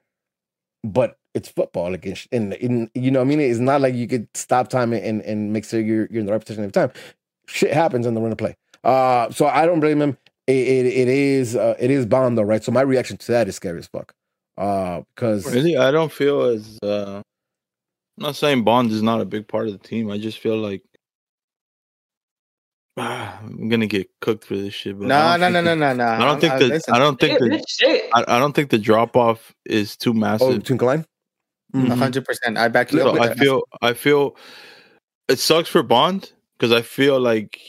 but 0.82 1.18
it's 1.34 1.48
football. 1.48 1.90
Like 1.92 2.04
it's- 2.04 2.26
and, 2.32 2.54
and 2.54 2.90
you 2.94 3.10
know 3.10 3.20
what 3.20 3.26
I 3.26 3.28
mean. 3.28 3.40
It's 3.40 3.60
not 3.60 3.80
like 3.80 3.94
you 3.94 4.08
could 4.08 4.28
stop 4.34 4.68
time 4.68 4.92
and 4.92 5.22
and 5.22 5.52
make 5.52 5.64
sure 5.64 5.80
you're 5.80 6.08
you're 6.10 6.20
in 6.20 6.26
the 6.26 6.32
right 6.32 6.40
position 6.40 6.64
every 6.64 6.72
time. 6.72 6.90
Shit 7.46 7.72
happens 7.72 8.06
on 8.06 8.14
the 8.14 8.20
run 8.20 8.32
of 8.32 8.38
play. 8.38 8.56
Uh, 8.84 9.30
so 9.30 9.46
I 9.46 9.66
don't 9.66 9.80
blame 9.80 10.02
him. 10.02 10.18
It 10.46 10.52
it, 10.56 10.86
it 10.86 11.08
is 11.08 11.54
uh, 11.56 11.74
it 11.78 11.90
is 11.90 12.06
Bond 12.06 12.36
though, 12.38 12.42
right? 12.42 12.62
So 12.64 12.72
my 12.72 12.80
reaction 12.82 13.16
to 13.18 13.32
that 13.32 13.48
is 13.48 13.56
scary 13.56 13.78
as 13.78 13.86
fuck. 13.86 14.14
Uh, 14.56 15.02
because 15.14 15.46
Really, 15.54 15.76
I 15.76 15.90
don't 15.92 16.10
feel 16.12 16.42
as. 16.42 16.78
Uh, 16.82 17.22
I'm 18.18 18.22
not 18.24 18.34
saying 18.36 18.64
Bond 18.64 18.90
is 18.90 19.02
not 19.02 19.20
a 19.20 19.24
big 19.24 19.46
part 19.46 19.68
of 19.68 19.72
the 19.72 19.78
team. 19.78 20.10
I 20.10 20.18
just 20.18 20.40
feel 20.40 20.56
like 20.56 20.82
ah, 22.98 23.38
I'm 23.42 23.68
gonna 23.68 23.86
get 23.86 24.08
cooked 24.20 24.44
for 24.44 24.56
this 24.56 24.74
shit. 24.74 24.98
But 24.98 25.08
No, 25.08 25.16
I 25.18 25.36
no, 25.36 25.50
don't 25.50 25.64
no, 25.64 25.74
no, 25.74 25.74
no, 25.74 25.92
no. 25.94 26.04
I 26.04 26.24
don't 26.24 26.40
think 26.40 26.52
I'm- 26.52 26.60
that. 26.62 26.68
listen, 26.68 26.94
I 26.94 26.98
don't 26.98 27.18
think 27.20 27.38
Shit, 27.38 27.50
the. 27.50 27.64
shit. 27.68 28.10
I, 28.14 28.24
I 28.36 28.38
don't 28.38 28.52
think 28.54 28.70
the 28.70 28.78
drop 28.78 29.16
off 29.16 29.54
is 29.64 29.96
too 29.96 30.10
oh, 30.10 30.14
massive. 30.14 30.64
Twinkle 30.64 30.86
line. 30.88 31.04
a 31.74 31.94
hundred 31.96 32.24
percent. 32.24 32.58
I 32.58 32.68
back 32.68 32.92
you 32.92 33.00
up. 33.00 33.06
So 33.06 33.12
with 33.12 33.22
I 33.22 33.28
that. 33.28 33.38
feel 33.38 33.62
I 33.82 33.92
feel 33.94 34.36
it 35.28 35.38
sucks 35.38 35.68
for 35.68 35.82
Bond 35.82 36.32
because 36.58 36.72
I 36.72 36.82
feel 36.82 37.20
like 37.20 37.60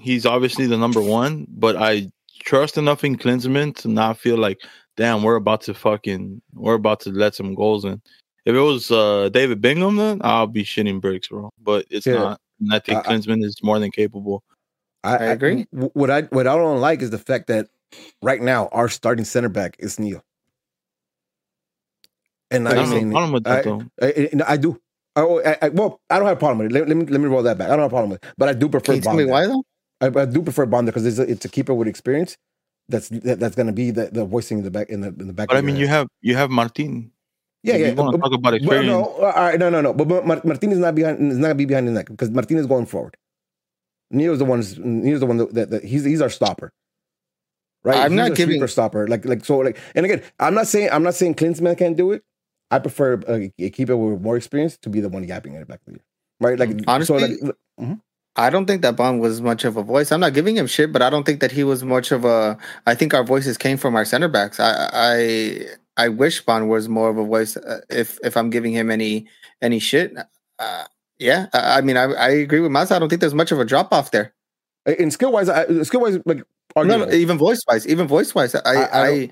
he's 0.00 0.26
obviously 0.26 0.66
the 0.66 0.76
number 0.78 1.00
one, 1.00 1.46
but 1.50 1.76
I 1.76 2.10
trust 2.40 2.78
enough 2.78 3.04
in 3.04 3.16
Klinsmann 3.16 3.74
to 3.76 3.88
not 3.88 4.18
feel 4.18 4.36
like, 4.38 4.58
damn, 4.96 5.22
we're 5.22 5.36
about 5.36 5.60
to 5.62 5.74
fucking, 5.74 6.40
we're 6.54 6.74
about 6.74 7.00
to 7.00 7.10
let 7.10 7.34
some 7.34 7.54
goals 7.54 7.84
in. 7.84 8.00
If 8.44 8.54
it 8.56 8.60
was 8.60 8.90
uh, 8.90 9.28
David 9.28 9.60
Bingham, 9.60 9.96
then 9.96 10.20
I'll 10.24 10.46
be 10.48 10.64
shitting 10.64 11.00
bricks, 11.00 11.28
bro. 11.28 11.50
But 11.62 11.86
it's 11.90 12.06
Yeah. 12.06 12.14
not. 12.14 12.40
And 12.62 12.74
I 12.74 12.78
think 12.80 13.00
I- 13.00 13.10
Klinsmann 13.14 13.44
is 13.44 13.56
more 13.62 13.78
than 13.78 13.90
capable. 13.90 14.44
I, 15.04 15.14
I 15.16 15.24
agree. 15.26 15.66
w- 15.72 15.90
What 15.94 16.10
I 16.10 16.22
what 16.22 16.46
I 16.46 16.56
don't 16.56 16.80
like 16.80 17.02
is 17.02 17.10
the 17.10 17.18
fact 17.18 17.48
that 17.48 17.68
right 18.22 18.40
now 18.40 18.68
our 18.72 18.88
starting 18.88 19.24
center 19.24 19.48
back 19.48 19.76
is 19.80 19.98
Neal. 19.98 20.22
And 22.50 22.68
I 22.68 22.72
I'm 22.72 22.76
don't 22.76 22.86
have 22.86 23.02
a 23.08 23.10
problem 23.10 23.32
with 23.32 23.44
that 23.44 23.58
I- 23.58 23.62
though. 23.62 23.82
I, 24.00 24.06
I, 24.06 24.52
I 24.54 24.56
do. 24.56 24.80
Oh, 25.16 25.42
I, 25.44 25.58
I, 25.60 25.68
well, 25.70 26.00
I 26.08 26.18
don't 26.18 26.28
have 26.28 26.38
a 26.38 26.40
problem 26.40 26.58
with 26.58 26.68
it. 26.68 26.74
Let, 26.74 26.88
let 26.88 26.96
me 26.96 27.04
let 27.06 27.20
me 27.20 27.26
roll 27.26 27.42
that 27.42 27.58
back. 27.58 27.68
I 27.68 27.70
don't 27.72 27.80
have 27.80 27.90
a 27.92 27.94
problem 27.94 28.10
with 28.10 28.24
it, 28.24 28.32
but 28.38 28.48
I 28.48 28.54
do 28.54 28.68
prefer 28.68 28.92
Can 28.92 28.96
you 28.96 29.02
tell 29.02 29.14
me 29.14 29.24
Bond. 29.24 29.30
why 29.30 29.46
though? 29.46 29.64
I, 30.00 30.22
I 30.22 30.24
do 30.26 30.42
prefer 30.42 30.66
Bond 30.66 30.86
because 30.86 31.04
it's 31.04 31.18
a, 31.18 31.22
it's 31.30 31.44
a 31.44 31.48
keeper 31.48 31.74
with 31.74 31.88
experience. 31.88 32.36
That's 32.88 33.08
that, 33.10 33.40
that's 33.40 33.54
going 33.56 33.66
to 33.68 33.72
be 33.72 33.90
the, 33.90 34.06
the 34.06 34.24
voicing 34.24 34.58
in 34.58 34.64
the 34.64 34.70
back 34.70 34.88
in 34.90 35.00
the 35.02 35.08
in 35.08 35.26
the 35.26 35.32
back. 35.32 35.48
But 35.48 35.56
I 35.56 35.58
of 35.58 35.64
your 35.64 35.72
mean, 35.72 35.80
you 35.80 35.88
have 35.88 36.08
you 36.22 36.36
have 36.36 36.50
Martin. 36.50 37.10
Yeah 37.62 37.74
If 37.74 37.80
yeah. 37.80 37.88
You 37.88 37.94
want 37.94 38.12
to 38.12 38.18
uh, 38.18 38.28
talk 38.28 38.32
about 38.38 38.54
experience? 38.54 38.86
no, 38.86 39.04
all 39.04 39.32
right, 39.32 39.58
no, 39.58 39.70
no, 39.70 39.80
no. 39.80 39.92
But 39.94 40.08
Mar- 40.08 40.40
Martin 40.44 40.72
is 40.72 40.78
not 40.78 40.94
behind. 40.94 41.32
Is 41.32 41.38
not 41.38 41.48
gonna 41.48 41.54
be 41.54 41.64
behind 41.64 41.86
the 41.88 41.92
neck 41.92 42.06
because 42.06 42.30
Martin 42.30 42.58
is 42.58 42.66
going 42.66 42.86
forward. 42.86 43.16
Neal's 44.10 44.38
the 44.38 44.44
one. 44.44 44.62
Neal's 44.78 45.20
the 45.20 45.26
one 45.26 45.36
that, 45.38 45.54
that, 45.54 45.70
that 45.70 45.84
he's 45.84 46.04
he's 46.04 46.20
our 46.20 46.28
stopper. 46.30 46.72
Right. 47.84 47.96
I'm 47.98 48.12
He's 48.12 48.16
not 48.16 48.34
giving- 48.36 48.64
stopper. 48.68 49.08
Like 49.08 49.24
like 49.24 49.44
so 49.44 49.58
like. 49.58 49.78
And 49.94 50.04
again, 50.06 50.22
I'm 50.38 50.54
not 50.54 50.66
saying 50.66 50.90
I'm 50.92 51.02
not 51.02 51.14
saying 51.14 51.34
Klinsmann 51.34 51.76
can't 51.78 51.96
do 51.96 52.12
it. 52.12 52.22
I 52.70 52.78
prefer 52.78 53.14
uh, 53.28 53.38
a, 53.38 53.52
a 53.58 53.70
keeper 53.70 53.96
with 53.96 54.20
more 54.22 54.36
experience 54.36 54.76
to 54.78 54.88
be 54.88 55.00
the 55.00 55.08
one 55.08 55.24
yapping 55.24 55.54
at 55.56 55.60
the 55.60 55.66
back 55.66 55.80
of 55.80 55.86
the 55.86 55.92
year. 55.92 56.04
right. 56.40 56.58
Like 56.58 56.82
Honestly, 56.86 57.18
so 57.18 57.26
like 57.26 57.54
mm-hmm. 57.80 57.94
I 58.36 58.50
don't 58.50 58.66
think 58.66 58.82
that 58.82 58.96
Bond 58.96 59.20
was 59.20 59.40
much 59.40 59.64
of 59.64 59.76
a 59.76 59.82
voice. 59.82 60.10
I'm 60.10 60.20
not 60.20 60.32
giving 60.32 60.56
him 60.56 60.66
shit, 60.66 60.92
but 60.92 61.02
I 61.02 61.10
don't 61.10 61.24
think 61.24 61.40
that 61.40 61.52
he 61.52 61.64
was 61.64 61.84
much 61.84 62.12
of 62.12 62.24
a. 62.24 62.56
I 62.86 62.94
think 62.94 63.14
our 63.14 63.24
voices 63.24 63.58
came 63.58 63.76
from 63.76 63.94
our 63.94 64.04
center 64.04 64.28
backs. 64.28 64.58
I 64.60 64.88
I 64.92 65.66
I 65.96 66.08
wish 66.08 66.40
Bond 66.40 66.68
was 66.68 66.88
more 66.88 67.10
of 67.10 67.18
a 67.18 67.24
voice. 67.24 67.56
Uh, 67.56 67.80
if 67.90 68.18
if 68.24 68.36
I'm 68.36 68.50
giving 68.50 68.72
him 68.72 68.90
any 68.90 69.26
any 69.60 69.78
shit, 69.78 70.16
uh, 70.58 70.84
yeah. 71.18 71.46
I, 71.52 71.78
I 71.78 71.80
mean, 71.80 71.96
I 71.96 72.04
I 72.12 72.28
agree 72.30 72.60
with 72.60 72.72
Masa. 72.72 72.92
I 72.92 72.98
don't 72.98 73.08
think 73.08 73.20
there's 73.20 73.34
much 73.34 73.52
of 73.52 73.60
a 73.60 73.64
drop 73.64 73.92
off 73.92 74.10
there. 74.10 74.32
in 74.86 75.10
skill 75.10 75.32
wise, 75.32 75.46
skill 75.86 76.00
wise, 76.00 76.18
like 76.24 76.42
No, 76.76 76.82
no, 76.82 77.10
even 77.10 77.38
voice 77.38 77.62
wise, 77.68 77.86
even 77.86 78.08
voice 78.08 78.34
wise, 78.34 78.54
I 78.54 78.60
I- 78.64 78.74
I 78.74 79.08
I, 79.08 79.30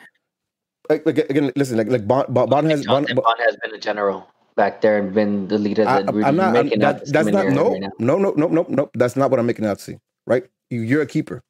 like, 0.90 1.06
like 1.06 1.18
again, 1.30 1.52
listen, 1.56 1.76
like 1.78 1.88
like 1.88 2.06
Bond, 2.06 2.32
Bond, 2.34 2.50
Bond 2.50 2.70
has 2.70 2.84
Bond, 2.84 3.06
Bond 3.14 3.38
has 3.46 3.56
been 3.62 3.74
a 3.74 3.78
general 3.78 4.26
back 4.56 4.80
there 4.80 4.98
and 4.98 5.14
been 5.14 5.48
the 5.48 5.58
leader 5.58 5.88
I, 5.88 6.02
that 6.02 6.12
we're 6.12 6.24
I'm 6.24 6.36
not. 6.36 6.56
I'm, 6.56 6.68
that, 6.80 7.06
that's 7.06 7.28
not. 7.28 7.48
No, 7.48 7.72
right 7.72 7.90
no, 7.98 8.18
no, 8.18 8.32
no, 8.32 8.46
no, 8.48 8.66
no. 8.68 8.90
That's 8.94 9.16
not 9.16 9.30
what 9.30 9.40
I'm 9.40 9.46
making 9.46 9.66
out 9.66 9.78
to 9.78 9.84
see. 9.84 9.96
Right? 10.26 10.44
You, 10.68 10.80
you're 10.80 11.02
a 11.02 11.06
keeper. 11.06 11.42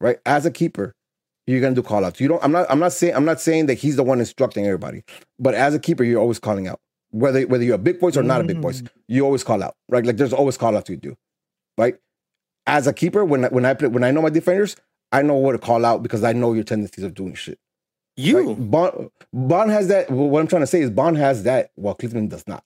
Right? 0.00 0.18
As 0.26 0.46
a 0.46 0.50
keeper, 0.50 0.94
you're 1.48 1.62
gonna 1.62 1.74
do 1.74 1.82
call 1.82 2.04
outs. 2.04 2.20
You 2.20 2.28
don't. 2.28 2.44
I'm 2.44 2.52
not. 2.52 2.66
I'm 2.70 2.78
not 2.78 2.92
saying. 2.92 3.14
I'm 3.14 3.24
not 3.24 3.40
saying 3.40 3.66
that 3.66 3.74
he's 3.74 3.96
the 3.96 4.02
one 4.02 4.20
instructing 4.20 4.66
everybody. 4.66 5.02
But 5.38 5.54
as 5.54 5.74
a 5.74 5.78
keeper, 5.78 6.04
you're 6.04 6.20
always 6.20 6.38
calling 6.38 6.68
out. 6.68 6.78
Whether 7.10 7.46
whether 7.46 7.64
you're 7.64 7.76
a 7.76 7.78
big 7.78 7.98
voice 8.00 8.18
or 8.18 8.22
not 8.22 8.42
a 8.42 8.44
big 8.44 8.58
voice, 8.58 8.82
mm. 8.82 8.88
you 9.08 9.24
always 9.24 9.42
call 9.44 9.62
out. 9.62 9.74
Right? 9.88 10.04
Like 10.04 10.18
there's 10.18 10.34
always 10.34 10.58
call 10.58 10.76
outs 10.76 10.90
you 10.90 10.96
do. 10.98 11.16
Right? 11.78 11.96
As 12.66 12.86
a 12.86 12.92
keeper, 12.92 13.24
when 13.24 13.46
I- 13.46 13.48
when 13.48 13.64
I 13.64 13.72
play, 13.72 13.88
when 13.88 14.04
I 14.04 14.10
know 14.10 14.20
my 14.20 14.28
defenders, 14.28 14.76
I 15.10 15.22
know 15.22 15.34
what 15.36 15.52
to 15.52 15.58
call 15.58 15.86
out 15.86 16.02
because 16.02 16.22
I 16.22 16.34
know 16.34 16.52
your 16.52 16.64
tendencies 16.64 17.02
of 17.02 17.14
doing 17.14 17.32
shit. 17.32 17.58
you. 18.16 18.48
Right? 18.52 18.70
Bond 18.70 19.10
Bond 19.32 19.70
has 19.70 19.88
that. 19.88 20.10
well, 20.10 20.28
What 20.28 20.40
I'm 20.40 20.48
trying 20.48 20.62
to 20.62 20.66
say 20.66 20.82
is 20.82 20.90
Bond 20.90 21.16
has 21.16 21.44
that. 21.44 21.70
while 21.76 21.94
Cleveland 21.94 22.28
does 22.28 22.46
not. 22.46 22.62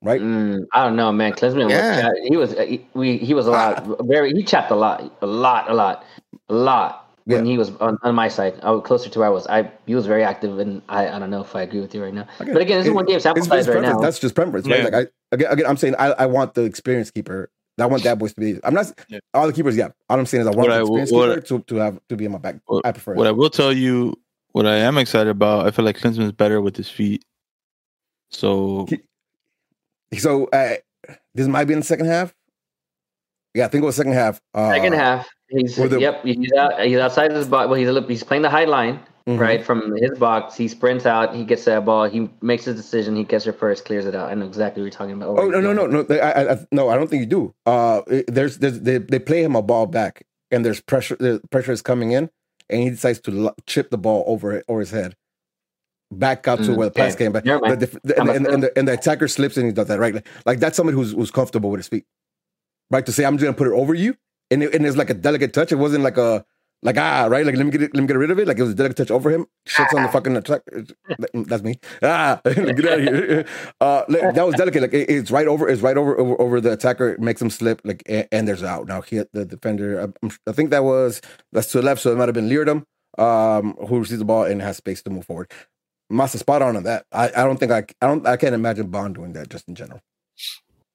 Right? 0.00 0.20
Mm, 0.20 0.64
I 0.72 0.84
don't 0.84 0.94
know, 0.94 1.10
man. 1.10 1.32
Klinsmann, 1.32 1.70
Yeah. 1.70 2.08
was, 2.08 2.18
he 2.28 2.36
was 2.36 2.54
uh, 2.54 2.62
he, 2.62 2.86
we 2.94 3.18
he 3.18 3.34
was 3.34 3.48
a 3.48 3.50
lot 3.50 3.84
ah. 3.84 4.02
very 4.04 4.32
he 4.32 4.44
chapped 4.44 4.70
a 4.70 4.76
lot, 4.76 5.12
a 5.22 5.26
lot, 5.26 5.68
a 5.68 5.74
lot, 5.74 6.04
a 6.48 6.54
lot 6.54 7.01
when 7.24 7.44
Yeah. 7.46 7.52
he 7.52 7.58
was 7.58 7.70
on, 7.76 7.98
on 8.02 8.14
my 8.14 8.28
side. 8.28 8.58
I 8.62 8.70
was 8.70 8.82
closer 8.84 9.08
to 9.08 9.18
where 9.18 9.28
I 9.28 9.30
was. 9.30 9.46
I 9.46 9.70
he 9.86 9.94
was 9.94 10.06
very 10.06 10.24
active, 10.24 10.58
and 10.58 10.82
I, 10.88 11.08
I 11.08 11.18
don't 11.18 11.30
know 11.30 11.40
if 11.42 11.54
I 11.54 11.62
agree 11.62 11.80
with 11.80 11.94
you 11.94 12.02
right 12.02 12.12
now. 12.14 12.26
Again, 12.40 12.52
But 12.54 12.62
again, 12.62 12.78
this 12.78 12.86
is 12.86 12.90
it- 12.90 12.94
one 12.94 13.06
game 13.06 13.20
sample 13.20 13.42
it's- 13.42 13.48
size 13.48 13.66
it's 13.68 13.74
right 13.74 13.82
now. 13.82 13.98
That's 14.00 14.18
just 14.18 14.34
preference, 14.34 14.66
right? 14.66 14.78
Yeah. 14.78 14.84
Like 14.84 14.94
I 14.94 15.06
again, 15.34 15.52
again, 15.52 15.66
I'm 15.66 15.76
saying 15.76 15.94
I, 15.98 16.12
I 16.12 16.26
want 16.26 16.54
the 16.54 16.62
experience 16.62 17.10
keeper. 17.10 17.50
I 17.80 17.86
want 17.86 18.02
that 18.04 18.18
voice 18.18 18.34
to 18.34 18.40
be. 18.40 18.60
I'm 18.64 18.74
not 18.74 18.92
Yeah. 19.08 19.18
all 19.34 19.46
the 19.46 19.52
keepers. 19.52 19.76
Yeah, 19.76 19.88
all 20.10 20.18
I'm 20.18 20.26
saying 20.26 20.42
is 20.42 20.46
I 20.46 20.50
want 20.50 20.68
What 20.68 20.68
the 20.68 20.74
I- 20.74 20.80
experienced 20.80 21.12
what- 21.12 21.28
keeper 21.34 21.40
to, 21.46 21.58
to 21.62 21.74
have 21.76 22.00
to 22.08 22.16
be 22.16 22.24
in 22.26 22.32
my 22.32 22.38
back. 22.38 22.56
What- 22.66 22.84
I 22.86 22.92
prefer. 22.92 23.14
What 23.14 23.26
it. 23.26 23.30
I 23.30 23.32
will 23.32 23.50
tell 23.50 23.72
you, 23.72 24.14
what 24.52 24.66
I 24.66 24.76
am 24.76 24.98
excited 24.98 25.30
about, 25.30 25.66
I 25.66 25.70
feel 25.70 25.84
like 25.84 25.98
Klinsmann's 25.98 26.32
better 26.32 26.60
with 26.60 26.76
his 26.76 26.88
feet. 26.90 27.24
So 28.30 28.86
so 30.18 30.46
uh, 30.46 30.74
this 31.34 31.46
might 31.48 31.64
be 31.64 31.72
in 31.74 31.80
the 31.80 31.84
second 31.86 32.06
half. 32.06 32.34
Yeah, 33.54 33.66
I 33.66 33.68
think 33.68 33.82
it 33.82 33.86
was 33.86 33.96
second 33.96 34.12
half. 34.14 34.40
Uh, 34.54 34.70
Second 34.72 34.94
half, 34.94 35.28
he's 35.48 35.76
the- 35.76 36.00
yep, 36.00 36.24
he's 36.24 36.50
out, 36.54 36.80
he's 36.80 36.98
outside 36.98 37.32
his 37.32 37.46
box. 37.48 37.66
Well, 37.68 37.74
he's 37.78 37.88
a, 37.88 37.92
little- 37.92 38.08
he's 38.08 38.22
playing 38.24 38.42
the 38.42 38.48
high 38.50 38.64
line, 38.64 38.98
mhm. 39.28 39.38
right 39.38 39.62
from 39.64 39.94
his 39.96 40.18
box. 40.18 40.56
He 40.56 40.68
sprints 40.68 41.04
out, 41.04 41.34
he 41.34 41.44
gets 41.44 41.64
that 41.66 41.84
ball, 41.84 42.08
he 42.08 42.30
makes 42.40 42.64
his 42.64 42.76
decision, 42.76 43.14
he 43.14 43.24
gets 43.24 43.46
it 43.46 43.58
first, 43.58 43.84
clears 43.84 44.06
it 44.06 44.14
out. 44.14 44.30
I 44.30 44.34
know 44.34 44.46
exactly 44.46 44.80
what 44.82 44.86
you're 44.86 44.90
talking 44.98 45.14
about. 45.14 45.38
Oh 45.38 45.48
no 45.48 45.60
no 45.60 45.72
no 45.74 45.86
no! 45.86 46.06
I, 46.16 46.30
I, 46.30 46.52
I- 46.54 46.66
no, 46.72 46.88
I 46.88 46.96
don't 46.96 47.08
think 47.10 47.20
you 47.20 47.26
do. 47.26 47.54
Uh, 47.66 48.00
there's, 48.26 48.56
there's 48.58 48.80
they, 48.80 48.96
they 48.98 49.18
play 49.18 49.42
him 49.42 49.54
a 49.54 49.60
ball 49.62 49.86
back, 49.86 50.22
and 50.50 50.64
there's 50.64 50.80
pressure. 50.80 51.16
The 51.16 51.42
pressure 51.50 51.72
is 51.72 51.82
coming 51.82 52.12
in, 52.12 52.30
and 52.70 52.82
he 52.82 52.88
decides 52.88 53.20
to 53.22 53.52
chip 53.66 53.90
the 53.90 53.98
ball 53.98 54.24
over 54.26 54.62
over 54.66 54.80
his 54.80 54.90
head, 54.92 55.14
back 56.10 56.48
out 56.48 56.60
to 56.60 56.70
Mm, 56.70 56.76
where 56.76 56.86
the 56.88 56.92
pass 56.94 57.14
okay. 57.14 57.24
came 57.24 57.32
back. 57.32 57.44
Mind. 57.44 57.80
The, 57.80 58.00
the- 58.02 58.18
and, 58.18 58.46
and, 58.46 58.62
the, 58.62 58.78
and 58.78 58.88
the 58.88 58.94
attacker 58.94 59.28
slips 59.28 59.58
and 59.58 59.66
he 59.66 59.72
does 59.72 59.88
that 59.88 59.98
right. 59.98 60.14
Like, 60.14 60.26
like 60.46 60.58
that's 60.60 60.76
somebody 60.78 60.96
who's 60.96 61.12
who's 61.12 61.30
comfortable 61.30 61.70
with 61.70 61.80
his 61.80 61.88
feet, 61.88 62.04
right? 62.92 63.04
To 63.06 63.12
say 63.12 63.24
I'm 63.24 63.36
just 63.38 63.44
gonna 63.44 63.56
put 63.56 63.68
it 63.68 63.72
over 63.74 63.94
you, 63.94 64.16
and 64.52 64.62
it, 64.62 64.74
and 64.74 64.86
it's 64.86 64.96
like 64.96 65.10
a 65.10 65.14
delicate 65.14 65.52
touch. 65.52 65.72
It 65.72 65.76
wasn't 65.76 66.04
like 66.04 66.16
a 66.18 66.44
like 66.84 66.98
ah 66.98 67.26
right. 67.30 67.46
Like 67.46 67.56
let 67.56 67.64
me 67.64 67.72
get 67.72 67.82
it, 67.82 67.94
let 67.94 68.00
me 68.02 68.06
get 68.08 68.16
rid 68.16 68.30
of 68.30 68.38
it. 68.38 68.46
Like 68.48 68.58
it 68.58 68.62
was 68.62 68.72
a 68.72 68.74
delicate 68.74 68.96
touch 68.96 69.10
over 69.10 69.30
him. 69.30 69.46
Shits 69.68 69.94
on 69.96 70.02
the 70.02 70.08
fucking 70.08 70.36
attack. 70.36 70.62
That's 71.32 71.62
me. 71.62 71.78
Ah, 72.02 72.40
get 72.44 72.58
out 72.88 72.98
of 73.00 73.04
here. 73.04 73.46
Uh, 73.80 74.04
that 74.08 74.44
was 74.46 74.54
delicate. 74.56 74.82
Like 74.82 74.94
it- 74.94 75.08
it's 75.10 75.30
right 75.30 75.46
over. 75.48 75.68
It's 75.68 75.82
right 75.82 75.96
over 75.96 76.18
over, 76.18 76.40
over 76.40 76.60
the 76.60 76.72
attacker. 76.72 77.10
It 77.10 77.20
makes 77.20 77.40
him 77.40 77.50
slip. 77.50 77.80
Like 77.84 78.02
and, 78.06 78.26
and 78.32 78.48
there's 78.48 78.62
out 78.62 78.86
now. 78.88 79.00
He 79.00 79.22
the 79.32 79.44
defender. 79.44 80.00
I'm- 80.00 80.14
I 80.46 80.52
think 80.52 80.70
that 80.70 80.84
was 80.84 81.20
that's 81.52 81.70
to 81.72 81.78
the 81.78 81.84
left. 81.84 82.00
So 82.02 82.12
it 82.12 82.16
might 82.18 82.28
have 82.28 82.34
been 82.34 82.48
Leerdam, 82.48 82.84
um, 83.18 83.74
who 83.88 84.00
receives 84.00 84.18
the 84.18 84.24
ball 84.24 84.44
and 84.44 84.60
has 84.62 84.76
space 84.78 85.02
to 85.02 85.10
move 85.10 85.24
forward. 85.26 85.50
Massa 86.10 86.38
spot 86.38 86.60
on 86.62 86.76
on 86.76 86.82
that. 86.82 87.06
I, 87.12 87.28
I 87.28 87.44
don't 87.44 87.58
think 87.58 87.72
I 87.72 87.84
I 88.02 88.06
don't 88.08 88.26
I 88.26 88.36
can't 88.36 88.54
imagine 88.54 88.88
Bond 88.88 89.14
doing 89.14 89.32
that 89.34 89.48
just 89.50 89.66
in 89.68 89.74
general. 89.76 90.00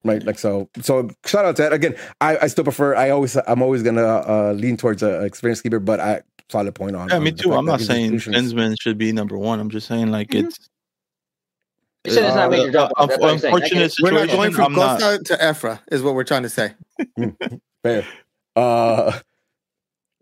Right, 0.07 0.23
like 0.23 0.39
so. 0.39 0.69
So 0.81 1.09
shout 1.25 1.45
out 1.45 1.55
to 1.57 1.61
that 1.63 1.73
again. 1.73 1.95
I, 2.21 2.37
I 2.43 2.47
still 2.47 2.63
prefer. 2.63 2.95
I 2.95 3.09
always 3.09 3.35
I'm 3.47 3.61
always 3.61 3.83
gonna 3.83 4.05
uh, 4.05 4.53
lean 4.55 4.77
towards 4.77 5.03
a 5.03 5.23
experienced 5.23 5.63
keeper, 5.63 5.79
but 5.79 5.99
I 5.99 6.21
solid 6.49 6.73
point 6.75 6.95
on. 6.95 7.09
yeah, 7.09 7.19
me 7.19 7.31
too. 7.31 7.53
I'm 7.53 7.65
not 7.65 7.81
saying 7.81 8.13
institutions- 8.13 8.53
Klinsmann 8.53 8.75
should 8.81 8.97
be 8.97 9.11
number 9.11 9.37
one. 9.37 9.59
I'm 9.59 9.69
just 9.69 9.87
saying 9.87 10.11
like 10.11 10.29
Mhm. 10.29 10.45
it's 10.47 10.69
You 12.05 12.13
said 12.13 12.23
it's 12.25 12.35
not 12.35 12.47
uh, 12.47 12.51
major 12.51 12.71
drop 12.71 12.91
off. 12.95 13.09
That's 13.09 13.19
what 13.21 13.31
I'm 13.31 13.37
saying. 13.39 13.53
I 13.53 13.57
unfortunate 13.57 13.95
get. 13.97 14.03
We're 14.03 14.11
not 14.11 14.29
going 14.29 14.53
from 14.53 14.79
I'm. 14.79 14.99
Costa 14.99 15.19
to 15.25 15.33
Efra, 15.43 15.79
is 15.91 16.01
what 16.01 16.15
we're 16.15 16.23
trying 16.23 16.43
to 16.43 16.49
say. 16.49 16.73
fair. 17.83 18.05
Uh, 18.55 19.19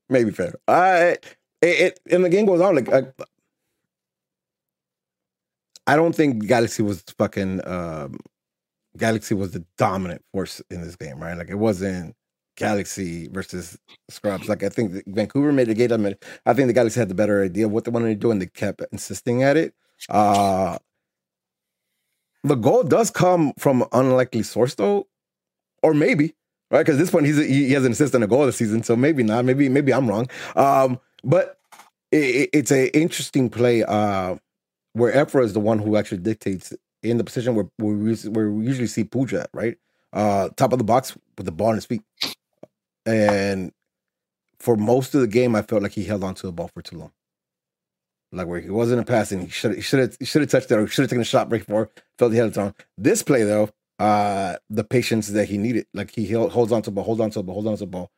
maybe 0.10 0.32
fair. 0.32 0.56
I 0.68 1.18
it, 1.62 1.62
it 1.62 2.00
and 2.12 2.26
the 2.26 2.30
game 2.30 2.46
goes 2.48 2.60
on 2.60 2.76
like 2.76 2.92
I, 2.92 3.04
I 5.88 5.96
don't 5.96 6.16
think 6.16 6.48
Galaxy 6.48 6.82
was 6.82 7.04
fucking 7.20 7.66
um, 7.68 8.20
Galaxy 8.98 9.36
was 9.36 9.52
the 9.52 9.66
dominant 9.78 10.24
force 10.34 10.62
in 10.70 10.82
this 10.82 10.96
game, 10.96 11.20
right? 11.20 11.38
Like 11.38 11.50
it 11.50 11.56
wasn't 11.56 12.16
Galaxy 12.58 13.28
versus 13.28 13.78
Scrubs. 14.10 14.48
Like 14.48 14.64
I 14.64 14.70
think 14.70 15.04
Vancouver 15.08 15.52
made 15.52 15.68
the 15.68 15.74
game. 15.74 15.92
I, 16.46 16.54
think 16.54 16.68
the 16.68 16.74
Galaxy 16.74 17.00
had 17.00 17.10
the 17.10 17.16
better 17.16 17.44
idea 17.44 17.66
of 17.66 17.72
what 17.72 17.84
they 17.86 17.92
wanted 17.92 18.10
to 18.10 18.16
do, 18.16 18.32
and 18.32 18.42
they 18.42 18.48
kept 18.48 18.82
insisting 18.92 19.44
at 19.44 19.58
it. 19.58 19.74
Uh 20.10 20.78
the 22.44 22.56
goal 22.56 22.84
does 22.84 23.10
come 23.10 23.54
from 23.58 23.82
an 23.82 23.88
unlikely 23.92 24.44
source, 24.44 24.76
though, 24.76 25.08
or 25.84 25.94
maybe 25.94 26.34
right? 26.72 26.86
Because 26.86 26.98
this 26.98 27.12
point 27.12 27.26
he's 27.26 27.38
he, 27.38 27.68
he 27.68 27.74
has 27.74 27.86
an 27.86 27.92
assist 27.92 28.14
and 28.16 28.24
a 28.24 28.28
goal 28.28 28.46
this 28.46 28.58
season, 28.58 28.84
so 28.84 28.96
maybe 28.96 29.24
not. 29.24 29.46
Maybe 29.46 29.70
maybe 29.70 29.94
I'm 29.94 30.08
wrong. 30.08 30.28
Um, 30.56 31.00
but 31.24 31.60
it, 32.12 32.18
it- 32.36 32.50
it's 32.54 32.72
a 32.72 32.96
interesting 32.98 33.50
play 33.50 33.84
uh, 33.84 34.36
where 34.94 35.14
Efra 35.14 35.44
is 35.44 35.54
the 35.54 35.60
one 35.60 35.80
who 35.80 35.98
actually 35.98 36.20
dictates 36.20 36.74
in 37.10 37.18
the 37.18 37.24
position 37.24 37.56
where 37.56 37.70
where 37.78 37.96
we, 37.96 38.16
where 38.16 38.52
we 38.52 38.66
usually 38.66 38.88
see 38.88 39.04
Puig 39.04 39.46
right? 39.54 39.78
Uh, 40.14 40.50
top 40.56 40.74
of 40.74 40.80
the 40.80 40.86
box 40.86 41.18
with 41.38 41.46
the 41.46 41.52
ball 41.52 41.70
in 41.70 41.76
his 41.76 41.86
feet, 41.86 42.02
and 43.06 43.72
for 44.60 44.76
most 44.76 45.14
of 45.14 45.22
the 45.22 45.28
game, 45.28 45.56
I 45.56 45.62
felt 45.62 45.84
like 45.84 45.92
he 45.92 46.06
held 46.06 46.24
on 46.24 46.36
to 46.36 46.48
the 46.48 46.52
ball 46.52 46.70
for 46.74 46.82
too 46.82 46.98
long. 46.98 47.12
Like 48.32 48.48
where 48.48 48.60
he 48.60 48.70
wasn't 48.70 49.02
a 49.02 49.06
passing, 49.06 49.42
he 49.42 49.50
should 49.50 49.76
he 49.76 49.82
should 49.82 50.00
have 50.00 50.18
he 50.20 50.26
should 50.26 50.42
have 50.42 50.50
touched 50.50 50.72
it 50.72 50.76
or 50.76 50.88
should 50.88 51.04
have 51.04 51.10
taken 51.10 51.22
a 51.22 51.26
shot 51.26 51.50
break 51.50 51.66
before. 51.66 51.90
Felt 52.18 52.32
he 52.32 52.38
held 52.38 52.52
it 52.52 52.58
on. 52.58 52.74
This 52.98 53.24
play 53.24 53.44
though, 53.44 53.70
uh 54.00 54.56
the 54.70 54.84
patience 54.84 55.28
that 55.30 55.48
he 55.48 55.58
needed. 55.58 55.86
Like 55.94 56.12
he 56.12 56.26
held, 56.26 56.52
holds 56.52 56.72
on 56.72 56.82
to 56.84 56.90
the 56.90 56.96
ball, 56.96 57.04
holds 57.04 57.22
on 57.22 57.30
to 57.32 57.40
the 57.40 57.44
ball, 57.44 57.54
holds 57.56 57.68
on 57.68 57.74
to 57.76 57.80
the 57.80 57.86
ball. 57.86 58.12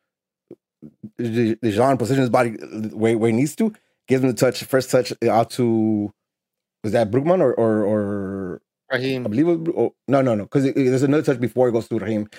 Dejan 1.19 1.99
positions 1.99 2.25
his 2.25 2.29
body 2.29 2.51
where, 2.93 3.17
where 3.17 3.29
he 3.29 3.35
needs 3.35 3.55
to, 3.55 3.73
gives 4.07 4.23
him 4.23 4.29
the 4.29 4.35
touch, 4.35 4.63
first 4.63 4.89
touch 4.89 5.11
out 5.23 5.49
to 5.51 6.13
was 6.83 6.93
that 6.93 7.11
Brugman 7.11 7.41
or 7.41 7.53
or 7.53 7.83
or 7.83 8.61
I 9.25 9.29
believe 9.29 9.47
it 9.47 9.73
oh, 9.75 9.93
no 10.07 10.21
no 10.21 10.35
no 10.35 10.43
because 10.43 10.73
there's 10.73 11.03
another 11.03 11.23
touch 11.23 11.39
before 11.39 11.69
it 11.69 11.73
goes 11.73 11.87
to 11.89 11.99
Raheem. 11.99 12.29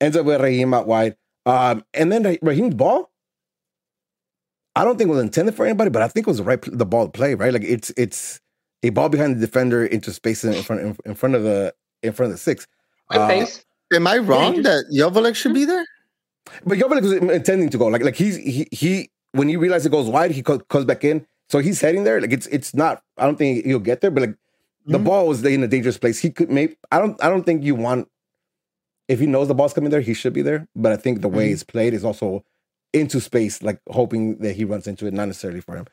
Ends 0.00 0.16
up 0.16 0.26
with 0.26 0.40
Raheem 0.40 0.72
out 0.74 0.86
wide. 0.86 1.16
Um, 1.44 1.84
and 1.94 2.12
then 2.12 2.38
Raheem's 2.42 2.74
ball, 2.74 3.10
I 4.76 4.84
don't 4.84 4.96
think 4.96 5.08
it 5.08 5.12
was 5.12 5.22
intended 5.22 5.54
for 5.54 5.66
anybody, 5.66 5.90
but 5.90 6.02
I 6.02 6.08
think 6.08 6.26
it 6.26 6.30
was 6.30 6.38
the 6.38 6.44
right 6.44 6.60
the 6.62 6.86
ball 6.86 7.06
to 7.06 7.12
play, 7.12 7.34
right? 7.34 7.52
Like 7.52 7.64
it's 7.64 7.90
it's 7.96 8.40
a 8.82 8.90
ball 8.90 9.08
behind 9.08 9.36
the 9.36 9.40
defender 9.40 9.84
into 9.84 10.12
space 10.12 10.44
in 10.44 10.62
front 10.62 10.98
in, 11.04 11.14
front 11.14 11.34
of 11.34 11.42
the 11.42 11.74
in 12.02 12.12
front 12.12 12.32
of 12.32 12.34
the 12.34 12.42
six. 12.42 12.66
Uh. 13.10 13.46
Am 13.94 14.06
I 14.06 14.18
wrong 14.18 14.62
that 14.62 14.84
Joveljić 14.92 15.34
should 15.34 15.54
be 15.54 15.64
there? 15.64 15.86
But 16.64 16.78
Joveljić 16.78 17.02
was 17.02 17.12
intending 17.12 17.70
to 17.70 17.78
go. 17.78 17.86
Like 17.86 18.02
like 18.02 18.16
he's 18.16 18.36
he 18.36 18.68
he 18.70 19.10
when 19.32 19.48
he 19.48 19.56
realized 19.56 19.86
it 19.86 19.92
goes 19.92 20.08
wide, 20.08 20.30
he 20.30 20.42
comes 20.42 20.84
back 20.84 21.04
in. 21.04 21.26
So 21.48 21.58
he's 21.60 21.80
heading 21.80 22.04
there. 22.04 22.20
Like 22.20 22.32
it's 22.32 22.46
it's 22.48 22.74
not. 22.74 23.02
I 23.16 23.24
don't 23.24 23.36
think 23.36 23.64
he'll 23.64 23.78
get 23.78 24.02
there. 24.02 24.10
But 24.10 24.20
like 24.20 24.36
the 24.88 24.96
mm-hmm. 24.96 25.06
ball 25.06 25.28
was 25.28 25.44
in 25.44 25.62
a 25.62 25.68
dangerous 25.68 25.98
place. 25.98 26.18
He 26.18 26.30
could 26.30 26.50
maybe. 26.50 26.76
I 26.90 26.98
don't. 26.98 27.22
I 27.22 27.28
don't 27.28 27.44
think 27.44 27.62
you 27.62 27.74
want. 27.74 28.08
If 29.06 29.20
he 29.20 29.26
knows 29.26 29.48
the 29.48 29.54
ball's 29.54 29.74
coming 29.74 29.90
there, 29.90 30.00
he 30.00 30.14
should 30.14 30.32
be 30.32 30.42
there. 30.42 30.66
But 30.74 30.92
I 30.92 30.96
think 30.96 31.20
the 31.20 31.28
way 31.28 31.46
mm-hmm. 31.46 31.52
it's 31.54 31.62
played 31.62 31.92
is 31.92 32.04
also 32.04 32.42
into 32.94 33.20
space, 33.20 33.62
like 33.62 33.80
hoping 33.90 34.38
that 34.38 34.56
he 34.56 34.64
runs 34.64 34.86
into 34.86 35.06
it, 35.06 35.12
not 35.12 35.26
necessarily 35.26 35.60
for 35.60 35.76
him. 35.76 35.86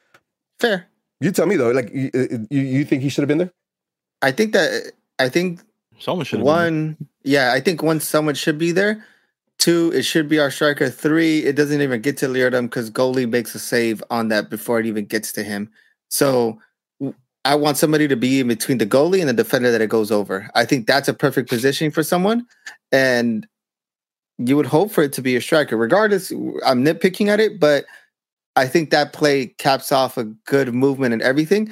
Fair. 0.59 0.87
You 1.19 1.31
tell 1.31 1.45
me 1.45 1.57
though. 1.57 1.71
Like 1.71 1.91
you, 1.93 2.09
you, 2.49 2.61
you 2.61 2.85
think 2.85 3.03
he 3.03 3.09
should 3.09 3.21
have 3.21 3.27
been 3.27 3.37
there? 3.39 3.53
I 4.21 4.31
think 4.31 4.53
that. 4.53 4.93
I 5.19 5.27
think 5.27 5.59
someone 5.99 6.25
should. 6.25 6.39
One. 6.39 6.95
Yeah, 7.23 7.51
I 7.53 7.59
think 7.59 7.83
one 7.83 7.99
someone 7.99 8.35
should 8.35 8.57
be 8.57 8.71
there. 8.71 9.05
Two, 9.57 9.91
it 9.93 10.03
should 10.03 10.29
be 10.29 10.39
our 10.39 10.51
striker. 10.51 10.89
Three, 10.89 11.39
it 11.39 11.55
doesn't 11.55 11.81
even 11.81 12.01
get 12.01 12.17
to 12.17 12.27
Leerdam 12.27 12.63
because 12.63 12.91
goalie 12.91 13.29
makes 13.29 13.55
a 13.55 13.59
save 13.59 14.01
on 14.09 14.29
that 14.29 14.49
before 14.49 14.79
it 14.79 14.85
even 14.85 15.05
gets 15.05 15.31
to 15.33 15.43
him. 15.43 15.69
So 16.09 16.59
I 17.45 17.55
want 17.55 17.77
somebody 17.77 18.07
to 18.07 18.15
be 18.15 18.39
in 18.39 18.47
between 18.47 18.79
the 18.79 18.85
goalie 18.85 19.19
and 19.19 19.29
the 19.29 19.33
defender 19.33 19.71
that 19.71 19.81
it 19.81 19.89
goes 19.89 20.11
over. 20.11 20.49
I 20.55 20.65
think 20.65 20.87
that's 20.87 21.07
a 21.07 21.13
perfect 21.13 21.47
positioning 21.47 21.91
for 21.91 22.03
someone. 22.03 22.45
And 22.91 23.47
you 24.37 24.57
would 24.57 24.65
hope 24.65 24.91
for 24.91 25.03
it 25.03 25.13
to 25.13 25.21
be 25.21 25.35
a 25.35 25.41
striker. 25.41 25.77
Regardless, 25.77 26.31
I'm 26.31 26.83
nitpicking 26.83 27.27
at 27.27 27.39
it, 27.39 27.59
but 27.59 27.85
I 28.55 28.67
think 28.67 28.89
that 28.89 29.13
play 29.13 29.47
caps 29.57 29.91
off 29.91 30.17
a 30.17 30.25
good 30.45 30.73
movement 30.73 31.13
and 31.13 31.21
everything 31.21 31.71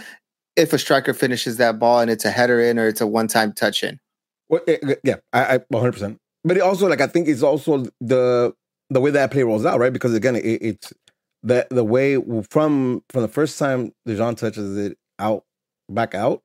if 0.56 0.72
a 0.72 0.78
striker 0.78 1.14
finishes 1.14 1.58
that 1.58 1.80
ball 1.80 2.00
and 2.00 2.12
it's 2.12 2.24
a 2.24 2.32
header 2.32 2.62
in 2.62 2.78
or 2.78 2.88
it's 2.88 3.02
a 3.02 3.08
one 3.08 3.28
time 3.28 3.52
touch 3.52 3.84
in. 3.84 4.00
Well, 4.48 4.62
eh, 4.68 4.78
eh, 4.88 4.96
yeah, 5.04 5.16
I, 5.34 5.56
I 5.56 5.58
100% 5.74 6.18
but 6.44 6.58
it 6.58 6.62
also 6.62 6.88
like 6.88 7.02
I 7.02 7.08
think 7.08 7.28
it's 7.28 7.42
also 7.42 7.86
the 8.02 8.54
the 8.90 9.02
way 9.02 9.12
that 9.12 9.32
play 9.32 9.44
rolls 9.44 9.66
out, 9.66 9.80
right? 9.80 9.94
Because 9.94 10.14
again, 10.14 10.36
it, 10.36 10.42
it's 10.44 10.94
the 11.42 11.68
the 11.70 11.84
way 11.84 12.18
from 12.50 13.04
from 13.10 13.22
the 13.22 13.28
first 13.28 13.58
time 13.58 13.94
Dejan 14.08 14.38
touches 14.38 14.78
it 14.78 14.98
out 15.20 15.44
back 15.90 16.16
out 16.16 16.42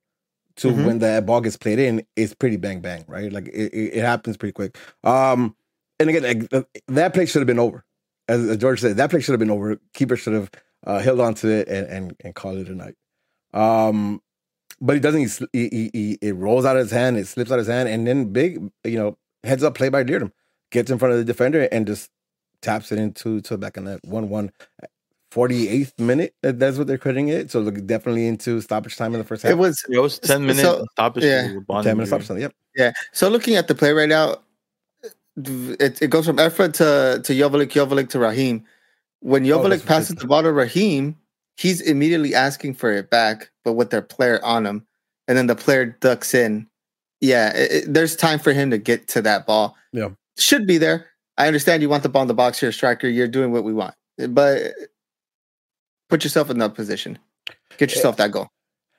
to 0.56 0.68
mm-hmm. 0.68 0.84
when 0.84 0.98
the 0.98 1.22
ball 1.24 1.40
gets 1.40 1.56
played 1.56 1.78
in 1.78 2.04
is 2.16 2.34
pretty 2.34 2.56
bang 2.56 2.80
bang, 2.80 3.04
right? 3.06 3.32
Like 3.32 3.48
it, 3.48 3.72
it 3.72 4.02
happens 4.02 4.36
pretty 4.36 4.52
quick. 4.52 4.76
Um, 5.04 5.54
and 5.98 6.10
again, 6.10 6.48
like, 6.50 6.66
that 6.88 7.14
play 7.14 7.26
should 7.26 7.40
have 7.40 7.46
been 7.46 7.58
over. 7.58 7.84
As, 8.28 8.46
as, 8.48 8.56
George 8.58 8.80
said, 8.80 8.96
that 8.96 9.10
play 9.10 9.20
should 9.20 9.32
have 9.32 9.40
been 9.40 9.50
over. 9.50 9.80
Keeper 9.94 10.16
should 10.16 10.34
have 10.34 10.50
uh, 10.86 10.98
held 10.98 11.20
on 11.20 11.34
to 11.34 11.48
it 11.48 11.68
and 11.68 11.86
and, 11.86 12.16
and 12.24 12.34
called 12.34 12.58
it 12.58 12.68
a 12.68 12.74
night. 12.74 12.94
Um, 13.54 14.20
but 14.80 14.94
he 14.94 15.00
doesn't. 15.00 15.48
He, 15.52 15.68
he, 15.68 15.90
he, 15.92 16.18
it 16.20 16.34
rolls 16.36 16.64
out 16.64 16.76
of 16.76 16.82
his 16.82 16.90
hand. 16.90 17.16
It 17.16 17.26
slips 17.26 17.50
out 17.50 17.58
of 17.58 17.66
his 17.66 17.72
hand, 17.72 17.88
and 17.88 18.06
then 18.06 18.32
big, 18.32 18.70
you 18.84 18.98
know, 18.98 19.16
heads 19.44 19.64
up 19.64 19.74
play 19.74 19.88
by 19.88 20.04
Leerdam. 20.04 20.32
Gets 20.70 20.90
in 20.90 20.98
front 20.98 21.12
of 21.12 21.18
the 21.18 21.24
defender 21.24 21.62
and 21.72 21.86
just 21.86 22.10
taps 22.60 22.92
it 22.92 22.98
into 22.98 23.40
to 23.40 23.54
the 23.54 23.58
back 23.58 23.76
of 23.76 23.84
net. 23.84 24.00
1 24.04 24.28
1. 24.28 24.52
48th 25.32 25.98
minute. 25.98 26.34
That's 26.42 26.78
what 26.78 26.86
they're 26.86 26.98
crediting 26.98 27.28
it. 27.28 27.50
So 27.50 27.60
look, 27.60 27.74
definitely 27.86 28.26
into 28.26 28.60
stoppage 28.60 28.96
time 28.96 29.14
in 29.14 29.18
the 29.18 29.24
first 29.24 29.42
half. 29.42 29.52
It 29.52 29.58
was 29.58 29.84
it 29.90 29.98
was 29.98 30.18
10 30.18 30.42
minutes 30.42 30.60
so, 30.60 30.84
stoppage. 30.92 31.24
Yeah. 31.24 31.52
10 31.68 31.84
minutes 31.84 32.10
stoppage 32.10 32.28
time. 32.28 32.38
Yep. 32.38 32.54
Yeah. 32.76 32.92
So 33.12 33.28
looking 33.28 33.56
at 33.56 33.68
the 33.68 33.74
play 33.74 33.92
right 33.92 34.08
now, 34.08 34.36
it, 35.36 36.02
it 36.02 36.10
goes 36.10 36.26
from 36.26 36.36
Efra 36.36 36.72
to 36.74 37.22
to 37.22 37.32
Joveljić, 37.32 37.70
Joveljić 37.70 38.08
to 38.10 38.18
Raheem. 38.18 38.64
When 39.20 39.50
oh, 39.50 39.62
oh, 39.62 39.78
passes 39.80 40.16
the 40.16 40.26
ball 40.26 40.42
to 40.42 40.52
Raheem, 40.52 41.16
he's 41.56 41.80
immediately 41.80 42.34
asking 42.34 42.74
for 42.74 42.92
it 42.92 43.10
back, 43.10 43.50
but 43.64 43.72
with 43.72 43.90
their 43.90 44.02
player 44.02 44.42
on 44.44 44.64
him. 44.64 44.86
And 45.26 45.36
then 45.36 45.48
the 45.48 45.56
player 45.56 45.86
ducks 46.00 46.34
in 46.34 46.68
yeah, 47.20 47.54
it, 47.54 47.72
it, 47.72 47.92
there's 47.92 48.16
time 48.16 48.38
for 48.38 48.52
him 48.52 48.70
to 48.70 48.78
get 48.78 49.08
to 49.08 49.22
that 49.22 49.46
ball. 49.46 49.76
Yeah, 49.92 50.10
should 50.38 50.66
be 50.66 50.78
there. 50.78 51.06
I 51.36 51.46
understand 51.46 51.82
you 51.82 51.88
want 51.88 52.02
the 52.02 52.08
ball 52.08 52.22
in 52.22 52.28
the 52.28 52.34
box 52.34 52.60
here, 52.60 52.72
striker. 52.72 53.08
You're 53.08 53.28
doing 53.28 53.52
what 53.52 53.64
we 53.64 53.72
want, 53.72 53.94
but 54.28 54.72
put 56.08 56.24
yourself 56.24 56.50
in 56.50 56.58
that 56.58 56.74
position. 56.74 57.18
Get 57.76 57.94
yourself 57.94 58.16
that 58.16 58.32
goal. 58.32 58.48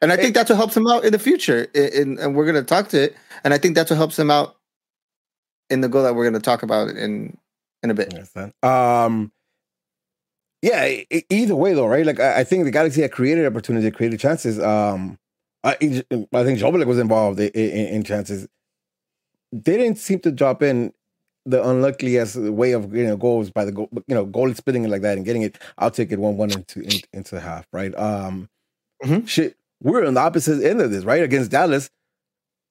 And 0.02 0.12
I 0.12 0.16
think 0.16 0.34
that's 0.34 0.50
what 0.50 0.56
helps 0.56 0.78
him 0.78 0.88
out 0.88 1.04
in 1.04 1.12
the 1.12 1.20
future. 1.20 1.64
In, 1.76 2.18
and 2.20 2.36
we're 2.36 2.46
going 2.46 2.56
to 2.56 2.64
talk 2.64 2.88
to 2.90 3.04
it. 3.04 3.18
And 3.44 3.54
I 3.54 3.58
think 3.58 3.76
that's 3.76 3.90
what 3.90 3.98
helps 3.98 4.18
him 4.18 4.32
out 4.32 4.56
in 5.70 5.82
the 5.82 5.90
goal 5.90 6.04
that 6.04 6.16
we're 6.16 6.24
going 6.24 6.34
to 6.34 6.40
talk 6.40 6.64
about 6.64 6.90
in 6.90 7.38
in 7.84 7.92
a 7.92 7.94
bit. 7.94 8.14
Um, 8.64 9.32
yeah. 10.62 11.02
Either 11.30 11.56
way, 11.56 11.74
though, 11.74 11.88
right? 11.88 12.06
Like 12.06 12.20
I, 12.20 12.44
think 12.44 12.66
the 12.66 12.72
Galaxy 12.72 13.02
had 13.02 13.12
created 13.12 13.46
opportunity, 13.46 13.92
created 13.92 14.20
chances. 14.20 14.60
Um, 14.60 15.18
I, 15.64 15.72
I 15.72 16.44
think 16.44 16.60
Joveljić 16.60 16.86
was 16.86 17.00
involved 17.00 17.40
in, 17.40 17.50
in, 17.50 17.88
in, 17.88 18.04
chances. 18.04 18.48
They 19.52 19.78
didn't 19.78 19.98
seem 19.98 20.20
to 20.22 20.32
drop 20.32 20.62
in 20.64 20.94
the 21.50 21.68
unluckiest 21.68 22.38
way 22.38 22.72
of 22.74 22.92
getting 22.92 23.08
know 23.08 23.18
goals 23.18 23.50
by 23.50 23.66
the 23.66 23.72
goal, 23.72 23.90
you 24.08 24.16
know, 24.16 24.26
goal 24.26 24.54
splitting 24.54 24.86
it 24.86 24.90
like 24.90 25.02
that 25.02 25.18
and 25.18 25.26
getting 25.26 25.42
it. 25.42 25.58
I'll 25.78 25.92
take 25.92 26.12
it 26.12 26.20
one 26.20 26.38
one 26.38 26.52
into 26.52 26.82
in, 26.82 27.02
into 27.14 27.40
half, 27.40 27.68
right? 27.74 27.98
Um, 27.98 28.50
mm-hmm. 29.04 29.26
shit, 29.26 29.58
we're 29.82 30.06
on 30.06 30.14
the 30.14 30.20
opposite 30.20 30.64
end 30.64 30.82
of 30.82 30.92
this, 30.92 31.04
right? 31.04 31.24
Against 31.24 31.52
Dallas, 31.52 31.90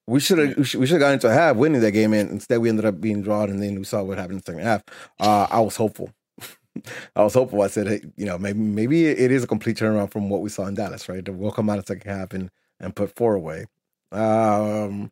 we 0.07 0.19
should 0.19 0.37
have 0.39 0.57
we 0.57 0.63
should 0.63 0.89
have 0.89 0.99
got 0.99 1.13
into 1.13 1.27
a 1.27 1.33
half 1.33 1.55
winning 1.55 1.81
that 1.81 1.91
game, 1.91 2.13
and 2.13 2.31
instead 2.31 2.57
we 2.59 2.69
ended 2.69 2.85
up 2.85 2.99
being 2.99 3.21
drawn, 3.21 3.49
and 3.49 3.61
then 3.61 3.75
we 3.75 3.83
saw 3.83 4.01
what 4.01 4.17
happened 4.17 4.33
in 4.33 4.37
the 4.37 4.51
second 4.51 4.63
half. 4.63 4.83
Uh, 5.19 5.47
I 5.49 5.59
was 5.59 5.75
hopeful. 5.75 6.11
I 7.15 7.23
was 7.23 7.33
hopeful. 7.33 7.61
I 7.61 7.67
said, 7.67 7.87
hey, 7.87 8.01
you 8.15 8.25
know, 8.25 8.37
maybe 8.37 8.59
maybe 8.59 9.05
it 9.05 9.31
is 9.31 9.43
a 9.43 9.47
complete 9.47 9.77
turnaround 9.77 10.11
from 10.11 10.29
what 10.29 10.41
we 10.41 10.49
saw 10.49 10.65
in 10.65 10.75
Dallas, 10.75 11.09
right? 11.09 11.27
We'll 11.27 11.51
come 11.51 11.69
out 11.69 11.79
of 11.79 11.85
second 11.87 12.09
half 12.09 12.33
and 12.33 12.49
and 12.79 12.95
put 12.95 13.15
four 13.15 13.35
away. 13.35 13.65
Um, 14.11 15.11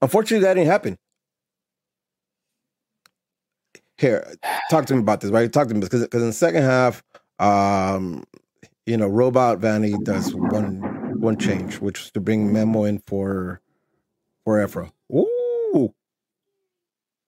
unfortunately, 0.00 0.46
that 0.46 0.54
didn't 0.54 0.70
happen. 0.70 0.98
Here, 4.02 4.34
talk 4.68 4.86
to 4.86 4.94
me 4.94 4.98
about 4.98 5.20
this, 5.20 5.30
right? 5.30 5.50
Talk 5.52 5.68
to 5.68 5.74
me 5.74 5.80
because 5.80 6.02
because 6.02 6.22
in 6.22 6.26
the 6.26 6.32
second 6.32 6.64
half, 6.64 7.04
um, 7.38 8.24
you 8.84 8.96
know, 8.96 9.06
Robot 9.06 9.60
Vanney 9.60 10.02
does 10.02 10.34
one 10.34 10.80
one 11.20 11.38
change, 11.38 11.78
which 11.78 12.00
was 12.00 12.10
to 12.10 12.20
bring 12.20 12.52
Memo 12.52 12.82
in 12.82 12.98
for 13.06 13.60
for 14.44 14.58
Efra. 14.58 14.90
Ooh. 15.14 15.94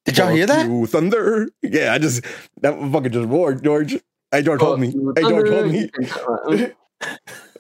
Did 0.05 0.19
y'all 0.19 0.31
hear 0.31 0.47
that? 0.47 0.89
Thunder. 0.89 1.49
Yeah, 1.63 1.95
I 1.95 1.99
just 1.99 2.25
that 2.63 2.77
fucking 2.91 3.13
just 3.13 3.29
roared, 3.29 3.63
George. 3.63 3.97
Hey 4.33 4.43
George 4.43 4.59
told 4.59 4.81
me. 4.81 4.89
Hey 5.15 5.23
George 5.23 5.49
told 5.49 5.71
me. 5.71 5.89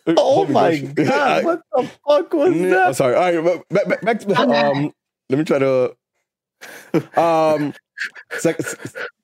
oh 0.17 0.45
my 0.47 0.79
god! 0.79 1.45
What 1.45 1.61
the 1.73 1.83
fuck 2.05 2.33
was 2.33 2.53
that? 2.53 2.87
I'm 2.89 2.95
sorry. 2.95 3.15
All 3.15 3.43
right, 3.43 3.63
back, 3.69 3.89
back, 3.89 4.01
back 4.03 4.19
to 4.19 4.41
um. 4.41 4.93
Let 5.31 5.39
me 5.39 5.45
try 5.45 5.61
to 5.61 5.95
um. 7.17 7.75
Second, 8.39 8.67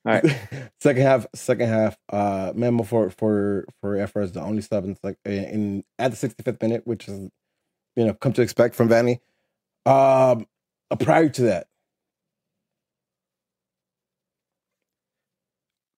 all 0.07 0.13
right. 0.13 0.71
second 0.81 1.03
half, 1.03 1.27
second 1.35 1.69
half. 1.69 1.97
Uh, 2.09 2.53
memo 2.55 2.83
for 2.83 3.11
for 3.11 3.67
for 3.81 3.97
Efra 3.97 4.25
is 4.25 4.33
the 4.33 4.41
only 4.41 4.63
sub 4.63 4.85
in 4.85 4.97
like 5.03 5.19
in 5.25 5.85
at 5.99 6.13
the 6.13 6.29
65th 6.29 6.63
minute, 6.63 6.83
which 6.87 7.09
is 7.09 7.31
you 7.97 8.05
know 8.05 8.15
come 8.15 8.33
to 8.33 8.43
expect 8.43 8.75
from 8.75 8.89
Vanney. 8.89 9.21
Um, 9.87 10.47
prior 10.99 11.29
to 11.29 11.43
that, 11.43 11.67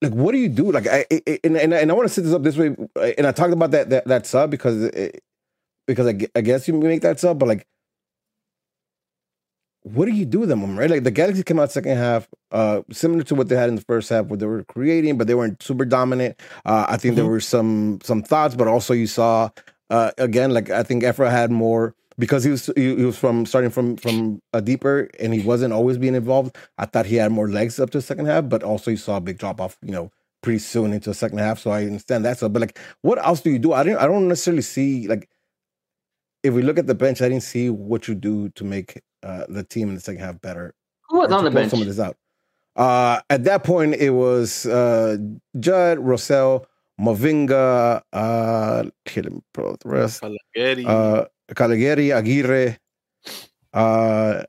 like 0.03 0.13
what 0.13 0.33
do 0.33 0.39
you 0.39 0.49
do 0.49 0.71
like 0.71 0.87
i, 0.87 1.07
I 1.11 1.39
and, 1.45 1.57
and, 1.57 1.73
and 1.73 1.91
i 1.91 1.95
want 1.95 2.09
to 2.09 2.13
set 2.13 2.25
this 2.25 2.35
up 2.35 2.43
this 2.43 2.57
way 2.57 2.75
and 3.17 3.27
i 3.27 3.33
talked 3.33 3.53
about 3.53 3.71
that 3.71 3.89
that, 3.91 4.07
that 4.07 4.27
sub 4.27 4.51
because 4.51 4.83
it, 4.83 5.23
because 5.87 6.07
I, 6.07 6.19
I 6.35 6.41
guess 6.41 6.67
you 6.69 6.75
make 6.75 7.03
that 7.03 7.21
sub 7.21 7.39
but 7.39 7.47
like 7.49 7.67
what 9.85 10.07
do 10.07 10.13
you 10.13 10.25
do 10.25 10.41
with 10.41 10.49
them 10.49 10.79
right 10.79 10.91
like 10.91 11.03
the 11.03 11.11
galaxy 11.11 11.43
came 11.43 11.59
out 11.59 11.73
second 11.73 11.97
half 11.97 12.29
uh 12.53 12.83
similar 12.91 13.23
to 13.23 13.35
what 13.35 13.49
they 13.49 13.57
had 13.57 13.69
in 13.69 13.75
the 13.75 13.83
first 13.83 14.09
half 14.09 14.27
where 14.27 14.37
they 14.37 14.47
were 14.47 14.65
creating 14.65 15.19
but 15.19 15.27
they 15.27 15.35
weren't 15.35 15.63
super 15.63 15.85
dominant 15.85 16.39
uh 16.65 16.87
i 16.89 16.97
think 16.97 17.15
mm-hmm. 17.15 17.23
there 17.23 17.31
were 17.31 17.41
some 17.41 17.99
some 18.03 18.23
thoughts 18.23 18.55
but 18.55 18.69
also 18.69 18.95
you 18.95 19.07
saw 19.07 19.51
uh 19.91 20.13
again 20.19 20.53
like 20.53 20.71
i 20.71 20.83
think 20.83 21.03
Efra 21.03 21.31
had 21.31 21.51
more 21.51 21.95
because 22.19 22.45
he 22.45 22.51
was 22.51 22.71
he, 22.77 22.93
was 22.93 23.19
from 23.19 23.47
starting 23.47 23.71
from 23.71 23.97
from 23.97 24.41
a 24.53 24.61
deeper 24.61 25.09
and 25.19 25.35
he 25.35 25.41
wasn't 25.41 25.73
always 25.73 25.99
being 25.99 26.15
involved. 26.15 26.57
I 26.79 26.87
thought 26.87 27.07
he 27.07 27.17
had 27.17 27.33
more 27.33 27.49
legs 27.49 27.81
up 27.81 27.91
to 27.91 27.99
the 27.99 28.03
second 28.03 28.27
half, 28.27 28.49
but 28.49 28.63
also 28.63 28.91
you 28.91 28.97
saw 28.97 29.17
a 29.17 29.21
big 29.21 29.39
drop 29.39 29.61
off, 29.61 29.77
you 29.83 29.93
know, 29.93 30.11
pretty 30.43 30.59
soon 30.59 30.93
into 30.93 31.11
the 31.11 31.15
second 31.15 31.39
half. 31.39 31.59
So 31.59 31.71
I 31.71 31.85
understand 31.85 32.25
that. 32.25 32.39
So, 32.39 32.49
but 32.49 32.61
like, 32.61 32.79
what 33.01 33.19
else 33.25 33.41
do 33.41 33.51
you 33.51 33.59
do? 33.59 33.73
I 33.73 33.83
didn't. 33.83 33.99
I 33.99 34.07
don't 34.07 34.29
necessarily 34.29 34.63
see 34.63 35.09
like 35.09 35.29
if 36.43 36.55
we 36.55 36.63
look 36.63 36.79
at 36.79 36.87
the 36.87 36.95
bench, 36.95 37.23
I 37.23 37.29
didn't 37.29 37.45
see 37.45 37.71
what 37.71 38.09
you 38.09 38.15
do 38.15 38.51
to 38.51 38.65
make 38.65 39.01
uh, 39.23 39.45
the 39.49 39.65
team 39.65 39.89
in 39.89 39.95
the 39.95 40.01
second 40.01 40.21
half 40.21 40.41
better. 40.41 40.75
Who 41.09 41.19
was 41.19 41.33
on 41.33 41.45
the 41.45 41.51
bench? 41.51 41.71
Some 41.71 41.81
of 41.81 41.87
this 41.87 41.99
out. 41.99 42.17
Uh, 42.75 43.21
at 43.29 43.45
that 43.45 43.65
point, 43.65 43.95
it 43.95 44.11
was 44.11 44.67
uh, 44.67 45.19
Judd, 45.61 45.99
Rosell, 45.99 46.67
Mavinga, 47.01 48.03
uh, 48.13 48.85
here, 49.05 49.23
let 49.23 49.33
me 49.33 49.43
pull 49.53 49.77
the 49.81 49.89
rest. 49.89 50.23
Uh, 50.25 51.25
Calegari, 51.55 52.17
Aguirre. 52.17 52.79
Uh, 53.73 54.43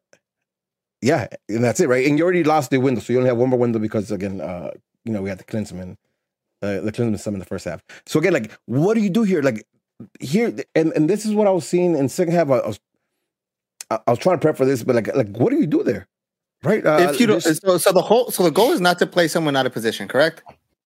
yeah, 1.01 1.27
and 1.49 1.63
that's 1.63 1.79
it, 1.79 1.89
right? 1.89 2.05
And 2.05 2.17
you 2.17 2.23
already 2.23 2.43
lost 2.43 2.69
the 2.71 2.77
window, 2.77 3.01
so 3.01 3.11
you 3.11 3.19
only 3.19 3.29
have 3.29 3.37
one 3.37 3.49
more 3.49 3.59
window 3.59 3.79
because 3.79 4.11
again, 4.11 4.39
uh, 4.39 4.71
you 5.03 5.11
know 5.11 5.21
we 5.21 5.29
had 5.29 5.37
the 5.37 5.43
Klinsmann, 5.43 5.97
uh, 6.61 6.79
the 6.79 6.91
Klinsmann 6.91 7.19
sub 7.19 7.33
in 7.33 7.39
the 7.39 7.45
first 7.45 7.65
half. 7.65 7.83
So 8.05 8.19
again, 8.19 8.33
like, 8.33 8.51
what 8.65 8.93
do 8.93 9.01
you 9.01 9.09
do 9.09 9.23
here? 9.23 9.41
Like 9.41 9.65
here, 10.21 10.55
and 10.75 10.93
and 10.93 11.09
this 11.09 11.25
is 11.25 11.33
what 11.33 11.47
I 11.47 11.51
was 11.51 11.67
seeing 11.67 11.95
in 11.95 12.07
second 12.07 12.33
half. 12.33 12.49
I, 12.49 12.59
I 12.59 12.67
was 12.67 12.79
I, 13.93 13.99
I 14.07 14.11
was 14.11 14.19
trying 14.19 14.37
to 14.37 14.41
prep 14.41 14.57
for 14.57 14.65
this, 14.65 14.83
but 14.83 14.95
like 14.95 15.15
like 15.15 15.29
what 15.37 15.51
do 15.51 15.57
you 15.57 15.67
do 15.67 15.83
there? 15.83 16.07
Right? 16.63 16.85
Uh, 16.85 17.09
if 17.11 17.19
you 17.19 17.27
don't, 17.27 17.41
so, 17.41 17.77
so 17.77 17.91
the 17.91 18.01
whole, 18.01 18.31
so 18.31 18.41
the 18.43 18.51
goal 18.51 18.71
is 18.71 18.79
not 18.79 18.97
to 18.99 19.05
play 19.05 19.27
someone 19.27 19.55
out 19.55 19.65
of 19.65 19.73
position, 19.73 20.07
correct? 20.07 20.41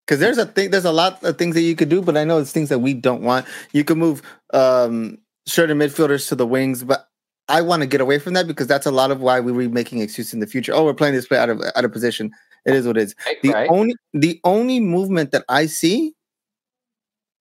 Because 0.07 0.20
there's 0.20 0.38
a 0.38 0.46
thing, 0.46 0.70
there's 0.70 0.86
a 0.86 0.92
lot 0.92 1.22
of 1.22 1.36
things 1.36 1.54
that 1.54 1.61
you 1.62 1.76
could 1.76 1.90
do, 1.90 2.00
but 2.00 2.16
I 2.16 2.24
know 2.24 2.38
it's 2.38 2.52
things 2.52 2.70
that 2.70 2.78
we 2.78 2.94
don't 2.94 3.22
want. 3.22 3.46
You 3.72 3.84
can 3.84 3.98
move 3.98 4.22
um 4.54 5.18
certain 5.46 5.78
midfielders 5.78 6.28
to 6.28 6.34
the 6.34 6.46
wings, 6.46 6.82
but 6.82 7.09
I 7.48 7.61
want 7.62 7.82
to 7.82 7.86
get 7.86 8.00
away 8.00 8.18
from 8.18 8.32
that 8.34 8.46
because 8.46 8.66
that's 8.66 8.86
a 8.86 8.90
lot 8.90 9.11
of 9.11 9.20
why 9.20 9.40
we 9.40 9.52
were 9.52 9.68
making 9.68 10.00
excuses 10.00 10.32
in 10.32 10.40
the 10.40 10.46
future. 10.46 10.72
Oh, 10.72 10.84
we're 10.84 10.94
playing 10.94 11.14
this 11.14 11.26
play 11.26 11.38
out 11.38 11.50
of 11.50 11.61
out 11.74 11.84
of 11.84 11.92
position. 11.92 12.30
It 12.64 12.74
is 12.74 12.86
what 12.86 12.96
it 12.96 13.02
is. 13.04 13.14
Right, 13.26 13.42
The 13.42 13.50
right? 13.50 13.70
only 13.70 13.94
the 14.14 14.40
only 14.44 14.80
movement 14.80 15.30
that 15.32 15.44
I 15.48 15.66
see 15.66 16.14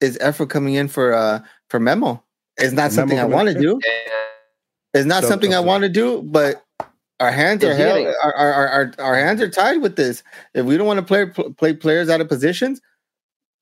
is 0.01 0.17
Efra 0.17 0.49
coming 0.49 0.73
in 0.73 0.87
for 0.87 1.13
uh 1.13 1.39
for 1.69 1.79
Memo. 1.79 2.21
It's 2.57 2.73
not 2.73 2.91
Memo 2.91 2.95
something 2.95 3.19
I 3.19 3.25
want 3.25 3.47
to 3.49 3.59
do. 3.59 3.79
Yeah. 3.85 4.11
It's 4.95 5.05
not 5.05 5.23
So- 5.23 5.29
something 5.29 5.53
I 5.53 5.59
want 5.59 5.83
to 5.83 5.89
do, 5.89 6.21
but 6.23 6.63
our 7.19 7.31
hands 7.31 7.63
are, 7.63 7.73
held, 7.73 8.07
our, 8.23 8.33
our, 8.33 8.53
our, 8.53 8.67
our, 8.67 8.93
our 8.99 9.15
hands 9.15 9.41
are 9.41 9.49
tied 9.49 9.81
with 9.81 9.95
this. 9.95 10.23
If 10.53 10.65
we 10.65 10.77
don't 10.77 10.87
want 10.87 10.99
to 10.99 11.05
play 11.05 11.25
play 11.53 11.73
players 11.73 12.09
out 12.09 12.21
of 12.21 12.27
positions, 12.27 12.81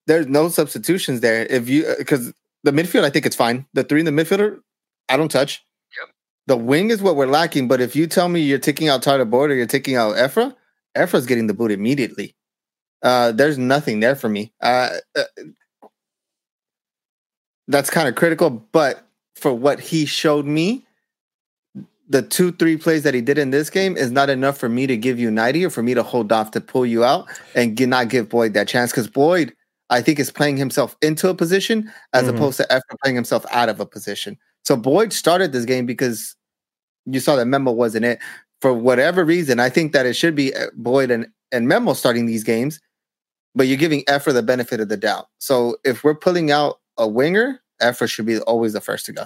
there's 0.07 0.27
no 0.27 0.49
substitutions 0.49 1.21
there. 1.21 1.45
If 1.49 1.69
you 1.69 1.93
because 1.97 2.33
the 2.63 2.71
midfield, 2.71 3.03
I 3.03 3.09
think 3.09 3.25
it's 3.25 3.35
fine. 3.35 3.65
The 3.73 3.83
three 3.83 3.99
in 3.99 4.05
the 4.05 4.11
midfielder, 4.11 4.59
I 5.09 5.17
don't 5.17 5.29
touch. 5.29 5.63
Yep. 5.99 6.15
The 6.47 6.57
wing 6.57 6.91
is 6.91 7.01
what 7.01 7.15
we're 7.15 7.27
lacking. 7.27 7.67
But 7.67 7.81
if 7.81 7.95
you 7.95 8.07
tell 8.07 8.29
me 8.29 8.41
you're 8.41 8.59
taking 8.59 8.89
out 8.89 9.01
Tyler 9.03 9.25
Boyd 9.25 9.51
or 9.51 9.55
you're 9.55 9.65
taking 9.65 9.95
out 9.95 10.15
Efra, 10.15 10.55
Efra's 10.95 11.25
getting 11.25 11.47
the 11.47 11.53
boot 11.53 11.71
immediately. 11.71 12.35
Uh, 13.01 13.31
there's 13.31 13.57
nothing 13.57 13.99
there 13.99 14.15
for 14.15 14.29
me. 14.29 14.53
Uh, 14.61 14.89
uh, 15.17 15.23
that's 17.67 17.89
kind 17.89 18.07
of 18.07 18.15
critical, 18.15 18.49
but 18.49 19.05
for 19.35 19.53
what 19.53 19.79
he 19.79 20.05
showed 20.05 20.45
me, 20.45 20.85
the 22.09 22.21
two, 22.21 22.51
three 22.53 22.75
plays 22.77 23.03
that 23.03 23.13
he 23.13 23.21
did 23.21 23.37
in 23.37 23.49
this 23.51 23.69
game 23.69 23.95
is 23.95 24.11
not 24.11 24.29
enough 24.29 24.57
for 24.57 24.67
me 24.69 24.85
to 24.87 24.97
give 24.97 25.19
you 25.19 25.31
90 25.31 25.65
or 25.65 25.69
for 25.69 25.81
me 25.83 25.93
to 25.93 26.03
hold 26.03 26.31
off 26.31 26.51
to 26.51 26.61
pull 26.61 26.85
you 26.85 27.03
out 27.03 27.27
and 27.55 27.77
gi- 27.77 27.85
not 27.85 28.09
give 28.09 28.29
Boyd 28.29 28.53
that 28.53 28.67
chance. 28.67 28.91
Because 28.91 29.07
Boyd, 29.07 29.53
I 29.89 30.01
think, 30.01 30.19
is 30.19 30.29
playing 30.31 30.57
himself 30.57 30.95
into 31.01 31.29
a 31.29 31.33
position 31.33 31.91
as 32.13 32.25
Mhm. 32.25 32.35
opposed 32.35 32.57
to 32.57 32.67
Efra 32.69 32.99
playing 33.01 33.15
himself 33.15 33.45
out 33.51 33.69
of 33.69 33.79
a 33.79 33.85
position. 33.85 34.37
So 34.65 34.75
Boyd 34.75 35.13
started 35.13 35.51
this 35.53 35.65
game 35.65 35.85
because 35.85 36.35
you 37.05 37.19
saw 37.19 37.35
that 37.37 37.45
Memo 37.45 37.71
wasn't 37.71 38.05
it. 38.05 38.19
For 38.61 38.73
whatever 38.73 39.23
reason, 39.25 39.59
I 39.59 39.69
think 39.69 39.91
that 39.93 40.05
it 40.05 40.13
should 40.13 40.35
be 40.35 40.53
uh, 40.55 40.67
Boyd 40.75 41.09
and, 41.11 41.27
and 41.51 41.67
Memo 41.67 41.93
starting 41.93 42.25
these 42.25 42.43
games, 42.43 42.79
but 43.55 43.67
you're 43.67 43.77
giving 43.77 44.03
Efra 44.05 44.33
the 44.33 44.43
benefit 44.43 44.79
of 44.79 44.89
the 44.89 44.97
doubt. 44.97 45.27
So 45.39 45.77
if 45.83 46.03
we're 46.03 46.15
pulling 46.15 46.51
out 46.51 46.79
a 46.97 47.07
winger, 47.07 47.61
Efra 47.81 48.09
should 48.09 48.25
be 48.25 48.39
always 48.39 48.73
the 48.73 48.81
first 48.81 49.05
to 49.07 49.11
go. 49.13 49.23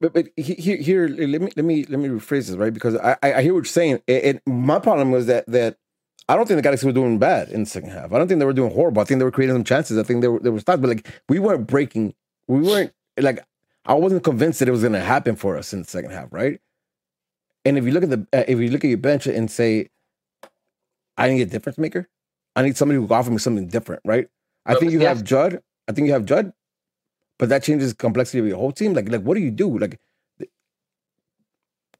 But 0.00 0.12
but 0.12 0.28
here 0.36 0.76
here 0.76 1.08
let 1.08 1.40
me 1.40 1.50
let 1.56 1.64
me 1.64 1.84
let 1.84 1.98
me 1.98 2.08
rephrase 2.08 2.48
this 2.48 2.56
right 2.56 2.72
because 2.72 2.96
I 2.96 3.16
I 3.22 3.42
hear 3.42 3.54
what 3.54 3.60
you're 3.60 3.64
saying. 3.64 4.02
And 4.06 4.40
my 4.46 4.78
problem 4.78 5.10
was 5.10 5.26
that 5.26 5.46
that 5.46 5.78
I 6.28 6.36
don't 6.36 6.46
think 6.46 6.58
the 6.58 6.62
Galaxy 6.62 6.86
were 6.86 6.92
doing 6.92 7.18
bad 7.18 7.48
in 7.50 7.60
the 7.60 7.66
second 7.66 7.90
half. 7.90 8.12
I 8.12 8.18
don't 8.18 8.28
think 8.28 8.40
they 8.40 8.46
were 8.46 8.52
doing 8.52 8.72
horrible. 8.72 9.00
I 9.00 9.04
think 9.04 9.18
they 9.18 9.24
were 9.24 9.30
creating 9.30 9.54
some 9.54 9.64
chances. 9.64 9.96
I 9.96 10.02
think 10.02 10.20
they 10.20 10.28
were 10.28 10.40
they 10.40 10.50
were 10.50 10.60
stopped, 10.60 10.82
but 10.82 10.88
like 10.88 11.08
we 11.28 11.38
weren't 11.38 11.66
breaking. 11.66 12.14
We 12.48 12.60
weren't 12.60 12.92
like 13.18 13.46
I 13.86 13.94
wasn't 13.94 14.24
convinced 14.24 14.58
that 14.58 14.68
it 14.68 14.72
was 14.72 14.82
going 14.82 14.92
to 14.92 15.00
happen 15.00 15.36
for 15.36 15.56
us 15.56 15.72
in 15.72 15.80
the 15.80 15.88
second 15.88 16.10
half, 16.10 16.28
right? 16.32 16.60
And 17.64 17.78
if 17.78 17.84
you 17.84 17.92
look 17.92 18.02
at 18.02 18.10
the 18.10 18.26
uh, 18.32 18.44
if 18.48 18.58
you 18.58 18.70
look 18.70 18.84
at 18.84 18.88
your 18.88 18.98
bench 18.98 19.26
and 19.26 19.50
say, 19.50 19.88
I 21.16 21.28
need 21.30 21.42
a 21.42 21.46
difference 21.46 21.78
maker. 21.78 22.08
I 22.54 22.62
need 22.62 22.76
somebody 22.76 22.98
who 22.98 23.06
can 23.06 23.16
offer 23.16 23.30
me 23.30 23.38
something 23.38 23.68
different, 23.68 24.02
right? 24.04 24.28
I 24.64 24.74
think 24.74 24.92
you 24.92 25.00
yeah. 25.00 25.08
have 25.08 25.22
Judd. 25.22 25.62
I 25.88 25.92
think 25.92 26.06
you 26.06 26.12
have 26.12 26.24
Judd, 26.24 26.52
but 27.38 27.48
that 27.48 27.62
changes 27.62 27.90
the 27.90 27.96
complexity 27.96 28.38
of 28.38 28.46
your 28.46 28.56
whole 28.56 28.72
team. 28.72 28.94
Like 28.94 29.08
like 29.08 29.22
what 29.22 29.34
do 29.34 29.40
you 29.40 29.50
do? 29.50 29.78
Like 29.78 29.98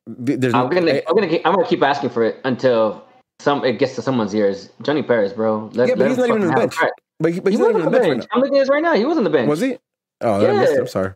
there's 0.06 0.54
I'm 0.54 0.68
gonna, 0.70 0.92
I- 0.92 1.02
I'm 1.08 1.14
gonna, 1.16 1.28
keep, 1.28 1.46
I'm 1.46 1.54
gonna 1.54 1.66
keep 1.66 1.82
asking 1.82 2.10
for 2.10 2.22
it 2.24 2.40
until 2.44 3.04
some 3.40 3.64
it 3.64 3.78
gets 3.78 3.94
to 3.96 4.02
someone's 4.02 4.34
ears. 4.34 4.70
Johnny 4.82 5.02
Perez, 5.02 5.32
bro. 5.32 5.70
Let, 5.74 5.88
Yeah, 5.88 5.94
but 5.96 6.08
he's 6.08 6.16
not 6.18 6.28
even 6.28 6.42
on 6.42 6.46
the 6.48 6.52
fucking 6.52 6.52
have 6.52 6.58
a 6.58 6.60
bench. 6.68 6.74
crack. 6.76 6.92
but 7.18 7.32
he, 7.32 7.40
but 7.40 7.52
he's 7.52 7.60
was 7.60 7.68
not 7.68 7.74
on 7.74 7.80
even 7.80 7.92
the 7.92 7.98
on 7.98 8.02
the 8.02 8.08
bench 8.08 8.18
bench. 8.20 8.22
right 8.22 8.28
I'm 8.36 8.40
looking 8.40 8.56
at 8.56 8.60
this 8.60 8.68
right 8.70 8.82
now. 8.82 8.94
He 8.94 9.04
was 9.04 9.18
on 9.18 9.24
the 9.24 9.30
bench. 9.30 9.48
Was 9.48 9.60
he? 9.60 9.78
Oh, 10.20 10.46
I 10.46 10.52
missed 10.58 10.72
it. 10.72 10.74
Yeah. 10.74 10.80
I'm 10.80 10.86
sorry. 10.86 11.12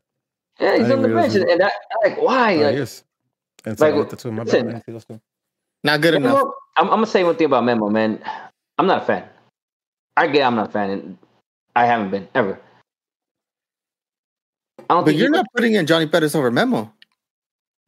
Yeah, 0.58 0.76
he's 0.76 0.90
on 0.90 1.02
the 1.02 1.08
bench, 1.08 1.32
realize 1.32 1.34
and, 1.36 1.48
and 1.50 1.60
that, 1.60 1.72
like, 2.04 2.20
why? 2.20 2.56
Oh, 2.56 2.60
Like, 2.64 2.76
yes. 2.76 3.04
And 3.64 3.80
like, 3.80 3.94
so 4.10 4.16
too. 4.16 4.32
My 4.32 4.44
bad. 4.44 4.46
listen. 4.46 4.68
I 4.68 4.72
didn't 4.72 4.84
see 4.84 4.92
those. 4.92 5.20
Not 5.84 6.00
good 6.02 6.14
enough. 6.14 6.34
Memo, 6.34 6.52
I'm, 6.76 6.84
I'm 6.84 6.90
gonna 6.90 7.06
say 7.06 7.24
one 7.24 7.36
thing 7.36 7.46
about 7.46 7.64
Memo, 7.64 7.88
man. 7.88 8.20
I'm 8.78 8.86
not 8.86 9.02
a 9.02 9.04
fan. 9.06 9.24
I 10.16 10.26
get 10.26 10.42
I'm 10.42 10.56
not 10.56 10.68
a 10.68 10.72
fan, 10.72 10.90
and 10.90 11.18
I 11.76 11.86
haven't 11.86 12.10
been 12.10 12.28
ever. 12.34 12.58
I 14.88 14.94
don't 14.94 15.04
But 15.04 15.10
think 15.10 15.18
you're 15.18 15.28
he- 15.28 15.32
not 15.32 15.46
putting 15.54 15.74
in 15.74 15.86
Johnny 15.86 16.06
Perez 16.06 16.34
over 16.34 16.50
Memo. 16.50 16.92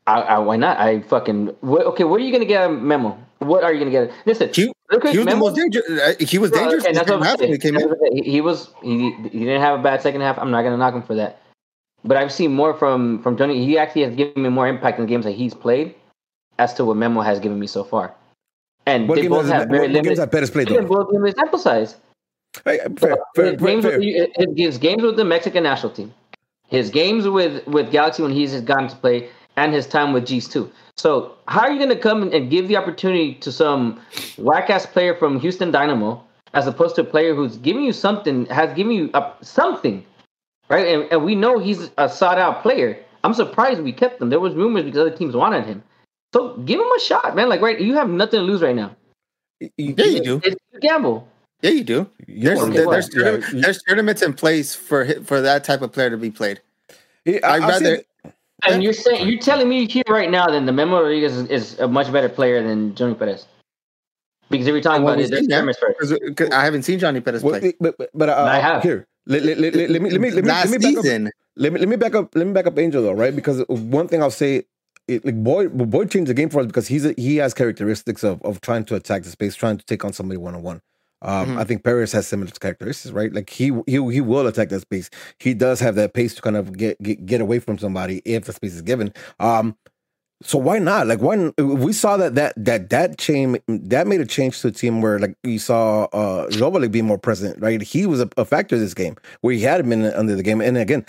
I, 0.06 0.20
I, 0.20 0.38
why 0.38 0.56
not? 0.56 0.78
I 0.78 1.00
fucking. 1.02 1.46
What, 1.60 1.86
okay, 1.86 2.04
what 2.04 2.20
are 2.20 2.24
you 2.24 2.32
gonna 2.32 2.44
get 2.44 2.62
out 2.62 2.72
of 2.72 2.82
Memo? 2.82 3.16
What 3.38 3.62
are 3.64 3.72
you 3.72 3.78
gonna 3.78 3.90
get? 3.92 4.12
Listen, 4.26 4.50
He, 4.52 4.72
look 4.90 5.04
at 5.04 5.12
he 5.12 5.18
was 5.18 5.26
the 5.26 5.30
Memo. 5.32 5.46
most 5.46 5.56
dangerous. 5.56 5.88
uh, 5.88 6.14
He 6.18 6.38
was 6.38 6.50
Well, 6.50 6.60
dangerous. 6.60 6.84
okay, 6.84 6.92
that's 6.92 7.08
what 7.10 7.22
second 7.22 7.22
I'm 7.22 7.28
half 7.28 7.40
when 7.40 7.48
he 7.52 7.58
came 7.58 7.74
in. 7.76 7.80
That's 7.82 7.90
what 7.90 7.98
I'm 8.08 8.12
saying. 8.12 8.24
He, 8.24 8.30
he 8.32 8.40
was 8.40 8.70
he, 8.82 9.12
he 9.30 9.38
didn't 9.40 9.60
have 9.60 9.78
a 9.78 9.82
bad 9.82 10.02
second 10.02 10.20
half. 10.22 10.38
I'm 10.38 10.50
not 10.50 10.62
gonna 10.62 10.76
knock 10.76 10.94
him 10.94 11.02
for 11.02 11.14
that. 11.14 11.40
But 12.04 12.16
I've 12.16 12.32
seen 12.32 12.52
more 12.52 12.74
from 12.74 13.22
from 13.22 13.36
Johnny. 13.36 13.64
He 13.64 13.78
actually 13.78 14.02
has 14.02 14.14
given 14.16 14.42
me 14.42 14.48
more 14.48 14.66
impact 14.66 14.98
in 14.98 15.06
the 15.06 15.08
games 15.08 15.24
that 15.24 15.32
he's 15.32 15.54
played, 15.54 15.94
as 16.58 16.74
to 16.74 16.84
what 16.84 16.96
Memo 16.96 17.20
has 17.20 17.38
given 17.38 17.58
me 17.60 17.68
so 17.68 17.84
far. 17.84 18.12
And 18.86 19.08
What 19.08 19.14
they 19.14 19.22
game 19.22 19.30
both 19.30 19.42
has 19.44 19.52
have 19.52 19.60
what, 19.62 19.68
very 19.70 19.82
what 19.86 19.92
games 19.94 20.04
limited. 20.06 20.18
have 20.20 20.30
Perez 20.32 20.50
played 20.50 20.66
They 20.66 20.80
both 20.80 21.12
limited 21.12 21.36
sample 21.36 21.60
size. 21.60 21.94
Hey, 22.64 22.78
fair, 22.98 23.16
fair, 23.36 23.46
his, 23.52 23.60
fair, 23.60 23.68
games 23.68 23.84
fair. 23.84 23.98
with, 24.00 24.30
his, 24.36 24.48
his 24.56 24.78
games 24.78 25.02
with 25.04 25.16
the 25.16 25.24
Mexican 25.24 25.62
national 25.62 25.92
team, 25.92 26.12
his 26.72 26.90
games 26.90 27.28
with 27.28 27.64
with 27.66 27.92
Galaxy 27.92 28.22
when 28.22 28.32
he's 28.32 28.60
gotten 28.62 28.88
to 28.88 28.96
play, 28.96 29.28
and 29.56 29.72
his 29.72 29.86
time 29.86 30.12
with 30.12 30.26
G's 30.26 30.48
too. 30.48 30.70
So 30.96 31.36
how 31.46 31.60
are 31.60 31.70
you 31.70 31.78
going 31.78 31.90
to 31.96 32.02
come 32.08 32.22
and 32.32 32.50
give 32.50 32.66
the 32.68 32.76
opportunity 32.76 33.34
to 33.36 33.52
some 33.52 34.00
whack 34.38 34.70
ass 34.70 34.86
player 34.86 35.14
from 35.14 35.38
Houston 35.40 35.70
Dynamo 35.70 36.22
as 36.54 36.66
opposed 36.66 36.94
to 36.96 37.02
a 37.02 37.04
player 37.04 37.34
who's 37.34 37.56
giving 37.58 37.82
you 37.84 37.92
something, 37.92 38.46
has 38.46 38.74
given 38.74 38.92
you 38.92 39.10
uh, 39.14 39.32
something, 39.42 40.04
right? 40.68 40.86
And, 40.86 41.10
and 41.12 41.24
we 41.24 41.34
know 41.34 41.58
he's 41.58 41.90
a 41.98 42.08
sought 42.08 42.38
out 42.38 42.62
player. 42.62 42.98
I'm 43.24 43.34
surprised 43.34 43.80
we 43.80 43.92
kept 43.92 44.20
him. 44.20 44.28
There 44.30 44.40
was 44.40 44.54
rumors 44.54 44.84
because 44.84 45.00
other 45.00 45.16
teams 45.16 45.34
wanted 45.36 45.64
him. 45.64 45.82
So 46.34 46.56
give 46.58 46.80
him 46.80 46.90
a 46.96 47.00
shot, 47.00 47.36
man. 47.36 47.48
Like 47.48 47.60
right, 47.62 47.80
you 47.80 47.94
have 47.94 48.08
nothing 48.08 48.40
to 48.40 48.46
lose 48.46 48.62
right 48.62 48.76
now. 48.76 48.96
You- 49.60 49.94
Yeah, 49.96 50.06
you 50.06 50.20
do. 50.20 50.40
It's 50.44 50.56
a 50.74 50.80
gamble. 50.80 51.28
Yeah, 51.62 51.70
you 51.70 51.84
do. 51.84 52.10
There's, 52.26 52.58
wanna 52.58 52.70
okay, 52.72 52.84
do 52.84 52.90
there's. 52.90 53.08
Yeah, 53.14 53.22
tournament- 53.22 53.52
you- 53.52 53.60
there's 53.62 53.82
tournaments 53.84 54.22
in 54.22 54.32
place 54.34 54.74
for 54.74 55.06
for 55.24 55.40
that 55.40 55.64
type 55.64 55.80
of 55.82 55.92
player 55.92 56.10
to 56.10 56.16
be 56.16 56.30
played. 56.30 56.60
Yeah, 57.24 57.38
I- 57.44 57.56
I'd 57.56 57.62
I've 57.62 57.74
seen 57.76 57.84
rather- 57.84 57.94
it. 57.96 58.06
And 58.64 58.82
you're 58.82 58.92
saying 58.92 59.28
you're 59.28 59.40
telling 59.40 59.68
me 59.68 59.88
here 59.88 60.04
right 60.08 60.30
now 60.30 60.46
that 60.46 60.64
the 60.66 60.72
Memo 60.72 61.00
Rodriguez 61.00 61.36
is, 61.36 61.48
is 61.48 61.78
a 61.80 61.88
much 61.88 62.12
better 62.12 62.28
player 62.28 62.62
than 62.62 62.94
Johnny 62.94 63.14
Perez. 63.14 63.46
Because 64.50 64.68
every 64.68 64.80
time 64.82 65.02
Well, 65.02 65.14
about 65.14 65.24
it, 65.24 65.30
there's 65.30 65.40
seen 65.40 65.48
that. 65.50 65.58
premise 65.58 65.78
first. 65.78 65.98
'Cause- 65.98 66.34
'cause 66.36 66.50
I 66.50 66.64
haven't 66.64 66.82
seen 66.84 66.98
Johnny 67.00 67.20
Perez 67.20 67.42
Well, 67.42 67.58
play. 67.58 67.74
but 67.80 67.96
but, 67.98 68.10
but 68.14 68.28
uh, 68.28 68.44
I 68.44 68.58
have. 68.58 68.82
here. 68.82 69.06
Let, 69.26 69.42
let, 69.44 69.58
let, 69.58 69.74
let, 69.74 69.90
let 69.90 70.02
me 70.02 70.10
let 70.10 70.20
me 70.20 70.30
let 70.30 70.44
me, 70.44 70.50
let 70.50 70.68
me 70.70 70.78
back 70.78 70.96
up. 70.96 71.02
season, 71.04 71.30
Let 71.56 71.72
me 71.72 71.78
let 71.80 71.88
me 71.88 71.96
back 71.96 72.14
up. 72.14 72.34
Let 72.36 72.46
me 72.46 72.52
back 72.52 72.66
up 72.66 72.78
Angel 72.78 73.02
though, 73.02 73.12
right? 73.12 73.34
Because 73.34 73.64
one 73.68 74.06
thing 74.08 74.20
I'll 74.22 74.30
say, 74.30 74.64
it, 75.08 75.24
like 75.24 75.42
Boyd, 75.42 75.72
Boyd 75.90 76.10
changed 76.10 76.28
the 76.30 76.34
game 76.34 76.48
for 76.50 76.60
us 76.60 76.66
because 76.66 76.86
he's 76.88 77.04
a, 77.04 77.14
he 77.16 77.36
has 77.36 77.54
characteristics 77.54 78.22
of 78.24 78.42
of 78.42 78.60
trying 78.60 78.84
to 78.86 78.94
attack 78.96 79.22
the 79.24 79.30
space, 79.30 79.54
trying 79.56 79.78
to 79.78 79.84
take 79.86 80.04
on 80.04 80.12
somebody 80.12 80.38
one 80.38 80.54
on 80.54 80.62
one. 80.62 80.80
Um, 81.22 81.46
Mhm. 81.50 81.60
I 81.60 81.64
think 81.64 81.84
Paris 81.84 82.12
has 82.12 82.26
similar 82.26 82.50
characteristics, 82.50 83.12
right? 83.12 83.32
Like 83.32 83.50
he 83.50 83.72
he 83.86 83.92
he 84.12 84.20
will 84.20 84.46
attack 84.46 84.68
that 84.70 84.80
space. 84.80 85.10
He 85.38 85.54
does 85.54 85.80
have 85.80 85.94
that 85.96 86.14
pace 86.14 86.34
to 86.34 86.42
kind 86.42 86.56
of 86.56 86.76
get 86.76 87.00
get, 87.02 87.24
get 87.26 87.40
away 87.40 87.60
from 87.60 87.78
somebody 87.78 88.22
if 88.24 88.44
the 88.44 88.52
space 88.52 88.74
is 88.74 88.82
given. 88.82 89.12
Um, 89.40 89.76
so 90.42 90.58
why 90.58 90.78
not? 90.80 91.06
Like 91.06 91.20
when 91.20 91.52
we 91.58 91.92
saw 91.92 92.16
that 92.16 92.34
that 92.34 92.54
that 92.56 92.90
that 92.90 93.18
change 93.18 93.60
that 93.68 94.06
made 94.08 94.20
a 94.20 94.26
change 94.26 94.60
to 94.62 94.68
a 94.68 94.72
team 94.72 95.00
where 95.00 95.18
like 95.20 95.36
we 95.44 95.58
saw 95.58 96.04
uh 96.06 96.48
Joveljić 96.48 96.90
be 96.92 97.02
more 97.02 97.18
present, 97.18 97.60
right? 97.60 97.80
He 97.80 98.06
was 98.06 98.20
a, 98.20 98.28
a 98.36 98.44
factor 98.44 98.76
in 98.76 98.82
this 98.82 98.94
game 98.94 99.16
where 99.42 99.54
he 99.54 99.62
had 99.62 99.88
been 99.88 100.04
under 100.04 100.34
the 100.34 100.42
game, 100.42 100.60
and 100.60 100.76
again, 100.76 101.06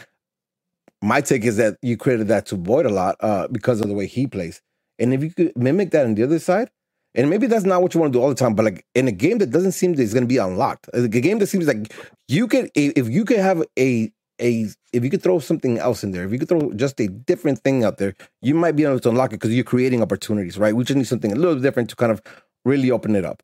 my 1.01 1.21
take 1.21 1.43
is 1.43 1.57
that 1.57 1.77
you 1.81 1.97
credited 1.97 2.27
that 2.29 2.45
to 2.47 2.55
Boyd 2.57 2.85
a 2.85 2.89
lot 2.89 3.15
uh 3.19 3.47
because 3.51 3.81
of 3.81 3.87
the 3.87 3.93
way 3.93 4.07
he 4.07 4.27
plays, 4.27 4.61
and 4.99 5.13
if 5.13 5.23
you 5.23 5.31
could 5.31 5.55
mimic 5.57 5.91
that 5.91 6.05
on 6.05 6.15
the 6.15 6.23
other 6.23 6.39
side. 6.39 6.69
And 7.15 7.29
maybe 7.29 7.47
that's 7.47 7.65
not 7.65 7.81
what 7.81 7.93
you 7.93 7.99
want 7.99 8.11
to 8.11 8.17
do 8.17 8.23
all 8.23 8.29
the 8.29 8.35
time, 8.35 8.55
but 8.55 8.65
like 8.65 8.85
in 8.95 9.07
a 9.07 9.11
game 9.11 9.37
that 9.37 9.51
doesn't 9.51 9.73
seem 9.73 9.93
that 9.93 10.03
it's 10.03 10.13
going 10.13 10.23
to 10.23 10.27
be 10.27 10.37
unlocked, 10.37 10.89
a 10.93 11.07
game 11.07 11.39
that 11.39 11.47
seems 11.47 11.67
like 11.67 11.93
you 12.27 12.47
could, 12.47 12.71
if 12.75 13.07
you 13.09 13.23
could 13.23 13.37
have 13.39 13.63
a 13.77 14.11
a, 14.41 14.67
if 14.91 15.03
you 15.03 15.09
could 15.09 15.21
throw 15.21 15.39
something 15.39 15.77
else 15.77 16.03
in 16.03 16.11
there, 16.11 16.23
if 16.25 16.31
you 16.31 16.39
could 16.39 16.49
throw 16.49 16.73
just 16.73 16.99
a 16.99 17.07
different 17.07 17.59
thing 17.59 17.83
out 17.83 17.97
there, 17.97 18.15
you 18.41 18.55
might 18.55 18.75
be 18.75 18.83
able 18.83 18.99
to 18.99 19.09
unlock 19.09 19.31
it 19.31 19.35
because 19.35 19.53
you're 19.53 19.63
creating 19.63 20.01
opportunities, 20.01 20.57
right? 20.57 20.75
We 20.75 20.83
just 20.83 20.97
need 20.97 21.07
something 21.07 21.31
a 21.31 21.35
little 21.35 21.59
different 21.59 21.89
to 21.91 21.95
kind 21.95 22.11
of 22.11 22.21
really 22.65 22.91
open 22.91 23.15
it 23.15 23.25
up. 23.25 23.43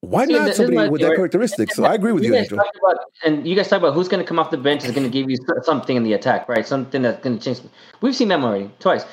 Why 0.00 0.24
not 0.26 0.54
somebody 0.54 0.88
with 0.88 1.00
that 1.00 1.16
characteristic? 1.16 1.72
So 1.72 1.84
I 1.86 1.94
agree 1.94 2.12
with 2.12 2.22
you, 2.22 2.34
Angel. 2.34 2.58
about, 2.58 2.98
and 3.24 3.46
you 3.46 3.56
guys 3.56 3.68
talk 3.68 3.78
about 3.78 3.94
who's 3.94 4.08
going 4.08 4.22
to 4.22 4.26
come 4.26 4.38
off 4.38 4.50
the 4.50 4.58
bench 4.58 4.84
is 4.84 4.90
going 4.92 5.04
to 5.04 5.10
give 5.10 5.28
you 5.30 5.36
something 5.62 5.96
in 5.96 6.02
the 6.02 6.12
attack, 6.12 6.48
right? 6.48 6.66
Something 6.66 7.02
that's 7.02 7.22
going 7.22 7.38
to 7.38 7.44
change. 7.44 7.66
We've 8.02 8.14
seen 8.14 8.28
Memo 8.28 8.48
already 8.48 8.70
twice. 8.78 9.04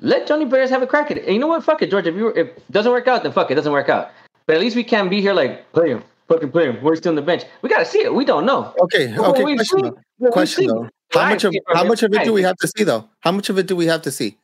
Let 0.00 0.26
Johnny 0.26 0.46
Perez 0.46 0.70
have 0.70 0.82
a 0.82 0.86
crack 0.86 1.10
at 1.10 1.18
it. 1.18 1.24
And 1.24 1.34
you 1.34 1.40
know 1.40 1.46
what? 1.46 1.62
Fuck 1.62 1.82
it, 1.82 1.90
George. 1.90 2.06
If 2.06 2.14
you 2.14 2.28
if 2.28 2.48
it 2.48 2.72
doesn't 2.72 2.90
work 2.90 3.06
out, 3.06 3.22
then 3.22 3.32
fuck 3.32 3.50
it, 3.50 3.54
it 3.54 3.56
doesn't 3.56 3.72
work 3.72 3.88
out. 3.88 4.10
But 4.46 4.56
at 4.56 4.60
least 4.60 4.76
we 4.76 4.84
can 4.84 5.08
be 5.08 5.20
here 5.20 5.32
like 5.34 5.70
play 5.72 5.90
him, 5.90 6.02
fucking 6.28 6.50
player. 6.50 6.78
We're 6.82 6.96
still 6.96 7.10
on 7.10 7.16
the 7.16 7.22
bench. 7.22 7.44
We 7.62 7.68
gotta 7.68 7.84
see 7.84 8.02
it. 8.02 8.14
We 8.14 8.24
don't 8.24 8.46
know. 8.46 8.74
Okay, 8.84 9.16
okay. 9.16 9.42
Question 9.54 9.78
see- 9.84 9.90
though. 10.18 10.30
Question 10.30 10.66
though. 10.66 10.88
How 11.12 11.28
much 11.28 11.44
of 11.44 11.54
how 11.66 11.84
much 11.84 12.02
of 12.02 12.14
it 12.14 12.24
do 12.24 12.32
we 12.32 12.42
have 12.42 12.56
to 12.58 12.68
see 12.68 12.84
though? 12.84 13.08
How 13.20 13.32
much 13.32 13.50
of 13.50 13.58
it 13.58 13.66
do 13.66 13.76
we 13.76 13.86
have 13.86 14.02
to 14.02 14.10
see? 14.10 14.38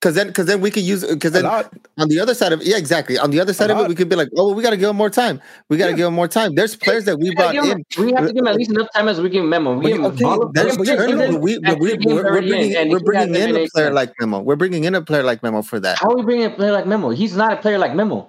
Because 0.00 0.14
then, 0.14 0.28
because 0.28 0.46
then 0.46 0.62
we 0.62 0.70
could 0.70 0.82
use 0.82 1.04
because 1.04 1.32
then 1.32 1.42
lot. 1.44 1.70
on 1.98 2.08
the 2.08 2.18
other 2.20 2.32
side 2.32 2.52
of 2.54 2.62
yeah, 2.62 2.78
exactly. 2.78 3.18
On 3.18 3.30
the 3.30 3.38
other 3.38 3.52
side 3.52 3.70
of 3.70 3.78
it, 3.80 3.86
we 3.86 3.94
could 3.94 4.08
be 4.08 4.16
like, 4.16 4.28
oh, 4.38 4.46
well, 4.46 4.54
we 4.54 4.62
got 4.62 4.70
to 4.70 4.78
give 4.78 4.88
him 4.88 4.96
more 4.96 5.10
time. 5.10 5.42
We 5.68 5.76
got 5.76 5.86
to 5.86 5.90
Yeah. 5.90 5.96
give 5.98 6.06
him 6.06 6.14
more 6.14 6.26
time. 6.26 6.54
There's 6.54 6.74
players 6.74 7.04
that 7.04 7.18
we 7.18 7.28
We, 7.28 7.34
brought 7.34 7.54
him- 7.54 7.64
in. 7.66 7.84
we 7.98 8.12
have 8.14 8.26
to 8.26 8.32
give 8.32 8.40
him 8.40 8.46
at 8.48 8.56
least 8.56 8.70
enough 8.70 8.88
time 8.94 9.08
as 9.08 9.20
we 9.20 9.28
give 9.28 9.42
him 9.44 9.50
Memo. 9.50 9.74
We 9.76 9.82
But, 9.82 9.88
give 9.88 9.96
him 9.98 10.04
okay, 10.06 10.24
all 10.24 10.42
of- 10.44 10.54
there's 10.54 10.78
we 10.78 10.86
give 10.86 11.00
him 11.00 11.06
turnover. 11.10 11.26
season 11.26 11.40
We, 11.42 11.54
and 11.56 11.64
but 11.66 11.78
we, 11.80 11.90
two 11.90 11.96
games 11.98 12.06
we're, 12.06 12.14
we're 12.14 12.28
already 12.30 12.46
in, 12.46 12.72
bringing, 12.72 12.90
we're 12.92 13.00
bringing 13.00 13.34
in 13.34 13.42
a 13.50 13.52
player 13.52 13.62
excellent. 13.64 13.94
like 13.94 14.12
Memo. 14.20 14.40
We're 14.40 14.56
bringing 14.56 14.84
in 14.84 14.94
a 14.94 15.02
player 15.02 15.22
like 15.22 15.42
Memo 15.42 15.60
for 15.60 15.78
that. 15.80 15.98
How 15.98 16.08
are 16.12 16.16
we 16.16 16.22
bringing 16.22 16.44
in 16.46 16.52
a 16.52 16.54
player 16.56 16.72
like 16.72 16.86
Memo? 16.86 17.10
He's 17.10 17.36
not 17.36 17.52
a 17.52 17.56
player 17.56 17.76
like 17.76 17.94
Memo. 17.94 18.26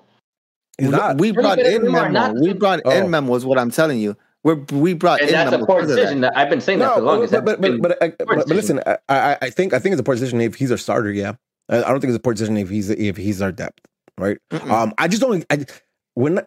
He's 0.78 0.90
not. 0.90 1.20
We 1.20 1.32
brought 1.32 1.60
in 1.60 1.90
Memo 1.90 2.36
or 2.36 2.42
We 2.42 2.52
brought 2.52 2.82
Oh. 2.84 2.90
in 2.92 3.10
Memo 3.10 3.34
is 3.36 3.46
what 3.46 3.58
I'm 3.58 3.72
telling 3.72 4.00
you. 4.00 4.18
We're 4.44 4.56
we 4.74 4.94
brought 4.94 5.22
And 5.22 5.30
in 5.30 5.36
that's 5.36 5.52
Memo 5.52 5.64
a 5.64 5.68
poor 5.68 5.76
because 5.78 5.90
that. 5.92 5.96
decision. 5.96 6.22
That 6.22 6.36
I've 6.36 6.50
been 6.50 6.60
saying 6.60 6.80
that 6.80 6.96
for 6.96 7.00
the 7.00 7.06
longest. 7.06 7.32
but 7.32 7.46
but 7.46 7.62
That's 7.62 7.72
but, 7.80 7.82
but, 7.82 8.00
been- 8.02 8.10
I- 8.12 8.24
poor 8.26 8.36
but, 8.38 8.48
but 8.50 8.56
listen, 8.58 8.82
I, 8.86 8.98
I 9.08 9.38
I 9.44 9.50
think 9.52 9.74
I 9.74 9.80
think 9.80 9.94
it's 9.94 10.02
a 10.02 10.04
poor 10.04 10.16
decision 10.16 10.42
if 10.42 10.56
he's 10.56 10.72
our 10.72 10.78
starter. 10.78 11.12
Yeah, 11.12 11.34
I 11.72 11.90
don't 11.90 12.02
think 12.02 12.10
it's 12.12 12.18
a 12.18 12.22
poor 12.22 12.34
decision 12.34 12.58
if 12.58 12.70
he's 12.70 12.90
if 12.90 13.18
he's 13.18 13.42
our 13.42 13.52
depth, 13.52 13.80
right? 14.18 14.38
Mm-mm. 14.52 14.70
Um, 14.70 14.94
I 14.98 15.08
just 15.08 15.22
don't. 15.22 15.46
I 15.50 15.66
when 16.14 16.46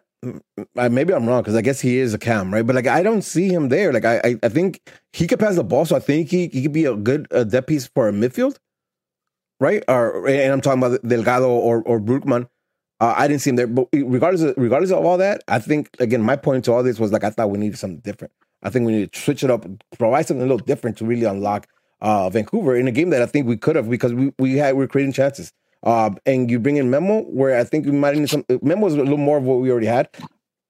I, 0.77 0.89
maybe 0.89 1.13
I'm 1.13 1.27
wrong 1.27 1.41
because 1.41 1.55
I 1.55 1.61
guess 1.61 1.81
he 1.81 1.97
is 1.97 2.13
a 2.13 2.17
cam, 2.17 2.53
right? 2.53 2.65
But 2.65 2.75
like 2.75 2.87
I 2.87 3.03
don't 3.03 3.23
see 3.23 3.49
him 3.49 3.69
there. 3.69 3.91
Like 3.91 4.05
I 4.05 4.21
I, 4.23 4.35
I 4.43 4.49
think 4.49 4.81
he 5.13 5.27
could 5.27 5.39
pass 5.39 5.55
the 5.55 5.63
ball, 5.63 5.85
so 5.85 5.95
I 5.95 5.99
think 5.99 6.29
he 6.29 6.47
he 6.47 6.61
could 6.61 6.73
be 6.73 6.85
a 6.85 6.95
good 6.95 7.27
uh, 7.31 7.43
depth 7.43 7.67
piece 7.67 7.87
for 7.87 8.07
a 8.07 8.11
midfield, 8.11 8.57
right? 9.59 9.83
Or 9.87 10.27
and 10.27 10.53
I'm 10.53 10.61
talking 10.61 10.83
about 10.83 11.01
Delgado 11.03 11.49
or 11.49 11.81
or 11.83 11.99
Brugman. 11.99 12.47
Uh, 13.01 13.13
I 13.17 13.27
didn't 13.27 13.41
see 13.41 13.49
him 13.49 13.57
there, 13.57 13.67
but 13.67 13.89
regardless 13.91 14.41
of, 14.41 14.53
regardless 14.57 14.91
of 14.91 15.03
all 15.03 15.17
that, 15.17 15.43
I 15.47 15.59
think 15.59 15.89
again 15.99 16.21
my 16.21 16.35
point 16.35 16.65
to 16.65 16.71
all 16.71 16.83
this 16.83 16.99
was 16.99 17.11
like 17.11 17.23
I 17.23 17.29
thought 17.29 17.49
we 17.49 17.57
needed 17.57 17.77
something 17.77 17.99
different. 17.99 18.33
I 18.63 18.69
think 18.69 18.85
we 18.85 18.93
need 18.93 19.11
to 19.11 19.19
switch 19.19 19.43
it 19.43 19.51
up, 19.51 19.65
provide 19.97 20.27
something 20.27 20.41
a 20.41 20.45
little 20.45 20.65
different 20.65 20.97
to 20.97 21.05
really 21.05 21.25
unlock 21.25 21.67
uh, 22.01 22.29
Vancouver 22.29 22.75
in 22.75 22.87
a 22.87 22.91
game 22.91 23.09
that 23.11 23.21
I 23.21 23.25
think 23.25 23.47
we 23.47 23.57
could 23.57 23.75
have 23.75 23.89
because 23.89 24.13
we 24.13 24.33
we 24.39 24.57
had 24.57 24.75
we 24.75 24.79
were 24.79 24.87
creating 24.87 25.13
chances. 25.13 25.51
Um, 25.83 26.17
and 26.25 26.49
you 26.49 26.59
bring 26.59 26.77
in 26.77 26.89
Memo, 26.89 27.21
where 27.21 27.57
I 27.57 27.63
think 27.63 27.85
we 27.85 27.91
might 27.91 28.15
need 28.15 28.29
some. 28.29 28.43
Memo 28.61 28.81
was 28.81 28.95
a 28.95 28.97
little 28.97 29.17
more 29.17 29.37
of 29.37 29.43
what 29.43 29.59
we 29.59 29.69
already 29.69 29.87
had. 29.87 30.09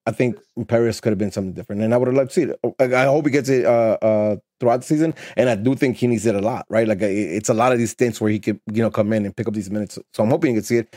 I 0.07 0.11
think 0.11 0.37
Paris 0.67 0.99
could 1.01 1.09
have 1.11 1.17
been 1.17 1.31
something 1.31 1.53
different, 1.53 1.81
and 1.81 1.93
I 1.93 1.97
would 1.97 2.07
have 2.07 2.15
loved 2.15 2.31
to 2.31 2.33
see 2.33 2.43
it. 2.43 2.59
I, 2.79 3.03
I 3.03 3.05
hope 3.05 3.25
he 3.25 3.31
gets 3.31 3.49
it 3.49 3.65
uh, 3.65 3.97
uh, 4.01 4.35
throughout 4.59 4.81
the 4.81 4.85
season, 4.85 5.15
and 5.35 5.49
I 5.49 5.55
do 5.55 5.73
think 5.73 5.97
he 5.97 6.05
needs 6.07 6.25
it 6.25 6.35
a 6.35 6.41
lot, 6.41 6.65
right? 6.69 6.87
Like 6.87 7.01
it's 7.01 7.49
a 7.49 7.53
lot 7.53 7.71
of 7.71 7.79
these 7.79 7.91
stints 7.91 8.21
where 8.21 8.29
he 8.29 8.39
could, 8.39 8.59
you 8.71 8.83
know, 8.83 8.91
come 8.91 9.13
in 9.13 9.25
and 9.25 9.35
pick 9.35 9.47
up 9.47 9.53
these 9.53 9.71
minutes. 9.71 9.97
So 10.13 10.23
I'm 10.23 10.29
hoping 10.29 10.51
he 10.51 10.57
can 10.57 10.63
see 10.63 10.77
it. 10.77 10.95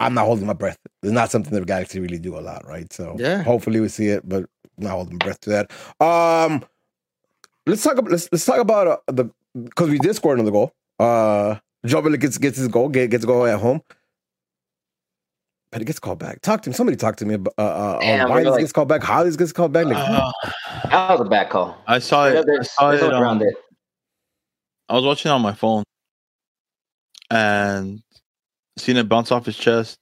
I'm 0.00 0.14
not 0.14 0.24
holding 0.24 0.46
my 0.46 0.54
breath. 0.54 0.78
It's 1.02 1.12
not 1.12 1.30
something 1.30 1.52
that 1.52 1.66
Galaxy 1.66 2.00
really 2.00 2.18
do 2.18 2.38
a 2.38 2.40
lot, 2.40 2.66
right? 2.66 2.90
So 2.92 3.16
Yeah. 3.18 3.42
hopefully 3.42 3.80
we 3.80 3.88
see 3.88 4.08
it, 4.08 4.26
but 4.28 4.44
I'm 4.78 4.84
not 4.84 4.92
holding 4.92 5.18
my 5.18 5.24
breath 5.26 5.40
to 5.42 5.50
that. 5.50 5.70
Um, 6.00 6.64
let's 7.66 7.82
talk. 7.82 7.98
About, 7.98 8.10
let's 8.10 8.28
let's 8.32 8.44
talk 8.44 8.58
about 8.58 8.86
uh, 8.86 8.96
the 9.12 9.30
because 9.54 9.88
we 9.90 9.98
did 9.98 10.14
score 10.16 10.34
another 10.34 10.50
goal. 10.50 10.72
Uh, 10.98 11.56
Jobbik 11.86 12.20
gets 12.20 12.38
gets 12.38 12.58
his 12.58 12.68
goal, 12.68 12.88
get, 12.88 13.10
gets 13.10 13.24
a 13.24 13.26
goal 13.26 13.46
at 13.46 13.58
home. 13.58 13.80
But 15.72 15.82
it 15.82 15.84
gets 15.84 16.00
called 16.00 16.18
back. 16.18 16.40
Talk 16.40 16.62
to 16.62 16.70
him. 16.70 16.74
Somebody 16.74 16.96
talk 16.96 17.14
to 17.16 17.24
me 17.24 17.34
about 17.34 17.54
uh, 17.56 17.62
uh, 17.62 18.00
Damn, 18.00 18.24
on 18.24 18.30
why 18.30 18.36
we're 18.38 18.42
this 18.44 18.50
like- 18.52 18.60
gets 18.60 18.72
called 18.72 18.88
back. 18.88 19.02
How 19.04 19.22
this 19.22 19.36
gets 19.36 19.52
called 19.52 19.72
back? 19.72 19.86
Like, 19.86 19.96
Uh, 19.96 20.32
That 20.90 21.10
was 21.12 21.20
a 21.20 21.30
bad 21.30 21.48
call. 21.48 21.76
I 21.86 22.00
saw 22.00 22.26
it. 22.26 22.44
I 22.48 22.62
saw 22.64 22.90
it. 22.90 23.02
around 23.02 23.40
um, 23.40 23.42
it. 23.42 23.54
I 24.88 24.94
was 24.94 25.04
watching 25.04 25.30
on 25.30 25.40
my 25.40 25.54
phone 25.54 25.84
and 27.30 28.02
seen 28.76 28.96
it 28.96 29.08
bounce 29.08 29.30
off 29.30 29.46
his 29.46 29.56
chest. 29.56 29.98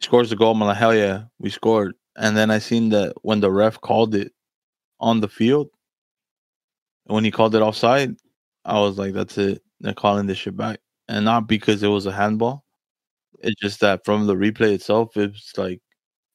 He 0.00 0.04
scores 0.04 0.28
the 0.28 0.36
goal. 0.36 0.52
I'm 0.52 0.60
like, 0.60 0.76
hell 0.76 0.94
yeah, 0.94 1.24
we 1.38 1.48
scored. 1.48 1.94
And 2.16 2.36
then 2.36 2.50
I 2.50 2.58
seen 2.58 2.90
that 2.90 3.14
when 3.22 3.40
the 3.40 3.50
ref 3.50 3.80
called 3.80 4.14
it 4.14 4.32
on 5.00 5.20
the 5.20 5.28
field, 5.28 5.70
when 7.06 7.24
he 7.24 7.30
called 7.30 7.54
it 7.54 7.62
offside, 7.62 8.16
I 8.64 8.80
was 8.80 8.98
like, 8.98 9.12
that's 9.14 9.38
it. 9.38 9.62
They're 9.80 9.94
calling 9.94 10.26
this 10.26 10.38
shit 10.38 10.56
back. 10.56 10.80
And 11.08 11.24
not 11.24 11.46
because 11.46 11.82
it 11.82 11.88
was 11.88 12.06
a 12.06 12.12
handball. 12.12 12.64
It's 13.40 13.60
just 13.60 13.80
that 13.80 14.04
from 14.04 14.26
the 14.26 14.34
replay 14.34 14.72
itself, 14.72 15.16
it's 15.16 15.56
like, 15.56 15.80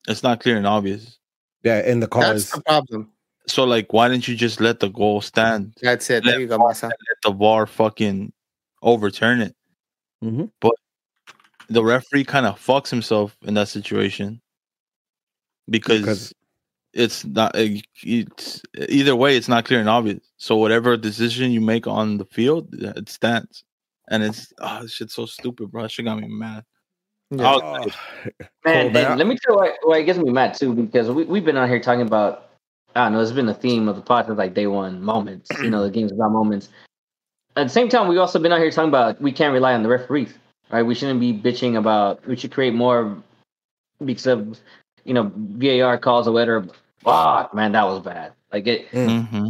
it's 0.08 0.24
not 0.24 0.40
clear 0.40 0.58
and 0.58 0.68
obvious. 0.68 1.18
yeah, 1.64 1.78
and 1.78 2.02
the 2.02 2.08
call 2.08 2.22
That's 2.22 2.44
is 2.46 2.52
the 2.52 2.62
problem. 2.62 3.12
So, 3.48 3.64
like, 3.64 3.92
why 3.92 4.08
didn't 4.08 4.28
you 4.28 4.36
just 4.36 4.62
let 4.62 4.80
the 4.80 4.90
goal 4.90 5.20
stand? 5.20 5.74
That's 5.82 6.10
it. 6.10 6.24
There 6.24 6.40
you 6.40 6.48
go, 6.48 6.58
Masa. 6.60 6.84
let 6.84 6.94
the 7.24 7.32
VAR 7.32 7.66
fucking 7.68 8.32
overturn 8.84 9.42
it. 9.42 9.56
Mhm. 10.24 10.52
But 10.62 10.74
the 11.68 11.84
referee 11.84 12.24
kind 12.24 12.46
of 12.46 12.60
fucks 12.64 12.90
himself 12.90 13.36
in 13.42 13.56
that 13.56 13.68
situation 13.68 14.42
because, 15.70 16.02
Because- 16.02 16.34
it's 16.94 17.26
not. 17.26 17.56
uh, 17.56 17.68
It's 18.04 18.62
either 18.90 19.16
way, 19.16 19.38
it's 19.38 19.48
not 19.48 19.66
clear 19.66 19.80
and 19.80 19.90
obvious. 19.90 20.20
So 20.38 20.56
whatever 20.56 20.98
decision 20.98 21.52
you 21.52 21.62
make 21.62 21.88
on 21.88 22.18
the 22.18 22.26
field, 22.26 22.74
it 22.74 23.10
stands. 23.10 23.64
And 24.10 24.24
it's 24.24 24.52
oh, 24.60 24.82
this 24.82 24.94
shit's 24.94 25.14
so 25.14 25.26
stupid, 25.26 25.72
bro. 25.72 25.88
She 25.88 26.04
got 26.04 26.20
me 26.20 26.28
mad. 26.28 26.66
Yeah. 27.30 27.54
Oh, 27.56 27.86
Man, 28.66 28.92
man, 28.92 29.18
let 29.18 29.26
me 29.26 29.38
tell 29.38 29.56
you 29.56 29.60
why, 29.60 29.72
why 29.84 29.98
it 30.00 30.04
gets 30.04 30.20
me 30.20 30.32
mad 30.32 30.54
too, 30.54 30.74
because 30.74 31.10
we, 31.10 31.24
we've 31.24 31.46
been 31.46 31.58
out 31.58 31.70
here 31.70 31.80
talking 31.80 32.02
about, 32.02 32.50
I 32.96 33.06
don't 33.06 33.14
know, 33.14 33.22
it's 33.22 33.32
been 33.32 33.46
the 33.46 33.54
theme 33.54 33.88
of 33.88 33.96
the 33.96 34.02
podcast 34.02 34.38
like 34.38 34.54
day 34.54 34.68
one 34.68 35.02
moments, 35.02 35.50
you 35.64 35.70
know, 35.70 35.84
the 35.84 35.90
game's 35.98 36.12
about 36.12 36.32
moments. 36.32 36.70
At 37.56 37.64
the 37.64 37.70
same 37.70 37.88
time, 37.90 38.08
we've 38.08 38.20
also 38.20 38.38
been 38.38 38.52
out 38.52 38.60
here 38.60 38.70
talking 38.70 38.90
about 38.90 39.20
we 39.22 39.32
can't 39.32 39.54
rely 39.54 39.74
on 39.74 39.82
the 39.82 39.90
referees, 39.90 40.34
right? 40.72 40.84
We 40.84 40.94
shouldn't 40.94 41.22
be 41.22 41.34
bitching 41.34 41.78
about, 41.78 42.26
we 42.28 42.36
should 42.36 42.52
create 42.52 42.74
more 42.74 43.18
because 44.04 44.28
of, 44.28 44.60
you 45.06 45.14
know, 45.14 45.32
VAR 45.36 45.98
calls 45.98 46.28
a 46.28 46.32
whatever. 46.32 46.68
Fuck, 47.04 47.54
man, 47.54 47.72
that 47.74 47.84
was 47.86 48.00
bad. 48.02 48.34
Like 48.52 48.68
it, 48.68 48.90
Mm-hmm. 48.92 49.48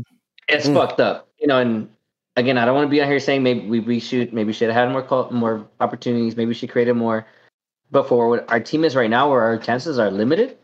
it's 0.48 0.68
Mm. 0.68 0.74
fucked 0.74 1.00
up, 1.00 1.28
you 1.40 1.48
know. 1.48 1.58
And 1.60 1.90
again, 2.38 2.58
I 2.58 2.66
don't 2.66 2.76
want 2.76 2.86
to 2.88 2.90
be 2.92 3.02
out 3.02 3.08
here 3.08 3.20
saying 3.20 3.44
maybe 3.44 3.68
we, 3.68 3.80
we 3.80 4.00
should 4.00 4.34
maybe 4.34 4.54
should 4.54 4.70
have 4.70 4.76
had 4.76 4.92
more 4.92 5.02
call, 5.04 5.30
more 5.32 5.68
opportunities. 5.80 6.36
Maybe 6.38 6.54
she 6.54 6.68
created 6.68 6.94
more. 6.94 7.26
But 7.92 8.08
for 8.08 8.30
what 8.30 8.50
our 8.52 8.60
team 8.60 8.86
is 8.86 8.96
right 8.96 9.10
now, 9.10 9.30
where 9.30 9.42
our 9.42 9.58
chances 9.58 10.00
are 10.00 10.10
limited, 10.10 10.58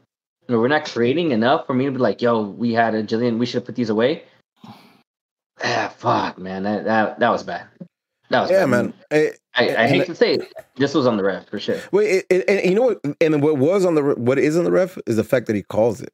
where 0.45 0.59
we're 0.59 0.69
not 0.69 0.85
creating 0.85 1.31
enough 1.31 1.65
for 1.67 1.73
me 1.73 1.85
to 1.85 1.91
be 1.91 1.97
like, 1.97 2.21
yo, 2.21 2.41
we 2.43 2.71
had 2.73 2.95
a 2.95 3.03
jillion, 3.03 3.38
we 3.38 3.45
should 3.45 3.55
have 3.55 3.65
put 3.65 3.75
these 3.75 3.89
away. 3.89 4.23
Ah, 5.63 5.91
fuck, 5.97 6.38
man, 6.38 6.63
that 6.63 6.85
that, 6.85 7.19
that 7.19 7.29
was 7.29 7.43
bad. 7.43 7.67
That 8.30 8.41
was 8.41 8.51
yeah, 8.51 8.61
bad. 8.61 8.69
man. 8.69 8.93
Eh, 9.11 9.30
I, 9.55 9.63
I 9.63 9.65
and- 9.65 9.95
hate 9.95 10.05
to 10.07 10.15
say 10.15 10.34
it, 10.36 10.53
this 10.75 10.93
was 10.93 11.07
on 11.07 11.17
the 11.17 11.23
ref 11.23 11.47
for 11.47 11.59
sure. 11.59 11.80
Wait, 11.91 12.07
it, 12.09 12.25
it, 12.30 12.49
and 12.49 12.69
you 12.69 12.75
know 12.75 12.82
what? 12.84 12.99
And 13.21 13.41
what 13.41 13.57
was 13.57 13.86
on 13.86 13.95
the 13.95 14.01
what 14.17 14.38
is 14.38 14.57
on 14.57 14.63
the 14.65 14.71
ref 14.71 14.97
is 15.07 15.15
the 15.15 15.23
fact 15.23 15.47
that 15.47 15.55
he 15.55 15.63
calls 15.63 16.01
it, 16.01 16.13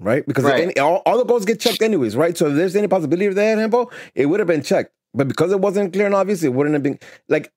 right? 0.00 0.26
Because 0.26 0.44
Right. 0.44 0.62
any, 0.64 0.78
all, 0.78 1.02
all 1.06 1.18
the 1.18 1.24
goals 1.24 1.44
get 1.44 1.58
checked 1.60 1.82
anyways, 1.82 2.14
right? 2.16 2.36
So 2.36 2.48
if 2.48 2.54
there's 2.56 2.76
any 2.76 2.88
possibility 2.88 3.26
of 3.26 3.34
that, 3.36 3.58
Hempo, 3.58 3.90
it 4.14 4.26
would 4.26 4.40
have 4.40 4.46
been 4.46 4.62
checked. 4.62 4.92
But 5.14 5.28
because 5.28 5.50
it 5.50 5.60
wasn't 5.60 5.92
clear 5.94 6.06
and 6.06 6.14
obvious, 6.14 6.42
it 6.42 6.52
wouldn't 6.52 6.74
have 6.74 6.82
been 6.82 6.98
like 7.28 7.50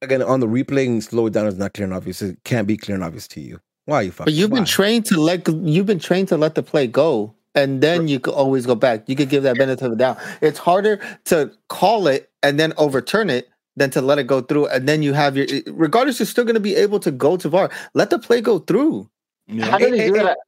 again 0.00 0.22
on 0.22 0.38
the 0.38 0.46
replay 0.46 0.86
and 0.86 1.02
slow 1.02 1.26
it 1.26 1.32
down 1.32 1.46
is 1.46 1.58
not 1.58 1.74
clear 1.74 1.84
and 1.86 1.94
obvious. 1.94 2.22
It 2.22 2.38
can't 2.44 2.68
be 2.68 2.76
clear 2.76 2.94
and 2.94 3.02
obvious 3.02 3.26
to 3.28 3.40
you. 3.40 3.58
Why 3.86 3.96
are 3.96 4.02
you 4.04 4.10
fucking? 4.12 4.26
But 4.26 4.34
you've 4.34 4.50
been 4.50 4.64
trained 4.64 5.06
to 5.06 5.20
let 5.20 5.48
you've 5.48 5.86
been 5.86 5.98
trained 5.98 6.28
to 6.28 6.36
let 6.36 6.54
the 6.54 6.62
play 6.62 6.86
go, 6.86 7.34
and 7.58 7.80
then 7.80 8.06
you 8.06 8.20
could 8.20 8.34
always 8.34 8.66
go 8.66 8.74
back. 8.74 9.08
You 9.08 9.16
could 9.16 9.28
give 9.28 9.42
that 9.42 9.58
benefit 9.58 9.84
of 9.84 9.90
the 9.90 9.96
doubt. 9.96 10.18
It's 10.40 10.58
harder 10.58 11.00
to 11.24 11.50
call 11.68 12.06
it 12.06 12.30
and 12.42 12.58
then 12.58 12.72
overturn 12.76 13.30
it 13.30 13.48
than 13.76 13.90
to 13.90 14.00
let 14.00 14.18
it 14.18 14.24
go 14.24 14.40
through, 14.40 14.66
and 14.66 14.88
then 14.88 15.02
you 15.02 15.12
have 15.12 15.36
your. 15.36 15.46
Regardless, 15.66 16.18
you're 16.20 16.26
still 16.26 16.44
going 16.44 16.54
to 16.54 16.60
be 16.60 16.76
able 16.76 17.00
to 17.00 17.10
go 17.10 17.36
to 17.36 17.48
VAR. 17.48 17.70
Let 17.94 18.10
the 18.10 18.18
play 18.18 18.40
go 18.40 18.60
through. 18.60 19.08
Yeah. 19.46 19.66
How 19.66 19.78
do 19.78 19.90
they 19.90 20.06
do 20.06 20.14
that? 20.14 20.38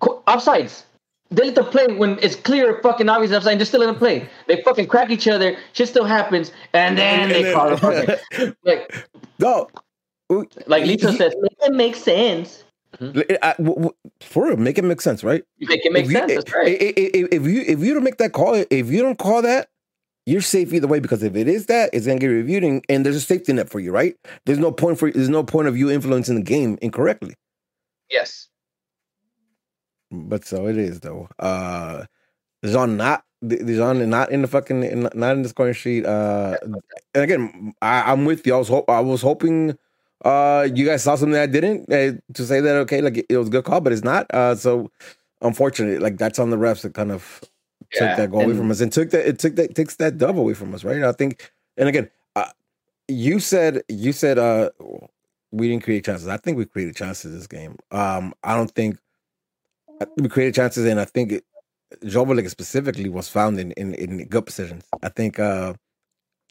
Co- 0.00 0.22
Offsides. 0.26 0.84
They 1.30 1.44
let 1.44 1.54
the 1.54 1.64
play 1.64 1.86
when 1.88 2.18
it's 2.22 2.36
clear, 2.36 2.80
fucking 2.82 3.08
obvious 3.08 3.32
offside. 3.32 3.58
They're 3.58 3.66
still 3.66 3.82
in 3.82 3.88
the 3.88 3.98
play. 3.98 4.28
They 4.46 4.62
fucking 4.62 4.86
crack 4.86 5.10
each 5.10 5.28
other. 5.28 5.56
Shit 5.72 5.88
still 5.88 6.04
happens, 6.04 6.52
and 6.72 6.96
then 6.96 7.28
they 7.28 7.52
call 7.52 7.72
it 7.72 8.56
like 8.64 9.06
no. 9.38 9.68
like 10.66 10.84
Lisa 10.84 11.12
says. 11.12 11.34
Make 11.40 11.56
it 11.60 11.72
make 11.74 11.96
sense. 11.96 12.64
I- 13.00 13.54
w- 13.58 13.74
w- 13.74 13.94
for 14.22 14.48
real, 14.48 14.56
make 14.56 14.78
it 14.78 14.84
make 14.84 15.00
sense, 15.00 15.22
right? 15.22 15.44
Make 15.60 15.84
it 15.84 15.92
make 15.92 16.04
if 16.06 16.10
you, 16.10 16.16
sense. 16.18 16.32
That's 16.34 16.54
right. 16.54 16.76
If 16.80 17.46
you 17.46 17.62
if 17.66 17.80
you 17.80 17.94
don't 17.94 18.04
make 18.04 18.18
that 18.18 18.32
call, 18.32 18.54
if 18.70 18.90
you 18.90 19.02
don't 19.02 19.18
call 19.18 19.42
that, 19.42 19.68
you're 20.26 20.40
safe 20.40 20.72
either 20.72 20.86
way 20.86 21.00
because 21.00 21.22
if 21.22 21.36
it 21.36 21.48
is 21.48 21.66
that, 21.66 21.90
it's 21.92 22.06
gonna 22.06 22.18
get 22.18 22.28
reviewed 22.28 22.64
and, 22.64 22.84
and 22.88 23.04
there's 23.04 23.16
a 23.16 23.20
safety 23.20 23.52
net 23.52 23.68
for 23.70 23.80
you, 23.80 23.92
right? 23.92 24.16
There's 24.46 24.58
no 24.58 24.72
point 24.72 24.98
for 24.98 25.10
there's 25.10 25.28
no 25.28 25.44
point 25.44 25.68
of 25.68 25.76
you 25.76 25.90
influencing 25.90 26.36
the 26.36 26.42
game 26.42 26.78
incorrectly. 26.82 27.34
yes. 28.10 28.48
But 30.10 30.44
so 30.44 30.66
it 30.66 30.76
is 30.78 31.00
though. 31.00 31.28
Uh 31.38 32.04
Jean 32.64 32.96
not 32.96 33.24
Jean 33.46 34.08
not 34.10 34.30
in 34.32 34.42
the 34.42 34.48
fucking 34.48 34.80
not 35.14 35.36
in 35.36 35.42
the 35.42 35.48
scoring 35.48 35.74
sheet. 35.74 36.06
Uh 36.06 36.56
and 37.14 37.24
again, 37.24 37.74
I, 37.82 38.10
I'm 38.12 38.24
with 38.24 38.46
you. 38.46 38.54
I 38.54 38.58
was 38.58 38.68
hope 38.68 38.88
I 38.90 39.00
was 39.00 39.22
hoping 39.22 39.76
uh 40.24 40.68
you 40.74 40.84
guys 40.86 41.02
saw 41.02 41.14
something 41.14 41.38
I 41.38 41.46
didn't 41.46 41.92
uh, 41.92 42.18
to 42.34 42.44
say 42.44 42.60
that 42.60 42.76
okay, 42.76 43.00
like 43.00 43.24
it, 43.28 43.36
was 43.36 43.48
a 43.48 43.50
good 43.50 43.64
call, 43.64 43.80
but 43.80 43.92
it's 43.92 44.04
not. 44.04 44.26
Uh 44.32 44.54
so 44.54 44.90
unfortunately, 45.42 45.98
like 45.98 46.18
that's 46.18 46.38
on 46.38 46.50
the 46.50 46.56
refs 46.56 46.82
that 46.82 46.94
kind 46.94 47.12
of 47.12 47.40
took 47.92 48.16
that 48.16 48.30
goal 48.30 48.42
away 48.42 48.56
from 48.56 48.70
us 48.70 48.80
and 48.80 48.92
took 48.92 49.10
that 49.10 49.26
it 49.26 49.38
took 49.38 49.56
that 49.56 49.74
takes 49.74 49.96
that 49.96 50.18
dub 50.18 50.36
away 50.38 50.54
from 50.54 50.74
us, 50.74 50.84
right? 50.84 51.02
I 51.02 51.12
think 51.12 51.52
and 51.76 51.88
again, 51.88 52.10
uh, 52.36 52.50
you 53.06 53.40
said 53.40 53.82
you 53.88 54.12
said 54.12 54.38
uh 54.38 54.70
we 55.50 55.68
didn't 55.68 55.84
create 55.84 56.04
chances. 56.04 56.28
I 56.28 56.36
think 56.36 56.58
we 56.58 56.66
created 56.66 56.96
chances 56.96 57.32
this 57.32 57.46
game. 57.46 57.76
Um, 57.90 58.34
I 58.44 58.54
don't 58.54 58.70
think 58.70 58.98
I 60.00 60.04
think 60.04 60.20
we 60.20 60.28
created 60.28 60.54
chances, 60.54 60.84
and 60.86 61.00
I 61.00 61.04
think 61.04 61.32
it, 61.32 61.44
specifically 62.50 63.08
was 63.08 63.28
found 63.28 63.58
in, 63.58 63.72
in 63.72 63.94
in 63.94 64.26
good 64.26 64.46
positions. 64.46 64.84
I 65.02 65.08
think 65.08 65.38
uh 65.38 65.74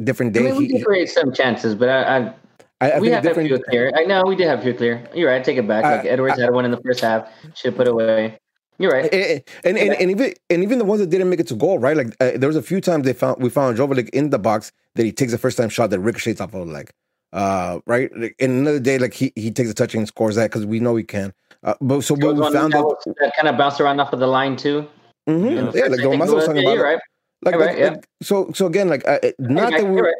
different 0.04 0.36
I 0.36 0.40
day. 0.40 0.46
mean, 0.52 0.58
we 0.58 0.68
did 0.68 0.86
create 0.86 1.10
some 1.10 1.32
chances, 1.32 1.76
but 1.76 1.90
I, 1.90 2.18
I 2.18 2.34
I, 2.80 2.92
I 2.92 3.00
we 3.00 3.10
have 3.10 3.24
different. 3.24 3.50
few 3.50 3.60
clear. 3.60 3.92
I 3.96 4.04
know 4.04 4.24
we 4.26 4.36
did 4.36 4.48
have 4.48 4.60
a 4.60 4.62
few 4.62 4.74
clear. 4.74 5.08
You're 5.14 5.30
right. 5.30 5.42
I 5.42 5.44
take 5.44 5.58
it 5.58 5.68
back. 5.68 5.84
Like 5.84 6.06
I- 6.06 6.10
Edwards 6.10 6.40
had 6.40 6.52
one 6.52 6.66
in 6.66 6.72
the 6.72 6.82
first 6.82 7.00
half. 7.02 7.28
Should 7.56 7.76
put 7.76 7.88
away. 7.88 8.38
You're 8.80 8.92
right. 8.92 9.12
and, 9.12 9.44
and, 9.64 9.78
and, 9.78 9.94
and 9.94 10.12
even 10.12 10.34
and 10.50 10.64
even 10.64 10.78
the 10.78 10.86
ones 10.86 11.02
that 11.02 11.10
didn't 11.10 11.30
make 11.30 11.40
it 11.40 11.48
to 11.48 11.56
goal, 11.56 11.80
right? 11.80 11.98
Like 11.98 12.16
uh, 12.20 12.32
there 12.36 12.48
was 12.48 12.56
a 12.56 12.62
few 12.62 12.80
times 12.80 13.06
they 13.06 13.14
found 13.14 13.42
we 13.42 13.50
found 13.50 13.78
Joveljić 13.78 14.10
in 14.10 14.30
the 14.30 14.38
box 14.38 14.72
that 14.96 15.04
he 15.04 15.12
takes 15.12 15.34
a 15.34 15.38
first 15.38 15.58
time 15.58 15.70
shot 15.70 15.90
that 15.90 16.00
ricochets 16.00 16.40
off 16.40 16.54
of 16.54 16.68
the 16.68 16.72
leg, 16.72 16.92
uh, 17.34 17.80
right? 17.88 18.16
Like, 18.16 18.36
And 18.40 18.52
another 18.52 18.80
day, 18.80 19.00
like 19.00 19.14
he 19.16 19.34
he 19.36 19.50
takes 19.50 19.72
a 19.72 19.74
touch 19.74 19.96
and 19.96 20.08
scores 20.08 20.36
that 20.36 20.52
because 20.52 20.66
we 20.66 20.80
know 20.80 20.96
he 20.96 21.04
can. 21.04 21.34
Uh, 21.64 21.74
but 21.82 22.02
so 22.02 22.14
was 22.14 22.36
we 22.36 22.54
found 22.54 22.74
that, 22.74 23.14
that, 23.20 23.34
kind 23.36 23.48
of 23.48 23.58
bounced 23.58 23.82
around 23.82 24.00
off 24.00 24.14
of 24.14 24.20
the 24.20 24.28
line 24.28 24.56
too. 24.56 24.88
Mhm. 25.28 25.50
You 25.50 25.56
know, 25.56 25.72
yeah, 25.74 25.88
like 25.88 26.00
the 26.00 26.10
think 26.10 26.26
was 26.26 26.46
talking 26.46 26.62
yeah, 26.62 26.70
about. 26.70 26.84
Right. 26.84 27.00
Like, 27.44 27.56
You're 27.56 27.66
like, 27.66 27.78
yeah. 27.78 27.90
like, 27.90 28.08
so 28.22 28.52
so 28.54 28.68
again, 28.68 28.90
like 28.90 29.08
I, 29.08 29.34
not 29.40 29.72
that 29.72 29.88
we, 29.88 30.02
right. 30.02 30.14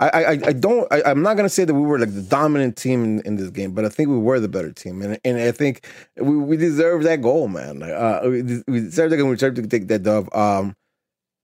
I, 0.00 0.08
I 0.08 0.30
I 0.30 0.52
don't 0.52 0.90
I, 0.92 1.02
I'm 1.06 1.22
not 1.22 1.36
gonna 1.36 1.48
say 1.48 1.64
that 1.64 1.74
we 1.74 1.80
were 1.80 1.98
like 1.98 2.14
the 2.14 2.22
dominant 2.22 2.76
team 2.76 3.02
in, 3.02 3.20
in 3.22 3.36
this 3.36 3.50
game, 3.50 3.72
but 3.72 3.84
I 3.84 3.88
think 3.88 4.08
we 4.08 4.18
were 4.18 4.38
the 4.38 4.48
better 4.48 4.72
team, 4.72 5.02
and 5.02 5.18
and 5.24 5.38
I 5.38 5.50
think 5.50 5.86
we, 6.16 6.36
we 6.36 6.56
deserve 6.56 7.02
that 7.02 7.20
goal, 7.20 7.48
man. 7.48 7.82
Uh, 7.82 8.20
we, 8.24 8.42
des- 8.42 8.62
we 8.68 8.80
deserve 8.80 9.10
that, 9.10 9.16
goal, 9.16 9.28
we 9.28 9.34
deserve 9.34 9.56
to 9.56 9.66
take 9.66 9.88
that 9.88 10.04
dub. 10.04 10.32
Um, 10.34 10.76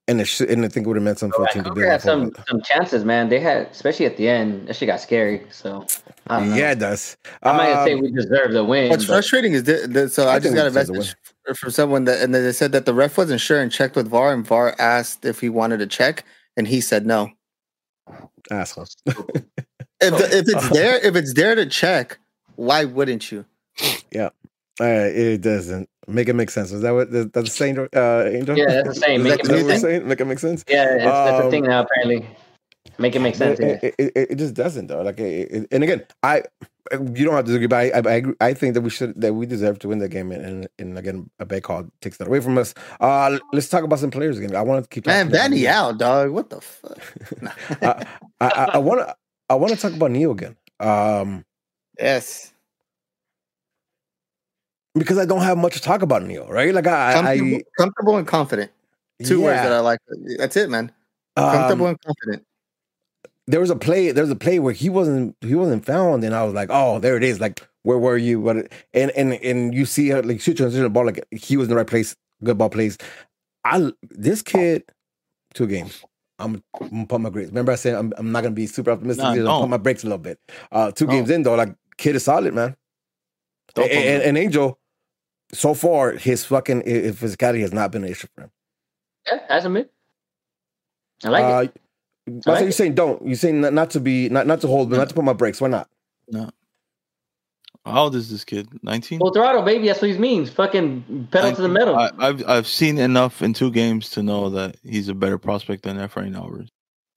and 0.06 0.20
it 0.20 0.26
should, 0.26 0.50
and 0.50 0.64
I 0.64 0.68
think 0.68 0.86
it 0.86 0.88
would 0.88 0.96
have 0.96 1.02
meant 1.02 1.18
something 1.18 1.36
for 1.36 1.46
the 1.46 1.52
team 1.52 1.64
to 1.64 1.70
Vancouver 1.70 1.80
build 1.80 1.92
had 1.92 2.02
some 2.02 2.32
some 2.46 2.60
chances, 2.60 3.04
man. 3.04 3.28
They 3.28 3.40
had, 3.40 3.68
especially 3.68 4.06
at 4.06 4.16
the 4.16 4.28
end. 4.28 4.68
That 4.68 4.76
shit 4.76 4.86
got 4.86 5.00
scary. 5.00 5.42
So 5.50 5.86
I 6.26 6.40
don't 6.40 6.50
know. 6.50 6.56
Yeah, 6.56 6.72
it 6.72 6.78
does. 6.78 7.16
I'm 7.42 7.56
not 7.56 7.66
gonna 7.66 7.86
say 7.86 7.94
Um, 7.94 8.00
we 8.02 8.12
deserve 8.12 8.52
the 8.52 8.64
win. 8.64 8.90
What's 8.90 9.06
frustrating 9.06 9.54
is 9.54 9.64
that, 9.64 9.92
that 9.94 10.12
so 10.12 10.28
I 10.28 10.34
I, 10.34 10.38
just 10.38 10.54
got 10.54 10.66
a 10.66 10.70
message 10.70 11.14
from 11.56 11.70
someone 11.70 12.04
that 12.04 12.22
and 12.22 12.34
then 12.34 12.44
they 12.44 12.52
said 12.52 12.72
that 12.72 12.84
the 12.84 12.94
ref 12.94 13.16
wasn't 13.16 13.40
sure 13.40 13.60
and 13.60 13.72
checked 13.72 13.96
with 13.96 14.08
VAR 14.08 14.32
and 14.32 14.46
VAR 14.46 14.76
asked 14.78 15.24
if 15.24 15.40
he 15.40 15.48
wanted 15.48 15.78
to 15.78 15.86
check 15.86 16.24
and 16.56 16.68
he 16.68 16.80
said 16.80 17.06
no. 17.06 17.30
Asshole. 18.50 18.86
If 20.00 20.18
the, 20.18 20.36
if 20.38 20.48
it's 20.48 20.68
there 20.70 20.96
if 21.06 21.16
it's 21.16 21.32
there 21.32 21.54
to 21.54 21.64
check, 21.64 22.18
why 22.56 22.84
wouldn't 22.84 23.32
you? 23.32 23.46
Yeah, 24.12 24.30
uh, 24.78 24.84
it 24.84 25.40
doesn't 25.40 25.88
make 26.06 26.28
it 26.28 26.34
make 26.34 26.50
sense. 26.50 26.72
Is 26.72 26.82
that 26.82 26.90
what 26.90 27.10
that's 27.10 27.30
the 27.32 27.46
saying, 27.46 27.78
uh, 27.78 28.24
Angel? 28.26 28.58
Yeah, 28.58 28.66
that's 28.82 28.88
the 28.88 28.94
same. 28.96 29.22
Make 29.22 29.38
that 29.38 29.40
it 29.40 29.48
what 29.48 29.56
make 29.56 29.64
we're 29.64 29.70
sense. 29.70 29.82
saying? 29.82 30.08
Make 30.08 30.20
it 30.20 30.24
make 30.26 30.38
sense. 30.40 30.64
Yeah, 30.68 30.94
it's, 30.96 31.04
that's 31.04 31.40
a 31.40 31.44
Um, 31.46 31.50
thing 31.50 31.62
now. 31.64 31.82
Apparently, 31.84 32.26
make 32.98 33.16
it 33.16 33.20
make 33.20 33.34
sense. 33.36 33.58
It, 33.60 33.82
it, 33.82 33.94
it, 33.98 34.12
it- 34.14 34.30
it 34.32 34.34
just 34.34 34.52
doesn't 34.52 34.88
though. 34.88 35.00
Like, 35.00 35.20
it, 35.20 35.50
it- 35.50 35.68
and 35.70 35.82
again, 35.82 36.04
I 36.22 36.42
you 36.92 37.24
don't 37.24 37.34
have 37.34 37.46
to 37.46 37.54
agree, 37.54 37.66
but 37.66 37.76
I 37.76 37.98
I, 37.98 38.02
I, 38.06 38.14
agree, 38.14 38.34
I 38.40 38.54
think 38.54 38.74
that 38.74 38.82
we 38.82 38.90
should 38.90 39.20
that 39.20 39.34
we 39.34 39.46
deserve 39.46 39.78
to 39.80 39.88
win 39.88 39.98
the 39.98 40.08
game, 40.08 40.30
and 40.32 40.44
and, 40.44 40.68
and 40.78 40.98
again, 40.98 41.30
a 41.38 41.46
bad 41.46 41.62
call 41.62 41.86
takes 42.00 42.18
that 42.18 42.28
away 42.28 42.40
from 42.40 42.58
us. 42.58 42.74
Uh, 43.00 43.38
let's 43.52 43.68
talk 43.68 43.84
about 43.84 43.98
some 43.98 44.10
players 44.10 44.38
again. 44.38 44.54
I 44.54 44.62
want 44.62 44.84
to 44.84 44.88
keep 44.88 45.06
Man, 45.06 45.30
Vanney 45.30 45.66
out, 45.66 45.98
dog. 45.98 46.30
What 46.30 46.50
the 46.50 46.60
fuck? 46.60 46.98
I 48.40 48.78
want 48.78 49.00
to 49.00 49.16
I 49.48 49.54
want 49.54 49.72
to 49.72 49.78
talk 49.78 49.92
about 49.92 50.10
Neo 50.10 50.32
again. 50.32 50.56
Um, 50.80 51.44
yes. 51.98 52.52
because 54.94 55.18
I 55.18 55.24
don't 55.24 55.42
have 55.42 55.58
much 55.58 55.74
to 55.74 55.80
talk 55.80 56.02
about 56.02 56.22
Neo, 56.22 56.48
right? 56.48 56.74
Like 56.74 56.86
I, 56.86 57.14
Comfortable, 57.14 57.56
I 57.56 57.62
comfortable 57.78 58.16
and 58.16 58.26
confident. 58.26 58.70
Two 59.22 59.42
words 59.42 59.62
that 59.62 59.72
I 59.72 59.80
like. 59.80 60.00
That's 60.38 60.56
it, 60.56 60.68
man. 60.70 60.92
Comfortable 61.36 61.86
um, 61.86 61.90
and 61.90 62.00
confident. 62.00 62.46
There 63.46 63.60
was 63.60 63.70
a 63.70 63.76
play 63.76 64.10
there 64.12 64.24
was 64.24 64.30
a 64.30 64.36
play 64.36 64.58
where 64.58 64.72
he 64.72 64.88
wasn't 64.88 65.36
he 65.40 65.54
wasn't 65.54 65.84
found 65.84 66.24
and 66.24 66.34
I 66.34 66.44
was 66.44 66.54
like 66.54 66.68
oh 66.70 66.98
there 66.98 67.16
it 67.16 67.22
is 67.24 67.40
like 67.40 67.66
where 67.82 67.98
were 67.98 68.16
you 68.16 68.40
what 68.40 68.56
and 68.94 69.10
and 69.12 69.34
and 69.34 69.74
you 69.74 69.84
see 69.86 70.08
how 70.08 70.20
like 70.22 70.40
shoot 70.40 70.56
transition 70.56 70.82
the 70.84 70.90
ball 70.90 71.06
like 71.06 71.24
he 71.30 71.56
was 71.56 71.66
in 71.66 71.70
the 71.70 71.76
right 71.76 71.86
place 71.86 72.16
good 72.42 72.58
ball 72.58 72.70
plays 72.70 72.98
I 73.64 73.92
this 74.10 74.42
kid 74.42 74.84
two 75.52 75.66
games 75.66 76.02
I'm, 76.38 76.62
I'm 76.80 76.88
gonna 76.90 77.06
pump 77.06 77.22
my 77.24 77.30
grades 77.30 77.50
remember 77.50 77.72
I 77.72 77.76
said 77.76 77.94
I'm, 77.94 78.12
I'm 78.16 78.32
not 78.32 78.42
gonna 78.42 78.54
be 78.54 78.66
super 78.66 78.90
optimistic 78.90 79.22
Nah, 79.22 79.30
I'm 79.30 79.36
gonna 79.36 79.48
don't. 79.48 79.60
pump 79.60 79.70
my 79.70 79.76
brakes 79.78 80.02
a 80.02 80.06
little 80.06 80.18
bit 80.18 80.38
uh 80.72 80.90
two 80.90 81.06
Don't. 81.06 81.16
games 81.16 81.30
in 81.30 81.42
though 81.42 81.54
like 81.54 81.74
kid 81.98 82.16
is 82.16 82.24
solid 82.24 82.54
man 82.54 82.76
Don't 83.74 83.90
and, 83.90 84.04
and, 84.04 84.22
and 84.22 84.38
Angel 84.38 84.78
so 85.52 85.74
far 85.74 86.12
his 86.12 86.44
fucking 86.44 86.82
his 86.86 87.16
physicality 87.16 87.60
has 87.60 87.72
not 87.72 87.92
been 87.92 88.04
an 88.04 88.10
issue 88.10 88.26
for 88.34 88.42
him 88.44 88.50
yeah, 89.26 89.38
as 89.48 89.64
a 89.64 89.70
mid. 89.70 89.88
I 91.24 91.28
like 91.28 91.44
uh, 91.44 91.70
it. 91.72 91.80
That's 92.26 92.46
I 92.46 92.50
what 92.52 92.62
you're 92.62 92.72
saying 92.72 92.94
don't 92.94 93.24
you're 93.26 93.36
saying 93.36 93.60
not, 93.60 93.72
not 93.72 93.90
to 93.90 94.00
be 94.00 94.28
not 94.28 94.46
not 94.46 94.60
to 94.62 94.66
hold 94.68 94.90
but 94.90 94.96
not 94.96 95.08
to 95.08 95.14
put 95.14 95.24
my 95.24 95.32
brakes 95.34 95.60
why 95.60 95.68
not 95.68 95.88
No. 96.28 96.50
How 97.86 98.04
old 98.04 98.14
is 98.14 98.30
this 98.30 98.44
kid? 98.46 98.66
19? 98.82 99.18
Full 99.18 99.34
throttle, 99.34 99.60
baby. 99.60 99.88
That's 99.88 100.00
what 100.00 100.10
he 100.10 100.16
means. 100.16 100.48
Fucking 100.48 101.28
pedal 101.30 101.52
to 101.54 101.60
the 101.60 101.68
metal. 101.68 101.94
I, 101.96 102.10
I've 102.18 102.48
I've 102.48 102.66
seen 102.66 102.96
enough 102.96 103.42
in 103.42 103.52
two 103.52 103.70
games 103.70 104.08
to 104.10 104.22
know 104.22 104.48
that 104.50 104.76
he's 104.82 105.10
a 105.10 105.14
better 105.14 105.36
prospect 105.36 105.82
than 105.82 105.98
Efrain 105.98 106.34
Alvarez. 106.34 106.70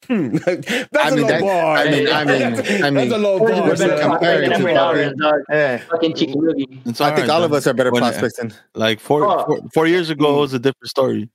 Hmm. 0.08 0.36
that's 0.46 0.68
I 0.94 1.08
a 1.10 1.12
mean, 1.16 1.22
low 1.22 1.28
that- 1.30 1.40
bar. 1.42 1.78
I 1.78 1.90
mean- 1.90 2.10
I 2.10 2.24
mean- 2.26 2.84
I 2.84 2.90
mean- 2.90 3.10
that's 3.10 3.14
a 3.14 3.18
low 3.18 3.40
bar. 3.40 3.76
better 3.78 3.98
comparing 4.02 4.52
son. 4.52 4.62
prospect 4.62 4.62
than 4.62 4.62
to 4.62 4.74
Alvarez. 4.76 5.44
Yeah. 5.50 5.78
Fucking 5.78 6.14
Chicky 6.16 6.34
Noogie. 6.34 6.82
It's 6.86 7.00
I 7.00 7.12
think 7.16 7.20
alright, 7.22 7.30
all 7.30 7.44
of 7.46 7.54
us 7.54 7.66
are 7.66 7.74
better 7.74 7.92
When- 7.92 8.02
prospects 8.02 8.36
than 8.38 8.54
Like 8.76 9.00
four, 9.00 9.24
Oh. 9.26 9.46
four, 9.46 9.60
four 9.74 9.88
years 9.88 10.10
ago, 10.10 10.36
it 10.36 10.40
was 10.42 10.54
a 10.54 10.60
different 10.60 10.90
story. 10.90 11.30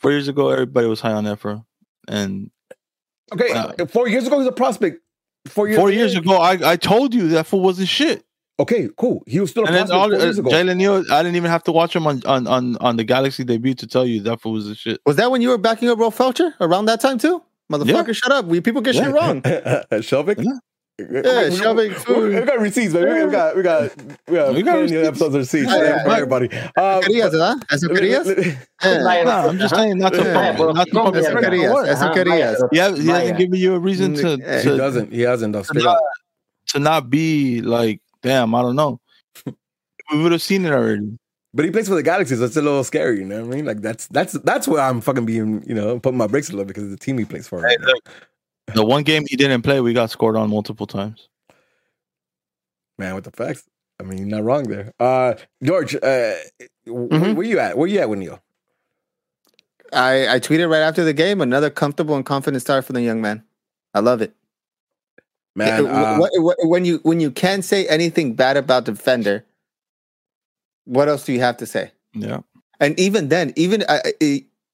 Four 0.00 0.10
years 0.10 0.26
ago, 0.26 0.48
everybody 0.48 0.88
was 0.88 1.00
high 1.00 1.12
on 1.12 1.22
Efra, 1.24 1.64
and 2.08 2.50
Okay, 3.32 3.50
Uh, 3.52 3.86
four 3.86 4.08
years 4.08 4.26
ago 4.26 4.36
he 4.36 4.40
was 4.40 4.48
a 4.48 4.52
prospect. 4.52 5.02
Four 5.48 5.68
years. 5.68 5.78
four 5.78 5.90
years 5.90 6.14
ago, 6.14 6.36
I, 6.36 6.72
I 6.72 6.76
told 6.76 7.14
you 7.14 7.28
that 7.28 7.46
fool 7.46 7.60
wasn't 7.60 7.88
shit. 7.88 8.24
Okay, 8.58 8.90
cool. 8.98 9.22
He 9.26 9.40
was 9.40 9.50
still 9.50 9.64
a 9.64 9.66
And 9.66 9.74
then 9.74 9.86
prospect 9.86 10.02
all, 10.02 10.10
four 10.10 10.18
years 10.18 10.38
ago. 10.38 10.50
Jalen 10.50 10.76
Neal, 10.76 11.04
I 11.10 11.22
didn't 11.22 11.36
even 11.36 11.50
have 11.50 11.64
to 11.64 11.72
watch 11.72 11.96
him 11.96 12.06
on, 12.06 12.22
on, 12.26 12.46
on, 12.46 12.76
on 12.76 12.96
the 12.96 13.04
Galaxy 13.04 13.42
debut 13.42 13.72
to 13.74 13.86
tell 13.86 14.04
you 14.04 14.20
that 14.22 14.42
fool 14.42 14.52
was 14.52 14.66
a 14.66 14.74
shit. 14.74 15.00
Was 15.06 15.16
that 15.16 15.30
when 15.30 15.40
you 15.40 15.48
were 15.48 15.56
backing 15.56 15.88
up 15.88 15.98
Rolf 15.98 16.18
Felcher 16.18 16.52
around 16.60 16.84
that 16.86 17.00
time 17.00 17.16
too? 17.16 17.42
Motherfucker, 17.72 18.14
shut 18.14 18.32
up. 18.32 18.44
We 18.46 18.60
people 18.60 18.82
get 18.82 18.96
shit 18.96 19.10
wrong. 19.10 19.40
Shelvick. 19.42 20.42
Yeah. 20.44 20.58
Yeah, 21.10 21.48
Shelvick 21.50 22.06
We, 22.08 22.34
we 22.40 22.40
got 22.46 22.58
receipts, 22.60 22.94
man. 22.94 23.26
We 23.26 23.32
got 23.32 23.56
we 23.56 23.62
got 23.62 23.96
we 23.96 24.34
got, 24.36 24.54
We 24.54 24.62
got 24.62 24.64
plenty 24.64 24.68
of 24.70 24.82
receipts. 24.82 25.08
episodes 25.08 25.34
of 25.34 25.40
receipts 25.40 25.70
Yeah, 25.70 26.02
for 26.04 26.10
everybody. 26.10 26.46
Um, 26.52 27.02
Querías, 27.02 27.30
¿verdad? 27.32 27.56
Eso 27.70 27.88
querías? 27.88 28.26
Yeah. 28.82 29.02
Vaya, 29.04 29.24
Nah, 29.24 29.46
I'm 29.48 29.58
just 29.58 29.74
ajá. 29.74 29.80
saying 29.82 29.98
not 29.98 30.12
to 30.14 30.22
Yeah. 30.22 30.32
pump, 30.34 30.56
Bro, 30.58 30.72
not 30.72 30.86
to 30.86 30.92
¿cómo 30.92 31.02
pump 31.04 31.14
que 31.14 31.20
his 31.20 31.26
Eso 31.28 31.38
se 31.38 31.44
querías, 31.44 31.88
eso 31.88 32.12
querías. 32.14 32.56
vaya. 32.60 32.68
He, 32.72 32.78
has, 32.78 32.98
he 32.98 33.06
Vaya. 33.06 33.20
hasn't 33.20 33.38
given 33.38 33.60
you 33.60 33.74
a 33.74 33.78
reason 33.78 34.14
to, 34.14 34.38
Yeah. 34.38 34.60
he 34.62 34.76
doesn't. 34.76 35.12
He 35.12 35.20
hasn't. 35.22 35.54
To, 35.54 35.74
not, 35.74 35.98
to 36.68 36.78
not 36.78 37.10
be 37.10 37.60
like, 37.62 38.00
damn, 38.22 38.54
I 38.54 38.62
don't 38.62 38.76
know. 38.76 39.00
we 40.12 40.22
would 40.22 40.32
have 40.32 40.42
seen 40.42 40.64
it 40.64 40.72
already. 40.72 41.18
But 41.52 41.64
he 41.64 41.72
plays 41.72 41.88
for 41.88 41.96
the 41.96 42.02
Galaxy, 42.04 42.36
so 42.36 42.44
it's 42.44 42.56
a 42.56 42.62
little 42.62 42.84
scary. 42.84 43.18
You 43.18 43.24
know 43.24 43.42
what 43.44 43.52
I 43.52 43.56
mean? 43.56 43.64
Like 43.66 43.80
that's 43.82 44.06
that's 44.06 44.34
that's 44.44 44.68
where 44.68 44.80
I'm 44.80 45.00
fucking 45.00 45.26
being. 45.26 45.64
You 45.66 45.74
know, 45.74 45.98
putting 45.98 46.16
my 46.16 46.28
brakes 46.28 46.48
a 46.48 46.52
little 46.52 46.64
because 46.64 46.84
of 46.84 46.90
the 46.90 46.96
team 46.96 47.18
he 47.18 47.24
plays 47.24 47.48
for. 47.48 47.58
Right 47.60 47.76
Hey, 47.78 47.84
look, 47.84 48.08
the 48.74 48.84
one 48.84 49.02
game 49.02 49.24
he 49.28 49.36
didn't 49.36 49.62
play, 49.62 49.80
we 49.80 49.92
got 49.92 50.10
scored 50.10 50.36
on 50.36 50.50
multiple 50.50 50.86
times. 50.86 51.28
Man, 52.98 53.14
with 53.14 53.24
the 53.24 53.30
facts. 53.30 53.64
I 53.98 54.02
mean, 54.02 54.18
you're 54.18 54.26
not 54.28 54.44
wrong 54.44 54.64
there. 54.64 54.92
Uh 54.98 55.34
George, 55.62 55.94
uh 55.94 55.98
where, 56.86 57.08
Mhm. 57.08 57.34
where 57.34 57.46
you 57.46 57.58
at? 57.58 57.76
Where 57.76 57.88
you 57.88 57.98
at 58.00 58.08
with 58.08 58.18
Neal? 58.18 58.40
I, 59.92 60.36
I 60.36 60.38
tweeted 60.40 60.70
right 60.70 60.82
after 60.82 61.02
the 61.04 61.12
game 61.12 61.40
another 61.40 61.68
comfortable 61.68 62.14
and 62.14 62.24
confident 62.24 62.62
start 62.62 62.84
for 62.84 62.92
the 62.92 63.02
young 63.02 63.20
man. 63.20 63.42
I 63.92 64.00
love 64.00 64.22
it. 64.22 64.34
Man, 65.56 65.84
Yeah, 65.84 65.90
uh, 65.90 66.20
wh- 66.20 66.40
wh- 66.40 66.68
when 66.68 66.84
you 66.84 67.00
when 67.02 67.18
you 67.20 67.30
can't 67.30 67.64
say 67.64 67.86
anything 67.88 68.34
bad 68.34 68.56
about 68.56 68.84
the 68.84 68.92
defender, 68.92 69.44
what 70.84 71.08
else 71.08 71.24
do 71.24 71.32
you 71.32 71.40
have 71.40 71.56
to 71.58 71.66
say? 71.66 71.90
Yeah. 72.14 72.40
And 72.78 72.98
even 73.00 73.28
then, 73.28 73.52
even 73.56 73.84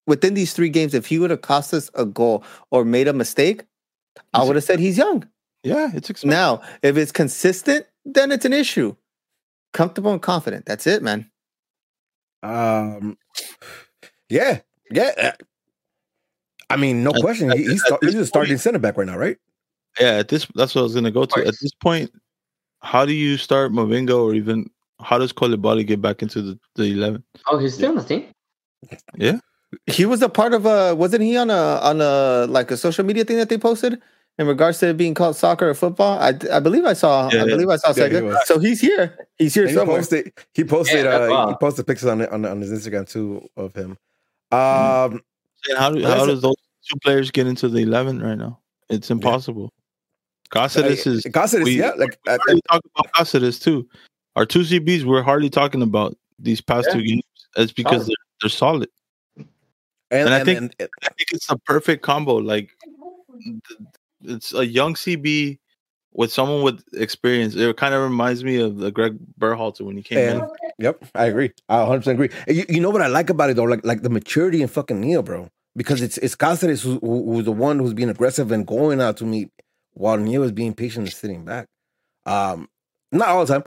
within 0.07 0.35
these 0.35 0.53
three 0.53 0.69
games, 0.69 0.95
if 0.95 1.07
he 1.07 1.19
would 1.19 1.31
have 1.31 1.41
cost 1.41 1.73
us 1.75 1.91
a 1.95 2.05
goal 2.05 2.45
or 2.71 2.85
made 2.85 3.09
a 3.09 3.13
mistake, 3.15 3.65
I 4.35 4.45
would 4.45 4.57
have 4.57 4.65
said 4.65 4.79
he's 4.79 4.99
young. 4.99 5.29
Yeah, 5.63 5.91
it's 5.95 6.11
expected. 6.11 6.35
Now, 6.37 6.63
if 6.83 6.97
it's 6.97 7.13
consistent, 7.13 7.87
then 8.05 8.31
it's 8.33 8.45
an 8.45 8.53
issue. 8.53 8.95
Comfortable 9.73 10.13
and 10.13 10.23
confident. 10.23 10.65
That's 10.67 10.87
it, 10.87 11.03
man. 11.03 11.31
um 12.43 13.19
yeah, 14.29 14.61
yeah. 14.91 15.13
uh, 15.21 15.33
I 16.71 16.77
mean, 16.77 17.03
no 17.05 17.11
At- 17.11 17.21
question. 17.21 17.51
at- 17.51 17.57
He, 17.59 17.65
he's, 17.65 17.83
at 17.83 17.87
start, 17.87 18.05
he's 18.05 18.15
a 18.15 18.27
starting 18.27 18.59
center 18.59 18.79
back 18.79 18.97
right 18.97 19.07
now, 19.07 19.17
right? 19.19 19.37
Yeah, 20.01 20.19
at 20.19 20.29
this 20.29 20.47
that's 20.55 20.75
what 20.75 20.81
I 20.81 20.85
was 20.85 20.95
gonna 20.95 21.11
go 21.11 21.25
to. 21.25 21.41
At 21.41 21.55
this 21.61 21.73
point, 21.81 22.11
how 22.81 23.05
do 23.07 23.13
you 23.13 23.37
start 23.37 23.73
Mavinga 23.73 24.17
or 24.17 24.35
even 24.35 24.69
how 25.01 25.19
does 25.19 25.33
Coulibaly 25.33 25.87
get 25.87 26.01
back 26.03 26.23
into 26.23 26.43
the, 26.43 26.59
the 26.75 26.85
eleven? 26.85 27.25
Oh, 27.47 27.59
he's 27.59 27.75
still 27.75 27.91
on 27.91 27.97
the 27.97 28.05
team. 28.05 28.27
He 29.87 30.05
was 30.05 30.23
a 30.23 30.29
part 30.29 30.55
of 30.55 30.67
a 30.67 30.95
wasn't 30.95 31.23
he 31.23 31.37
on 31.37 31.51
a 31.51 31.79
on 31.83 32.01
a 32.01 32.47
like 32.49 32.71
a 32.71 32.77
social 32.77 33.05
media 33.05 33.25
thing 33.25 33.37
that 33.39 33.49
they 33.49 33.59
posted 33.59 34.01
in 34.39 34.47
regards 34.47 34.79
to 34.81 34.89
it 34.89 34.97
being 34.97 35.15
called 35.15 35.37
soccer 35.37 35.69
or 35.71 35.75
football? 35.75 36.19
I, 36.19 36.35
I 36.53 36.61
believe 36.61 36.85
I 36.85 36.93
saw 36.93 37.31
Yeah, 37.33 37.43
I 37.43 37.45
yeah. 37.45 37.51
believe 37.55 37.69
I 37.69 37.77
saw 37.77 37.89
Yeah, 37.97 38.09
he 38.09 38.15
Sega. 38.15 38.25
was. 38.27 38.47
So 38.47 38.59
he's 38.59 38.81
here. 38.81 39.17
He's 39.39 39.55
here 39.55 39.67
And 39.67 39.79
he 39.79 39.85
posted 39.85 40.33
he 40.55 40.65
posted 40.65 41.05
Yeah, 41.05 41.19
that's 41.19 41.33
uh, 41.33 41.49
he 41.49 41.55
posted 41.61 41.87
pictures 41.87 42.09
on 42.09 42.21
it 42.21 42.31
on, 42.31 42.45
on 42.45 42.61
his 42.61 42.71
Instagram 42.73 43.09
too 43.09 43.49
of 43.57 43.75
him. 43.75 43.97
Mm-hmm. 44.53 45.15
Um 45.15 45.23
And 45.69 45.79
how 45.79 45.91
do, 45.91 46.03
how 46.03 46.27
does 46.27 46.43
those 46.43 46.57
two 46.89 46.99
players 47.03 47.31
get 47.31 47.47
into 47.47 47.69
the 47.69 47.81
eleven 47.81 48.21
right 48.23 48.39
now? 48.39 48.61
It's 48.89 49.11
impossible. 49.11 49.73
Cáceres 50.51 51.07
is. 51.07 51.25
Cáceres, 51.25 51.65
we- 51.65 51.79
yeah, 51.79 51.91
like 51.97 52.17
we 52.27 52.33
I, 52.33 52.39
hardly 52.47 52.63
talk 52.71 52.83
about 52.95 53.13
Cáceres 53.15 53.61
too. 53.61 53.89
Our 54.37 54.47
two 54.47 54.61
CBs 54.61 55.05
we're 55.05 55.23
hardly 55.23 55.51
talking 55.51 55.83
about 55.83 56.17
these 56.39 56.61
past 56.61 56.87
Yeah. 56.89 56.95
two 56.95 57.03
games. 57.03 57.23
It's 57.57 57.73
because 57.73 58.03
Solid. 58.03 58.07
they're, 58.09 58.15
they're 58.43 58.51
solid. 58.51 58.89
And, 60.11 60.27
and 60.27 60.35
I 60.35 60.39
and- 60.39 60.47
think- 60.47 60.59
and- 60.79 60.89
I 61.03 61.09
think 61.09 61.29
it's 61.33 61.51
a 61.51 61.59
perfect 61.59 62.03
combo. 62.03 62.37
Like 62.37 62.71
it's 64.23 64.55
a 64.55 64.67
young 64.67 64.95
CB 64.95 65.59
with 66.13 66.33
someone 66.33 66.63
with 66.63 66.83
experience. 66.95 67.55
It 67.55 67.77
kind 67.77 67.95
of 67.95 68.03
reminds 68.03 68.43
me 68.45 68.57
of 68.61 68.79
the 68.79 68.91
Greg 68.91 69.17
Berhalter 69.39 69.83
when 69.83 69.97
he 69.97 70.03
came 70.03 70.19
And- 70.19 70.41
in. 70.43 70.49
Yep, 70.79 71.05
I 71.15 71.25
agree. 71.27 71.53
I 71.71 71.79
100 71.79 71.99
percent 72.01 72.21
agree. 72.21 72.55
You, 72.55 72.65
you 72.69 72.81
know 72.81 72.91
what 72.91 73.01
I 73.03 73.07
like 73.07 73.31
about 73.31 73.49
it 73.51 73.57
though, 73.57 73.65
like 73.65 73.85
like 73.85 74.03
the 74.03 74.11
maturity 74.11 74.61
in 74.63 74.69
fucking 74.69 75.01
Neal, 75.01 75.23
bro. 75.23 75.49
Because 75.75 76.01
it's 76.03 76.19
it's 76.19 76.37
Cáceres 76.37 76.83
who, 76.83 76.99
who, 77.01 77.33
who's 77.33 77.45
the 77.47 77.53
one 77.53 77.79
who's 77.79 77.95
being 77.95 78.09
aggressive 78.11 78.51
and 78.53 78.67
going 78.67 79.01
out 79.01 79.17
to 79.19 79.25
meet, 79.25 79.51
while 79.95 80.17
Neal 80.19 80.43
is 80.43 80.53
being 80.53 80.75
patient 80.75 81.07
and 81.07 81.15
sitting 81.15 81.45
back. 81.45 81.67
Um, 82.27 82.69
not 83.13 83.29
all 83.29 83.45
the 83.45 83.53
time. 83.55 83.65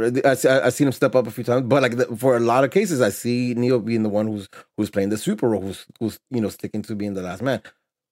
I 0.00 0.34
see, 0.34 0.48
I, 0.48 0.66
I've 0.66 0.74
seen 0.74 0.86
him 0.86 0.92
step 0.92 1.16
up 1.16 1.26
a 1.26 1.30
few 1.30 1.42
times, 1.42 1.66
but 1.66 1.82
like 1.82 1.96
the, 1.96 2.06
for 2.16 2.36
a 2.36 2.40
lot 2.40 2.62
of 2.62 2.70
cases, 2.70 3.00
I 3.00 3.10
see 3.10 3.54
Neal 3.54 3.80
being 3.80 4.04
the 4.04 4.08
one 4.08 4.28
who's 4.28 4.48
who's 4.76 4.90
playing 4.90 5.08
the 5.08 5.18
super 5.18 5.48
role, 5.48 5.62
who's 5.62 5.86
who's 5.98 6.20
you 6.30 6.40
know 6.40 6.48
sticking 6.48 6.82
to 6.82 6.94
being 6.94 7.14
the 7.14 7.22
last 7.22 7.42
man. 7.42 7.60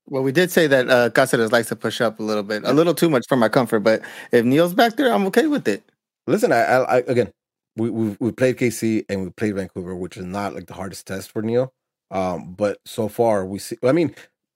Well, 0.08 0.22
we 0.22 0.32
did 0.32 0.50
say 0.50 0.66
that 0.66 0.88
uh, 0.88 1.10
Cáceres 1.10 1.52
likes 1.52 1.68
to 1.68 1.76
push 1.76 2.00
up 2.00 2.20
a 2.20 2.22
little 2.22 2.42
bit, 2.42 2.62
a 2.64 2.72
little 2.72 2.94
too 2.94 3.10
much 3.10 3.24
for 3.28 3.36
my 3.36 3.48
comfort. 3.48 3.80
But 3.80 4.02
if 4.32 4.44
Neal's 4.44 4.74
back 4.74 4.96
there, 4.96 5.12
I'm 5.12 5.26
okay 5.26 5.46
with 5.46 5.66
it. 5.66 5.82
Listen, 6.26 6.52
I, 6.52 6.62
I, 6.62 6.96
I 6.96 6.96
again, 7.06 7.32
we 7.76 7.90
we 7.90 8.16
we 8.18 8.32
played 8.32 8.56
KC 8.56 9.04
and 9.08 9.22
we 9.22 9.30
played 9.30 9.54
Vancouver, 9.54 9.94
which 9.94 10.16
is 10.16 10.24
not 10.24 10.54
like 10.54 10.66
the 10.66 10.74
hardest 10.74 11.06
test 11.06 11.30
for 11.30 11.42
Neal. 11.42 11.72
Um, 12.10 12.54
but 12.54 12.78
so 12.84 13.08
far 13.08 13.46
we 13.46 13.58
see. 13.58 13.76
I 13.84 13.92
mean, 13.92 14.14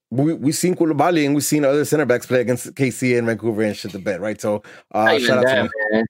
we 0.09 0.33
we 0.33 0.51
seen 0.51 0.75
Coulibaly 0.75 1.25
and 1.25 1.33
we've 1.33 1.45
seen 1.45 1.63
other 1.63 1.85
center 1.85 2.05
backs 2.05 2.25
play 2.25 2.41
against 2.41 2.75
KC 2.75 3.17
and 3.17 3.27
Vancouver 3.27 3.61
and 3.61 3.75
shit 3.75 3.93
the 3.93 3.99
bed, 3.99 4.19
right? 4.19 4.39
So 4.39 4.63
uh, 4.91 5.17
shout 5.19 5.39
out 5.39 5.41
to 5.41 5.47
that, 5.47 5.61
Neal. 5.63 5.69
man. 5.91 6.05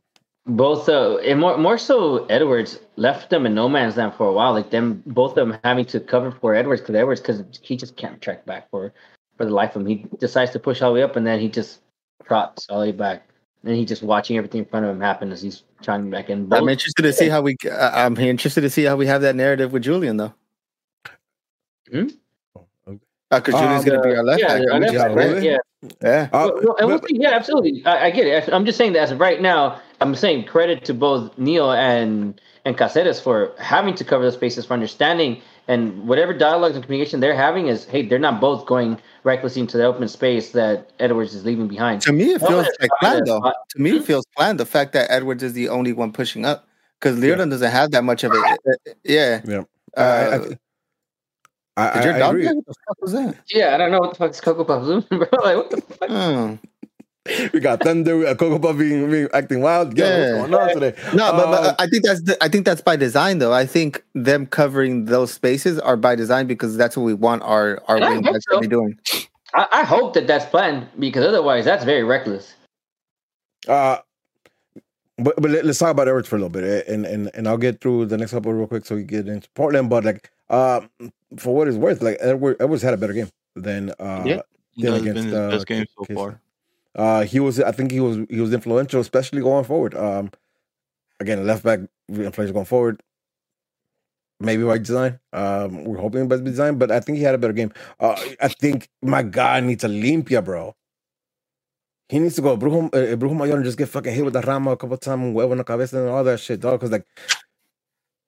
Both, 0.48 0.90
uh, 0.90 1.18
and 1.18 1.40
more 1.40 1.56
more 1.58 1.78
so, 1.78 2.26
Edwards 2.26 2.80
left 2.96 3.30
them 3.30 3.46
in 3.46 3.54
no 3.54 3.70
man's 3.70 3.96
land 3.98 4.16
for 4.16 4.28
a 4.28 4.34
while. 4.34 4.54
Like 4.54 4.72
them, 4.72 5.04
both 5.06 5.38
of 5.38 5.48
them 5.48 5.60
having 5.64 5.86
to 5.86 6.00
cover 6.00 6.32
for 6.32 6.56
Edwards 6.56 6.82
because 6.82 6.96
Edwards 6.96 7.22
because 7.22 7.44
he 7.62 7.78
just 7.78 7.96
can't 7.96 8.20
track 8.22 8.44
back 8.48 8.68
for 8.72 8.92
for 9.38 9.46
the 9.46 9.52
life 9.52 9.76
of 9.76 9.84
him. 9.84 9.88
He 9.88 10.06
decides 10.20 10.50
to 10.52 10.60
push 10.60 10.82
all 10.82 10.90
the 10.92 10.96
way 10.96 11.04
up 11.04 11.16
and 11.16 11.28
then 11.28 11.40
he 11.40 11.48
just 11.48 11.82
trots 12.26 12.68
all 12.70 12.80
the 12.80 12.88
way 12.88 12.92
back. 12.92 13.28
And 13.64 13.76
he 13.76 13.86
just 13.86 14.02
watching 14.02 14.36
everything 14.38 14.60
in 14.60 14.66
front 14.66 14.88
of 14.88 14.92
him 14.96 15.00
happen 15.02 15.32
as 15.32 15.44
he's 15.44 15.62
trying 15.84 16.06
to 16.06 16.10
back 16.10 16.32
in. 16.32 16.52
I'm 16.52 16.68
interested 16.68 17.04
to 17.04 17.14
see 17.14 17.30
how 17.30 17.44
we. 17.44 17.56
Uh, 17.64 17.92
I'm 17.94 18.18
interested 18.18 18.62
to 18.62 18.70
see 18.72 18.84
how 18.86 18.96
we 18.96 19.06
have 19.06 19.22
that 19.22 19.36
narrative 19.36 19.72
with 19.72 19.84
Julian 19.84 20.18
though. 20.18 20.34
Hmm? 21.92 22.08
Because 23.30 23.54
Um, 23.54 23.62
Julian's 23.62 23.86
going 23.86 24.02
to 24.02 24.10
be 24.10 24.16
our 24.16 24.24
left 24.24 24.42
yeah, 24.42 24.48
back. 24.58 24.68
our 24.72 24.80
which 24.80 24.82
left 24.82 24.86
is 24.86 24.94
yeah, 24.94 25.04
back, 25.08 25.14
great. 25.14 25.26
right? 25.28 25.34
really? 25.36 25.50
yeah. 25.50 25.58
Yeah. 26.02 26.30
Uh, 26.34 26.50
Well, 26.54 26.54
well, 26.64 26.76
and 26.80 26.88
we'll 26.88 27.00
but- 27.00 27.10
see. 27.10 27.18
yeah, 27.20 27.30
absolutely. 27.30 27.86
I, 27.86 28.06
I 28.08 28.10
get 28.12 28.26
it. 28.26 28.52
I'm 28.54 28.66
just 28.66 28.78
saying 28.80 28.94
that 28.94 29.02
as 29.04 29.12
of 29.12 29.20
right 29.20 29.40
now, 29.42 29.80
I'm 30.02 30.16
saying 30.16 30.46
credit 30.46 30.84
to 30.86 30.94
both 30.94 31.38
Neal 31.38 31.72
and 31.72 32.40
and 32.66 32.78
Caceres 32.78 33.20
for 33.20 33.54
having 33.58 33.96
to 33.96 34.04
cover 34.04 34.24
those 34.24 34.36
spaces, 34.36 34.66
for 34.66 34.74
understanding 34.74 35.42
and 35.68 36.08
whatever 36.08 36.34
dialogues 36.34 36.76
and 36.76 36.84
communication 36.84 37.20
they're 37.20 37.36
having 37.36 37.68
is, 37.68 37.86
hey, 37.86 38.06
they're 38.06 38.20
not 38.20 38.42
both 38.42 38.66
going 38.66 39.00
recklessly 39.24 39.62
into 39.62 39.78
the 39.78 39.86
open 39.86 40.08
space 40.08 40.52
that 40.52 40.92
Edwards 41.00 41.34
is 41.34 41.46
leaving 41.46 41.68
behind. 41.68 42.02
To 42.02 42.14
me, 42.14 42.32
it 42.32 42.42
No, 42.42 42.48
feels 42.48 42.68
it's 42.68 42.78
like 42.82 42.90
not 42.90 43.00
planned 43.00 43.28
though. 43.28 43.38
spot. 43.38 43.56
To 43.70 43.82
me, 43.82 43.92
it 43.92 43.98
hmm? 44.00 44.04
feels 44.04 44.26
planned. 44.36 44.60
The 44.60 44.66
fact 44.66 44.94
that 44.94 45.10
Edwards 45.10 45.44
is 45.44 45.54
the 45.54 45.70
only 45.70 45.94
one 45.94 46.12
pushing 46.12 46.46
up 46.46 46.68
because 47.00 47.20
Leerdam 47.20 47.50
doesn't 47.50 47.72
have 47.72 47.92
that 47.92 48.04
much 48.04 48.24
of 48.24 48.34
it. 48.34 48.44
Eh, 48.44 48.56
eh, 48.68 48.74
eh, 48.88 48.94
yeah. 49.06 49.42
Yeah. 49.46 49.64
Uh, 49.96 50.40
I, 51.78 51.82
I, 51.82 51.84
I, 51.84 51.88
uh, 51.88 51.94
did 51.94 52.04
your 52.04 52.14
I 52.16 52.20
dog 52.20 52.36
agree. 52.36 52.48
What 52.48 52.66
the 52.66 52.74
fuck 52.88 53.02
was 53.02 53.12
that? 53.14 53.38
Yeah, 53.50 53.74
I 53.76 53.78
don't 53.78 53.92
know 53.92 54.00
what 54.00 54.10
the 54.12 54.16
fuck 54.18 54.32
is 54.32 54.42
Coco 54.42 54.64
Puff 54.64 54.86
Zoom, 54.86 55.02
bro. 55.10 55.20
Like, 55.20 55.58
what 55.58 55.70
the 55.70 55.82
fuck? 55.82 56.10
Oh. 56.10 56.60
We 57.54 57.60
got 57.60 57.84
Thunder, 57.84 58.18
we 58.18 58.24
got 58.24 58.38
Coco 58.38 58.58
Puff 58.60 58.78
being, 58.78 59.10
being 59.12 59.28
acting 59.34 59.62
wild. 59.62 59.98
Yeah, 59.98 60.06
Yeah. 60.06 60.40
what's 60.40 60.52
going 60.52 60.70
on 60.70 60.74
today? 60.74 60.96
No, 61.14 61.32
but, 61.32 61.46
but 61.52 61.66
Um, 61.70 61.76
I 61.80 61.88
think 61.88 62.04
that's 62.04 62.22
the, 62.24 62.44
I 62.44 62.48
think 62.48 62.66
that's 62.66 62.82
by 62.82 62.96
design 62.96 63.38
though. 63.38 63.54
I 63.54 63.66
think 63.66 64.04
them 64.16 64.48
covering 64.48 65.06
those 65.06 65.32
spaces 65.32 65.78
are 65.80 65.96
by 65.98 66.16
design 66.16 66.48
because 66.48 66.76
that's 66.78 66.98
what 66.98 67.04
we 67.04 67.14
want 67.14 67.44
our 67.44 67.82
our 67.88 67.98
And 67.98 68.06
I 68.06 68.10
wing 68.10 68.24
hope 68.24 68.34
backs 68.34 68.46
so. 68.50 68.56
to 68.56 68.62
be 68.62 68.68
doing. 68.68 68.98
I, 69.54 69.68
I 69.72 69.84
hope 69.84 70.14
that 70.16 70.26
that's 70.28 70.46
planned 70.46 70.88
because 70.98 71.26
otherwise, 71.26 71.66
that's 71.66 71.84
very 71.84 72.04
reckless. 72.04 72.56
Uh, 73.68 73.98
but 75.18 75.36
but 75.40 75.52
let, 75.52 75.66
us 75.66 75.78
talk 75.78 75.92
about 75.92 76.08
Edwards 76.08 76.28
for 76.28 76.38
a 76.38 76.40
little 76.40 76.50
bit, 76.50 76.64
eh, 76.64 76.92
and 76.92 77.06
and 77.06 77.30
and 77.36 77.48
I'll 77.48 77.58
get 77.58 77.82
through 77.82 78.08
the 78.08 78.18
next 78.18 78.32
couple 78.32 78.52
real 78.54 78.66
quick 78.66 78.86
so 78.86 78.96
we 78.96 79.04
get 79.04 79.28
into 79.28 79.48
Portland. 79.54 79.90
But 79.90 80.04
like, 80.06 80.32
uh, 80.50 80.82
for 81.38 81.54
what 81.54 81.68
it's 81.68 81.78
worth, 81.78 82.02
like 82.02 82.18
Edwards, 82.20 82.58
Edwards 82.60 82.82
had 82.82 82.96
a 82.96 82.98
better 82.98 83.14
game 83.14 83.30
than 83.56 83.92
uh, 84.00 84.24
Yeah. 84.26 84.42
Yeah, 84.76 84.92
That's 84.92 85.02
against, 85.02 85.16
been 85.16 85.26
his 85.26 85.34
uh, 85.36 85.50
best 85.52 85.68
game 85.68 85.86
so 85.96 86.06
Casey. 86.06 86.16
far. 86.16 86.42
Uh, 86.96 87.24
he 87.24 87.40
was. 87.40 87.60
I 87.62 87.72
think 87.72 87.92
he 87.92 88.00
was 88.02 88.18
he 88.30 88.42
was 88.42 88.54
influential, 88.54 89.02
especially 89.02 89.42
going 89.42 89.66
forward. 89.66 89.96
Um, 89.96 90.32
again, 91.20 91.46
left 91.48 91.64
back 91.64 91.82
influential 92.10 92.54
going 92.54 92.66
forward. 92.66 93.02
Maybe 94.40 94.64
by 94.64 94.80
design. 94.80 95.20
Um, 95.34 95.86
we're 95.86 95.98
hoping 96.00 96.28
by 96.28 96.38
design, 96.38 96.78
but 96.78 96.92
I 96.92 97.00
think 97.00 97.18
he 97.20 97.24
had 97.24 97.36
a 97.36 97.40
better 97.40 97.54
game. 97.54 97.74
Uh, 98.00 98.20
I 98.42 98.50
think 98.50 98.90
my 99.02 99.24
guy 99.24 99.62
needs 99.62 99.84
a 99.84 99.90
limpia, 99.90 100.44
bro. 100.46 100.76
He 102.10 102.20
needs 102.20 102.36
to 102.38 102.44
go 102.44 102.58
Brujo, 102.58 102.88
uh, 102.88 103.18
Brujo 103.18 103.38
Mayor 103.38 103.58
and 103.58 103.66
just 103.66 103.78
get 103.78 103.90
fucking 103.90 104.14
hit 104.16 104.26
with 104.26 104.34
the 104.34 104.42
rama 104.42 104.72
a 104.72 104.78
couple 104.78 104.96
of 104.96 105.02
times, 105.02 105.36
huevo 105.36 105.52
en 105.54 105.60
la 105.60 105.66
cabeza 105.66 106.00
and 106.00 106.10
all 106.10 106.24
that 106.24 106.40
shit, 106.40 106.62
dog. 106.62 106.80
Because 106.80 106.92
like 106.92 107.08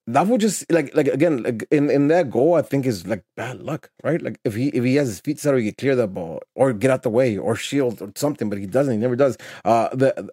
that 0.07 0.27
would 0.27 0.41
just 0.41 0.69
like 0.71 0.93
like 0.95 1.07
again 1.07 1.43
like 1.43 1.65
in 1.71 1.89
in 1.89 2.07
that 2.09 2.29
goal, 2.29 2.55
I 2.55 2.61
think 2.61 2.85
is 2.85 3.07
like 3.07 3.23
bad 3.37 3.61
luck, 3.61 3.89
right? 4.03 4.21
Like 4.21 4.39
if 4.43 4.53
he 4.55 4.67
if 4.69 4.83
he 4.83 4.95
has 4.95 5.07
his 5.07 5.19
feet 5.21 5.39
set 5.39 5.53
or 5.53 5.57
he 5.57 5.65
can 5.65 5.75
clear 5.75 5.95
the 5.95 6.07
ball 6.07 6.41
or 6.55 6.73
get 6.73 6.91
out 6.91 7.03
the 7.03 7.09
way 7.09 7.37
or 7.37 7.55
shield 7.55 8.01
or 8.01 8.11
something, 8.15 8.49
but 8.49 8.59
he 8.59 8.65
doesn't. 8.65 8.93
He 8.93 8.99
never 8.99 9.15
does. 9.15 9.37
Uh, 9.63 9.89
the 9.93 10.29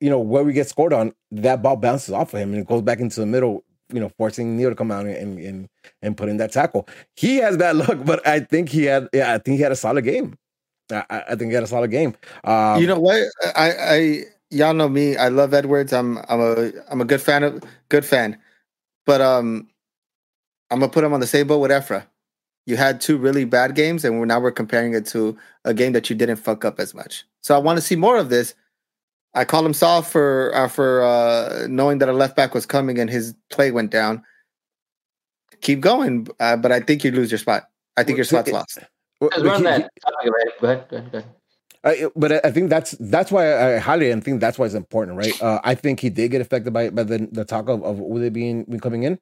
you 0.00 0.10
know 0.10 0.18
where 0.18 0.44
we 0.44 0.52
get 0.52 0.68
scored 0.68 0.92
on, 0.92 1.12
that 1.32 1.62
ball 1.62 1.76
bounces 1.76 2.14
off 2.14 2.32
of 2.34 2.40
him 2.40 2.52
and 2.52 2.62
it 2.62 2.68
goes 2.68 2.82
back 2.82 3.00
into 3.00 3.20
the 3.20 3.26
middle. 3.26 3.64
You 3.90 4.00
know, 4.00 4.10
forcing 4.18 4.56
Neal 4.56 4.68
to 4.68 4.76
come 4.76 4.90
out 4.90 5.06
and 5.06 5.38
and 5.38 5.68
and 6.02 6.16
put 6.16 6.28
in 6.28 6.36
that 6.36 6.52
tackle. 6.52 6.86
He 7.16 7.36
has 7.36 7.56
bad 7.56 7.76
luck, 7.76 7.98
but 8.04 8.24
I 8.26 8.40
think 8.40 8.68
he 8.68 8.84
had 8.84 9.08
yeah, 9.12 9.32
I 9.32 9.38
think 9.38 9.56
he 9.56 9.62
had 9.62 9.72
a 9.72 9.76
solid 9.76 10.04
game. 10.04 10.36
I, 10.92 11.04
I 11.10 11.22
I 11.30 11.34
think 11.34 11.50
he 11.50 11.54
had 11.54 11.64
a 11.64 11.68
solid 11.68 11.90
game. 11.90 12.14
Um, 12.44 12.80
you 12.80 12.86
know 12.86 13.00
what? 13.00 13.22
I, 13.56 13.72
I 13.72 14.24
y'all 14.50 14.74
know 14.74 14.88
me. 14.88 15.16
I 15.16 15.28
love 15.28 15.54
Edwards. 15.54 15.92
I'm 15.92 16.18
I'm 16.28 16.40
a 16.40 16.70
I'm 16.90 17.00
a 17.00 17.04
good 17.04 17.22
fan 17.22 17.42
of 17.42 17.62
good 17.88 18.04
fan. 18.04 18.38
But 19.08 19.22
um 19.22 19.66
I'm 20.70 20.80
gonna 20.80 20.92
put 20.92 21.02
him 21.02 21.14
on 21.14 21.20
the 21.20 21.26
same 21.26 21.46
boat 21.46 21.60
with 21.60 21.70
Efra. 21.70 22.04
You 22.66 22.76
had 22.76 23.00
two 23.00 23.16
really 23.16 23.46
bad 23.46 23.74
games, 23.74 24.04
and 24.04 24.20
we're 24.20 24.26
now 24.26 24.38
we're 24.38 24.52
comparing 24.52 24.92
it 24.92 25.06
to 25.06 25.34
a 25.64 25.72
game 25.72 25.92
that 25.94 26.10
you 26.10 26.14
didn't 26.14 26.36
fuck 26.36 26.62
up 26.66 26.78
as 26.78 26.92
much. 26.94 27.24
So 27.40 27.54
I 27.54 27.58
want 27.58 27.78
to 27.78 27.80
see 27.80 27.96
more 27.96 28.18
of 28.18 28.28
this. 28.28 28.54
I 29.32 29.46
call 29.46 29.64
him 29.64 29.72
soft 29.72 30.12
for 30.12 30.52
uh, 30.54 30.68
for 30.68 31.02
uh, 31.02 31.66
knowing 31.70 32.00
that 32.00 32.10
a 32.10 32.12
left 32.12 32.36
back 32.36 32.52
was 32.52 32.66
coming 32.66 32.98
and 32.98 33.08
his 33.08 33.34
play 33.48 33.70
went 33.70 33.90
down. 33.90 34.22
Keep 35.62 35.80
going, 35.80 36.28
uh, 36.38 36.56
but 36.58 36.70
I 36.70 36.80
think 36.80 37.02
you 37.02 37.10
lose 37.10 37.30
your 37.30 37.38
spot. 37.38 37.70
I 37.96 38.04
think 38.04 38.18
your 38.18 38.26
spot's 38.26 38.52
lost. 38.52 38.78
well, 39.20 39.30
we're 39.38 39.54
on 39.54 39.62
that 39.62 39.88
he- 39.94 40.00
topic 40.00 40.26
already. 40.26 40.50
Go 40.60 40.66
ahead, 40.68 40.88
go 40.90 40.96
ahead, 40.98 41.12
go 41.12 41.18
ahead. 41.18 41.34
I, 41.84 42.06
but 42.16 42.32
I- 42.32 42.40
I 42.44 42.50
think 42.50 42.70
that's 42.70 42.92
that's 42.98 43.30
why 43.30 43.74
I 43.74 43.78
highly 43.78 44.10
and 44.10 44.22
think 44.24 44.40
that's 44.40 44.58
why 44.58 44.66
it's 44.66 44.74
important, 44.74 45.16
right? 45.16 45.40
Uh, 45.42 45.60
I 45.64 45.74
think 45.74 46.00
he 46.00 46.10
did 46.10 46.30
get 46.30 46.40
affected 46.40 46.72
by 46.72 46.90
by 46.90 47.02
the 47.04 47.28
the 47.30 47.44
talk 47.44 47.68
of 47.68 47.82
of 47.84 48.00
Aude 48.00 48.32
being 48.32 48.64
being 48.64 48.80
coming 48.80 49.04
in, 49.04 49.18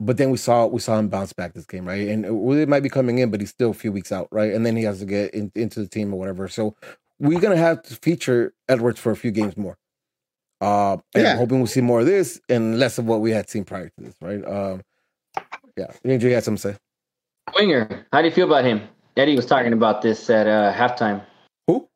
but 0.00 0.16
then 0.16 0.30
we 0.30 0.38
saw 0.38 0.66
we 0.66 0.80
saw 0.80 0.98
him 0.98 1.08
bounce 1.08 1.32
back 1.32 1.52
this 1.54 1.66
game, 1.66 1.86
right? 1.86 2.08
And 2.08 2.24
Aude 2.26 2.68
might 2.68 2.82
be 2.82 2.88
coming 2.88 3.18
in, 3.18 3.30
but 3.30 3.40
he's 3.40 3.50
still 3.50 3.70
a 3.70 3.74
few 3.74 3.92
weeks 3.92 4.10
out, 4.12 4.28
right? 4.32 4.52
And 4.52 4.64
then 4.64 4.76
he 4.76 4.84
has 4.84 5.00
to 5.00 5.04
get 5.06 5.34
in, 5.34 5.52
into 5.54 5.80
the 5.80 5.88
team 5.88 6.12
or 6.14 6.18
whatever. 6.18 6.48
So 6.48 6.74
we're 7.18 7.40
gonna 7.40 7.56
have 7.56 7.82
to 7.84 7.94
feature 7.96 8.54
Edwards 8.68 8.98
for 8.98 9.12
a 9.12 9.16
few 9.16 9.30
games 9.30 9.56
more. 9.56 9.76
Uh, 10.60 10.96
and 11.14 11.24
Yeah. 11.24 11.32
I'm 11.32 11.38
hoping 11.38 11.58
we'll 11.58 11.66
see 11.66 11.80
more 11.82 12.00
of 12.00 12.06
this 12.06 12.40
and 12.48 12.78
less 12.78 12.96
of 12.98 13.04
what 13.06 13.20
we 13.20 13.32
had 13.32 13.50
seen 13.50 13.64
prior 13.64 13.88
to 13.88 13.94
this, 14.04 14.14
right? 14.20 14.44
Um, 14.44 14.82
yeah, 15.76 15.86
Andrew, 16.04 16.28
you 16.28 16.34
had 16.36 16.44
something 16.44 16.70
to 16.72 16.76
say. 16.76 16.78
Winger, 17.56 18.06
how 18.12 18.22
do 18.22 18.28
you 18.28 18.34
feel 18.34 18.46
about 18.46 18.64
him? 18.64 18.82
Eddie 19.16 19.36
was 19.36 19.46
talking 19.46 19.72
about 19.72 20.02
this 20.02 20.30
at 20.30 20.46
uh, 20.46 20.72
halftime. 20.72 21.22
Who? 21.66 21.88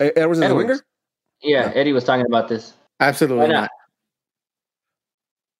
Edwards 0.00 0.40
is 0.40 0.50
a 0.50 0.54
winger. 0.54 0.80
Yeah, 1.42 1.66
No. 1.66 1.72
Eddie 1.72 1.92
was 1.92 2.04
talking 2.04 2.26
about 2.26 2.48
this. 2.48 2.74
Absolutely 3.00 3.48
not. 3.48 3.62
not? 3.62 3.70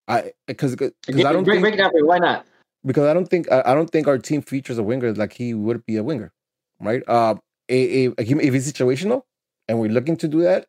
I 0.09 0.33
because 0.47 0.75
because 0.75 0.93
I 1.25 1.33
don't 1.33 1.45
break, 1.45 1.57
think, 1.57 1.63
break 1.63 1.75
it 1.75 1.79
down 1.79 1.91
for 1.91 1.97
me. 1.97 2.03
Why 2.03 2.19
not? 2.19 2.47
because 2.85 3.09
I 3.09 3.15
don't 3.15 3.27
think 3.27 3.51
I, 3.51 3.63
I 3.67 3.75
don't 3.75 3.91
think 3.91 4.07
our 4.07 4.19
team 4.19 4.43
features 4.43 4.79
a 4.79 4.83
winger 4.83 5.15
like 5.15 5.33
he 5.33 5.55
would 5.55 5.85
be 5.87 5.97
a 5.97 6.03
winger, 6.03 6.33
right? 6.81 7.03
Uh, 7.07 7.37
a, 7.69 8.07
a, 8.07 8.15
if 8.19 8.55
he's 8.55 8.73
situational 8.73 9.23
and 9.69 9.79
we're 9.79 9.91
looking 9.91 10.17
to 10.19 10.29
do 10.29 10.43
that, 10.43 10.67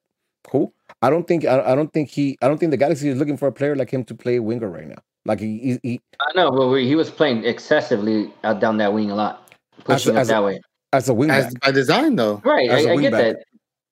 cool. 0.47 0.73
I 1.01 1.09
don't 1.09 1.27
think 1.27 1.45
I, 1.45 1.71
I 1.71 1.75
don't 1.75 1.91
think 1.91 2.09
he 2.09 2.38
I 2.41 2.47
don't 2.47 2.57
think 2.57 2.71
the 2.71 2.77
Galaxy 2.77 3.09
is 3.09 3.17
looking 3.17 3.38
for 3.38 3.47
a 3.47 3.51
player 3.51 3.75
like 3.75 3.91
him 3.91 4.03
to 4.05 4.15
play 4.15 4.39
winger 4.39 4.69
right 4.69 4.88
now. 4.88 5.01
Like 5.25 5.39
he, 5.39 5.59
he, 5.59 5.80
he 5.84 6.01
I 6.21 6.34
know, 6.35 6.51
but 6.51 6.67
we, 6.67 6.85
he 6.85 6.95
was 6.95 7.09
playing 7.09 7.45
excessively 7.45 8.34
out 8.43 8.59
down 8.59 8.77
that 8.77 8.93
wing 8.93 9.09
a 9.09 9.15
lot, 9.15 9.43
pushing 9.85 10.15
as 10.18 10.30
it 10.30 10.31
a- 10.31 10.35
that 10.35 10.43
way. 10.43 10.61
as 10.93 11.10
a 11.10 11.14
wing 11.14 11.30
As 11.31 11.45
back. 11.53 11.61
by 11.61 11.72
design, 11.72 12.15
though. 12.15 12.41
Right, 12.45 12.69
as 12.69 12.85
a 12.85 12.89
I, 12.89 12.93
I 12.93 12.97
get 12.97 13.11
back, 13.11 13.22
that. 13.35 13.43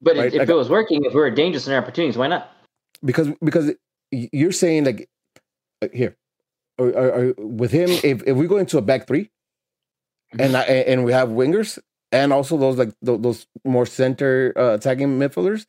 But 0.02 0.18
right? 0.18 0.28
if, 0.28 0.34
if 0.34 0.40
Like- 0.40 0.50
it 0.50 0.54
was 0.56 0.70
working, 0.70 1.06
if 1.06 1.14
we 1.14 1.20
were 1.20 1.30
dangerous 1.32 1.68
in 1.68 1.74
our 1.74 1.80
opportunities, 1.82 2.18
why 2.18 2.28
not? 2.28 2.50
because 3.04 3.30
because 3.44 3.72
you're 4.12 4.52
saying 4.52 4.84
like 4.86 5.10
uh, 5.82 5.88
here 5.94 6.16
or, 6.78 6.90
or, 6.90 7.10
or 7.10 7.34
with 7.38 7.72
him 7.72 7.90
if, 7.90 8.22
if 8.28 8.36
we 8.38 8.46
go 8.48 8.58
into 8.58 8.78
a 8.78 8.82
back 8.82 9.08
three 9.08 9.32
and 10.38 10.56
I, 10.56 10.62
and 10.62 11.04
we 11.04 11.12
have 11.12 11.30
wingers 11.30 11.80
and 12.12 12.32
also 12.32 12.58
those 12.58 12.78
like 12.78 12.94
tho- 13.02 13.18
those 13.18 13.48
more 13.66 13.86
center 13.88 14.54
uh, 14.56 14.74
attacking 14.76 15.18
midfielders, 15.20 15.66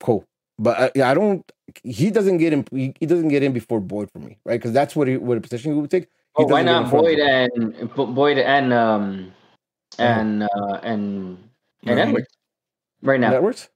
cool. 0.00 0.24
But 0.58 0.78
uh, 0.80 0.90
yeah, 0.94 1.10
I 1.10 1.14
don't. 1.14 1.50
He 1.82 2.10
doesn't 2.10 2.36
get 2.38 2.52
in. 2.52 2.66
He, 2.70 2.92
he 3.00 3.06
doesn't 3.06 3.28
get 3.28 3.42
in 3.42 3.52
before 3.52 3.80
Boyd 3.80 4.10
for 4.12 4.18
me, 4.18 4.38
right? 4.44 4.60
Because 4.60 4.72
that's 4.72 4.94
what 4.94 5.08
he 5.08 5.16
what 5.16 5.38
a 5.38 5.40
position 5.40 5.72
he 5.74 5.80
would 5.80 5.90
take. 5.90 6.08
He 6.36 6.44
Oh, 6.44 6.46
why 6.46 6.62
doesn't 6.62 6.66
get 6.66 6.76
in 6.76 6.82
not 6.82 6.90
front 6.90 7.06
of 7.06 7.94
Boyd 7.94 8.06
and 8.06 8.14
Boyd 8.16 8.38
and 8.38 8.72
um 8.72 9.34
and 9.98 10.42
uh 10.44 10.80
and 10.82 11.38
and 11.84 11.96
Right. 11.96 11.98
Edwards 12.08 12.28
right 13.02 13.20
now? 13.20 13.34
Edwards? 13.34 13.68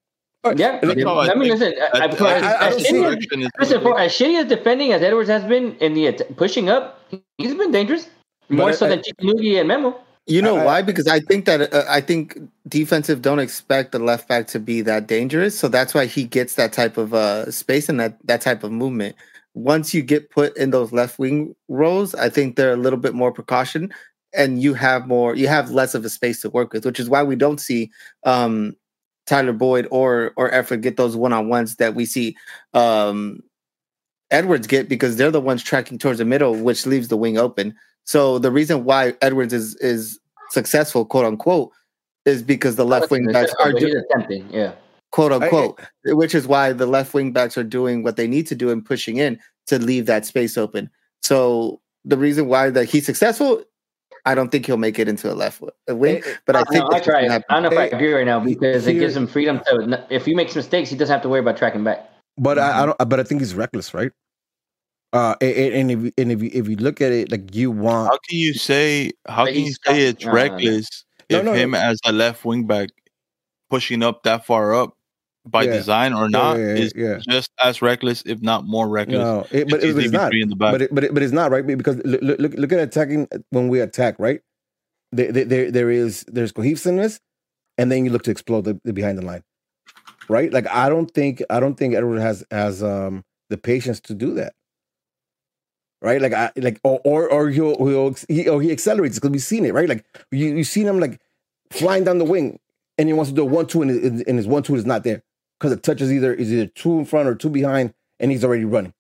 Yeah, 0.54 0.78
Like, 0.82 1.02
how 1.02 1.16
I 1.18 1.32
I 1.32 1.34
mean, 1.34 1.48
listen, 1.50 1.74
I, 1.92 2.06
as 2.06 2.76
shitty 2.86 3.48
listen, 3.58 3.80
for 3.82 3.98
as 3.98 4.12
shitty 4.12 4.38
as 4.40 4.46
defending 4.46 4.92
as 4.92 5.02
Edwards 5.02 5.28
has 5.28 5.42
been 5.44 5.74
in 5.78 5.94
the 5.94 6.06
at- 6.06 6.36
pushing 6.36 6.68
up, 6.68 7.00
he's 7.36 7.52
been 7.54 7.72
dangerous 7.72 8.08
more 8.48 8.68
But 8.68 8.76
so 8.78 8.86
I- 8.86 8.90
than 8.90 9.00
Chikinugi 9.00 9.58
and 9.58 9.66
Memo. 9.66 9.98
You 10.28 10.42
know 10.42 10.54
why? 10.56 10.82
Because 10.82 11.06
I 11.08 11.20
think 11.20 11.44
that 11.46 11.72
uh, 11.74 11.84
I 11.88 12.00
think 12.00 12.38
defensive 12.68 13.22
don't 13.22 13.38
expect 13.40 13.92
the 13.92 13.98
left 14.00 14.26
back 14.28 14.46
to 14.48 14.58
be 14.60 14.80
that 14.82 15.06
dangerous, 15.08 15.56
so 15.58 15.68
that's 15.68 15.94
why 15.94 16.06
he 16.06 16.24
gets 16.24 16.54
that 16.54 16.72
type 16.72 16.96
of 16.96 17.12
uh, 17.14 17.48
space 17.50 17.88
and 17.88 17.98
that 18.00 18.16
that 18.26 18.40
type 18.40 18.62
of 18.64 18.70
movement. 18.72 19.14
Once 19.56 19.94
you 19.94 20.02
get 20.02 20.28
put 20.28 20.54
in 20.56 20.70
those 20.70 20.92
left 20.92 21.18
wing 21.18 21.56
roles, 21.68 22.14
I 22.14 22.28
think 22.28 22.56
they're 22.56 22.74
a 22.74 22.76
little 22.76 22.98
bit 22.98 23.14
more 23.14 23.32
precaution, 23.32 23.90
and 24.34 24.62
you 24.62 24.74
have 24.74 25.06
more, 25.08 25.34
you 25.34 25.48
have 25.48 25.70
less 25.70 25.94
of 25.94 26.04
a 26.04 26.10
space 26.10 26.42
to 26.42 26.50
work 26.50 26.74
with, 26.74 26.84
which 26.84 27.00
is 27.00 27.08
why 27.08 27.22
we 27.22 27.36
don't 27.36 27.58
see 27.58 27.90
um, 28.24 28.76
Tyler 29.26 29.54
Boyd 29.54 29.88
or 29.90 30.32
or 30.36 30.50
Efra 30.50 30.78
get 30.78 30.98
those 30.98 31.16
one 31.16 31.32
on 31.32 31.48
ones 31.48 31.76
that 31.76 31.94
we 31.94 32.04
see 32.04 32.36
um, 32.74 33.42
Edwards 34.30 34.66
get 34.66 34.90
because 34.90 35.16
they're 35.16 35.30
the 35.30 35.40
ones 35.40 35.62
tracking 35.62 35.96
towards 35.96 36.18
the 36.18 36.26
middle, 36.26 36.54
which 36.54 36.84
leaves 36.84 37.08
the 37.08 37.16
wing 37.16 37.38
open. 37.38 37.74
So 38.04 38.38
the 38.38 38.50
reason 38.50 38.84
why 38.84 39.14
Edwards 39.22 39.54
is 39.54 39.74
is 39.76 40.20
successful, 40.50 41.06
quote 41.06 41.24
unquote, 41.24 41.72
is 42.26 42.42
because 42.42 42.76
the 42.76 42.84
left 42.84 43.10
wing 43.10 43.26
backs 43.32 43.54
are 43.58 43.72
But 43.72 43.80
he's 43.80 43.92
do, 43.94 44.02
attempting, 44.10 44.48
yeah. 44.52 44.72
Quote 45.16 45.32
I- 45.32 45.36
unquote, 45.36 45.80
which 46.04 46.34
is 46.34 46.46
why 46.46 46.72
the 46.74 46.86
left 46.86 47.14
wing 47.14 47.32
backs 47.32 47.56
are 47.56 47.64
doing 47.64 48.02
what 48.02 48.16
they 48.16 48.28
need 48.28 48.46
to 48.48 48.54
do 48.54 48.68
and 48.70 48.84
pushing 48.84 49.16
in 49.16 49.40
to 49.66 49.78
leave 49.78 50.04
that 50.06 50.26
space 50.26 50.58
open. 50.58 50.90
So 51.22 51.80
the 52.04 52.18
reason 52.18 52.48
why 52.48 52.68
that 52.68 52.84
he's 52.84 53.06
successful, 53.06 53.64
I 54.26 54.34
don't 54.34 54.50
think 54.52 54.66
he'll 54.66 54.76
make 54.76 54.98
it 54.98 55.08
into 55.08 55.32
a 55.32 55.34
left 55.34 55.62
wing, 55.88 56.22
but 56.44 56.54
I 56.54 56.60
I, 56.60 56.64
think 56.64 56.84
no, 56.84 56.88
I, 56.88 56.98
that's 56.98 57.06
what's 57.06 57.06
try. 57.06 57.34
I 57.34 57.42
don't 57.48 57.62
know 57.62 57.70
if 57.70 57.78
I 57.78 57.96
agree 57.96 58.12
right 58.12 58.26
now 58.26 58.40
because 58.40 58.86
it 58.86 58.94
gives 58.94 59.16
him 59.16 59.26
freedom 59.26 59.60
to. 59.66 60.06
If 60.10 60.26
he 60.26 60.34
makes 60.34 60.54
mistakes, 60.54 60.90
he 60.90 60.96
doesn't 60.96 61.12
have 61.12 61.22
to 61.22 61.30
worry 61.30 61.40
about 61.40 61.56
tracking 61.56 61.82
back. 61.82 62.10
But 62.36 62.58
I, 62.58 62.82
I 62.82 62.86
don't. 62.86 62.98
But 63.08 63.18
I 63.18 63.22
think 63.22 63.40
he's 63.40 63.54
reckless, 63.54 63.94
right? 63.94 64.12
Uh, 65.14 65.34
and, 65.40 65.74
and 65.74 65.90
if 65.90 66.02
you, 66.02 66.12
and 66.18 66.32
if 66.32 66.42
you, 66.42 66.50
if 66.52 66.68
you 66.68 66.76
look 66.76 67.00
at 67.00 67.12
it, 67.12 67.30
like 67.30 67.54
you 67.54 67.70
want, 67.70 68.10
How 68.10 68.18
can 68.28 68.38
you 68.38 68.52
say? 68.52 69.12
How 69.26 69.46
can 69.46 69.54
you 69.54 69.72
say 69.86 70.08
it's 70.08 70.24
no, 70.26 70.32
no, 70.32 70.36
no. 70.36 70.42
reckless 70.42 71.04
No, 71.30 71.38
if 71.38 71.44
no, 71.46 71.52
no. 71.52 71.58
him 71.58 71.74
as 71.74 71.98
a 72.04 72.12
left 72.12 72.44
wing 72.44 72.66
back 72.66 72.90
pushing 73.70 74.02
up 74.02 74.22
that 74.24 74.44
far 74.44 74.74
up 74.74 74.95
by 75.46 75.62
Yeah. 75.64 75.72
design 75.72 76.12
or 76.12 76.28
not 76.28 76.58
yeah, 76.58 76.74
is 76.74 76.92
yeah. 76.96 77.18
just 77.28 77.50
as 77.60 77.80
reckless, 77.80 78.22
if 78.26 78.42
not 78.42 78.66
more 78.66 78.88
reckless. 78.88 79.18
no, 79.18 79.46
it, 79.50 79.70
but, 79.70 79.82
it's 79.82 80.12
not. 80.12 80.34
in 80.34 80.48
the 80.48 80.56
back. 80.56 80.72
But 80.72 80.82
it, 80.82 80.94
but 80.94 81.04
it, 81.04 81.14
but 81.14 81.22
it's 81.22 81.32
not 81.32 81.50
right 81.50 81.66
because 81.66 81.96
look 82.04 82.38
look, 82.38 82.52
look 82.54 82.72
at 82.72 82.80
attacking 82.80 83.28
when 83.50 83.68
we 83.68 83.80
attack, 83.80 84.16
right? 84.18 84.40
There 85.12 85.32
there, 85.32 85.44
there, 85.44 85.70
there 85.70 85.90
is 85.90 86.24
there's 86.28 86.52
cohesiveness, 86.52 87.20
and 87.78 87.90
then 87.90 88.04
you 88.04 88.10
look 88.10 88.22
to 88.24 88.30
explode 88.30 88.64
the, 88.64 88.80
the 88.84 88.92
behind 88.92 89.18
the 89.18 89.24
line, 89.24 89.42
right? 90.28 90.52
Like 90.52 90.66
I 90.68 90.88
don't 90.88 91.10
think 91.10 91.42
I 91.48 91.60
don't 91.60 91.76
think 91.76 91.94
Edward 91.94 92.20
has 92.20 92.44
has 92.50 92.82
um 92.82 93.24
the 93.48 93.56
patience 93.56 94.00
to 94.00 94.14
do 94.14 94.34
that, 94.34 94.54
right? 96.02 96.20
Like 96.20 96.32
I 96.32 96.50
like 96.56 96.80
or 96.82 97.00
or, 97.04 97.28
or 97.30 97.50
he'll, 97.50 97.76
he'll 97.86 98.14
he 98.28 98.48
or 98.48 98.60
he 98.60 98.72
accelerates 98.72 99.16
because 99.16 99.30
we've 99.30 99.42
seen 99.42 99.64
it, 99.64 99.74
right? 99.74 99.88
Like 99.88 100.04
you 100.32 100.56
you 100.56 100.64
seen 100.64 100.86
him 100.88 100.98
like 100.98 101.20
flying 101.70 102.02
down 102.04 102.18
the 102.18 102.24
wing, 102.24 102.58
and 102.98 103.08
he 103.08 103.12
wants 103.12 103.30
to 103.30 103.36
do 103.36 103.42
a 103.42 103.44
one 103.46 103.66
two, 103.66 103.82
and, 103.82 103.90
his- 103.92 104.22
and 104.22 104.36
his 104.38 104.48
one 104.48 104.64
two 104.64 104.74
is 104.74 104.84
not 104.84 105.04
there 105.04 105.22
because 105.58 105.70
the 105.74 105.80
touch 105.80 106.00
is 106.00 106.12
either 106.12 106.32
is 106.34 106.52
either 106.52 106.66
two 106.66 106.98
in 106.98 107.04
front 107.04 107.28
or 107.28 107.34
two 107.34 107.48
behind, 107.50 107.94
and 108.20 108.30
he's 108.30 108.44
already 108.44 108.64
running. 108.64 108.92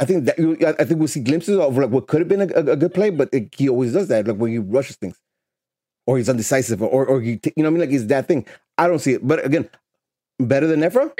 I 0.00 0.04
think 0.06 0.24
that 0.24 0.38
you- 0.38 0.56
I 0.66 0.70
I 0.80 0.84
think 0.84 0.98
we'll 1.00 1.08
see 1.08 1.20
glimpses 1.20 1.58
of 1.58 1.76
like 1.76 1.90
what 1.90 2.06
could 2.08 2.20
have 2.20 2.28
been 2.28 2.42
a, 2.42 2.48
a, 2.54 2.72
a 2.72 2.76
good 2.76 2.94
play, 2.94 3.10
but 3.10 3.28
it, 3.32 3.54
he 3.56 3.68
always 3.68 3.92
does 3.92 4.08
that, 4.08 4.26
like 4.26 4.36
when 4.38 4.50
he 4.50 4.58
rushes 4.58 4.96
things, 4.96 5.18
or 6.06 6.16
he's 6.18 6.28
undecisive, 6.28 6.82
or 6.82 7.06
or 7.06 7.20
he, 7.20 7.32
you 7.56 7.62
know, 7.62 7.64
what 7.64 7.66
I 7.66 7.70
mean, 7.70 7.80
like 7.80 7.90
it's 7.90 8.06
that 8.06 8.26
thing. 8.28 8.46
I 8.78 8.88
don't 8.88 9.00
see 9.00 9.12
it, 9.12 9.26
but 9.26 9.44
again, 9.44 9.68
better 10.38 10.66
than 10.66 10.80
Efra. 10.80 11.12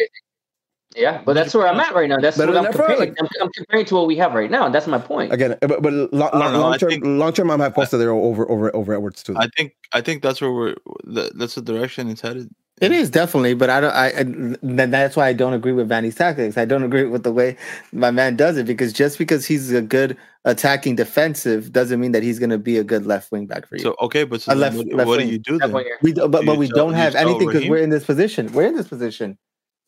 Yeah, 0.94 1.22
but 1.24 1.32
that's 1.32 1.54
where 1.54 1.66
I'm 1.68 1.80
at 1.80 1.94
right 1.94 2.06
now. 2.08 2.18
That's 2.18 2.36
Better 2.36 2.52
what 2.52 2.66
I'm 2.66 2.70
comparing. 2.72 2.98
like- 2.98 3.14
I'm, 3.18 3.26
I'm 3.40 3.50
comparing 3.52 3.86
to 3.86 3.94
what 3.94 4.06
we 4.06 4.16
have 4.16 4.34
right 4.34 4.50
now, 4.50 4.66
and 4.66 4.74
that's 4.74 4.86
my 4.86 4.98
point. 4.98 5.32
Again, 5.32 5.52
uh, 5.62 5.66
but 5.66 5.82
but 5.82 5.92
long, 6.12 6.28
I 6.34 6.38
don't 6.38 6.52
know, 6.52 6.60
long 6.60 6.78
term, 6.78 6.90
think- 6.90 7.04
long 7.06 7.32
term, 7.32 7.50
I'm 7.50 7.60
have 7.60 7.72
Costa 7.74 7.96
there 7.96 8.10
over 8.10 8.50
over 8.50 8.74
over 8.76 8.92
Edwards 8.94 9.22
too. 9.22 9.34
I 9.36 9.48
think 9.56 9.74
I 9.92 10.00
think 10.02 10.22
that's 10.22 10.40
where 10.40 10.52
we're. 10.52 10.74
That, 11.04 11.38
that's 11.38 11.54
the 11.54 11.62
direction 11.62 12.08
it's 12.10 12.20
headed. 12.20 12.50
It 12.82 12.90
is 12.92 13.08
definitely, 13.10 13.54
but 13.54 13.70
I 13.70 13.80
don't. 13.80 13.92
I, 13.94 14.08
I 14.08 14.24
that's 14.62 15.14
why 15.16 15.28
I 15.28 15.32
don't 15.32 15.52
agree 15.54 15.70
with 15.72 15.88
Vanney's 15.88 16.16
tactics. 16.16 16.58
I 16.58 16.64
don't 16.64 16.82
agree 16.82 17.04
with 17.04 17.22
the 17.22 17.32
way 17.32 17.56
my 17.92 18.10
man 18.10 18.34
does 18.36 18.56
it 18.58 18.66
because 18.66 18.92
just 18.92 19.18
because 19.18 19.46
he's 19.46 19.70
a 19.72 19.80
good 19.80 20.16
attacking 20.44 20.96
defensive 20.96 21.72
doesn't 21.72 22.00
mean 22.00 22.10
that 22.10 22.24
he's 22.24 22.40
going 22.40 22.50
to 22.50 22.58
be 22.58 22.76
a 22.78 22.82
good 22.84 23.06
left 23.06 23.30
wing 23.30 23.46
back 23.46 23.66
for 23.68 23.76
you. 23.76 23.82
So 23.82 23.94
okay, 24.02 24.24
but 24.24 24.40
so 24.42 24.52
A 24.52 24.56
left- 24.56 24.76
what, 24.76 24.86
left 24.88 25.06
what 25.08 25.20
do 25.20 25.26
you 25.26 25.38
do 25.38 25.58
then? 25.58 25.72
we 26.02 26.12
do, 26.12 26.26
but 26.26 26.40
Do 26.40 26.46
but 26.46 26.58
we 26.58 26.66
sell- 26.66 26.76
don't 26.76 26.94
have 26.94 27.12
sell 27.12 27.28
anything 27.28 27.46
because 27.46 27.68
we're 27.68 27.78
in 27.82 27.90
this 27.90 28.04
position. 28.04 28.52
We're 28.52 28.66
in 28.66 28.74
this 28.76 28.88
position, 28.88 29.38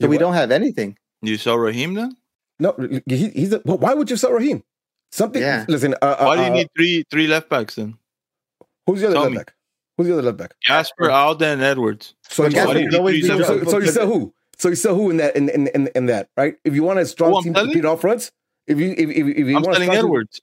so 0.01 0.07
You 0.07 0.09
we 0.11 0.17
what? 0.17 0.21
don't 0.21 0.35
have 0.35 0.53
anything. 0.53 0.97
You 1.21 1.37
sell 1.37 1.59
Raheem 1.59 1.95
then? 1.95 2.17
no, 2.61 2.77
he, 3.07 3.29
he's 3.31 3.53
a, 3.53 3.61
well, 3.65 3.79
why 3.79 3.93
would 3.95 4.09
you 4.09 4.17
sell 4.17 4.31
Raheem? 4.31 4.63
Something. 5.11 5.43
Yeah. 5.43 5.65
Listen, 5.69 5.97
uh, 6.01 6.15
Why 6.19 6.37
do 6.37 6.43
you 6.43 6.49
uh, 6.49 6.55
need 6.55 6.69
three 6.77 7.05
three 7.11 7.27
left 7.27 7.49
backs 7.49 7.75
then? 7.75 7.99
who's 8.87 9.01
the 9.01 9.07
other 9.09 9.15
tell 9.15 9.23
left 9.25 9.33
me. 9.33 9.39
back? 9.39 9.55
Who's 9.97 10.07
the 10.09 10.13
other 10.15 10.23
left 10.23 10.39
back? 10.39 10.55
Jasper, 10.63 11.11
Alden, 11.11 11.49
and 11.49 11.63
Edwards. 11.63 12.15
So 12.29 12.43
But 12.45 12.53
you 12.53 12.59
sell 12.59 12.67
Gasper 12.67 12.81
who? 12.81 12.89
is 12.89 12.95
always 12.95 13.27
So- 13.27 13.65
So, 13.65 13.79
you 13.79 13.87
sell 13.89 14.07
who? 14.07 14.35
So 14.59 14.69
you 14.69 14.75
sell 14.77 14.95
who 14.95 15.11
in 15.11 15.17
that 15.19 15.35
in 15.37 15.49
in 15.49 15.67
in, 15.69 15.89
in 15.95 16.07
that 16.07 16.29
right? 16.37 16.55
If 16.65 16.75
you 16.75 16.83
want 16.83 16.99
a 17.01 17.07
strong 17.07 17.31
Who, 17.33 17.37
I'm 17.39 17.43
team 17.45 17.53
to 17.55 17.59
selling? 17.61 17.73
compete 17.73 17.85
off 17.85 18.01
fronts, 18.01 18.31
if 18.67 18.79
you 18.79 18.91
if 18.93 19.11
if, 19.11 19.27
if 19.27 19.39
you 19.39 19.57
I'm 19.57 19.63
want 19.63 19.65
selling 19.75 19.83
strong 19.83 19.97
team- 19.97 19.99
Edwards 20.07 20.41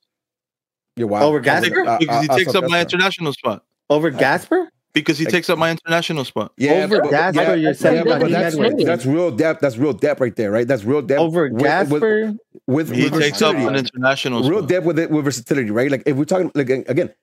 you're 0.98 1.08
wild. 1.08 1.24
Over 1.30 1.40
Gasper? 1.40 1.86
Uh, 1.88 1.98
because 2.00 2.22
he 2.22 2.28
uh, 2.30 2.34
uh, 2.34 2.38
takes 2.38 2.52
so 2.52 2.60
up 2.60 2.70
my 2.70 2.82
international 2.82 3.32
spot. 3.34 3.64
over 3.90 4.10
Gasper. 4.10 4.70
Because 4.94 5.18
he 5.18 5.24
Like- 5.24 5.32
takes 5.32 5.50
up 5.50 5.58
my 5.58 5.72
international 5.72 6.26
spot. 6.26 6.52
Yeah, 6.58 6.84
Over 6.84 7.00
but- 7.02 7.12
Gasper, 7.12 7.42
yeah, 7.42 7.48
you're 7.54 7.58
yeah, 7.58 7.72
selling 7.74 8.04
but 8.04 8.30
that's, 8.30 8.58
that's 8.84 9.06
real 9.06 9.32
depth. 9.32 9.62
That's 9.62 9.78
real 9.78 9.94
depth 9.94 10.20
right 10.20 10.36
there, 10.36 10.52
right? 10.52 10.68
That's 10.68 10.84
real 10.84 11.02
depth 11.02 11.22
Over 11.22 11.44
with- 11.44 11.54
with- 11.54 11.62
Gasper, 11.64 12.34
with, 12.68 12.92
He 12.94 13.04
with 13.04 13.14
takes 13.14 13.42
up 13.42 13.54
versatility. 13.56 13.68
an 13.68 13.76
international 13.86 14.42
real 14.50 14.60
spot. 14.60 14.70
depth 14.70 14.86
with 14.86 15.00
it 15.00 15.10
with 15.10 15.24
versatility, 15.24 15.72
right? 15.72 15.90
Like 15.90 16.04
if 16.06 16.18
we're 16.18 16.26
talking 16.26 16.52
like 16.54 16.70
again, 16.70 17.14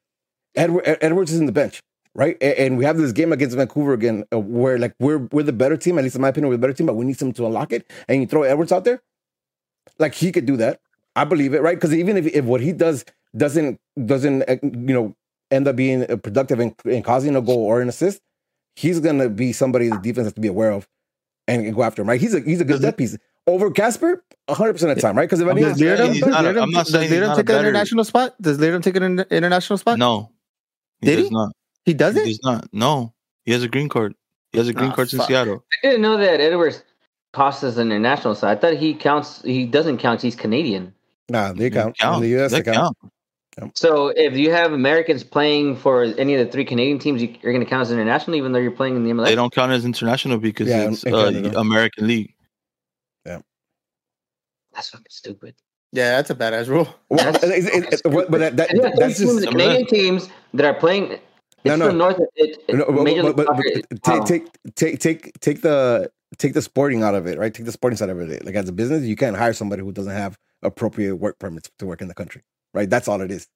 Edward, 0.57 0.85
Edwards 1.03 1.31
is 1.31 1.39
in 1.41 1.45
the 1.45 1.53
bench, 1.53 1.83
right? 2.19 2.37
A- 2.43 2.61
And 2.61 2.79
we 2.79 2.85
have 2.87 2.99
this 2.99 3.13
game 3.13 3.33
against 3.33 3.57
Vancouver 3.57 3.95
again, 3.95 4.25
uh, 4.35 4.41
where 4.41 4.79
like 4.79 4.95
we're 5.01 5.19
we're 5.33 5.45
the 5.45 5.55
better 5.55 5.79
team, 5.79 5.99
at 5.99 6.05
least 6.05 6.17
in 6.17 6.23
my 6.23 6.31
opinion, 6.31 6.51
we're 6.51 6.57
the 6.57 6.63
better 6.63 6.75
team, 6.75 6.87
but 6.89 6.97
we 6.97 7.07
need 7.07 7.19
someone 7.19 7.35
to 7.37 7.47
unlock 7.47 7.73
it. 7.73 7.91
And 8.09 8.23
you 8.23 8.29
throw 8.29 8.45
Edwards 8.45 8.73
out 8.73 8.85
there, 8.85 9.03
like 10.01 10.15
he 10.15 10.33
could 10.33 10.47
do 10.47 10.59
that. 10.59 10.81
I 11.17 11.25
believe 11.25 11.55
it, 11.55 11.63
right? 11.63 11.77
Because 11.77 11.95
even 11.95 12.19
if, 12.19 12.27
if 12.29 12.47
what 12.47 12.63
he 12.63 12.73
does 12.73 13.07
doesn't 13.37 13.81
doesn't 14.07 14.43
uh, 14.49 14.59
you 14.63 14.95
know 14.95 15.17
end 15.53 15.69
up 15.69 15.77
being 15.77 16.11
uh, 16.11 16.17
productive 16.17 16.61
and, 16.61 16.75
and 16.87 17.05
causing 17.05 17.37
a 17.37 17.43
goal 17.43 17.65
or 17.65 17.83
an 17.83 17.89
assist, 17.91 18.21
he's 18.77 19.01
gonna 19.01 19.31
be 19.31 19.53
somebody 19.53 19.91
the 19.91 19.99
defense 19.99 20.27
has 20.27 20.35
to 20.35 20.43
be 20.43 20.49
aware 20.49 20.73
of 20.73 20.89
and 21.49 21.75
go 21.75 21.85
after 21.85 22.03
him, 22.03 22.09
right? 22.11 22.21
He's 22.21 22.35
a 22.35 22.41
he's 22.41 22.61
a 22.61 22.67
good 22.67 22.75
Does 22.75 22.83
depth 22.83 22.99
piece 22.99 23.19
over 23.47 23.71
Casper, 23.71 24.25
hundred 24.51 24.75
percent 24.75 24.93
of 24.93 24.97
the 24.97 25.03
time, 25.03 25.17
right? 25.17 25.25
Because 25.25 25.41
if 25.41 25.49
I 25.49 25.53
I'm 25.53 25.61
does 25.61 25.81
saying 25.81 26.13
he's 26.13 26.25
does 26.25 26.39
not 26.43 26.47
I'm 26.59 26.73
does 26.73 26.89
saying 26.91 27.11
he's 27.11 27.23
Leerdam 27.23 27.27
not 27.27 27.39
a 27.39 27.45
take 27.45 27.49
an 27.51 27.57
international 27.59 28.05
spot? 28.05 28.35
Does 28.41 28.59
Leerdam 28.59 28.83
take 28.83 28.97
an 28.97 29.21
international 29.31 29.79
spot? 29.79 29.99
No, 29.99 30.33
he 31.01 31.09
Did 31.09 31.11
does 31.11 31.31
he? 31.31 31.37
Not. 31.79 31.85
he 31.87 31.91
He 31.93 31.95
doesn't. 31.95 32.25
He's 32.27 32.41
not. 32.43 32.69
No, 32.73 33.15
he 33.45 33.53
has 33.53 33.63
a 33.63 33.69
green 33.69 33.89
card. 33.89 34.15
He 34.53 34.59
has 34.59 34.69
a 34.69 34.73
green 34.73 34.91
Ah, 34.91 34.95
card 34.95 35.13
in. 35.13 35.21
Seattle. 35.21 35.65
I 35.85 35.87
didn't 35.89 36.03
know 36.03 36.17
that 36.17 36.41
Edwards 36.41 36.83
costs 37.33 37.63
us 37.65 37.77
an 37.77 37.89
international 37.93 38.35
side. 38.35 38.57
I 38.57 38.61
thought 38.61 38.75
he 38.75 38.95
counts. 38.95 39.43
He 39.43 39.67
doesn't 39.67 39.99
count. 39.99 40.23
He's 40.23 40.37
Canadian. 40.37 40.95
Nah, 41.29 41.53
they 41.53 41.69
They 41.69 41.71
count. 41.71 41.99
count. 41.99 42.17
In 42.25 42.31
the 42.31 42.41
US, 42.43 42.53
They 42.53 42.59
they 42.63 42.73
count. 42.73 42.97
count. 43.59 43.77
So 43.77 44.09
if 44.09 44.37
you 44.37 44.51
have 44.53 44.73
Americans 44.73 45.25
playing 45.25 45.77
for 45.77 46.05
any 46.05 46.35
of 46.35 46.45
the 46.47 46.51
three 46.51 46.65
Canadian 46.65 46.99
teams, 46.99 47.21
you, 47.21 47.35
you're 47.43 47.53
going 47.53 47.65
to 47.65 47.69
count 47.69 47.83
as 47.83 47.91
international, 47.93 48.37
even 48.37 48.53
though 48.53 48.59
you're 48.59 48.71
playing 48.71 48.97
in 48.97 49.05
the 49.05 49.11
MLS. 49.11 49.27
They 49.27 49.35
don't 49.35 49.53
count 49.53 49.73
as 49.73 49.85
international 49.85 50.39
because 50.39 50.69
Yeah, 50.69 50.89
it's 50.91 51.03
in 51.03 51.15
uh, 51.15 51.61
American 51.61 52.07
League. 52.07 52.35
Yeah, 53.27 53.41
that's 54.73 54.91
fucking 54.91 55.07
stupid. 55.11 55.55
Yeah, 55.93 56.17
that's 56.17 56.31
a 56.31 56.35
badass 56.35 56.69
rule. 56.69 56.89
Well, 57.09 57.25
That's 57.33 57.43
it- 57.43 57.65
it- 57.67 57.93
it- 57.95 58.03
but 58.05 58.31
that, 58.31 58.57
that, 58.57 58.71
And 58.71 58.79
you 58.79 58.83
have 58.85 58.93
three 58.95 59.01
that's 59.01 59.19
just 59.19 59.41
the 59.41 59.47
Canadian 59.49 59.87
teams 59.87 60.29
that 60.55 60.65
are 60.67 60.75
playing. 60.75 61.19
It's 61.65 61.77
No, 61.77 61.77
no. 61.77 61.91
North. 61.91 62.21
It, 62.37 62.63
it, 62.69 62.75
no, 62.75 63.33
but, 63.33 63.37
but, 63.37 63.47
but, 63.47 63.57
wow. 64.07 64.25
take, 64.25 64.45
take 64.75 64.75
take 64.75 64.99
take 65.01 65.41
take 65.41 65.61
the 65.63 66.11
take 66.37 66.55
the 66.55 66.63
sporting 66.63 67.03
out 67.03 67.15
of 67.15 67.27
it, 67.27 67.39
right? 67.39 67.53
Take 67.53 67.67
the 67.67 67.73
sporting 67.73 67.97
side 67.97 68.11
of 68.11 68.21
it. 68.21 68.45
Like 68.45 68.55
as 68.55 68.69
a 68.69 68.73
business, 68.73 69.05
you 69.05 69.17
can't 69.17 69.37
hire 69.37 69.53
somebody 69.53 69.83
who 69.83 69.93
doesn't 69.93 70.13
have 70.13 70.37
appropriate 70.63 71.17
work 71.17 71.39
permits 71.39 71.71
to 71.79 71.87
work 71.87 72.01
in 72.01 72.09
the 72.09 72.15
country, 72.15 72.43
right? 72.75 72.89
That's 72.89 73.09
all 73.09 73.21
it 73.21 73.31
is. 73.31 73.49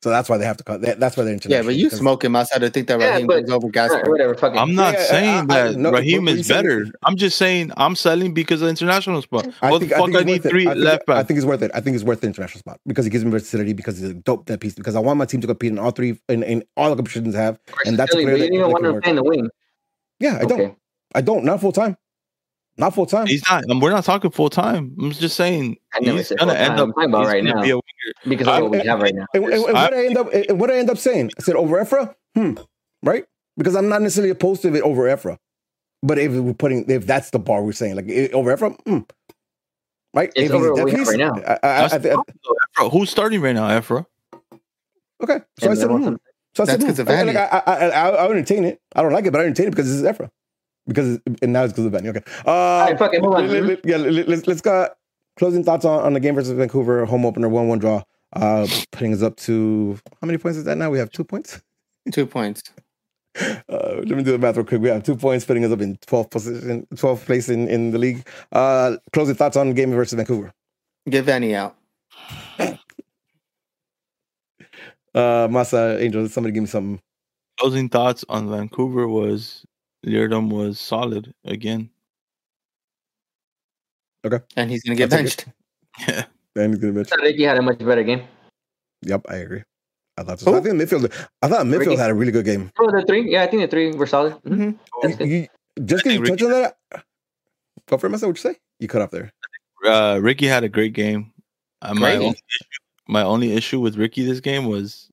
So 0.00 0.10
that's 0.10 0.28
why 0.28 0.36
they 0.38 0.44
have 0.44 0.56
to 0.58 0.62
cut. 0.64 0.80
That's 0.80 1.16
why 1.16 1.24
they're 1.24 1.32
international. 1.32 1.50
Yeah, 1.50 1.62
but 1.66 1.74
you 1.74 1.86
because- 1.86 1.98
smoke 1.98 2.22
him 2.22 2.36
outside. 2.36 2.62
I 2.62 2.68
think 2.68 2.86
that 2.86 3.00
Yeah, 3.00 3.14
Raheem 3.14 3.26
but- 3.26 3.46
goes 3.46 3.50
over 3.50 3.66
Right, 3.66 4.08
whatever. 4.08 4.34
Fuck 4.36 4.54
it. 4.54 4.58
I'm 4.58 4.74
not 4.76 4.94
Yeah, 4.94 5.02
saying 5.04 5.28
I- 5.28 5.40
I- 5.40 5.44
that 5.72 5.76
no, 5.76 5.90
Raheem 5.90 6.24
what 6.26 6.32
is 6.34 6.38
you 6.38 6.44
saying- 6.44 6.62
better. 6.62 6.86
I'm 7.04 7.16
just 7.16 7.36
saying 7.36 7.72
I'm 7.76 7.96
selling 7.96 8.32
because 8.32 8.62
of 8.62 8.68
international 8.68 9.22
spot. 9.22 9.48
I 9.60 9.70
what 9.72 9.80
think, 9.80 9.90
the 9.90 9.96
fuck? 9.98 10.14
I, 10.14 10.18
it's 10.18 10.24
need 10.24 10.32
worth 10.34 10.46
it. 10.46 10.48
three 10.50 10.66
I 10.68 10.74
think, 10.74 10.84
left 10.84 11.08
I 11.08 11.22
think 11.24 11.36
it's 11.38 11.46
worth 11.46 11.62
it. 11.62 11.70
I 11.74 11.80
think 11.80 11.96
it's 11.96 12.04
worth 12.04 12.20
the 12.20 12.28
international 12.28 12.60
spot 12.60 12.78
because 12.86 13.06
it 13.06 13.10
gives 13.10 13.24
me 13.24 13.32
versatility 13.32 13.72
because 13.72 14.00
it's 14.00 14.12
a 14.12 14.14
dope 14.14 14.46
that 14.46 14.60
piece. 14.60 14.74
Because 14.74 14.94
I 14.94 15.00
want 15.00 15.18
my 15.18 15.24
team 15.24 15.40
to 15.40 15.48
compete 15.48 15.72
in 15.72 15.80
all 15.80 15.90
three 15.90 16.16
in, 16.28 16.44
in 16.44 16.62
all 16.76 16.90
the 16.90 16.96
competitions 16.96 17.34
have. 17.34 17.58
And 17.84 17.98
that's 17.98 18.12
Philly, 18.12 18.24
clear 18.24 18.36
but 18.36 18.40
that- 18.42 18.52
you 18.52 18.60
don't 18.60 18.70
want 18.70 18.84
to 18.84 18.92
work. 18.92 19.02
play 19.02 19.10
in 19.10 19.16
the 19.16 19.24
wing. 19.24 19.48
Yeah, 20.20 20.36
I 20.40 20.44
don't. 20.44 20.60
Okay. 20.60 20.74
I 21.16 21.20
don't. 21.22 21.44
Not 21.44 21.60
full 21.60 21.72
time. 21.72 21.96
Not 22.78 22.94
full 22.94 23.06
time. 23.06 23.26
He's 23.26 23.42
not. 23.50 23.68
um, 23.68 23.80
We're 23.80 23.90
not 23.90 24.04
talking 24.04 24.30
full 24.30 24.50
time. 24.50 24.94
I'm 25.00 25.10
just 25.10 25.36
saying 25.36 25.76
I 25.92 25.98
never 25.98 26.18
he's 26.18 26.30
gonna 26.30 26.54
end 26.54 26.78
up. 26.78 26.88
Talking 26.94 27.10
about 27.10 27.26
right 27.26 27.42
now. 27.42 27.60
be 27.60 27.72
a. 27.72 27.80
Because 28.26 28.46
of 28.46 28.62
what 28.62 28.70
we 28.70 28.78
have 28.86 29.02
right 29.02 29.14
now. 29.14 29.26
And, 29.34 29.44
and, 29.44 29.52
and 29.52 29.74
what 29.74 29.92
I 29.92 30.06
end 30.06 30.16
up 30.16 30.32
and 30.32 30.60
what 30.60 30.70
I 30.70 30.78
end 30.78 30.88
up 30.88 30.96
saying, 30.96 31.30
I 31.38 31.42
said 31.42 31.56
over 31.56 31.84
Efra, 31.84 32.14
hmm, 32.34 32.54
right? 33.02 33.24
Because 33.56 33.74
I'm 33.74 33.88
not 33.88 34.00
necessarily 34.00 34.30
opposed 34.30 34.62
to 34.62 34.72
it 34.72 34.82
over 34.82 35.02
Efra, 35.02 35.36
but 36.02 36.18
if 36.18 36.32
we're 36.32 36.54
putting 36.54 36.88
if 36.88 37.04
that's 37.06 37.30
the 37.30 37.40
bar 37.40 37.62
we're 37.64 37.72
saying, 37.72 37.96
like 37.96 38.08
over 38.32 38.56
Efra, 38.56 38.78
hmm, 38.82 38.98
right? 40.14 40.32
It's 40.36 40.48
if 40.48 40.52
over 40.52 40.72
what 40.72 40.84
we 40.84 40.92
have 40.92 41.08
right 41.08 41.18
now. 41.18 41.34
I, 41.34 41.36
I, 41.36 41.52
I, 41.52 41.58
That's 41.62 41.94
I, 41.94 41.98
the 41.98 42.08
problem, 42.10 42.36
though, 42.78 42.90
Who's 42.90 43.10
starting 43.10 43.40
right 43.40 43.54
now, 43.54 43.68
Efra? 43.68 44.06
okay, 45.22 45.40
so 45.58 45.70
I 45.70 45.74
said, 45.74 45.90
hmm. 45.90 46.14
so 46.54 46.62
I 46.62 46.66
said, 46.66 46.80
That's 46.80 46.82
hmm. 46.82 46.86
'cause 46.86 46.98
of 47.00 47.08
I, 47.10 47.22
like, 47.22 47.36
I, 47.36 47.62
I, 47.66 47.88
I, 47.88 48.08
I 48.10 48.30
entertain 48.30 48.64
it. 48.64 48.80
I 48.94 49.02
don't 49.02 49.12
like 49.12 49.26
it, 49.26 49.32
but 49.32 49.40
I 49.40 49.44
entertain 49.44 49.66
it 49.66 49.70
because 49.70 49.86
this 49.86 49.96
is 49.96 50.02
Efra. 50.04 50.30
Because 50.88 51.20
and 51.42 51.52
now 51.52 51.62
it's 51.64 51.72
because 51.72 51.84
of 51.86 51.92
Vanney. 51.92 52.08
Okay, 52.08 52.22
uh, 52.46 52.86
right, 52.88 52.98
fuck 52.98 53.14
it, 53.14 53.22
move 53.22 53.34
on. 53.34 53.48
let- 53.48 53.64
let- 53.64 53.86
yeah, 53.86 53.96
let- 53.98 54.28
let's 54.28 54.46
let's 54.48 54.60
go. 54.60 54.88
Closing 55.36 55.62
thoughts 55.62 55.84
on, 55.84 56.00
on 56.00 56.14
the 56.14 56.20
game 56.20 56.34
versus 56.34 56.50
Vancouver 56.52 57.04
home 57.04 57.24
opener 57.24 57.48
one 57.48 57.68
one 57.68 57.78
draw. 57.78 58.02
Uh, 58.34 58.66
putting 58.92 59.12
us 59.14 59.22
up 59.22 59.36
to 59.36 59.98
how 60.20 60.26
many 60.26 60.36
points 60.38 60.58
is 60.58 60.64
that 60.64 60.76
now? 60.76 60.90
We 60.90 60.98
have 60.98 61.10
two 61.10 61.24
points. 61.24 61.60
Two 62.12 62.24
points. 62.26 62.62
Uh, 63.38 63.54
let 63.68 64.08
me 64.08 64.22
do 64.22 64.32
the 64.32 64.38
math 64.38 64.56
real 64.56 64.64
quick. 64.64 64.80
We 64.80 64.88
have 64.88 65.02
two 65.02 65.14
points, 65.14 65.44
putting 65.44 65.62
us 65.64 65.70
up 65.70 65.80
in 65.82 65.96
12th 65.98 66.30
position, 66.30 66.86
12th 66.94 67.26
place 67.26 67.50
in, 67.50 67.68
in 67.68 67.90
the 67.90 67.98
league. 67.98 68.26
Uh, 68.50 68.96
closing 69.12 69.34
thoughts 69.34 69.58
on 69.58 69.74
game 69.74 69.90
versus 69.92 70.14
Vancouver. 70.14 70.52
Get 71.08 71.26
Vanney 71.26 71.54
out. 71.54 71.76
Uh, 75.14 75.48
Masa 75.48 76.00
Angel, 76.00 76.28
somebody 76.28 76.52
give 76.52 76.62
me 76.62 76.68
something. 76.68 77.00
Closing 77.58 77.88
thoughts 77.88 78.24
on 78.28 78.48
Vancouver 78.50 79.08
was 79.08 79.64
Leerdam 80.08 80.50
was 80.50 80.80
solid 80.80 81.34
again. 81.44 81.90
Okay. 84.24 84.40
And 84.56 84.70
he's 84.70 84.82
gonna 84.82 84.96
get 84.96 85.12
I'll 85.12 85.18
take 85.18 85.46
it. 86.08 86.26
And 86.56 86.72
he's 86.74 86.80
gonna 86.80 86.92
mention. 86.92 87.20
I 87.20 87.24
think 87.24 87.36
he 87.36 87.44
had 87.44 87.58
a 87.58 87.62
much 87.62 87.78
better 87.78 88.02
game. 88.02 88.22
Yep, 89.02 89.26
I 89.28 89.36
agree. 89.36 89.62
I 90.16 90.24
thought 90.24 90.40
so. 90.40 90.56
I 90.56 90.60
think 90.60 90.74
midfield. 90.74 91.12
I 91.40 91.48
thought 91.48 91.66
midfield 91.66 91.94
Riqui? 91.94 91.98
had 91.98 92.10
a 92.10 92.14
really 92.14 92.32
good 92.32 92.44
game. 92.44 92.72
Oh, 92.80 92.90
the 92.90 93.04
three. 93.06 93.30
Yeah, 93.30 93.44
I 93.44 93.46
think 93.46 93.62
the 93.62 93.68
three 93.68 93.92
were 93.92 94.06
solid. 94.06 94.34
Mhm. 94.42 94.76
That's 95.02 95.16
good. 95.16 95.28
You, 95.28 95.46
just 95.84 96.02
because 96.02 96.18
I 96.18 96.20
you 96.20 96.26
think 96.26 96.38
touch 96.40 96.46
on 96.46 96.50
that, 96.50 97.04
go 97.86 97.96
for 97.98 98.08
it, 98.08 98.10
Masa. 98.10 98.26
What 98.26 98.36
you 98.36 98.50
say? 98.52 98.56
You 98.80 98.88
cut 98.88 99.02
off 99.02 99.12
there. 99.12 99.32
Uh, 99.84 100.16
Riqui 100.16 100.48
had 100.48 100.64
a 100.64 100.68
great 100.68 100.92
game. 100.92 101.32
Uh, 101.80 101.94
my, 101.94 102.16
only 102.16 102.26
issue, 102.30 102.64
my 103.06 103.22
only 103.22 103.52
issue 103.52 103.78
with 103.78 103.94
Riqui 103.94 104.26
this 104.26 104.40
game 104.40 104.66
was 104.66 105.08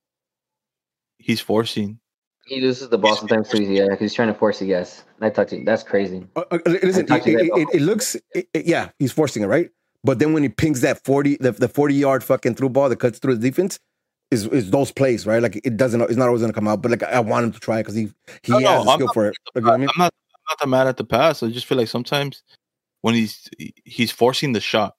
he's 1.18 1.40
forcing. 1.40 2.00
He 2.46 2.60
loses 2.60 2.88
the 2.88 2.98
ball 2.98 3.16
sometimes 3.16 3.48
too 3.50 3.58
easy. 3.60 3.74
Yeah, 3.74 3.88
'cause 3.88 3.98
he's 4.00 4.14
trying 4.14 4.28
to 4.28 4.34
force 4.34 4.60
the 4.60 4.66
gas. 4.66 5.02
I 5.20 5.30
touch 5.30 5.52
it. 5.52 5.64
That's 5.64 5.82
crazy. 5.82 6.26
Uh, 6.36 6.44
uh, 6.50 6.58
listen, 6.66 7.06
talked 7.06 7.26
it, 7.26 7.32
to 7.32 7.38
it, 7.44 7.50
that 7.50 7.60
it, 7.60 7.80
it 7.80 7.82
looks, 7.82 8.14
it, 8.34 8.48
it- 8.54 8.66
yeah, 8.66 8.90
he's 8.98 9.12
forcing 9.12 9.42
it, 9.42 9.46
right? 9.46 9.70
But 10.04 10.20
then 10.20 10.32
when 10.32 10.44
he 10.44 10.48
pings 10.48 10.82
that 10.82 11.04
40, 11.04 11.36
the, 11.38 11.50
the 11.52 11.68
40 11.68 11.94
yard 11.94 12.22
fucking 12.22 12.54
through 12.54 12.68
ball 12.68 12.88
that 12.88 13.00
cuts 13.00 13.18
through 13.18 13.36
the 13.36 13.50
defense, 13.50 13.78
is 14.30 14.46
is 14.46 14.70
those 14.70 14.90
plays, 14.92 15.26
right? 15.26 15.42
Like 15.42 15.60
it 15.64 15.76
doesn't, 15.76 16.00
it's 16.02 16.16
not 16.16 16.26
always 16.28 16.42
going 16.42 16.52
to 16.52 16.54
come 16.54 16.68
out, 16.68 16.82
but 16.82 16.90
like 16.90 17.02
I 17.02 17.20
want 17.20 17.44
him 17.46 17.52
to 17.52 17.60
try 17.60 17.78
because 17.78 17.94
he 17.94 18.12
he 18.42 18.52
No, 18.52 18.58
no, 18.58 18.68
has 18.68 18.84
the 18.84 18.90
I'm 18.90 18.96
skill 18.96 19.06
not 19.06 19.14
for 19.14 19.26
it. 19.28 19.36
You 19.54 19.62
know 19.62 19.72
I 19.72 19.76
mean? 19.76 19.88
I'm 19.88 19.98
not. 19.98 20.12
I'm 20.34 20.42
not 20.50 20.58
that 20.60 20.68
mad 20.68 20.86
at 20.86 20.96
the 20.96 21.04
pass. 21.04 21.42
I 21.42 21.48
just 21.50 21.66
feel 21.66 21.78
like 21.78 21.88
sometimes 21.88 22.42
when 23.02 23.14
he's 23.14 23.48
he's 23.84 24.12
forcing 24.12 24.52
the 24.52 24.60
shot, 24.60 24.94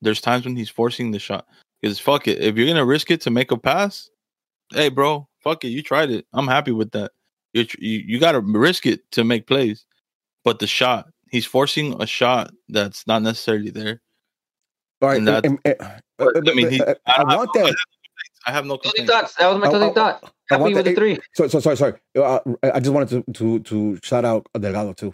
there's 0.00 0.20
times 0.20 0.44
when 0.46 0.56
he's 0.56 0.70
forcing 0.70 1.10
the 1.10 1.18
shot. 1.18 1.46
Because 1.82 1.98
fuck 1.98 2.26
it, 2.28 2.38
if 2.40 2.56
you're 2.56 2.66
gonna 2.66 2.84
risk 2.86 3.10
it 3.10 3.20
to 3.22 3.30
make 3.30 3.50
a 3.52 3.58
pass, 3.58 4.08
hey 4.72 4.88
bro, 4.88 5.27
fuck 5.40 5.64
it, 5.64 5.68
you 5.68 5.82
tried 5.82 6.10
it. 6.10 6.26
I'm 6.32 6.48
happy 6.48 6.72
with 6.72 6.90
that. 6.92 7.12
You're, 7.52 7.66
you 7.78 7.98
you 8.06 8.18
got 8.20 8.32
to 8.32 8.40
risk 8.40 8.86
it 8.86 9.00
to 9.12 9.24
make 9.24 9.46
plays, 9.46 9.84
but 10.44 10.58
the 10.58 10.66
shot 10.66 11.08
he's 11.30 11.46
forcing 11.46 12.00
a 12.00 12.06
shot 12.06 12.52
that's 12.68 13.06
not 13.06 13.22
necessarily 13.22 13.70
there. 13.70 14.00
All 15.02 15.08
right, 15.10 15.18
and 15.18 15.28
that- 15.28 15.44
and- 15.46 15.58
and- 15.64 15.76
But, 16.18 16.36
uh, 16.36 16.50
I 16.50 16.54
mean, 16.54 16.70
he, 16.70 16.80
uh, 16.82 16.94
I, 17.06 17.22
I, 17.22 17.36
want 17.36 17.50
I, 17.56 17.62
that. 17.62 17.76
I 18.46 18.50
have 18.52 18.66
no 18.66 18.78
Closing 18.78 19.06
complaints. 19.06 19.12
thoughts. 19.12 19.34
That 19.36 19.46
was 19.52 19.60
my 19.60 19.66
I- 19.66 19.70
closing 19.70 19.90
I- 19.90 19.92
thought. 19.94 20.24
I 20.50 20.54
Happy 20.54 20.74
with 20.74 20.84
the 20.84 20.90
the- 20.90 20.96
three. 20.96 21.18
So, 21.34 21.46
so 21.48 21.60
sorry, 21.60 21.76
sorry. 21.76 21.94
Uh, 22.18 22.40
I 22.62 22.80
just 22.80 22.92
wanted 22.92 23.08
to 23.26 23.32
to 23.34 23.60
to 23.60 23.98
shout 24.02 24.24
out 24.24 24.46
Delgado 24.58 24.94
too, 24.94 25.12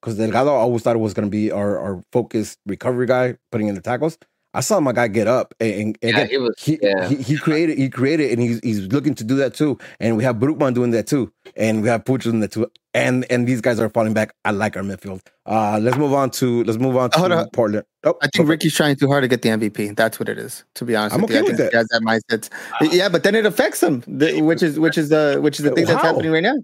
because 0.00 0.16
Delgado 0.16 0.50
I 0.54 0.58
always 0.58 0.82
thought 0.82 0.94
it 0.96 1.00
was 1.00 1.12
going 1.14 1.26
to 1.26 1.30
be 1.30 1.50
our 1.50 1.78
our 1.78 2.02
focused 2.12 2.58
recovery 2.66 3.06
guy, 3.06 3.36
putting 3.50 3.66
in 3.68 3.74
the 3.74 3.80
tackles. 3.82 4.16
I 4.56 4.60
saw 4.60 4.80
my 4.80 4.92
guy 4.92 5.08
get 5.08 5.26
up 5.26 5.54
and, 5.60 5.70
and 5.70 5.98
Yeah, 6.02 6.08
again, 6.08 6.28
he 6.30 6.38
was. 6.38 6.54
he, 6.58 6.78
yeah. 6.80 7.08
he 7.08 7.16
he 7.16 7.36
created 7.36 7.76
he 7.76 7.90
created 7.90 8.32
and 8.32 8.40
he's 8.40 8.58
he's 8.60 8.86
looking 8.86 9.14
to 9.16 9.22
do 9.22 9.36
that 9.36 9.52
too. 9.52 9.78
And 10.00 10.16
we 10.16 10.24
have 10.24 10.36
Brugman 10.36 10.72
doing 10.72 10.92
that 10.92 11.06
too, 11.06 11.30
and 11.56 11.82
we 11.82 11.88
have 11.88 12.04
Puig 12.04 12.22
doing 12.22 12.40
that 12.40 12.52
too. 12.52 12.66
And 12.94 13.26
and 13.30 13.46
these 13.46 13.60
guys 13.60 13.78
are 13.78 13.90
falling 13.90 14.14
back. 14.14 14.34
I 14.46 14.52
like 14.52 14.74
our 14.74 14.82
midfield. 14.82 15.20
Uh, 15.44 15.78
let's 15.82 15.98
move 15.98 16.14
on 16.14 16.30
to 16.30 16.64
let's 16.64 16.78
move 16.78 16.96
on 16.96 17.10
to 17.10 17.18
Hold 17.18 17.32
on. 17.32 17.50
Portland. 17.50 17.84
Oh, 18.04 18.16
I 18.22 18.28
think 18.28 18.48
Riqui's 18.48 18.74
trying 18.74 18.96
too 18.96 19.08
hard 19.08 19.22
to 19.24 19.28
get 19.28 19.42
the 19.42 19.50
MVP. 19.50 19.94
That's 19.94 20.18
what 20.18 20.30
it 20.30 20.38
is. 20.38 20.64
To 20.76 20.86
be 20.86 20.96
honest, 20.96 21.14
I'm 21.14 21.20
with 21.20 21.32
okay 21.32 21.40
I 21.40 21.42
with 21.42 21.56
think 21.58 21.70
he 21.72 21.76
has 21.76 21.86
that 21.88 22.00
mindset. 22.00 22.50
Yeah, 22.92 23.10
but 23.10 23.24
then 23.24 23.34
it 23.34 23.44
affects 23.44 23.82
him, 23.82 24.02
which 24.06 24.62
is 24.62 24.80
which 24.80 24.96
is 24.96 25.10
the 25.10 25.38
which 25.42 25.58
is 25.58 25.64
the 25.64 25.72
thing 25.72 25.84
that's 25.84 26.02
happening 26.02 26.32
right 26.32 26.42
now. 26.42 26.56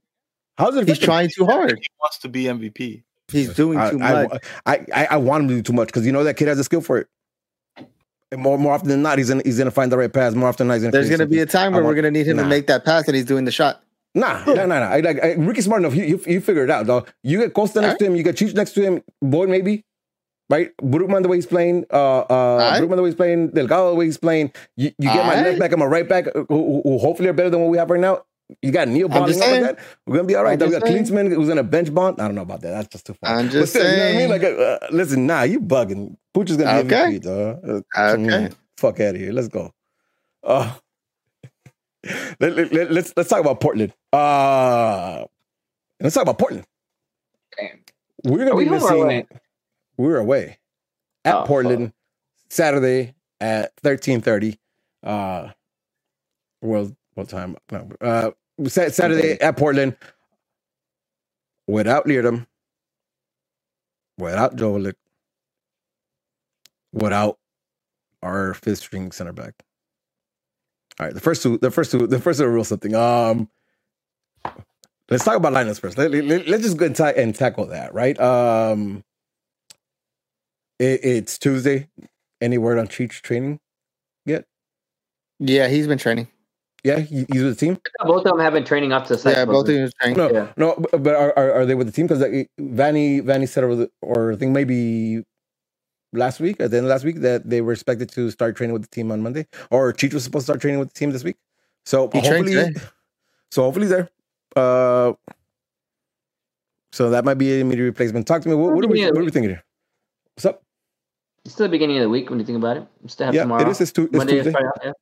how's 0.57 0.75
it? 0.77 0.89
He's 0.89 0.97
affect 0.97 1.03
him? 1.03 1.05
trying 1.05 1.29
too 1.29 1.45
hard. 1.45 1.79
He 1.79 1.89
wants 2.01 2.19
to 2.21 2.29
be 2.31 2.45
MVP. 2.45 3.03
He's 3.31 3.55
doing 3.55 3.79
I, 3.79 3.91
too 3.91 3.99
much. 3.99 4.45
I, 4.67 4.87
I, 4.95 5.07
I 5.13 5.17
want 5.17 5.43
him 5.43 5.49
to 5.49 5.55
do 5.57 5.63
too 5.63 5.73
much 5.73 5.89
because 5.89 6.07
you 6.07 6.13
know 6.13 6.25
that 6.25 6.37
kid 6.37 6.49
has 6.49 6.59
a 6.59 6.65
skill 6.65 6.81
for 6.81 6.99
it. 6.99 7.09
And 8.33 8.41
more 8.41 8.59
more 8.59 8.73
often 8.73 8.89
than 8.89 9.03
not, 9.03 9.19
he's 9.19 9.29
gonna 9.29 9.43
he's 9.45 9.59
gonna 9.59 9.71
find 9.71 9.93
the 9.93 9.99
right 9.99 10.13
pass. 10.13 10.35
More 10.35 10.49
often 10.49 10.67
than 10.67 10.69
not, 10.69 10.75
he's 10.75 10.83
gonna. 10.85 10.93
There's 10.93 11.09
going 11.09 11.21
to 11.21 11.27
be 11.27 11.41
a 11.41 11.47
time 11.47 11.75
where 11.75 11.85
we're 11.85 11.95
going 11.95 12.05
to 12.05 12.11
need 12.11 12.27
him 12.27 12.39
nah. 12.39 12.45
to 12.45 12.49
make 12.49 12.67
that 12.67 12.83
pass, 12.83 13.07
and 13.07 13.15
he's 13.15 13.27
doing 13.27 13.45
the 13.45 13.53
shot. 13.53 13.83
Nah, 14.15 14.43
nah, 14.47 14.55
nah, 14.55 14.67
nah. 14.67 14.89
I, 14.89 15.01
like 15.01 15.23
I, 15.23 15.33
Riqui's 15.35 15.67
smart 15.67 15.83
enough. 15.83 15.95
You, 15.95 16.21
you 16.27 16.41
figure 16.41 16.65
it 16.65 16.71
out, 16.71 16.87
dog. 16.87 17.11
You 17.23 17.39
get 17.39 17.53
Costa 17.53 17.81
next 17.81 17.87
Alright. 17.87 17.99
to 18.01 18.07
him. 18.07 18.17
You 18.17 18.23
get 18.23 18.37
Cheech 18.37 18.55
next 18.55 18.73
to 18.73 18.83
him. 18.83 19.03
Boyd 19.21 19.51
maybe, 19.51 19.85
right? 20.51 20.71
Brugman 20.83 21.23
the 21.23 21.29
way 21.29 21.37
he's 21.37 21.47
playing. 21.47 21.85
Uh, 21.91 22.21
uh, 22.21 22.25
Alright. 22.31 22.83
Brugman 22.83 22.97
the 22.97 23.03
way 23.03 23.09
he's 23.09 23.17
playing. 23.17 23.49
Delgado 23.51 23.91
the 23.91 23.97
way 23.97 24.07
he's 24.07 24.19
playing. 24.19 24.53
You, 24.77 24.93
you 24.99 25.09
get 25.09 25.17
my 25.17 25.31
Alright. 25.31 25.45
left 25.45 25.59
back 25.59 25.73
and 25.73 25.81
my 25.81 25.87
right 25.87 26.09
back, 26.09 26.27
who, 26.35 26.47
who, 26.49 26.83
who 26.85 26.99
hopefully 26.99 27.29
are 27.29 27.35
better 27.35 27.51
than 27.51 27.61
what 27.61 27.71
we 27.71 27.79
have 27.79 27.91
right 27.91 28.01
now. 28.01 28.23
You 28.61 28.71
got 28.73 28.89
Neal 28.89 29.07
I'm 29.13 29.23
up 29.23 29.29
like 29.29 29.37
that. 29.39 29.79
We're 30.07 30.17
gonna 30.17 30.29
be 30.29 30.35
all 30.37 30.45
right. 30.45 30.61
We 30.61 30.71
got 30.71 30.87
saying. 30.87 31.05
Klinsmann 31.05 31.33
who's 31.35 31.49
in 31.49 31.59
a 31.59 31.63
bench 31.63 31.93
bond. 31.95 32.21
I 32.21 32.27
don't 32.27 32.35
know 32.35 32.43
about 32.43 32.61
that. 32.63 32.71
That's 32.73 32.89
just 32.89 33.07
too 33.07 33.15
far. 33.15 33.37
I'm 33.37 33.49
just 33.51 33.71
still, 33.73 33.83
you 33.83 33.97
know 33.97 34.03
what 34.05 34.09
I 34.09 34.13
mean? 34.13 34.19
saying. 34.19 34.31
Like, 34.31 34.43
uh, 34.45 34.87
uh, 34.87 34.89
listen, 34.91 35.27
nah, 35.27 35.43
you 35.43 35.61
bugging. 35.61 36.17
Puig 36.35 36.51
is 36.51 36.57
gonna 36.57 36.85
be 36.85 36.95
Okay. 36.95 37.19
MVP, 37.19 37.23
dog. 37.23 37.85
Uh, 37.97 38.01
Okay. 38.13 38.23
mm, 38.49 38.55
fuck 38.77 39.01
out 39.01 39.15
of 39.15 39.21
here. 39.21 39.33
Let's 39.33 39.49
go. 39.49 39.73
Uh, 40.43 40.75
let, 42.41 42.57
let, 42.57 42.73
let, 42.73 42.91
let's 42.93 43.13
let's 43.17 43.29
talk 43.29 43.41
about 43.41 43.61
Portland. 43.61 43.93
Uh, 44.13 45.25
let's 46.01 46.15
talk 46.15 46.23
about 46.23 46.39
Portland. 46.39 46.67
Damn. 47.59 47.85
We're 48.25 48.39
gonna 48.39 48.53
Are 48.53 48.59
be 48.59 48.65
we 48.65 48.71
missing. 48.71 49.03
away? 49.03 49.27
We're 49.97 50.19
away 50.19 50.59
at 51.25 51.35
Oh, 51.37 51.45
Portland 51.45 51.93
Saturday 52.51 53.15
at 53.41 53.73
thirteen 53.83 54.21
thirty. 54.21 54.59
Uh, 55.03 55.51
world 56.61 56.95
what 57.15 57.29
time? 57.29 57.57
No, 57.71 57.89
uh, 58.01 58.23
Sa- 58.23 58.31
Saturday 58.69 59.41
at 59.41 59.57
Portland 59.57 59.97
without 61.67 62.07
Leerdam, 62.07 62.47
without 64.19 64.57
Jolik, 64.57 64.95
without 66.93 67.39
our 68.23 68.55
fifth 68.55 68.79
string 68.79 69.13
center 69.13 69.33
back. 69.33 69.55
All 71.01 71.07
right, 71.07 71.15
the 71.15 71.21
first 71.21 71.43
two, 71.43 71.59
the 71.59 71.71
first 71.71 71.91
two, 71.91 72.07
the 72.07 72.19
first 72.19 72.39
two 72.39 72.45
are 72.45 72.51
real 72.51 72.65
something. 72.65 72.95
Um, 72.95 73.49
let's 75.11 75.25
talk 75.25 75.37
about 75.37 75.53
lineups 75.53 75.81
first. 75.81 75.97
Let, 75.99 76.13
let, 76.13 76.47
let's 76.47 76.63
just 76.63 76.77
go 76.77 76.87
and, 76.87 76.95
ta- 76.97 77.13
and 77.17 77.35
tackle 77.35 77.67
that, 77.67 77.95
right? 77.95 78.19
Um, 78.21 79.03
it, 80.79 81.01
it's 81.05 81.39
Tuesday. 81.39 81.89
Any 82.41 82.59
word 82.59 82.79
on 82.79 82.89
Cheech 82.89 83.23
training 83.23 83.61
yet? 84.27 84.45
Yeah, 85.39 85.69
he's 85.69 85.87
been 85.87 85.99
training. 85.99 86.29
Yeah, 86.85 86.99
he's 86.99 87.27
with 87.29 87.57
the 87.59 87.67
team. 87.67 87.79
Both 88.05 88.27
of 88.27 88.33
them 88.33 88.41
have 88.41 88.53
been 88.53 88.65
training 88.65 88.93
up 88.93 89.07
to 89.07 89.15
the 89.15 89.19
site. 89.19 89.37
Yeah, 89.37 89.45
both 89.45 89.69
of 89.69 89.75
them 89.75 89.91
training. 90.01 90.17
No, 90.19 90.31
Yeah. 90.33 90.53
no, 90.57 90.75
but, 90.77 91.03
but 91.03 91.15
are, 91.15 91.33
are 91.39 91.53
are 91.53 91.67
they 91.67 91.77
with 91.77 91.87
the 91.87 91.93
team? 91.93 92.07
Because 92.09 92.21
like, 92.21 92.51
Vanney 92.61 93.23
Vanney 93.23 93.49
said 93.49 93.63
over 93.63 93.77
the, 93.77 93.91
or 94.01 94.33
I 94.33 94.37
think 94.37 94.51
maybe 94.51 95.23
last 96.13 96.41
week, 96.41 96.61
at 96.61 96.73
the 96.73 96.79
end 96.79 96.87
of 96.87 96.91
last 96.91 97.05
week, 97.05 97.21
that 97.21 97.49
they 97.49 97.61
were 97.61 97.73
expected 97.73 98.09
to 98.11 98.31
start 98.33 98.57
training 98.57 98.73
with 98.73 98.83
the 98.83 98.89
team 98.89 99.13
on 99.13 99.23
Monday, 99.23 99.47
or 99.71 99.93
Cheech 99.93 100.13
was 100.13 100.25
supposed 100.25 100.43
to 100.47 100.53
start 100.53 100.61
training 100.61 100.81
with 100.81 100.93
the 100.93 100.99
team 100.99 101.13
this 101.13 101.23
week. 101.23 101.37
So 101.87 102.11
He 102.13 102.19
hopefully, 102.19 102.55
today. 102.55 102.73
so 103.53 103.63
hopefully 103.63 103.87
there. 103.87 104.09
Uh, 104.57 105.13
so 106.93 107.11
that 107.11 107.25
might 107.25 107.39
be 107.39 107.55
an 107.55 107.61
immediate 107.61 107.85
replacement. 107.85 108.27
Talk 108.27 108.43
to 108.43 108.49
me. 108.49 108.57
What, 108.57 108.75
what 108.75 108.85
are 108.85 108.89
we 108.89 109.05
what 109.07 109.19
are 109.19 109.25
we 109.25 109.31
thinking 109.31 109.51
here? 109.51 109.65
What's 110.35 110.47
up? 110.47 110.63
It's 111.45 111.55
still 111.55 111.67
the 111.67 111.71
beginning 111.71 111.99
of 111.99 112.03
the 112.03 112.09
week 112.09 112.29
when 112.29 112.41
you 112.41 112.45
think 112.45 112.59
about 112.59 112.77
it. 112.77 112.87
You 113.03 113.09
still 113.09 113.27
have 113.27 113.35
Yeah, 113.37 113.43
tomorrow. 113.43 113.63
it 113.63 113.69
is. 113.69 113.81
It's, 113.81 113.93
tu- 113.93 114.05
it's 114.05 114.13
Monday 114.13 114.39
is 114.39 114.45
Tuesday. 114.47 114.61
Friday. 114.61 114.93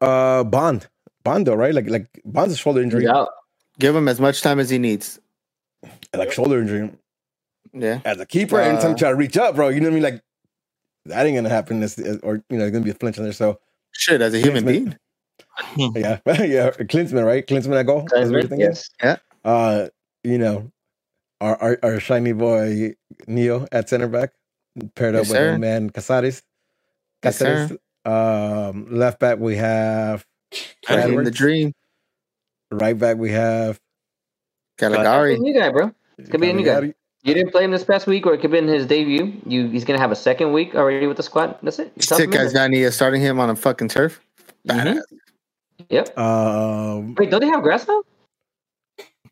Yeah. 0.00 0.08
Uh, 0.08 0.44
Bond. 0.44 0.86
Bondo, 1.28 1.54
right? 1.54 1.74
Like 1.74 1.88
like 1.90 2.06
Bond's 2.24 2.54
a 2.54 2.56
shoulder 2.56 2.80
injury, 2.82 3.02
He's 3.02 3.10
out. 3.10 3.28
Give 3.78 3.94
him 3.94 4.08
as 4.08 4.18
much 4.20 4.40
time 4.42 4.58
as 4.60 4.70
he 4.70 4.78
needs. 4.78 5.20
like 6.14 6.32
shoulder 6.32 6.58
injury. 6.60 6.90
Yeah. 7.72 8.00
As 8.04 8.18
a 8.18 8.26
keeper, 8.26 8.58
Uh, 8.60 8.64
anytime 8.64 8.90
you 8.92 8.96
try 8.96 9.10
to 9.10 9.14
reach 9.14 9.36
up, 9.36 9.54
bro, 9.54 9.68
you 9.68 9.80
know 9.80 9.86
what 9.88 9.92
I 9.92 9.94
mean? 9.94 10.02
Like 10.02 10.22
that 11.06 11.26
ain't 11.26 11.36
gonna 11.36 11.48
happen. 11.50 11.80
This 11.80 11.98
or 12.22 12.42
you 12.50 12.56
know, 12.58 12.64
it's 12.64 12.72
gonna 12.72 12.84
be 12.84 12.90
a 12.90 12.94
flinch 12.94 13.18
on 13.18 13.24
there. 13.24 13.32
So 13.34 13.60
Shit, 13.92 14.20
as 14.22 14.32
a 14.34 14.38
human 14.40 14.64
Klinsmann. 14.64 14.96
being. 15.76 15.94
yeah, 16.02 16.18
yeah. 16.26 16.70
Klinsmann, 16.92 17.24
right? 17.26 17.46
Klinsmann 17.46 17.78
at 17.80 17.86
goal. 17.86 18.06
That's 18.10 18.30
what 18.30 18.32
you're 18.32 18.42
thinking? 18.42 18.72
Yes. 19.02 19.20
Uh, 19.44 19.88
you 20.24 20.38
know, 20.38 20.70
our, 21.40 21.56
our 21.62 21.78
our 21.82 22.00
shiny 22.00 22.32
boy 22.32 22.94
Neo 23.26 23.66
at 23.70 23.88
center 23.88 24.08
back, 24.08 24.30
paired 24.94 25.14
up 25.14 25.20
with 25.20 25.28
sir. 25.28 25.52
my 25.52 25.58
man 25.58 25.90
Cáceres. 25.90 26.42
Yes. 27.22 27.38
Cáceres. 27.42 27.78
Um, 28.04 28.86
left 28.90 29.20
back 29.20 29.38
we 29.38 29.56
have 29.56 30.24
Living 30.88 31.24
the 31.24 31.30
dream. 31.30 31.72
Right 32.70 32.98
back 32.98 33.16
we 33.16 33.30
have 33.32 33.78
Could 34.78 34.92
a 34.92 34.96
Calegari. 34.96 35.38
new 35.38 35.54
guy, 35.58 35.70
bro. 35.70 35.92
Could 36.30 36.40
be 36.40 36.50
a 36.50 36.52
new 36.52 36.64
guy. 36.64 36.94
You 37.22 37.34
didn't 37.34 37.50
play 37.50 37.64
him 37.64 37.70
this 37.72 37.84
past 37.84 38.06
week, 38.06 38.26
or 38.26 38.34
it 38.34 38.40
could 38.40 38.50
be 38.52 38.58
in 38.58 38.68
his 38.68 38.86
debut. 38.86 39.40
You 39.46 39.68
he's 39.68 39.84
gonna 39.84 39.98
have 39.98 40.12
a 40.12 40.16
second 40.16 40.52
week 40.52 40.74
already 40.74 41.06
with 41.06 41.16
the 41.16 41.22
squad. 41.22 41.58
That's 41.62 41.78
it. 41.78 41.92
You 41.96 42.02
toss 42.02 42.18
Sick 42.18 42.28
him 42.28 42.34
in 42.34 42.40
as 42.40 42.52
there. 42.52 42.90
Starting 42.92 43.20
him 43.20 43.40
on 43.40 43.50
a 43.50 43.56
fucking 43.56 43.88
turf. 43.88 44.20
Mhm. 44.66 45.00
Yep. 45.90 46.18
Um, 46.18 47.14
Wait, 47.16 47.30
don't 47.30 47.40
they 47.40 47.48
have 47.48 47.62
grass 47.62 47.86
now? 47.88 48.02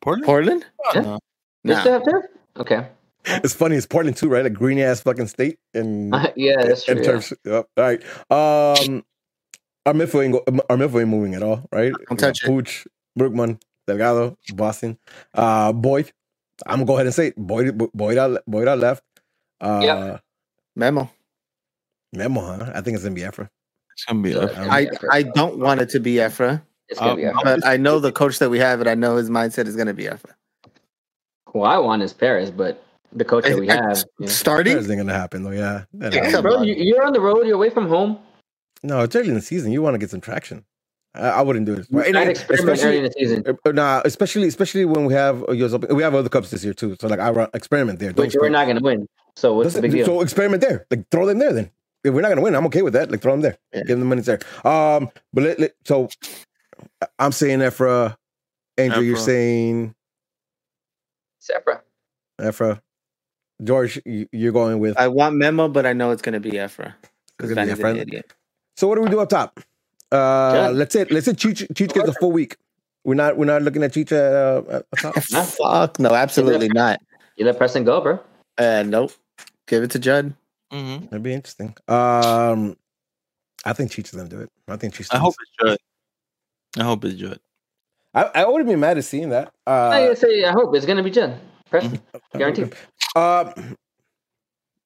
Portland? 0.01 0.25
Portland? 0.27 0.67
Yeah. 0.95 1.01
No. 1.01 1.19
They 1.65 1.75
Nah. 1.75 1.81
still 1.81 1.93
have 1.95 2.05
turf. 2.05 2.25
Okay. 2.59 2.87
it's 3.27 3.55
funny. 3.55 3.77
It's 3.77 3.87
Portland 3.87 4.17
too, 4.17 4.29
right? 4.29 4.47
A 4.47 4.51
green 4.51 4.79
ass 4.79 5.01
fucking 5.01 5.27
state 5.29 5.59
and 5.75 6.15
yeah, 6.37 6.65
that's 6.65 6.85
true. 6.85 6.97
and 6.97 7.05
yeah. 7.05 7.11
turfs. 7.11 7.33
Yep. 7.45 7.67
All 7.77 7.85
right. 7.85 8.03
Um, 8.31 9.05
our 9.87 9.93
midfield 9.95 10.25
ain't 10.25 10.33
go, 10.33 10.45
our 10.69 10.77
midfield 10.77 11.01
ain't 11.01 11.09
moving 11.09 11.35
at 11.35 11.43
all, 11.43 11.67
right? 11.73 11.93
Don't 12.09 12.19
touch 12.19 12.43
it. 12.43 12.47
Pooch, 12.47 12.87
Brugman, 13.19 13.61
Delgado, 13.87 14.37
Boston, 14.55 14.99
uh, 15.35 15.73
Boyd. 15.73 16.13
I'm 16.67 16.79
gonna 16.79 16.87
go 16.87 16.95
ahead 16.95 17.07
and 17.07 17.15
say 17.15 17.29
it. 17.29 17.37
Boyd. 17.37 17.79
Boyd 17.95 18.19
out. 18.19 18.43
Boyd 18.47 18.69
out 18.69 18.79
left. 18.79 19.05
Uh, 19.61 19.81
Yep. 19.83 20.21
Memo. 20.75 21.11
Memo, 22.13 22.41
huh? 22.41 22.73
I 22.75 22.81
think 22.81 22.95
it's 22.95 23.05
gonna 23.05 23.15
be 23.15 23.23
Efra. 23.23 23.49
It's 23.93 24.05
gonna 24.05 24.23
be. 24.23 24.33
So- 24.33 24.43
up. 24.43 24.59
Um, 24.59 24.71
I, 24.71 24.89
I 25.11 25.23
don't 25.23 25.59
want 25.59 25.81
it 25.81 25.89
to 25.91 26.01
be 26.01 26.15
Efra, 26.15 26.63
It's 26.89 26.99
gonna 26.99 27.17
be. 27.17 27.27
Um, 27.27 27.35
Efra. 27.37 27.45
but 27.45 27.67
I 27.67 27.77
know 27.77 27.99
the 27.99 28.13
coach 28.13 28.39
that 28.41 28.51
we 28.51 28.59
have, 28.59 28.81
and 28.81 28.89
I 28.89 28.95
know 28.95 29.17
his 29.17 29.31
mindset 29.31 29.67
is 29.67 29.77
going 29.77 29.87
to 29.89 29.95
be 29.95 30.05
Efra. 30.05 30.33
Who 31.51 31.63
I 31.63 31.79
want 31.79 32.03
is 32.03 32.13
Perez, 32.13 32.51
but 32.51 32.83
the 33.13 33.25
coach 33.25 33.45
that 33.45 33.59
we 33.59 33.67
have. 33.69 34.05
You 34.19 34.27
know. 34.27 34.33
Starting? 34.33 34.75
That 34.75 34.81
isn't 34.81 34.97
gonna 34.99 35.13
happen 35.15 35.43
though. 35.45 35.51
Yeah. 35.51 35.85
Yeah, 35.93 36.41
Bro, 36.41 36.63
you, 36.63 36.75
you're 36.75 37.05
on 37.05 37.13
the 37.13 37.21
road. 37.21 37.47
You're 37.47 37.57
away 37.57 37.71
from 37.71 37.89
home. 37.89 38.19
No, 38.83 39.01
it's 39.01 39.15
early 39.17 39.29
in 39.29 39.35
the 39.35 39.41
season. 39.41 39.73
You 39.73 39.83
want 39.83 39.95
to 39.95 39.99
get 39.99 40.11
some 40.11 40.21
traction. 40.21 40.65
I, 41.15 41.29
I 41.29 41.43
wouldn't 41.43 41.67
do 41.67 41.75
it. 41.75 41.87
You 41.91 41.99
Right? 41.99 42.13
might 42.13 42.29
And 42.29 42.31
experiment 42.31 42.85
early 42.85 42.99
in 42.99 43.05
the 43.05 43.13
season, 43.13 43.45
Uh, 43.65 43.73
Nah, 43.73 44.03
especially 44.05 44.49
especially 44.49 44.85
when 44.85 45.07
we 45.07 45.15
have 45.15 45.43
uh, 45.49 45.53
US 45.53 45.73
Open- 45.73 45.95
we 45.97 46.03
have 46.03 46.15
other 46.15 46.29
cups 46.29 46.51
this 46.51 46.63
year 46.65 46.75
too. 46.75 46.97
So 47.01 47.09
like 47.09 47.21
I 47.21 47.31
run 47.31 47.49
experiment 47.55 47.99
there. 47.99 48.13
Don't 48.13 48.27
which 48.27 48.37
we're 48.39 48.49
not 48.51 48.67
gonna 48.67 48.81
win. 48.81 49.09
So 49.35 49.55
what's 49.55 49.75
the 49.75 49.81
Listen, 49.81 49.83
big 49.83 49.93
deal? 49.93 50.07
So 50.07 50.21
experiment 50.21 50.61
there. 50.63 50.87
Like 50.91 51.09
throw 51.11 51.27
them 51.27 51.39
there 51.39 51.53
then. 51.53 51.71
If 52.05 52.13
we're 52.15 52.21
not 52.21 52.29
gonna 52.29 52.43
win, 52.43 52.55
I'm 52.55 52.67
okay 52.67 52.83
with 52.83 52.93
that. 52.93 53.11
Like 53.11 53.21
throw 53.23 53.33
them 53.33 53.41
there. 53.41 53.57
Yeah. 53.73 53.81
Give 53.81 53.99
them 53.99 54.01
the 54.01 54.07
minutes 54.07 54.27
there. 54.27 54.41
Um, 54.71 55.11
but 55.33 55.45
let, 55.45 55.59
let- 55.61 55.75
so 55.85 56.09
I'm 57.19 57.33
saying 57.33 57.61
Efra. 57.61 58.17
Andrew, 58.79 59.03
you're 59.03 59.17
saying 59.17 59.95
Separate. 61.41 61.81
Efra. 62.41 62.81
George, 63.65 64.01
you- 64.05 64.29
you're 64.33 64.53
going 64.53 64.81
with. 64.81 64.99
I 64.99 65.09
want 65.09 65.37
Memo, 65.37 65.69
but 65.69 65.87
I 65.87 65.95
know 65.95 66.11
it's 66.11 66.21
going 66.21 66.35
to 66.35 66.41
be 66.41 66.53
Efra. 66.53 66.93
Because 67.39 67.55
gonna 67.55 67.67
be 67.67 67.73
Vanney's 67.73 67.79
Efra. 67.81 67.91
an 67.93 67.97
idiot. 67.97 68.33
So 68.77 68.89
what 68.89 68.97
do 68.97 69.03
we 69.03 69.09
do 69.11 69.21
up 69.21 69.29
top? 69.29 69.61
Uh, 70.13 70.53
Yeah. 70.55 70.69
let's 70.69 70.93
say 70.93 71.05
let's 71.11 71.27
say 71.27 71.33
Cheech, 71.33 71.67
Cheech 71.75 71.93
gets 71.93 72.09
a 72.09 72.13
full 72.15 72.33
week. 72.33 72.57
We're 73.05 73.15
not 73.15 73.37
we're 73.37 73.45
not 73.47 73.63
looking 73.63 73.83
at 73.83 73.93
Cheech 73.93 74.13
uh, 74.13 74.69
up 74.71 74.87
top. 75.01 75.15
Nah. 75.33 75.43
Fuck, 75.43 75.99
no, 75.99 76.11
absolutely 76.15 76.69
not. 76.69 77.01
You 77.37 77.45
let 77.47 77.57
Preston 77.59 77.85
go, 77.85 78.01
bro. 78.01 78.21
Uh, 78.59 78.83
nope. 78.87 79.13
Give 79.67 79.83
it 79.83 79.91
to 79.93 79.99
Judd. 79.99 80.35
Mhm. 80.73 81.05
That'd 81.11 81.23
be 81.23 81.33
interesting. 81.33 81.75
Um, 81.89 82.77
I 83.65 83.73
think 83.73 83.91
Cheech 83.93 84.05
is 84.07 84.11
gonna 84.13 84.29
do 84.29 84.41
it. 84.41 84.51
I 84.69 84.77
think 84.77 84.95
Cheech. 84.95 85.09
I 85.15 85.19
hope 85.19 85.35
it's 85.41 85.51
Judd. 85.71 85.79
I 86.79 86.85
hope 86.85 87.05
it's 87.05 87.15
Judd. 87.15 87.41
I, 88.15 88.23
I 88.35 88.47
wouldn't 88.49 88.69
be 88.69 88.77
mad 88.77 88.97
at 88.99 89.05
seeing 89.05 89.31
that. 89.31 89.53
I 89.67 90.09
Uh, 90.09 90.15
say 90.15 90.45
I 90.45 90.53
hope 90.53 90.75
it's 90.75 90.87
gonna 90.87 91.03
be 91.03 91.11
Jen. 91.11 91.39
Preston, 91.71 92.01
guaranteed. 92.37 92.75
Uh, 93.17 93.53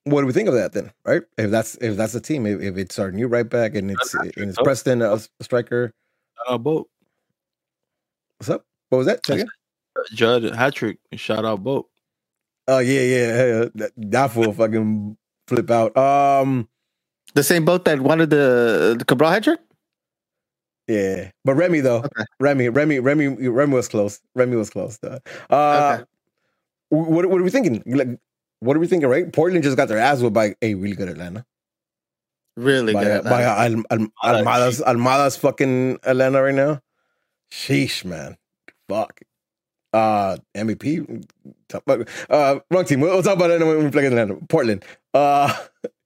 what 0.05 0.21
do 0.23 0.27
we 0.27 0.33
think 0.33 0.49
of 0.49 0.55
that 0.55 0.73
then? 0.73 0.93
Right? 1.05 1.23
If 1.39 1.51
that's 1.51 1.75
if 1.77 1.97
that's 1.97 2.13
the 2.13 2.21
team, 2.21 2.47
if, 2.47 2.61
if 2.61 2.77
it's 2.77 2.99
our 2.99 3.11
new 3.13 3.27
right 3.29 3.49
back 3.49 3.75
and 3.75 3.91
it's 3.91 4.15
and 4.15 4.33
it's 4.37 4.59
Oh. 4.59 4.65
Preston 4.65 5.03
a 5.03 5.19
striker. 5.41 5.93
Uh, 6.49 6.59
boat. 6.59 6.89
What's 8.39 8.51
up? 8.51 8.65
What 8.89 8.99
was 8.99 9.07
that? 9.07 9.25
Say 9.27 9.35
again? 9.35 9.49
Judd 10.15 10.43
hat 10.55 10.75
trick. 10.75 10.99
Shout 11.15 11.45
out 11.45 11.63
boat. 11.63 11.89
Oh 12.69 12.79
yeah, 12.79 13.01
yeah, 13.03 13.27
yeah. 13.37 13.65
That, 13.75 13.93
that 13.97 14.31
fool 14.31 14.53
fucking 14.53 15.17
flip 15.49 15.71
out. 15.71 15.97
Um, 15.97 16.69
The 17.35 17.43
same 17.43 17.65
boat 17.65 17.85
that 17.85 18.01
wanted 18.01 18.31
the, 18.31 18.97
the 18.99 19.05
Cabral 19.05 19.31
hat 19.31 19.45
trick? 19.45 19.61
yeah. 20.89 21.31
But 21.45 21.55
Remy 21.55 21.81
though, 21.81 21.99
Okay. 21.99 22.25
Remy, 22.41 22.69
Remy, 22.71 23.01
Remy, 23.01 23.49
Remy 23.49 23.75
was 23.75 23.89
close. 23.89 24.21
Remy 24.35 24.57
was 24.57 24.71
close. 24.71 24.99
Though. 24.99 25.19
Uh, 25.51 25.99
Okay. 26.01 26.05
what 26.89 27.27
what 27.27 27.41
are 27.41 27.45
we 27.45 27.51
thinking? 27.51 27.83
Like, 27.87 28.19
what 28.61 28.77
are 28.77 28.81
we 28.81 28.87
thinking? 28.87 29.09
Right? 29.09 29.31
Portland 29.32 29.65
just 29.65 29.77
got 29.77 29.89
their 29.89 29.99
ass 29.99 30.20
whipped 30.20 30.35
by 30.35 30.55
a 30.62 30.74
really 30.74 30.95
good 30.95 31.09
Atlanta. 31.09 31.45
Really 32.57 32.93
by, 32.93 33.05
good. 33.05 33.24
by 33.24 33.43
Al, 33.43 33.82
Al, 33.91 34.07
Almada's 34.23 34.81
Almada's 34.81 35.37
fucking 35.37 35.99
Atlanta 36.03 36.43
right 36.43 36.55
now. 36.55 36.81
Sheesh, 37.51 38.05
man. 38.05 38.37
Fuck. 38.89 39.20
Uh 39.93 40.37
MVP. 40.55 41.24
Uh 42.28 42.61
wrong 42.70 42.85
team. 42.85 43.01
We'll, 43.01 43.12
we'll 43.12 43.23
talk 43.23 43.37
about 43.37 43.51
it 43.51 43.65
when 43.65 43.85
we 43.85 43.91
play 43.91 44.07
Atlanta. 44.07 44.37
Portland. 44.49 44.85
Uh 45.15 45.53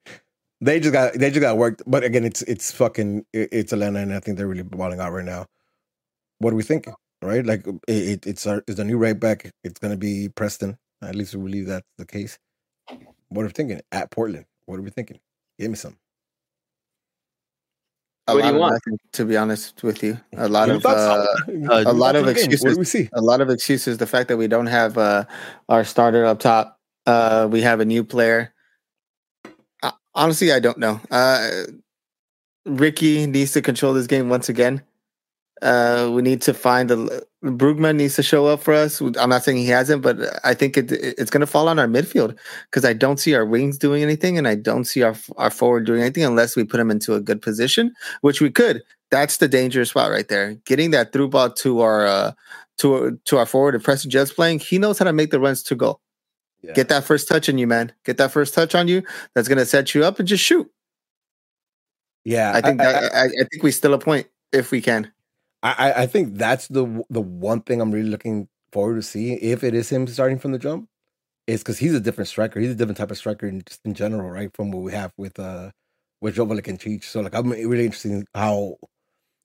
they 0.60 0.80
just 0.80 0.92
got 0.92 1.14
they 1.14 1.30
just 1.30 1.40
got 1.40 1.56
worked. 1.58 1.82
But 1.86 2.04
again, 2.04 2.24
it's 2.24 2.42
it's 2.42 2.70
fucking 2.72 3.26
it's 3.32 3.72
Atlanta 3.72 4.00
and 4.00 4.14
I 4.14 4.20
think 4.20 4.38
they're 4.38 4.46
really 4.46 4.62
balling 4.62 5.00
out 5.00 5.12
right 5.12 5.24
now. 5.24 5.46
What 6.38 6.52
are 6.52 6.56
we 6.56 6.62
thinking? 6.62 6.94
Right? 7.20 7.44
Like 7.44 7.66
it, 7.66 7.82
it, 7.88 8.26
it's 8.26 8.46
our 8.46 8.62
it's 8.68 8.78
a 8.78 8.84
new 8.84 8.96
right 8.96 9.18
back. 9.18 9.50
It's 9.64 9.80
gonna 9.80 9.96
be 9.96 10.28
Preston. 10.28 10.78
At 11.04 11.14
least 11.14 11.34
we 11.34 11.42
believe 11.42 11.66
that's 11.66 11.86
the 11.98 12.06
case. 12.06 12.38
What 13.28 13.42
are 13.42 13.46
we 13.46 13.52
thinking? 13.52 13.80
At 13.92 14.10
Portland. 14.10 14.46
What 14.66 14.78
are 14.78 14.82
we 14.82 14.90
thinking? 14.90 15.18
Give 15.58 15.70
me 15.70 15.76
some. 15.76 15.96
a 18.28 18.34
What 18.34 18.40
do 18.42 18.48
you 18.48 18.54
of 18.54 18.60
want? 18.60 18.72
nothing, 18.74 18.98
to 19.12 19.24
be 19.24 19.36
honest 19.36 19.82
with 19.82 20.02
you. 20.02 20.18
A 20.36 20.48
lot 20.56 20.68
Your 20.68 20.76
of 20.76 20.86
uh, 20.86 21.26
Your 21.48 21.72
a 21.72 21.92
lot 21.92 22.16
of 22.16 22.22
on? 22.22 22.26
What 22.26 22.36
excuses. 22.36 22.74
do 22.74 22.78
we 22.78 22.84
see? 22.84 23.08
a 23.12 23.20
lot 23.20 23.40
of 23.40 23.50
excuses. 23.50 23.98
The 23.98 24.06
fact 24.06 24.28
that 24.28 24.36
we 24.36 24.48
don't 24.48 24.66
have 24.66 24.96
uh, 24.98 25.24
our 25.68 25.84
starter 25.84 26.24
up 26.24 26.40
top. 26.40 26.78
Uh, 27.06 27.46
we 27.50 27.60
have 27.60 27.80
a 27.80 27.84
new 27.84 28.02
player. 28.02 28.54
Uh, 29.82 29.92
honestly, 30.14 30.52
I 30.52 30.60
don't 30.60 30.78
know. 30.78 31.00
Uh, 31.10 31.64
Riqui 32.66 33.28
needs 33.28 33.52
to 33.52 33.60
control 33.62 33.92
this 33.92 34.06
game 34.06 34.30
once 34.30 34.48
again. 34.48 34.82
Uh, 35.62 36.10
we 36.12 36.20
need 36.20 36.42
to 36.42 36.52
find 36.52 36.90
a 36.90 37.22
Brugman 37.44 37.96
needs 37.96 38.16
to 38.16 38.22
show 38.22 38.46
up 38.46 38.62
for 38.62 38.72
us. 38.72 39.00
I'm 39.00 39.30
not 39.30 39.44
saying 39.44 39.58
he 39.58 39.68
hasn't, 39.68 40.02
but 40.02 40.18
I 40.44 40.54
think 40.54 40.76
it, 40.76 40.90
it's 40.90 41.30
going 41.30 41.42
to 41.42 41.46
fall 41.46 41.68
on 41.68 41.78
our 41.78 41.86
midfield 41.86 42.36
because 42.70 42.84
I 42.84 42.92
don't 42.94 43.20
see 43.20 43.34
our 43.34 43.44
wings 43.44 43.78
doing 43.78 44.02
anything, 44.02 44.38
and 44.38 44.48
I 44.48 44.54
don't 44.54 44.84
see 44.84 45.02
our 45.02 45.14
our 45.36 45.50
forward 45.50 45.84
doing 45.84 46.00
anything 46.00 46.24
unless 46.24 46.56
we 46.56 46.64
put 46.64 46.80
him 46.80 46.90
into 46.90 47.14
a 47.14 47.20
good 47.20 47.42
position, 47.42 47.94
which 48.22 48.40
we 48.40 48.50
could. 48.50 48.82
That's 49.10 49.36
the 49.36 49.48
dangerous 49.48 49.90
spot 49.90 50.10
right 50.10 50.26
there. 50.26 50.54
Getting 50.64 50.90
that 50.92 51.12
through 51.12 51.28
ball 51.28 51.50
to 51.50 51.80
our 51.80 52.06
uh, 52.06 52.32
to 52.78 53.18
to 53.24 53.36
our 53.36 53.46
forward 53.46 53.74
and 53.74 53.84
Preston 53.84 54.10
Judd 54.10 54.30
playing, 54.30 54.60
he 54.60 54.78
knows 54.78 54.98
how 54.98 55.04
to 55.04 55.12
make 55.12 55.30
the 55.30 55.40
runs 55.40 55.62
to 55.64 55.74
goal. 55.74 56.00
Yeah. 56.62 56.72
Get 56.72 56.88
that 56.88 57.04
first 57.04 57.28
touch 57.28 57.48
on 57.48 57.58
you, 57.58 57.66
man. 57.66 57.92
Get 58.04 58.16
that 58.16 58.32
first 58.32 58.54
touch 58.54 58.74
on 58.74 58.88
you. 58.88 59.02
That's 59.34 59.48
going 59.48 59.58
to 59.58 59.66
set 59.66 59.94
you 59.94 60.02
up 60.04 60.18
and 60.18 60.26
just 60.26 60.42
shoot. 60.42 60.70
Yeah, 62.24 62.52
I 62.54 62.62
think 62.62 62.78
that 62.78 63.12
I, 63.14 63.26
I 63.26 63.44
think 63.50 63.62
we 63.62 63.70
still 63.70 63.92
a 63.92 63.98
point 63.98 64.26
if 64.50 64.70
we 64.70 64.80
can. 64.80 65.12
I, 65.64 66.02
I, 66.02 66.06
think 66.06 66.36
that's 66.36 66.68
the 66.68 67.02
the 67.08 67.22
one 67.22 67.62
thing 67.62 67.80
I'm 67.80 67.90
really 67.90 68.10
looking 68.10 68.48
forward 68.70 68.96
to 68.96 69.02
see 69.02 69.32
if 69.32 69.64
it 69.64 69.72
is 69.72 69.88
him 69.88 70.06
starting 70.06 70.38
from 70.38 70.52
the 70.52 70.58
jump, 70.58 70.88
is 71.46 71.62
because 71.62 71.78
he's 71.78 71.94
a 71.94 72.00
different 72.00 72.28
striker. 72.28 72.60
He's 72.60 72.70
a 72.70 72.74
different 72.74 72.98
type 72.98 73.10
of 73.10 73.16
striker 73.16 73.46
in, 73.46 73.62
just 73.66 73.80
in 73.84 73.94
general, 73.94 74.30
right? 74.30 74.54
From 74.54 74.70
what 74.70 74.82
we 74.82 74.92
have 74.92 75.12
with 75.16 75.38
uh 75.38 75.70
with 76.20 76.36
Joveljić 76.36 76.68
and 76.68 76.78
Cheech. 76.78 77.04
So 77.04 77.22
like 77.22 77.34
I'm 77.34 77.50
really 77.50 77.86
interested 77.86 78.12
in 78.12 78.26
how 78.34 78.76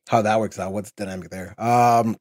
how 0.09 0.21
that 0.21 0.39
works 0.41 0.59
out. 0.59 0.73
What's 0.73 0.91
the 0.91 1.05
dynamic 1.05 1.29
there? 1.29 1.55
Um, 1.61 2.17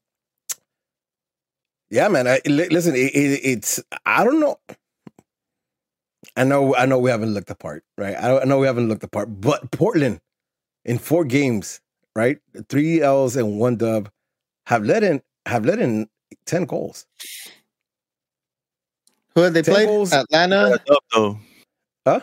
yeah, 1.91 2.07
man. 2.09 2.29
I, 2.29 2.41
listen, 2.47 2.95
it, 2.95 3.15
it, 3.15 3.41
it's 3.43 3.83
I 4.07 4.23
don't 4.23 4.39
know. 4.39 4.59
I 6.37 6.45
know 6.45 6.77
I 6.77 6.87
know 6.87 6.99
we 6.99 7.11
haven't 7.11 7.35
looked 7.35 7.51
apart, 7.51 7.83
right? 7.97 8.15
I, 8.15 8.43
I 8.43 8.45
know 8.45 8.59
we 8.59 8.69
haven't 8.69 8.89
looked 8.89 9.03
apart, 9.03 9.41
but 9.41 9.73
Portland 9.73 10.20
in 10.85 10.99
four 10.99 11.25
games 11.25 11.81
right? 12.19 12.39
Three 12.69 13.03
L's 13.03 13.36
and 13.36 13.61
one 13.61 13.77
dub 13.78 14.11
have 14.66 14.85
let 14.85 15.05
in 15.05 15.23
have 15.47 15.65
let 15.66 15.81
in 15.81 16.09
ten 16.47 16.66
goals. 16.66 17.07
Who 19.36 19.43
have 19.43 19.55
they 19.55 19.62
Ten 19.62 19.74
played? 19.74 19.86
goals. 19.89 20.12
Atlanta. 20.12 20.81
Got 20.86 20.97
up, 20.97 21.05
though. 21.15 21.40
Huh? 22.07 22.20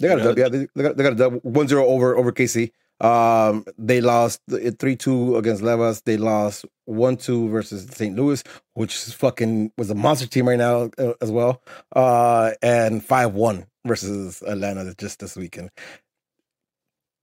They 0.00 0.08
got 0.08 0.18
a 0.18 0.20
Yeah. 0.20 0.24
dub, 0.24 0.38
yeah. 0.38 0.48
They, 0.50 0.68
they 0.76 0.82
got 0.84 0.96
they 0.96 1.02
got 1.04 1.12
a 1.14 1.16
dub 1.16 1.34
1-0 1.42 1.72
over 1.72 2.16
over 2.16 2.32
KC. 2.32 2.72
Um, 3.00 3.64
they 3.78 4.00
lost 4.00 4.40
three 4.78 4.96
two 4.96 5.36
against 5.36 5.62
Levas. 5.62 6.04
They 6.04 6.16
lost 6.18 6.64
one 6.86 7.16
two 7.16 7.48
versus 7.48 7.86
St. 7.90 8.16
Louis, 8.16 8.44
which 8.74 8.94
is 8.94 9.12
fucking 9.14 9.72
was 9.78 9.90
a 9.90 9.94
monster 9.96 10.26
team 10.28 10.48
right 10.48 10.58
now 10.58 10.90
uh, 10.98 11.14
as 11.20 11.30
well. 11.30 11.62
Uh, 11.96 12.52
and 12.62 13.04
five 13.04 13.34
one 13.34 13.66
versus 13.86 14.42
Atlanta 14.42 14.94
just 14.98 15.20
this 15.20 15.36
weekend. 15.36 15.70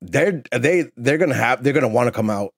They're 0.01 0.41
they 0.51 0.91
they're 0.95 1.17
gonna 1.17 1.35
have 1.35 1.63
they're 1.63 1.73
gonna 1.73 1.87
want 1.87 2.07
to 2.07 2.11
come 2.11 2.29
out 2.29 2.53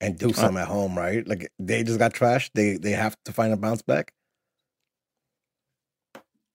and 0.00 0.18
do 0.18 0.32
something 0.32 0.60
at 0.60 0.68
home, 0.68 0.96
right? 0.96 1.26
Like 1.26 1.50
they 1.58 1.82
just 1.82 1.98
got 1.98 2.12
trashed. 2.12 2.50
They 2.54 2.76
they 2.76 2.90
have 2.90 3.16
to 3.24 3.32
find 3.32 3.52
a 3.52 3.56
bounce 3.56 3.82
back. 3.82 4.12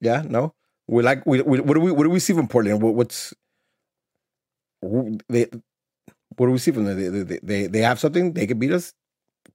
Yeah, 0.02 0.24
no. 0.28 0.54
We 0.88 1.04
like 1.04 1.26
we, 1.26 1.42
we 1.42 1.60
what 1.60 1.74
do 1.74 1.80
we 1.80 1.92
what 1.92 2.04
do 2.04 2.10
we 2.10 2.20
see 2.20 2.34
from 2.34 2.48
Portland? 2.48 2.82
What, 2.82 2.96
what's 2.96 3.34
they 5.28 5.48
what 6.38 6.46
do 6.46 6.52
we 6.52 6.58
see 6.58 6.72
from 6.72 6.86
them? 6.86 6.98
They, 6.98 7.24
they, 7.24 7.40
they, 7.42 7.68
they 7.68 7.80
have 7.80 8.00
something. 8.00 8.34
They 8.34 8.48
can 8.48 8.60
beat 8.60 8.72
us. 8.72 8.94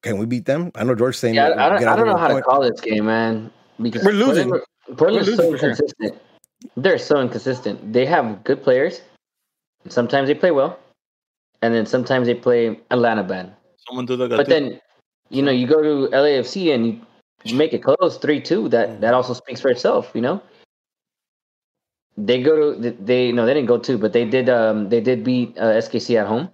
Can 0.02 0.18
we 0.18 0.26
beat 0.26 0.44
them? 0.44 0.70
I 0.74 0.84
know 0.84 0.94
George 0.94 1.16
saying. 1.16 1.34
Yeah, 1.34 1.54
I 1.56 1.68
don't, 1.68 1.86
I 1.86 1.96
don't 1.96 2.06
know 2.06 2.16
how 2.16 2.28
point. 2.28 2.44
to 2.44 2.50
call 2.50 2.60
this 2.60 2.80
game, 2.80 3.06
man. 3.06 3.50
Because 3.80 4.04
we're 4.04 4.12
losing. 4.12 4.50
Portland, 4.50 4.98
Portland's 4.98 5.28
we're 5.28 5.32
losing 5.32 5.36
so 5.36 5.52
inconsistent. 5.54 6.14
Sure. 6.14 6.70
They're 6.76 6.98
so 6.98 7.20
inconsistent. 7.20 7.92
They 7.92 8.04
have 8.06 8.44
good 8.44 8.62
players. 8.62 9.00
Sometimes 9.88 10.28
they 10.28 10.34
play 10.34 10.50
well, 10.50 10.78
and 11.62 11.74
then 11.74 11.86
sometimes 11.86 12.26
they 12.26 12.34
play 12.34 12.80
Atlanta 12.90 13.22
bad. 13.22 13.54
Someone 13.86 14.06
do 14.06 14.16
that. 14.16 14.30
But 14.30 14.48
then, 14.48 14.80
you 15.30 15.42
know, 15.42 15.52
you 15.52 15.66
go 15.66 15.82
to 15.82 16.08
LAFC 16.14 16.74
and 16.74 17.04
you 17.44 17.54
make 17.54 17.72
it 17.72 17.82
close 17.82 18.16
three 18.16 18.40
two. 18.40 18.68
That 18.68 19.00
that 19.00 19.14
also 19.14 19.34
speaks 19.34 19.60
for 19.60 19.68
itself. 19.68 20.10
You 20.14 20.22
know. 20.22 20.42
They 22.16 22.42
go 22.42 22.74
to 22.78 22.90
they 22.92 23.32
no 23.32 23.44
they 23.44 23.54
didn't 23.54 23.66
go 23.66 23.78
to 23.78 23.98
but 23.98 24.12
they 24.12 24.24
did 24.24 24.48
um 24.48 24.88
they 24.88 25.00
did 25.00 25.24
beat 25.24 25.58
uh, 25.58 25.72
SKC 25.82 26.20
at 26.20 26.28
home. 26.28 26.48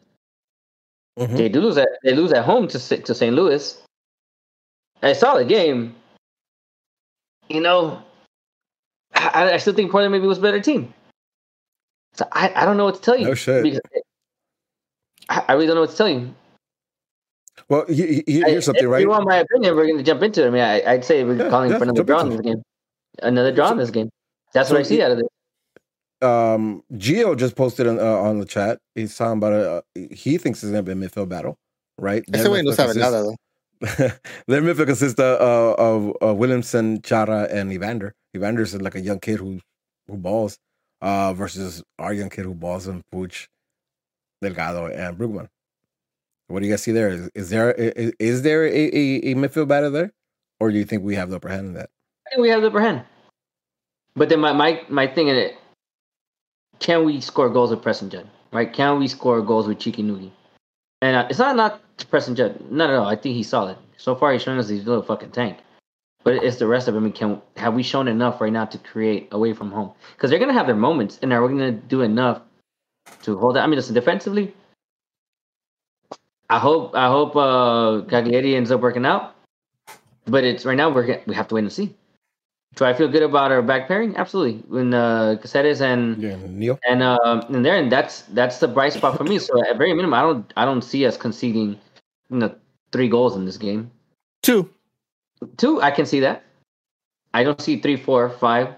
Mm-hmm. 1.19 1.37
They 1.37 1.49
do 1.49 1.61
lose 1.61 1.77
at 1.77 1.89
they 2.03 2.15
lose 2.15 2.33
at 2.33 2.45
home 2.45 2.67
to 2.69 2.79
to 2.79 3.15
St. 3.15 3.35
Louis. 3.35 3.81
A 5.03 5.15
solid 5.15 5.49
game. 5.49 5.95
You 7.49 7.61
know, 7.61 8.03
I, 9.15 9.53
I 9.53 9.57
still 9.59 9.75
think 9.75 9.91
Portland 9.91 10.13
maybe 10.13 10.27
was 10.27 10.39
a 10.39 10.43
better 10.43 10.61
team. 10.61 10.95
So 12.15 12.27
I, 12.33 12.53
I 12.55 12.65
don't 12.65 12.77
know 12.77 12.85
what 12.85 12.97
to 12.97 13.01
tell 13.01 13.17
you. 13.17 13.27
No 13.27 13.35
shit. 13.35 13.81
I, 15.29 15.45
I 15.49 15.53
really 15.53 15.67
don't 15.67 15.77
know 15.77 15.83
what 15.83 15.91
to 15.91 15.97
tell 15.97 16.09
you. 16.09 16.35
Well, 17.69 17.85
he, 17.87 18.23
he, 18.27 18.41
here's 18.41 18.65
something, 18.65 18.85
if 18.85 18.91
right? 18.91 18.99
If 18.99 19.03
you 19.03 19.11
want 19.11 19.27
my 19.29 19.37
opinion, 19.37 19.77
we're 19.77 19.87
going 19.87 19.99
to 19.99 20.03
jump 20.03 20.23
into 20.23 20.45
it. 20.45 20.49
I 20.49 20.51
mean, 20.51 20.63
I, 20.63 20.95
would 20.95 21.05
say 21.05 21.23
we're 21.23 21.37
yeah, 21.37 21.51
calling 21.51 21.71
yeah, 21.71 21.79
for 21.79 21.85
another 21.85 22.03
draw 22.03 22.21
in 22.21 22.31
this 22.31 22.41
game. 22.41 22.63
Another 23.23 23.53
draw 23.53 23.71
in 23.71 23.79
this 23.79 23.91
game. 23.91 24.11
That's 24.53 24.71
so 24.71 24.75
what 24.75 24.81
I 24.81 24.83
see 24.83 25.03
out 25.03 25.13
of 25.13 25.19
this 25.19 25.29
um 26.23 26.83
Geo 26.97 27.35
just 27.35 27.57
posted 27.57 27.87
on, 27.87 27.99
uh, 27.99 28.03
on 28.03 28.39
the 28.39 28.47
chat. 28.47 28.79
He's 28.95 29.17
talking 29.17 29.39
about 29.39 29.53
a, 29.53 29.71
uh, 29.71 29.81
he 30.11 30.39
thinks 30.39 30.63
it's 30.63 30.71
gonna 30.71 30.83
be 30.83 30.93
a 30.93 30.95
midfield 30.95 31.29
battle, 31.29 31.59
right? 31.99 32.23
Ese 32.33 32.47
güey 32.47 32.65
no 32.65 32.73
sabe 32.73 32.97
nada 32.97 33.23
though. 33.23 33.37
their 34.47 34.61
midfield 34.61 34.87
consists 34.87 35.19
of, 35.19 35.41
uh, 35.41 35.75
of 35.79 36.17
uh, 36.23 36.35
Williamson, 36.35 37.01
Chara, 37.03 37.49
and 37.51 37.73
Evander. 37.73 38.15
Evander's 38.35 38.75
like 38.75 38.95
a 38.95 39.01
young 39.01 39.19
kid 39.19 39.39
who 39.39 39.61
who 40.09 40.17
balls, 40.17 40.59
uh, 41.01 41.33
versus 41.35 41.83
our 41.99 42.13
young 42.13 42.31
kid 42.31 42.45
who 42.45 42.55
balls 42.55 42.87
and 42.87 43.03
Pooch, 43.11 43.49
Delgado, 44.43 44.87
and 44.87 45.17
Brugman. 45.17 45.49
What 46.49 46.61
do 46.61 46.67
you 46.67 46.73
guys 46.73 46.83
see 46.83 46.93
there? 46.93 47.09
Is, 47.09 47.31
is 47.35 47.51
there 47.51 47.73
is, 47.73 48.13
is 48.19 48.43
there 48.43 48.65
a, 48.65 48.69
a, 48.69 49.33
a, 49.33 49.35
midfield 49.37 49.69
battle 49.69 49.91
there, 49.91 50.13
or 50.59 50.73
do 50.73 50.79
you 50.79 50.85
think 50.85 51.05
we 51.05 51.15
have 51.15 51.31
the 51.31 51.37
upper 51.37 51.49
hand 51.49 51.69
in 51.69 51.75
that? 51.75 51.91
I 52.27 52.31
think 52.31 52.43
we 52.43 52.49
have 52.49 52.61
the 52.61 52.69
upper 52.69 52.81
hand. 52.81 53.05
But 54.17 54.29
then 54.29 54.41
my 54.41 54.53
my 54.53 54.83
my 54.89 55.07
thing 55.07 55.29
in 55.29 55.37
it, 55.37 55.57
can 56.81 57.05
we 57.05 57.21
score 57.21 57.49
goals 57.49 57.71
with 57.71 57.83
Preston 57.83 58.11
Judd? 58.11 58.29
Right? 58.53 58.73
Can 58.73 58.99
we 58.99 59.07
score 59.07 59.41
goals 59.43 59.69
with 59.69 59.79
Chiki 59.79 60.05
Nugi? 60.05 60.33
And 61.03 61.17
uh, 61.17 61.27
it's 61.31 61.39
not 61.39 61.55
not 61.55 61.81
Preston 62.11 62.35
Judd. 62.35 62.61
No, 62.69 62.89
no, 62.89 63.05
no. 63.05 63.09
I 63.09 63.15
think 63.15 63.37
he's 63.37 63.49
solid. 63.49 63.77
So 63.97 64.17
far, 64.17 64.33
he's 64.33 64.43
shown 64.43 64.59
us 64.59 64.69
he's 64.69 64.83
a 64.83 64.89
little 64.89 65.05
fucking 65.05 65.31
tank. 65.31 65.59
But 66.23 66.45
it's 66.45 66.59
the 66.59 66.67
rest 66.67 66.87
of 66.87 66.95
him. 66.95 67.11
Can 67.13 67.41
have 67.57 67.75
we 67.75 67.83
shown 67.83 68.07
enough 68.07 68.41
right 68.41 68.53
now 68.53 68.67
to 68.67 68.79
create 68.79 69.29
away 69.33 69.55
from 69.55 69.71
home? 69.71 69.93
Because 70.15 70.31
they're 70.31 70.39
gonna 70.39 70.53
have 70.53 70.67
their 70.67 70.77
moments, 70.77 71.19
and 71.23 71.33
are 71.33 71.43
we 71.43 71.49
gonna 71.49 71.73
do 71.73 72.03
enough 72.03 72.43
to 73.23 73.39
hold 73.39 73.57
that? 73.57 73.63
I 73.63 73.67
mean, 73.67 73.77
listen, 73.77 73.95
defensively, 73.95 74.55
I 76.51 76.59
hope 76.59 76.95
I 76.95 77.07
hope 77.09 77.37
uh 77.37 78.05
Calegari 78.11 78.55
ends 78.55 78.71
up 78.71 78.81
working 78.81 79.07
out. 79.07 79.35
But 80.27 80.45
it's 80.45 80.65
right 80.65 80.77
now 80.77 80.91
we're 80.91 81.23
we 81.27 81.35
have 81.35 81.49
to 81.49 81.55
wait 81.55 81.63
and 81.63 81.73
see. 81.73 81.97
Do 82.77 82.85
I 82.85 82.93
feel 82.93 83.09
good 83.09 83.23
about 83.23 83.51
our 83.51 83.63
back 83.63 83.89
pairing? 83.89 84.17
Absolutely. 84.17 84.63
When 84.69 84.95
uh, 84.95 85.37
Cáceres 85.43 85.81
and 85.81 86.23
yeah, 86.23 86.37
Neal 86.47 86.79
and 86.89 87.03
uh, 87.03 87.43
and 87.49 87.65
there, 87.65 87.77
and 87.77 87.91
that's 87.91 88.23
that's 88.31 88.59
the 88.59 88.69
bright 88.69 88.93
spot 88.93 89.17
for 89.17 89.25
me. 89.25 89.39
So 89.39 89.61
at 89.69 89.77
very 89.77 89.93
minimum, 89.93 90.15
I 90.15 90.23
don't 90.23 90.53
I 90.57 90.65
don't 90.65 90.83
see 90.83 91.05
us 91.05 91.17
conceding, 91.17 91.79
you 92.31 92.39
know, 92.39 92.55
three 92.93 93.09
goals 93.09 93.35
in 93.35 93.45
this 93.45 93.57
game. 93.57 93.91
Two, 94.43 94.71
two. 95.57 95.81
I 95.81 95.91
can 95.91 96.07
see 96.07 96.21
that. 96.21 96.45
I 97.33 97.45
don't 97.45 97.61
see 97.61 97.79
three, 97.81 97.97
four, 97.97 98.29
five. 98.31 98.75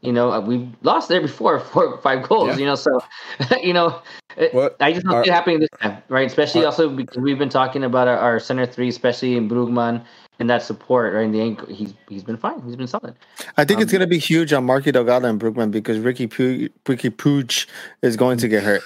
You 0.00 0.12
know, 0.12 0.32
uh, 0.32 0.40
we've 0.40 0.68
lost 0.82 1.08
there 1.08 1.20
before, 1.20 1.60
four, 1.72 1.98
five 1.98 2.28
goals. 2.28 2.50
Yeah. 2.50 2.56
You 2.56 2.66
know, 2.66 2.74
so 2.74 3.00
you 3.62 3.72
know, 3.72 4.00
what? 4.52 4.76
I 4.80 4.92
just 4.92 5.06
don't 5.06 5.24
see 5.24 5.30
it 5.30 5.34
happening 5.34 5.60
this 5.60 5.68
time, 5.80 6.02
right? 6.08 6.26
Especially 6.26 6.64
also 6.64 6.88
because 6.88 7.18
we've 7.18 7.38
been 7.38 7.48
talking 7.48 7.84
about 7.84 8.08
our, 8.08 8.18
our 8.18 8.40
center 8.40 8.66
three, 8.66 8.88
especially 8.88 9.36
in 9.36 9.48
Brugman 9.48 10.04
and 10.38 10.50
that 10.50 10.62
support 10.62 11.14
right 11.14 11.24
in 11.24 11.32
the 11.32 11.40
ankle. 11.40 11.68
He's 11.68 11.94
he's 12.08 12.24
been 12.24 12.36
fine. 12.36 12.60
He's 12.62 12.76
been 12.76 12.86
solid. 12.86 13.14
I 13.56 13.64
think 13.64 13.78
um, 13.78 13.82
it's 13.82 13.92
going 13.92 14.00
to 14.00 14.06
be 14.06 14.18
huge 14.18 14.52
on 14.52 14.64
Marky 14.64 14.90
Delgado 14.90 15.28
and 15.28 15.40
Brugman 15.40 15.70
because 15.70 15.98
Riqui 15.98 16.28
Pu- 16.30 16.68
Riqui 16.84 17.10
Puig 17.10 17.66
is 18.02 18.16
going 18.16 18.38
to 18.38 18.48
get 18.48 18.62
hurt. 18.62 18.82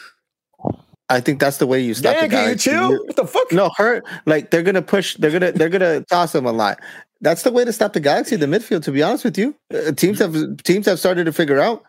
I 1.09 1.21
think 1.21 1.39
that's 1.39 1.59
the 1.59 1.67
way 1.67 1.81
you 1.81 1.95
stop 1.95 2.17
yeah, 2.17 2.23
the 2.23 2.29
guy. 2.29 2.51
you 2.51 2.57
chill? 2.57 2.91
What 2.91 3.15
the 3.15 3.27
fuck? 3.27 3.53
No, 3.53 3.71
hurt. 3.77 4.05
Like 4.27 4.51
they're 4.51 4.65
gonna 4.65 4.83
push. 4.83 5.17
They're 5.17 5.31
gonna 5.31 5.53
they're 5.53 5.69
gonna 5.69 6.01
toss 6.03 6.35
him 6.35 6.47
a 6.47 6.53
lot. 6.53 6.81
That's 7.21 7.43
the 7.43 7.51
way 7.51 7.65
to 7.65 7.73
stop 7.73 7.93
the 7.93 8.01
Galaxy 8.01 8.35
in 8.35 8.41
the 8.41 8.47
midfield. 8.47 8.83
To 8.85 8.93
be 8.93 9.03
honest 9.03 9.25
with 9.25 9.39
you, 9.39 9.55
uh, 9.73 9.93
teams 9.93 10.19
have 10.19 10.63
teams 10.63 10.87
have 10.87 10.99
started 10.99 11.25
to 11.25 11.33
figure 11.33 11.59
out 11.59 11.83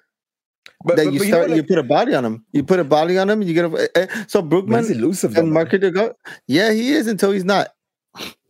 but, 0.84 0.96
that 0.96 1.06
but, 1.06 1.14
you 1.14 1.20
but 1.20 1.28
start 1.28 1.50
you, 1.50 1.56
you, 1.58 1.64
put 1.64 1.78
a 1.78 1.84
body 1.84 2.16
on 2.16 2.24
him. 2.24 2.46
You 2.54 2.64
put 2.64 2.80
a 2.80 2.84
body 2.84 3.18
on 3.18 3.30
him. 3.30 3.42
You 3.42 3.54
get 3.54 3.66
a, 3.66 4.04
uh, 4.04 4.26
so 4.28 4.42
Brugman 4.42 4.90
elusive 4.90 5.36
and 5.38 5.52
Marky 5.52 5.78
Delgado. 5.78 6.16
Yeah, 6.48 6.72
he 6.72 6.94
is 6.94 7.08
until 7.08 7.32
he's 7.32 7.46
not. 7.46 7.70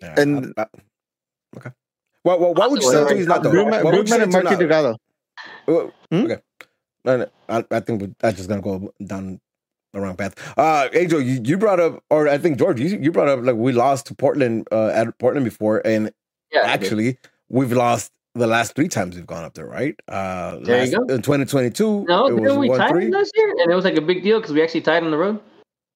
Yeah, 0.01 0.13
and 0.17 0.53
I, 0.57 0.63
I, 0.63 0.65
Okay. 1.55 1.71
Well, 2.23 2.39
well 2.39 2.53
why 2.53 2.67
would 2.67 2.81
you 2.81 2.91
say 2.91 3.17
he's 3.17 3.27
not 3.27 3.43
though? 3.43 3.51
Brugman, 3.51 3.81
Brugman 3.83 4.23
and 4.23 4.31
Marky 4.31 4.55
Delgado. 4.55 4.97
Well, 5.65 5.91
hmm? 6.11 6.25
Okay. 6.25 6.41
I, 7.05 7.63
I 7.71 7.79
think 7.79 8.15
that's 8.19 8.37
just 8.37 8.49
gonna 8.49 8.61
go 8.61 8.93
down 9.05 9.39
the 9.93 10.01
wrong 10.01 10.15
path. 10.17 10.35
Uh, 10.57 10.89
Angel, 10.93 11.21
you, 11.21 11.41
you 11.43 11.57
brought 11.57 11.79
up, 11.79 12.03
or 12.09 12.27
I 12.27 12.37
think 12.37 12.59
George, 12.59 12.79
you, 12.79 12.97
you 12.99 13.11
brought 13.11 13.29
up 13.29 13.39
like 13.43 13.55
we 13.55 13.71
lost 13.71 14.07
to 14.07 14.15
Portland 14.15 14.67
uh, 14.71 14.87
at 14.87 15.17
Portland 15.19 15.45
before, 15.45 15.81
and 15.85 16.11
yeah, 16.51 16.61
actually 16.63 17.17
we've 17.49 17.71
lost 17.71 18.11
the 18.37 18.47
last 18.47 18.75
three 18.75 18.87
times 18.87 19.15
we've 19.15 19.27
gone 19.27 19.43
up 19.43 19.53
there, 19.53 19.65
right? 19.65 19.99
Uh, 20.07 20.59
there 20.61 20.79
last, 20.79 20.91
you 20.91 20.97
go. 20.97 21.13
In 21.13 21.21
2022, 21.21 22.05
no, 22.07 22.27
it 22.27 22.33
was 22.39 22.57
we 22.57 22.69
tied 22.69 22.89
three. 22.89 23.09
last 23.09 23.31
year, 23.35 23.49
and 23.49 23.71
it 23.71 23.75
was 23.75 23.85
like 23.85 23.97
a 23.97 24.01
big 24.01 24.23
deal 24.23 24.39
because 24.39 24.53
we 24.53 24.61
actually 24.61 24.81
tied 24.81 25.03
on 25.03 25.11
the 25.11 25.17
road. 25.17 25.39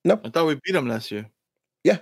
No, 0.04 0.20
I 0.24 0.30
thought 0.30 0.48
we 0.48 0.60
beat 0.66 0.74
them 0.74 0.88
last 0.88 1.12
year. 1.12 1.28
Yeah. 1.84 1.98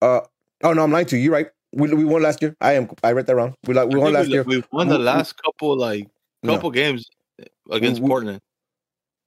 Uh, 0.00 0.20
oh 0.62 0.72
no, 0.72 0.82
I'm 0.82 0.92
lying 0.92 1.06
to 1.06 1.16
you. 1.16 1.24
You're 1.24 1.32
right. 1.32 1.48
We, 1.72 1.92
we 1.92 2.04
won 2.04 2.22
last 2.22 2.42
year. 2.42 2.56
I 2.60 2.74
am. 2.74 2.88
I 3.02 3.12
read 3.12 3.26
that 3.26 3.36
wrong. 3.36 3.54
We 3.66 3.74
like 3.74 3.88
we 3.88 3.98
won 3.98 4.12
last 4.12 4.26
we, 4.26 4.34
year. 4.34 4.42
We 4.42 4.62
won 4.72 4.88
the 4.88 4.98
last 4.98 5.40
couple 5.42 5.76
like 5.76 6.08
couple 6.44 6.70
no. 6.70 6.74
games 6.74 7.08
against 7.70 8.00
we, 8.00 8.08
Portland. 8.08 8.40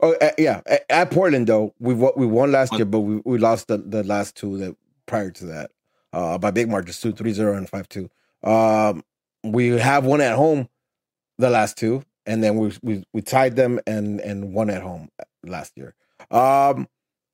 Oh 0.02 0.14
uh, 0.22 0.32
yeah, 0.38 0.62
at, 0.66 0.86
at, 0.90 1.12
Portland 1.12 1.48
though 1.48 1.74
we 1.80 1.94
we 1.94 2.26
won 2.26 2.52
last 2.52 2.74
year, 2.74 2.86
but 2.86 3.00
we, 3.00 3.22
we 3.26 3.38
lost 3.38 3.68
the, 3.68 3.78
the 3.78 4.04
last 4.04 4.36
two 4.36 4.58
that 4.58 4.76
prior 5.06 5.32
to 5.32 5.46
that 5.46 5.72
uh, 6.16 6.38
by 6.38 6.50
big 6.50 6.70
margins, 6.70 7.00
two 7.00 7.12
three 7.12 7.34
zero 7.34 7.56
and 7.56 7.70
five 7.70 7.88
two. 7.90 8.10
Um, 8.44 9.04
we 9.44 9.68
have 9.70 10.06
one 10.06 10.22
at 10.22 10.36
home, 10.36 10.70
the 11.38 11.50
last 11.50 11.78
two, 11.78 12.04
and 12.26 12.42
then 12.42 12.56
we 12.58 12.72
we, 12.82 13.04
we 13.14 13.22
tied 13.22 13.56
them 13.58 13.80
and 13.86 14.22
and 14.22 14.54
one 14.54 14.70
at 14.70 14.82
home 14.82 15.10
last 15.44 15.74
year. 15.76 15.94
Um, 16.32 16.88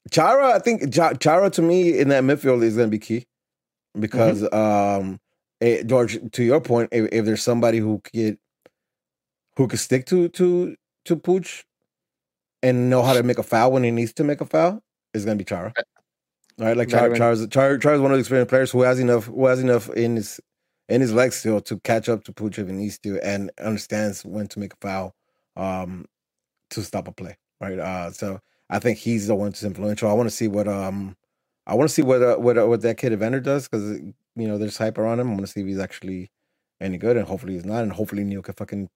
Chara, 0.10 0.56
I 0.56 0.60
think 0.60 0.91
Chara 0.94 1.49
to 1.52 1.62
me 1.62 1.98
in 1.99 2.10
that 2.10 2.24
midfield 2.24 2.64
is 2.64 2.76
going 2.76 2.88
to 2.88 2.91
be 2.91 2.99
key 2.99 3.28
because 3.98 4.41
mm-hmm. 4.41 5.03
um 5.03 5.20
eh, 5.62 5.84
George, 5.84 6.18
to 6.32 6.44
your 6.44 6.60
point, 6.60 6.90
if, 6.91 7.08
if, 7.12 7.26
there's 7.26 7.44
somebody 7.44 7.78
who 7.78 7.99
could 7.99 8.40
who 9.58 9.68
could 9.68 9.80
stick 9.80 10.08
to 10.08 10.28
to 10.30 10.76
to 11.06 11.16
Puig 11.16 11.64
and 12.64 12.90
know 12.90 13.03
how 13.03 13.14
to 13.14 13.22
make 13.22 13.38
a 13.38 13.44
foul 13.44 13.72
when 13.72 13.84
he 13.84 13.91
needs 13.91 14.14
to 14.14 14.24
make 14.24 14.41
a 14.41 14.45
foul, 14.45 14.82
is 15.14 15.24
gonna 15.24 15.38
be 15.38 15.45
Chara. 15.45 15.72
Right, 16.57 16.78
like 16.78 16.90
Chara, 16.90 17.15
Charles, 17.18 17.48
Chara, 17.48 17.80
Chara's 17.80 18.02
one 18.02 18.11
of 18.11 18.18
the 18.18 18.19
experienced 18.19 18.49
players 18.49 18.72
who 18.72 18.82
has 18.82 18.99
enough 18.99 19.26
who 19.26 19.45
has 19.45 19.60
enough 19.61 19.90
in 19.90 20.15
his 20.15 20.40
in 20.90 21.02
his 21.02 21.14
legs 21.14 21.38
still 21.38 21.61
to 21.61 21.80
catch 21.80 22.10
up 22.10 22.23
to 22.23 22.49
he 22.49 22.64
needs 22.64 22.99
to 22.99 23.19
and 23.22 23.52
understands 23.60 24.26
when 24.26 24.48
to 24.48 24.60
make 24.60 24.73
a 24.73 24.78
foul 24.82 25.15
um 25.56 26.06
to 26.69 26.82
stop 26.82 27.07
a 27.07 27.11
play. 27.11 27.38
Right. 27.60 27.80
Uh 27.80 28.11
so 28.11 28.40
I 28.69 28.80
think 28.80 28.98
he's 28.98 29.28
the 29.28 29.36
one 29.36 29.52
who's 29.52 29.64
influential. 29.64 30.10
I 30.10 30.14
want 30.14 30.30
to 30.30 30.36
see 30.36 30.48
what 30.48 30.68
um 30.68 31.15
I 31.68 31.76
want 31.76 31.90
to 31.90 31.94
see 31.94 32.02
what 32.02 32.22
uh, 32.22 32.38
what 32.38 32.57
uh, 32.57 32.68
what 32.68 32.82
that 32.82 32.98
kid 32.98 33.14
Evander 33.14 33.40
does 33.40 33.68
because 33.68 33.91
you 33.91 34.14
know 34.48 34.57
there's 34.57 34.78
hype 34.78 34.98
around 34.98 35.19
him. 35.19 35.28
I 35.28 35.32
want 35.32 35.41
to 35.41 35.48
see 35.48 35.61
if 35.61 35.68
he's 35.68 35.80
actually 35.80 36.32
any 36.82 36.98
good, 36.98 37.18
and 37.18 37.28
hopefully 37.28 37.53
he's 37.53 37.65
not, 37.65 37.84
and 37.84 37.91
hopefully 37.91 38.23
Neal 38.23 38.41
can 38.41 38.56
fucking, 38.56 38.90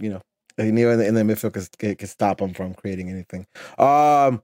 you 0.00 0.10
know, 0.10 0.20
Neal 0.58 0.90
in 0.90 0.98
the, 0.98 1.06
in 1.06 1.14
the 1.14 1.22
midfield 1.22 1.78
can, 1.78 1.96
can 1.96 2.08
stop 2.08 2.40
him 2.40 2.52
from 2.52 2.74
creating 2.74 3.08
anything. 3.08 3.46
Um, 3.78 4.42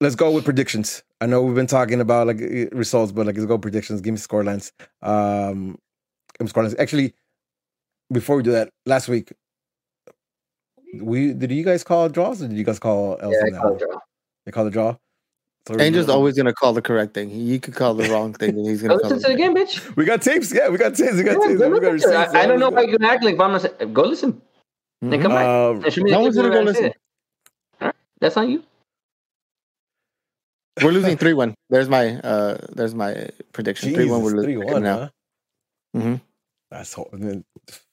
let's 0.00 0.14
go 0.14 0.30
with 0.30 0.44
predictions. 0.44 1.02
I 1.20 1.26
know 1.26 1.42
we've 1.42 1.54
been 1.54 1.66
talking 1.66 2.00
about 2.00 2.26
like 2.26 2.40
eh, 2.40 2.66
results, 2.72 3.12
but 3.12 3.26
like 3.26 3.36
let's 3.36 3.46
go 3.46 3.58
predictions. 3.58 4.00
Give 4.00 4.12
me 4.12 4.18
score 4.18 4.44
lines. 4.44 4.72
Um, 5.02 5.78
give 6.38 6.44
me 6.44 6.48
score 6.48 6.62
lines. 6.62 6.74
Actually, 6.78 7.14
before 8.12 8.36
we 8.36 8.42
do 8.42 8.52
that, 8.52 8.70
last 8.84 9.08
week 9.08 9.32
we 11.00 11.32
did 11.32 11.50
you 11.50 11.64
guys 11.64 11.82
call 11.84 12.08
draws 12.08 12.42
or 12.42 12.48
did 12.48 12.56
you 12.56 12.64
guys 12.64 12.78
call 12.78 13.18
else 13.20 13.34
Yeah, 13.34 13.40
on 13.40 13.46
I 13.46 13.50
that 13.50 13.60
call 13.60 13.70
one? 13.70 13.78
draw. 13.78 13.98
They 14.44 14.52
call 14.52 14.64
the 14.64 14.70
draw. 14.70 14.96
So 15.68 15.74
Angel's 15.78 16.06
we- 16.06 16.12
always 16.12 16.36
gonna 16.36 16.52
call 16.54 16.72
the 16.74 16.82
correct 16.82 17.12
thing. 17.14 17.28
You 17.30 17.58
could 17.58 17.74
call 17.74 17.94
the 17.94 18.08
wrong 18.08 18.32
thing, 18.32 18.50
and 18.50 18.66
he's 18.68 18.82
gonna 18.82 19.00
call 19.00 19.10
listen 19.10 19.22
to 19.22 19.28
the 19.28 19.34
it. 19.34 19.36
game, 19.36 19.54
bitch. 19.56 19.96
We 19.96 20.04
got 20.04 20.22
tapes. 20.22 20.54
Yeah, 20.54 20.68
we 20.68 20.78
got 20.78 20.94
tapes. 20.94 21.14
We 21.14 21.24
got 21.24 21.32
Yeah, 21.42 21.48
tapes. 21.48 21.50
We 21.50 21.56
got 21.58 21.70
listen 21.70 21.80
to 21.82 21.88
it. 21.88 21.92
receipts. 21.92 22.34
I, 22.34 22.42
I 22.42 22.46
don't 22.46 22.60
know 22.60 22.68
Yeah, 22.70 22.74
why 22.76 22.82
you're 22.82 22.98
gonna 22.98 23.12
act 23.12 23.24
like, 23.24 23.36
but 23.36 23.44
I'm 23.44 23.52
not. 23.52 23.62
saying- 23.62 23.92
Go 23.92 24.02
listen 24.02 24.40
and 25.02 25.22
come 25.22 25.32
back. 25.32 25.46
Um, 25.46 25.84
And 25.84 25.92
show 25.92 26.02
me 26.02 26.10
no 26.12 26.20
one's 26.20 26.36
gonna 26.36 26.50
where 26.50 26.58
go 26.60 26.64
listen. 26.66 26.84
it. 26.86 26.96
All 27.80 27.86
right, 27.88 27.94
that's 28.20 28.36
on 28.36 28.48
you. 28.48 28.62
We're 30.82 30.92
losing 30.92 31.16
three 31.16 31.32
one. 31.32 31.54
There's 31.70 31.88
my 31.88 32.18
uh 32.20 32.58
there's 32.72 32.94
my 32.94 33.28
prediction. 33.52 33.94
Three 33.94 34.10
one. 34.10 34.22
We're 34.22 34.32
losing 34.32 34.60
3-1, 34.60 34.82
now. 34.82 34.98
huh? 34.98 35.08
Mhm. 35.96 36.20
That's 36.70 36.92
ho- 36.92 37.08
I 37.12 37.16
mean, 37.16 37.44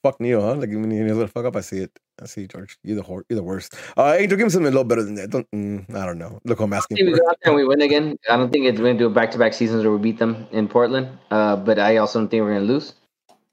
fuck 0.02 0.20
Neo, 0.20 0.40
huh? 0.40 0.54
Like 0.56 0.68
when 0.70 0.90
he's 0.90 1.12
gonna 1.12 1.28
fuck 1.28 1.44
up, 1.46 1.56
I 1.56 1.60
see 1.60 1.78
it. 1.78 1.96
I 2.20 2.26
see 2.26 2.42
you, 2.42 2.48
George. 2.48 2.76
You're 2.82 2.96
the 2.96 3.02
whore. 3.02 3.22
you're 3.28 3.36
the 3.36 3.42
worst. 3.42 3.74
Uh, 3.96 4.14
Angel, 4.18 4.36
give 4.36 4.46
me 4.46 4.50
something 4.50 4.66
a 4.66 4.70
little 4.70 4.84
better 4.84 5.02
than 5.02 5.14
that. 5.16 5.30
Don't, 5.30 5.50
mm, 5.52 5.94
I 5.94 6.06
don't 6.06 6.18
know. 6.18 6.40
Look, 6.44 6.58
who 6.58 6.64
I'm 6.64 6.72
asking 6.72 6.98
we 7.04 7.12
for. 7.12 7.18
go 7.18 7.28
out 7.28 7.38
there 7.42 7.52
and 7.52 7.56
we 7.56 7.64
win 7.64 7.80
again, 7.82 8.16
I 8.30 8.36
don't 8.36 8.52
think 8.52 8.66
it's 8.66 8.78
going 8.78 8.96
to 8.96 8.98
do 8.98 9.06
a 9.06 9.10
back-to-back 9.10 9.52
seasons 9.52 9.82
where 9.82 9.92
we 9.92 9.98
beat 9.98 10.18
them 10.18 10.46
in 10.52 10.68
Portland. 10.68 11.08
Uh, 11.32 11.56
but 11.56 11.80
I 11.80 11.96
also 11.96 12.20
don't 12.20 12.28
think 12.28 12.42
we're 12.42 12.54
going 12.54 12.66
to 12.66 12.72
lose. 12.72 12.94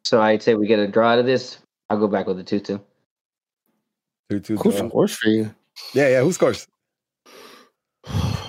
So 0.05 0.21
I'd 0.21 0.43
say 0.43 0.53
we 0.53 0.67
get 0.67 0.77
a 0.77 0.87
draw 0.87 1.13
out 1.13 1.19
of 1.19 1.25
this. 1.25 1.57
I'll 1.89 1.97
go 1.97 2.07
back 2.07 2.27
with 2.27 2.39
a 2.39 2.43
two-two. 2.43 2.79
Two, 4.29 4.39
two, 4.39 4.57
Who 4.57 4.71
scores 4.71 5.15
for 5.15 5.29
you? 5.29 5.55
Yeah, 5.93 6.09
yeah. 6.09 6.21
Who 6.21 6.31
scores? 6.31 6.67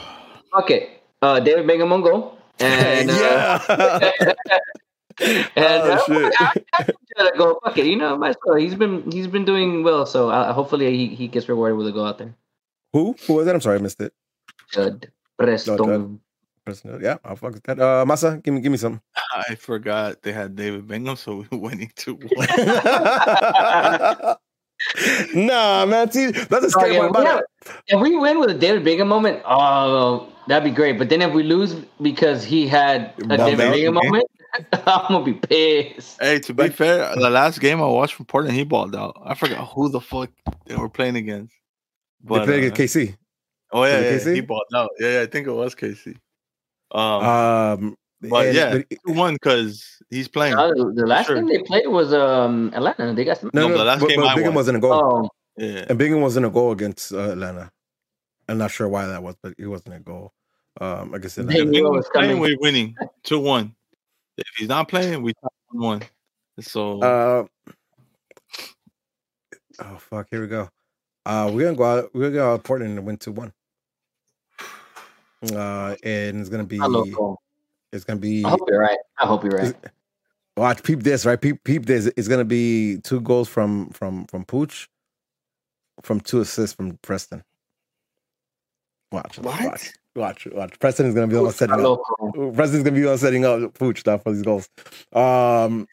Okay, 0.55 0.99
uh, 1.23 1.41
David 1.41 1.67
Bingham 1.67 1.93
on 1.93 2.03
goal. 2.03 2.39
And 2.61 3.11
uh, 3.11 3.61
yeah. 3.69 4.33
and 5.57 5.83
Oh, 5.85 5.93
uh, 5.93 5.99
shit. 6.07 6.33
I, 6.39 6.53
I, 6.75 6.85
I 7.19 7.31
go. 7.37 7.59
Fuck 7.65 7.79
it, 7.79 7.87
you 7.87 7.97
know, 7.97 8.17
might 8.17 8.31
as 8.31 8.37
well. 8.45 8.57
He's 8.57 8.75
been 8.75 9.11
he's 9.11 9.27
been 9.27 9.45
doing 9.45 9.83
well, 9.83 10.05
so 10.07 10.31
uh, 10.31 10.53
hopefully 10.53 10.91
he, 10.97 11.15
he 11.15 11.29
gets 11.29 11.49
rewarded 11.49 11.77
with 11.79 11.87
a 11.89 11.93
go 11.93 12.05
out 12.07 12.19
there. 12.19 12.35
Who? 12.93 13.17
Who 13.27 13.35
was 13.35 13.47
that? 13.47 13.55
I'm 13.55 13.61
sorry, 13.61 13.79
I 13.79 13.83
missed 13.83 14.01
it. 14.01 14.13
Judd 14.73 15.11
Preston. 15.39 15.77
Judd. 15.79 16.19
Person- 16.65 17.01
Yeah, 17.03 17.17
I'll 17.25 17.35
fuck 17.37 17.55
with 17.55 17.63
that. 17.65 17.81
Uh, 17.81 18.05
Masa, 18.07 18.41
give 18.43 18.55
me, 18.55 18.61
give 18.61 18.71
me 18.71 18.79
some. 18.79 19.01
I 19.35 19.55
forgot 19.57 20.23
they 20.23 20.33
had 20.33 20.55
David 20.55 20.87
Bingham, 20.87 21.17
so 21.17 21.45
we 21.51 21.59
winning 21.59 21.91
two 21.97 22.15
one. 22.15 22.47
nah, 25.35 25.87
man. 25.87 26.11
See, 26.13 26.31
that's 26.31 26.65
a 26.67 26.71
scary 26.71 26.91
Oh, 26.93 26.95
yeah, 26.95 27.01
one 27.01 27.09
about 27.11 27.45
yeah. 27.67 27.73
If 27.89 28.01
we 28.01 28.17
win 28.17 28.39
with 28.41 28.51
a 28.51 28.55
David 28.55 28.85
Bingham 28.85 29.09
moment, 29.09 29.43
oh, 29.45 30.32
that'd 30.49 30.65
be 30.65 30.75
great. 30.75 30.99
But 30.99 31.09
then 31.09 31.23
if 31.23 31.33
we 31.33 31.43
lose 31.43 31.75
because 32.01 32.45
he 32.45 32.67
had 32.69 33.15
a 33.23 33.25
Bum 33.37 33.57
David 33.57 33.87
out, 33.89 33.95
moment, 33.95 34.25
I'm 34.73 35.09
gonna 35.09 35.25
be 35.25 35.35
pissed. 35.35 36.21
hey, 36.21 36.39
to 36.41 36.55
be 36.55 36.69
fair, 36.69 37.15
the 37.17 37.31
last 37.31 37.61
game 37.61 37.81
I 37.81 37.87
watched 37.87 38.15
from 38.15 38.27
Portland, 38.27 38.57
he 38.57 38.65
balled 38.65 38.95
out. 38.97 39.21
I 39.25 39.35
forgot 39.35 39.69
who 39.73 39.89
the 39.89 40.01
fuck 40.01 40.31
they 40.67 40.77
were 40.77 40.89
playing 40.89 41.17
against. 41.17 41.55
They 42.23 42.29
But 42.29 42.45
played 42.45 42.65
uh, 42.65 42.67
against 42.73 42.97
KC. 42.97 43.17
oh 43.73 43.85
yeah, 43.85 44.01
yeah, 44.01 44.13
KC? 44.19 44.35
he 44.35 44.41
balled 44.43 44.63
out. 44.75 44.91
Yeah, 45.01 45.13
yeah, 45.15 45.21
I 45.23 45.27
think 45.27 45.47
it 45.47 45.53
was 45.53 45.75
KC. 45.75 46.17
Um, 46.91 47.01
Um, 47.25 47.97
but 48.21 48.47
and- 48.49 48.55
yeah, 48.57 48.79
but- 49.05 49.15
one 49.17 49.35
because 49.35 49.85
he's 50.11 50.29
playing. 50.29 50.55
Uh, 50.55 50.69
the, 50.69 50.93
the 50.95 51.07
last 51.07 51.27
Sure. 51.27 51.37
game 51.37 51.47
they 51.49 51.59
played 51.63 51.87
was 51.89 52.13
um 52.13 52.71
Atlanta. 52.75 53.15
They 53.15 53.25
got 53.25 53.39
some. 53.39 53.51
no, 53.55 53.63
No, 53.63 53.69
no, 53.69 53.79
the 53.79 53.85
last 53.85 54.01
but, 54.01 54.09
game 54.11 54.21
but 54.21 54.27
I 54.29 54.35
Bingham 54.35 54.55
watched. 54.55 54.57
wasn't 54.57 54.77
a 54.77 54.81
goal. 54.81 54.93
Oh, 55.25 55.29
yeah, 55.57 55.85
And 55.89 55.99
Bingham 55.99 56.21
wasn't 56.21 56.47
a 56.47 56.51
goal 56.51 56.73
against 56.73 57.13
uh, 57.13 57.31
Atlanta. 57.31 57.71
I'm 58.49 58.59
not 58.59 58.71
sure 58.71 58.89
why 58.89 59.07
that 59.07 59.23
was, 59.23 59.37
but 59.43 59.55
it 59.59 59.67
wasn't 59.67 59.95
a 59.97 60.01
goal. 60.01 60.33
Um, 60.81 61.15
I 61.15 61.19
guess 61.19 61.35
They 61.35 61.43
Atlanta. 61.43 61.63
if 61.63 61.69
knew 61.69 61.91
was 61.91 62.09
playing, 62.13 62.39
we're 62.41 62.59
winning 62.59 62.97
two 63.23 63.39
one. 63.39 63.75
If 64.39 64.47
he's 64.57 64.69
not 64.69 64.89
playing, 64.89 65.23
we 65.23 65.33
one 65.69 66.01
one. 66.01 66.03
So 66.61 67.03
Uh, 67.03 67.45
oh 69.81 69.97
fuck! 69.99 70.29
Here 70.31 70.41
we 70.41 70.47
go. 70.47 70.69
Uh, 71.25 71.51
we're 71.53 71.65
gonna 71.65 71.77
go 71.77 71.85
out. 71.85 72.11
We're 72.15 72.23
gonna 72.23 72.35
go 72.35 72.53
out 72.55 72.65
Portland 72.65 72.99
and 72.99 73.07
win 73.07 73.17
two 73.17 73.33
one. 73.33 73.53
Uh, 75.55 75.97
and 76.03 76.41
it's 76.41 76.49
gonna 76.49 76.65
be. 76.65 76.81
I 76.81 76.87
love 76.87 77.13
goal. 77.13 77.41
It's 77.93 78.05
gonna 78.05 78.21
be. 78.21 78.45
I 78.45 78.51
hope 78.51 78.63
you're 78.69 78.81
right. 78.81 78.99
I 79.19 79.27
hope 79.27 79.45
you're 79.45 79.53
right. 79.53 79.75
Watch, 80.57 80.83
peep 80.83 81.03
this, 81.03 81.25
right? 81.25 81.41
Peep, 81.41 81.65
peep 81.65 81.87
this. 81.87 82.11
It's 82.17 82.29
gonna 82.29 82.45
be 82.45 82.99
two 82.99 83.21
goals 83.21 83.49
from 83.49 83.91
from 83.91 84.27
from 84.27 84.45
Pooch, 84.45 84.89
from 86.03 86.21
two 86.21 86.41
assists 86.41 86.75
from 86.75 86.99
Preston. 86.99 87.43
Watch, 89.13 89.39
What? 89.39 89.63
watch, 89.63 89.93
watch, 90.17 90.47
watch. 90.53 90.79
Preston 90.81 91.07
is 91.07 91.15
gonna 91.15 91.27
be 91.27 91.37
one 91.37 91.53
setting 91.53 91.85
up. 91.85 92.01
Preston's 92.55 92.83
gonna 92.83 92.97
be 92.97 93.05
one 93.05 93.19
setting 93.19 93.45
up 93.45 93.75
Pooch 93.75 94.05
now 94.07 94.19
for 94.19 94.33
these 94.33 94.43
goals. 94.43 94.69
Um, 95.13 95.87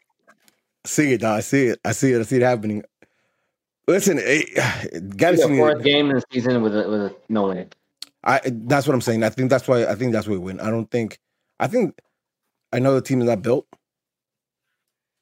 see 0.85 1.13
it. 1.13 1.23
I 1.23 1.41
see 1.41 1.67
it. 1.67 1.79
I 1.83 1.91
see 1.91 2.13
it. 2.13 2.19
I 2.19 2.23
see 2.23 2.37
it 2.37 2.41
happening. 2.41 2.83
Listen, 3.87 4.17
gotta 5.17 5.35
The 5.35 5.43
see 5.47 5.57
fourth 5.57 5.83
game 5.83 6.09
in 6.09 6.15
the 6.15 6.23
season 6.31 6.61
with 6.61 6.75
a, 6.77 6.87
with 6.89 7.01
a 7.01 7.15
no 7.27 7.47
win. 7.47 7.69
I 8.23 8.39
that's 8.45 8.87
what 8.87 8.93
I'm 8.93 9.01
saying. 9.01 9.23
I 9.23 9.29
think 9.29 9.49
that's 9.49 9.67
why 9.67 9.85
I 9.85 9.95
think 9.95 10.13
that's 10.13 10.27
why 10.27 10.33
we 10.33 10.39
win. 10.39 10.59
I 10.59 10.69
don't 10.69 10.89
think 10.89 11.19
I 11.59 11.67
think 11.67 11.99
I 12.71 12.79
know 12.79 12.93
the 12.93 13.01
team 13.01 13.19
is 13.21 13.27
not 13.27 13.41
built, 13.41 13.67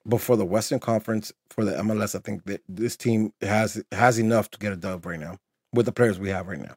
but 0.04 0.20
for 0.20 0.36
the 0.36 0.44
Western 0.44 0.80
Conference, 0.80 1.32
for 1.50 1.64
the 1.64 1.72
MLS, 1.72 2.14
I 2.14 2.18
think 2.18 2.44
that 2.44 2.60
this 2.68 2.96
team 2.96 3.32
has 3.40 3.82
has 3.92 4.18
enough 4.18 4.50
to 4.50 4.58
get 4.58 4.72
a 4.72 4.76
dub 4.76 5.06
right 5.06 5.18
now 5.18 5.38
with 5.72 5.86
the 5.86 5.92
players 5.92 6.18
we 6.18 6.28
have 6.28 6.46
right 6.46 6.60
now. 6.60 6.74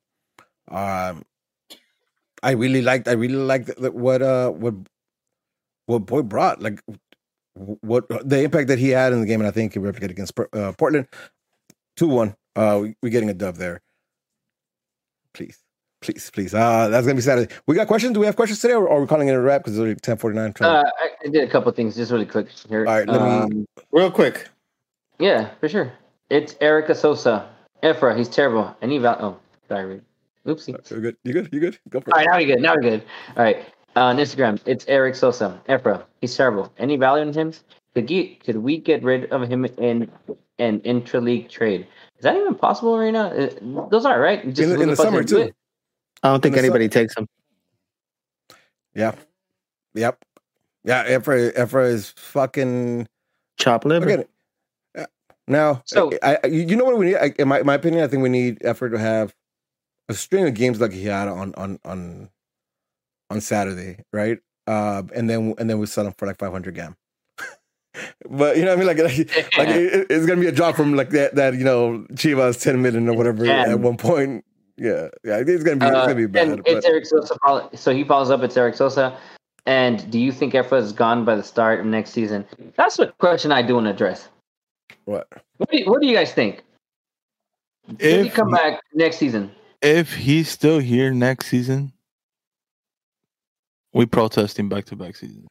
Um, 0.72 1.24
I 2.44 2.52
really 2.52 2.82
liked. 2.82 3.08
I 3.08 3.12
really 3.14 3.36
liked 3.36 3.68
the- 3.80 3.92
what 3.92 4.22
uh 4.22 4.50
what 4.50 4.74
what 5.86 6.06
Boyd 6.06 6.30
brought. 6.30 6.62
Like 6.62 6.82
what 7.56 8.08
the 8.28 8.42
impact 8.44 8.68
that 8.70 8.80
he 8.80 8.90
had 8.90 9.14
in 9.14 9.20
the 9.22 9.28
game, 9.28 9.42
and 9.42 9.48
I 9.48 9.52
think 9.52 9.74
he 9.74 9.80
replicated 9.80 10.12
against 10.12 10.34
uh, 10.54 10.72
Portland. 10.78 11.08
Two 11.98 12.08
one. 12.08 12.36
Uh, 12.56 12.80
we, 12.82 12.96
we're 13.04 13.10
getting 13.10 13.30
a 13.30 13.34
dub 13.34 13.56
there. 13.56 13.82
Please. 15.34 15.60
Please, 16.02 16.32
please. 16.34 16.54
Uh, 16.56 16.88
that's 16.90 17.06
gonna 17.06 17.16
be 17.16 17.22
Saturday. 17.22 17.54
We 17.68 17.76
got 17.76 17.88
questions. 17.88 18.14
Do 18.14 18.20
we 18.22 18.26
have 18.26 18.36
questions 18.36 18.60
today, 18.60 18.74
or 18.74 18.90
are 18.90 19.00
we 19.02 19.06
calling 19.06 19.28
it 19.28 19.34
a 19.34 19.40
wrap 19.40 19.62
because 19.62 19.74
it's 19.74 19.80
already 19.82 20.00
ten 20.00 20.18
forty 20.18 20.36
nine? 20.36 20.52
Uh, 20.60 20.84
I, 21.00 21.10
I 21.26 21.28
did 21.30 21.48
a 21.48 21.52
couple 21.52 21.72
things 21.74 21.96
just 21.96 22.12
really 22.12 22.26
quick 22.26 22.48
here. 22.68 22.88
All 22.88 22.94
right, 22.96 23.08
let 23.08 23.22
me- 23.22 23.28
Um, 23.60 23.66
Real 23.92 24.10
quick. 24.10 24.50
Yeah, 25.20 25.52
for 25.60 25.70
sure. 25.70 25.92
It's 26.32 26.56
Erica 26.60 26.96
Sosa. 26.96 27.48
Efra, 27.84 28.18
he's 28.18 28.30
terrible. 28.30 28.76
And 28.82 28.92
he 28.92 28.98
val- 28.98 29.18
oh, 29.22 29.40
sorry. 29.68 30.02
Oopsie. 30.46 30.90
you're 30.90 31.02
good? 31.02 31.18
You 31.24 31.34
good? 31.34 31.50
You 31.52 31.60
good? 31.60 31.80
Go 31.90 32.02
for 32.02 32.14
All 32.14 32.20
it. 32.22 32.26
right, 32.26 32.28
now 32.28 32.38
we're 32.38 32.46
good. 32.56 32.62
Now 32.62 32.76
we're 32.76 32.82
good. 32.82 33.04
All 33.38 33.44
right. 33.44 33.58
Uh, 33.96 34.02
on 34.06 34.18
Instagram, 34.18 34.60
it's 34.66 34.86
Eric 34.88 35.16
Sosa. 35.16 35.62
Efra, 35.68 36.04
he's 36.22 36.36
terrible. 36.36 36.72
Any 36.78 36.96
value 36.96 37.28
in 37.28 37.34
him? 37.34 37.54
Could 37.94 38.10
he, 38.10 38.36
could 38.36 38.58
we 38.58 38.78
get 38.78 39.04
rid 39.04 39.30
of 39.32 39.48
him 39.50 39.66
in 39.66 40.10
an 40.60 40.80
intra-league 40.82 41.50
trade? 41.50 41.86
Is 42.18 42.24
that 42.24 42.36
even 42.38 42.56
possible 42.56 42.98
right 42.98 43.12
now? 43.12 43.28
Uh, 43.32 43.50
Those 43.90 44.06
are 44.06 44.20
right. 44.20 44.46
Just 44.48 44.62
In 44.62 44.70
the- 44.70 44.74
in 44.76 44.90
look 44.90 44.98
the 44.98 45.04
summer, 45.04 45.24
too. 45.24 45.38
it. 45.40 45.56
I 46.24 46.30
don't 46.30 46.42
think 46.42 46.54
In 46.56 46.62
the 46.62 46.68
anybody 46.68 46.88
takes 46.88 47.16
him. 47.18 47.28
Yeah. 48.96 49.14
Yep. 49.94 50.24
Yeah. 50.86 51.06
Efra, 51.18 51.54
Efra 51.54 51.86
is 51.88 52.12
fucking. 52.12 53.08
Chop 53.58 53.86
liver. 53.86 54.06
Look 54.06 54.20
at 54.20 54.20
it. 54.22 55.10
Now, 55.48 55.82
So- 55.86 56.12
I, 56.24 56.38
I, 56.44 56.48
you 56.48 56.76
know 56.78 56.86
what 56.86 56.98
we 56.98 57.08
need? 57.08 57.16
I, 57.18 57.34
in 57.38 57.48
my, 57.48 57.62
my 57.64 57.74
opinion, 57.74 58.04
I 58.04 58.08
think 58.08 58.24
we 58.24 58.30
need 58.30 58.60
Efra 58.60 58.90
to 58.92 58.98
have 59.00 59.34
a 60.12 60.14
string 60.14 60.48
of 60.48 60.54
games 60.54 60.80
like 60.80 60.92
he 60.92 61.06
had 61.06 61.28
on 61.28 61.54
on 61.56 61.80
on 61.86 62.30
on 63.30 63.42
Saturday, 63.42 63.98
right? 64.14 64.40
Uh, 64.68 65.04
and 65.16 65.30
then 65.30 65.56
and 65.58 65.70
then 65.70 65.80
we 65.80 65.86
sell 65.86 66.06
him 66.06 66.14
for 66.18 66.28
like 66.28 66.38
five 66.38 66.52
hundred 66.52 66.76
gam. 66.76 66.96
but 68.30 68.58
you 68.58 68.64
know 68.64 68.76
what 68.76 68.86
I 68.86 68.86
mean? 68.86 68.88
Like, 68.88 68.98
like, 69.00 69.18
like 69.58 69.70
it, 69.70 70.08
it's 70.10 70.26
gonna 70.26 70.40
be 70.42 70.48
a 70.48 70.52
drop 70.52 70.76
from 70.76 70.96
like 70.96 71.10
that 71.12 71.36
that 71.36 71.56
you 71.56 71.64
know 71.64 72.06
Chivas 72.14 72.62
ten 72.62 72.82
million 72.82 73.08
or 73.10 73.14
whatever 73.18 73.46
Yeah. 73.46 73.64
at 73.72 73.80
one 73.80 73.98
point. 73.98 74.46
Yeah, 74.78 75.10
yeah, 75.24 75.38
it's 75.46 75.64
gonna 75.64 75.78
be 75.78 75.86
it's 75.86 75.96
Uh, 75.96 76.02
gonna 76.04 76.16
be 76.16 76.26
bad. 76.28 76.48
and 76.48 76.62
it's 76.66 76.86
Eric 76.86 77.06
Sosa. 77.06 77.36
So 77.76 77.94
he 77.94 78.04
follows 78.04 78.32
up. 78.32 78.42
It's 78.44 78.58
Eric 78.58 78.76
Sosa. 78.76 79.18
And 79.68 80.10
do 80.10 80.18
you 80.20 80.32
think 80.32 80.54
Efra 80.54 80.80
is 80.82 80.92
gone 80.92 81.24
by 81.24 81.36
the 81.36 81.44
start 81.44 81.80
of 81.82 81.86
next 81.86 82.12
season? 82.12 82.46
That's 82.78 82.98
a 82.98 83.08
question 83.20 83.52
I 83.52 83.62
do 83.62 83.76
want 83.76 83.86
to 83.86 83.92
address. 83.92 84.28
what? 85.06 85.28
What 85.58 85.70
do 85.70 85.78
you, 85.78 85.86
what 85.86 86.02
do 86.02 86.08
you 86.08 86.16
guys 86.16 86.34
think? 86.34 86.64
Will 88.00 88.24
he 88.24 88.30
come 88.30 88.50
back 88.50 88.82
next 88.96 89.18
season? 89.18 89.52
If 89.82 90.14
he's 90.14 90.50
still 90.50 90.80
here 90.80 91.12
next 91.14 91.48
season, 91.48 91.92
we 93.94 94.06
protest 94.06 94.58
him 94.58 94.70
back 94.70 94.86
to 94.86 94.96
back 94.96 95.16
season. 95.16 95.48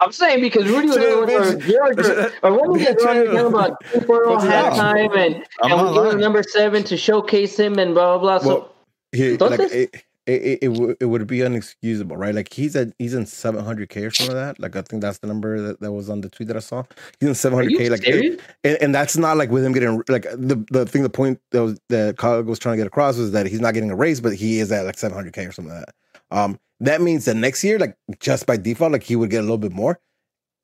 I'm 0.00 0.12
saying 0.12 0.40
because 0.40 0.66
Rudy 0.68 0.88
was 0.88 0.96
Chill, 0.96 1.22
or, 1.22 1.26
bitch. 1.26 1.66
George 1.70 2.06
or, 2.06 2.32
or 2.42 2.60
when 2.60 2.72
we 2.72 2.78
get 2.80 3.00
running 3.02 3.26
Chill. 3.26 3.46
about 3.48 3.76
two 3.92 4.00
four 4.02 4.26
on 4.26 4.32
What's 4.34 4.44
that? 4.44 4.72
halftime 4.72 5.16
and, 5.16 5.34
I'm 5.62 5.72
and 5.72 5.80
not 5.80 5.92
we 5.92 6.02
give 6.04 6.14
him 6.14 6.20
number 6.20 6.42
seven 6.42 6.82
to 6.84 6.96
showcase 6.96 7.58
him 7.58 7.78
and 7.78 7.94
blah 7.94 8.18
blah 8.18 8.38
blah. 8.38 8.38
So 8.38 8.48
Well, 8.48 8.74
he, 9.12 9.36
Entonces- 9.36 9.72
like, 9.92 10.06
it 10.26 10.42
it, 10.62 10.62
it, 10.62 10.96
it 11.00 11.04
would 11.06 11.26
be 11.26 11.38
unexcusable, 11.38 12.16
right? 12.16 12.34
Like 12.34 12.52
he's 12.52 12.74
at 12.76 12.92
he's 12.98 13.14
in 13.14 13.24
700k 13.24 14.06
or 14.06 14.10
something 14.10 14.34
like 14.36 14.56
that. 14.56 14.60
Like 14.60 14.76
I 14.76 14.82
think 14.82 15.02
that's 15.02 15.18
the 15.18 15.26
number 15.26 15.60
that, 15.60 15.80
that 15.80 15.92
was 15.92 16.08
on 16.08 16.20
the 16.22 16.28
tweet 16.28 16.48
that 16.48 16.56
I 16.56 16.60
saw. 16.60 16.82
He's 17.20 17.28
in 17.28 17.34
700k. 17.34 17.90
Like 17.90 18.00
it- 18.06 18.40
and, 18.64 18.78
and 18.80 18.94
that's 18.94 19.16
not 19.16 19.36
like 19.36 19.50
with 19.50 19.64
him 19.64 19.72
getting 19.72 20.02
like 20.08 20.22
the 20.22 20.64
the 20.70 20.86
thing. 20.86 21.02
The 21.02 21.10
point 21.10 21.40
that 21.50 21.62
was 21.62 21.78
that 21.90 22.16
Kyle 22.16 22.42
was 22.42 22.58
trying 22.58 22.74
to 22.74 22.76
get 22.78 22.86
across 22.86 23.16
was 23.18 23.32
that 23.32 23.46
he's 23.46 23.60
not 23.60 23.74
getting 23.74 23.90
a 23.90 23.96
raise, 23.96 24.20
but 24.20 24.34
he 24.34 24.58
is 24.60 24.72
at 24.72 24.84
like 24.86 24.96
700k 24.96 25.48
or 25.48 25.52
something 25.52 25.74
like 25.74 25.84
that. 25.86 25.94
Um, 26.36 26.58
that 26.80 27.00
means 27.00 27.24
that 27.26 27.36
next 27.36 27.62
year, 27.62 27.78
like 27.78 27.96
just 28.20 28.46
by 28.46 28.56
default, 28.56 28.92
like 28.92 29.02
he 29.02 29.16
would 29.16 29.30
get 29.30 29.38
a 29.38 29.42
little 29.42 29.58
bit 29.58 29.72
more, 29.72 30.00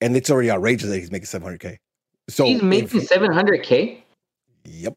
and 0.01 0.17
it's 0.17 0.31
already 0.31 0.51
outrageous 0.51 0.89
that 0.89 0.99
he's 0.99 1.13
making 1.13 1.27
700k. 1.27 1.77
So 2.29 2.45
He's 2.45 2.63
making 2.63 3.01
seven 3.03 3.33
hundred 3.33 3.63
k. 3.63 4.05
Yep. 4.65 4.95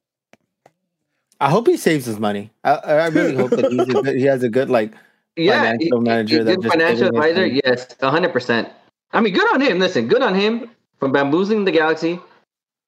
I 1.43 1.49
hope 1.49 1.67
he 1.67 1.77
saves 1.77 2.05
his 2.05 2.19
money. 2.19 2.51
I, 2.63 2.71
I 2.75 3.07
really 3.07 3.35
hope 3.35 3.49
that 3.51 3.69
he's 3.71 3.81
a 3.81 3.85
good, 3.85 4.15
he 4.15 4.23
has 4.23 4.43
a 4.43 4.49
good 4.49 4.69
like. 4.69 4.93
Yeah, 5.35 5.63
Financial 5.63 5.99
he- 5.99 6.03
manager 6.09 6.45
he- 6.61 6.69
financial 6.69 7.07
advisor. 7.07 7.45
Yes, 7.47 7.87
hundred 7.99 8.31
percent. 8.33 8.69
I 9.13 9.19
mean, 9.19 9.33
good 9.33 9.51
on 9.51 9.61
him. 9.61 9.79
Listen, 9.79 10.07
good 10.07 10.21
on 10.21 10.35
him 10.35 10.69
for 10.99 11.09
bamboozling 11.09 11.65
the 11.65 11.71
galaxy, 11.71 12.19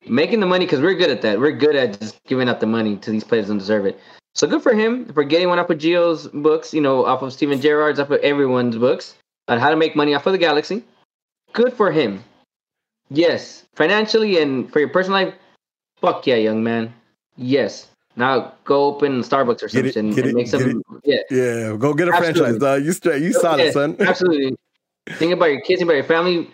making 0.08 0.42
the 0.42 0.46
money 0.46 0.66
because 0.66 0.80
we're 0.80 0.94
good 0.94 1.10
at 1.10 1.24
that. 1.24 1.40
We're 1.40 1.54
good 1.58 1.76
at 1.76 2.00
just 2.00 2.24
giving 2.26 2.48
out 2.48 2.60
the 2.60 2.68
money 2.68 2.98
to 2.98 3.10
these 3.10 3.24
players 3.24 3.48
who 3.48 3.58
deserve 3.58 3.88
it. 3.88 4.00
So 4.36 4.46
good 4.46 4.62
for 4.62 4.76
him 4.76 5.12
for 5.12 5.24
getting 5.24 5.50
one 5.50 5.58
off 5.58 5.72
of 5.72 5.80
Geo's 5.80 6.28
books. 6.28 6.72
You 6.72 6.82
know, 6.82 7.04
off 7.06 7.24
of 7.24 7.34
Steven 7.34 7.60
Gerrard's, 7.60 8.00
off 8.00 8.12
of 8.12 8.20
everyone's 8.22 8.78
books 8.78 9.16
on 9.48 9.58
how 9.60 9.72
to 9.72 9.76
make 9.76 9.96
money 9.96 10.14
off 10.14 10.28
of 10.28 10.32
the 10.34 10.38
galaxy. 10.38 10.84
Good 11.54 11.74
for 11.74 11.92
him. 11.92 12.24
Yes, 13.10 13.66
financially 13.74 14.40
and 14.40 14.72
for 14.72 14.78
your 14.80 14.90
personal 14.90 15.26
life. 15.26 15.34
Fuck 16.00 16.28
yeah, 16.28 16.36
young 16.36 16.64
man. 16.64 16.94
Yes. 17.38 17.88
Now 18.16 18.54
go 18.64 18.86
open 18.86 19.22
Starbucks 19.22 19.64
or 19.64 19.68
Get 19.68 19.72
something 19.72 19.86
it, 19.86 19.96
and, 19.98 20.16
get 20.16 20.26
and 20.26 20.32
it, 20.32 20.36
make 20.36 20.48
some. 20.48 20.82
Yeah. 21.04 21.18
Yeah, 21.30 21.76
go 21.78 21.94
get 21.94 22.08
a 22.08 22.14
Absolutely. 22.14 22.42
franchise, 22.42 22.60
dog. 22.60 22.84
You 22.84 22.92
straight, 22.94 23.22
you 23.22 23.34
solid, 23.34 23.66
Yeah, 23.66 23.72
son. 23.72 23.96
Absolutely. 24.00 24.56
Think 25.18 25.34
about 25.34 25.48
your 25.48 25.62
kids, 25.62 25.80
think 25.80 25.90
about 25.90 25.96
your 25.96 26.04
family. 26.06 26.50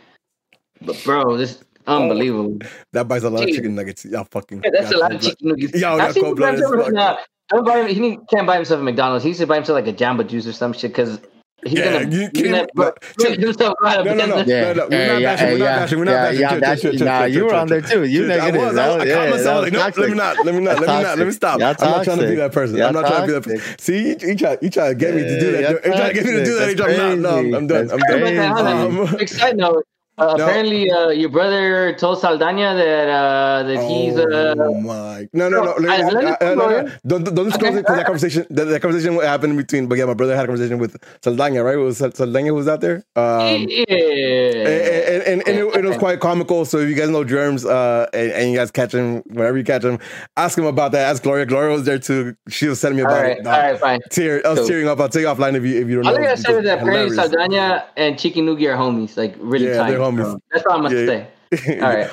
But 0.82 1.02
bro, 1.04 1.38
this 1.38 1.52
is 1.52 1.64
unbelievable. 1.86 2.58
That 2.94 3.08
buys 3.08 3.24
a 3.24 3.30
lot 3.30 3.44
of 3.44 3.50
chicken 3.50 3.76
nuggets. 3.76 4.06
Y'all 4.06 4.28
fucking. 4.32 4.62
Yeah, 4.64 4.72
that's 4.74 4.92
a 4.92 4.98
lot 4.98 5.14
of 5.14 5.22
chicken 5.22 5.50
nuggets. 5.50 5.80
Yo, 5.80 5.92
I've 5.94 5.98
that 6.00 6.14
seen 6.16 6.24
cold-blooded 6.24 6.60
him 6.60 6.80
as 6.80 6.86
fuck. 6.86 6.94
nah, 6.94 7.18
don't 7.50 7.66
buy 7.66 7.84
him. 7.84 7.88
He 7.88 8.18
can't 8.30 8.48
buy 8.48 8.56
himself 8.56 8.82
a 8.82 8.84
McDonald's. 8.84 9.24
He 9.24 9.30
needs 9.30 9.40
to 9.40 9.48
buy 9.48 9.56
himself 9.56 9.76
like 9.76 9.88
a 9.88 9.94
Jamba 9.94 10.28
Juice 10.28 10.48
or 10.48 10.54
some 10.54 10.74
shit 10.74 10.92
because 10.92 11.20
he's 11.66 11.74
Yeah, 11.74 12.04
gonna, 12.04 12.16
you 12.16 12.30
he's 12.34 12.42
gonna 12.44 12.56
can't- 12.58 12.74
bro, 12.74 12.86
but- 12.86 13.30
make 13.30 13.40
himself 13.40 13.76
out 13.86 14.00
of 14.00 14.06
No, 14.06 14.14
no, 14.14 14.26
no. 14.26 14.38
Yeah, 14.46 14.74
no, 14.74 14.88
we're 14.88 14.98
yeah, 14.98 15.08
not 15.14 15.22
yeah, 15.22 15.36
bashing, 15.36 15.48
we're 15.48 15.58
not 15.58 15.60
yeah, 15.60 15.80
bashing, 15.80 16.00
we're 16.00 16.06
not 16.06 16.12
yeah, 16.12 16.22
bashing. 16.24 16.40
yeah, 16.42 16.50
Chill, 16.50 16.60
that- 16.60 16.80
chill, 16.82 16.92
chill, 16.94 17.06
nah, 17.06 17.24
you 17.26 17.46
were 17.46 17.54
on 17.56 17.68
there 17.68 17.82
too. 17.82 18.04
You 18.04 18.22
Chill, 18.28 18.32
I 18.32 18.36
negative. 18.38 18.62
was, 18.62 18.78
I 18.78 18.88
was- 18.88 18.96
I 18.96 18.98
was- 18.98 19.08
yeah, 19.08 19.16
caught 19.16 19.30
myself 19.30 19.62
like, 19.64 19.74
no, 19.74 19.80
let 19.80 20.10
me 20.10 20.16
not, 20.16 20.46
let 20.46 20.56
me 20.56 20.62
not, 20.62 20.80
let 20.80 20.82
me 20.82 20.86
not, 20.88 21.04
let 21.04 21.18
me 21.20 21.24
toxic. 21.26 21.34
stop. 21.34 21.60
That's 21.60 21.84
I'm 21.84 21.92
not 21.92 22.04
trying 22.04 22.20
to 22.20 22.28
be 22.28 22.36
that 22.36 22.52
person. 22.52 22.76
That's 22.78 22.88
I'm 22.96 23.02
not 23.02 23.08
trying 23.10 23.22
to 23.22 23.28
be 23.28 23.34
that 23.34 23.44
person. 23.44 23.78
See, 23.80 24.10
you, 24.10 24.18
you 24.30 24.36
try, 24.36 24.58
you 24.62 24.70
try 24.70 24.90
to 24.90 24.96
get 24.96 25.16
me 25.16 25.22
to 25.24 25.40
do 25.40 25.52
that. 25.54 25.72
You 25.86 25.92
try 25.94 26.08
to 26.08 26.14
get 26.14 26.26
me 26.26 26.32
to 26.32 26.46
do 26.46 26.56
that. 26.60 26.70
You 26.70 26.76
that's 26.76 26.96
try, 26.98 27.16
no, 27.16 27.42
no. 27.42 27.58
I'm 27.58 27.68
done. 27.68 27.90
I'm 27.92 28.00
done. 28.00 28.96
crazy. 29.06 29.16
Quick 29.18 29.30
side 29.30 29.58
note. 29.58 29.86
Uh, 30.22 30.36
No. 30.38 30.44
Apparently, 30.46 30.90
uh, 30.92 31.10
your 31.10 31.30
brother 31.30 31.94
told 31.96 32.20
Saldana 32.22 32.76
that 32.76 33.10
uh, 33.10 33.64
that 33.64 33.90
he's 33.90 34.16
uh, 34.18 34.56
Oh 34.58 34.74
my! 34.82 35.28
No, 35.34 35.50
no, 35.50 35.64
no! 35.64 35.74
No, 35.78 35.90
I- 35.92 35.98
Let- 36.04 36.14
let 36.14 36.24
me 36.24 36.32
uh, 36.32 36.52
uh, 36.52 36.56
no, 36.56 36.70
no. 36.70 36.92
Don't 37.08 37.24
don't 37.36 37.46
disclose 37.46 37.70
Okay. 37.72 37.80
it 37.80 37.82
because 37.84 37.98
that 37.98 38.06
conversation 38.06 38.46
that, 38.50 38.66
that 38.66 38.82
conversation 38.82 39.20
happened 39.20 39.58
between. 39.58 39.88
But 39.88 39.98
yeah, 39.98 40.06
my 40.06 40.14
brother 40.14 40.36
had 40.36 40.46
a 40.46 40.48
conversation 40.48 40.78
with 40.78 40.96
Saldana, 41.24 41.64
right? 41.64 41.76
It 41.76 41.78
was 41.80 41.98
Saldana 41.98 42.48
who 42.48 42.56
was 42.56 42.68
out 42.68 42.82
there. 42.82 43.04
Um, 43.16 43.68
yeah. 43.70 43.86
and, 43.90 45.24
and, 45.24 45.48
and 45.48 45.58
it, 45.60 45.76
it 45.76 45.86
was 45.86 45.98
quite 45.98 46.20
comical. 46.20 46.66
So 46.66 46.78
if 46.80 46.90
you 46.90 46.96
guys 46.96 47.10
know 47.10 47.24
germs, 47.24 47.66
uh, 47.66 48.08
and, 48.14 48.32
and 48.32 48.52
you 48.52 48.58
guys 48.58 48.72
catch 48.72 48.94
him 48.94 49.24
whenever 49.28 49.58
you 49.58 49.64
catch 49.64 49.84
him, 49.84 50.00
ask 50.38 50.58
him 50.58 50.66
about 50.66 50.92
that. 50.94 51.10
Ask 51.10 51.24
Gloria. 51.24 51.46
Gloria 51.46 51.74
was 51.76 51.86
there 51.86 52.00
too. 52.00 52.36
She 52.50 52.68
was 52.68 52.80
telling 52.82 52.98
me 52.98 53.04
about 53.04 53.22
right, 53.22 53.38
it. 53.38 53.46
all 53.48 53.52
right, 53.54 53.80
fine. 53.80 54.00
Tear, 54.10 54.42
I 54.46 54.50
was 54.50 54.60
Cool. 54.60 54.68
tearing 54.68 54.88
up. 54.88 55.00
I'll 55.00 55.10
take 55.10 55.26
offline 55.26 55.56
if 55.56 55.64
you 55.64 55.82
if 55.82 55.88
you 55.88 55.96
don't 56.02 56.08
All 56.08 56.14
know. 56.14 56.20
I 56.20 56.24
gotta 56.36 56.38
say 56.42 56.62
that 56.62 56.80
apparently 56.80 57.16
Saldana 57.16 57.86
and 57.98 58.18
Chicken 58.20 58.46
Noogie 58.46 58.68
are 58.72 58.78
homies, 58.78 59.18
like 59.18 59.36
really 59.40 59.68
Yeah, 59.68 59.78
tight. 59.78 59.92
They're 60.16 60.36
That's 60.52 60.66
all 60.66 60.78
I'm 60.78 60.84
gonna 60.84 60.96
Yeah. 61.00 61.26
say. 61.54 61.80
All 61.82 61.96
right. 61.96 62.10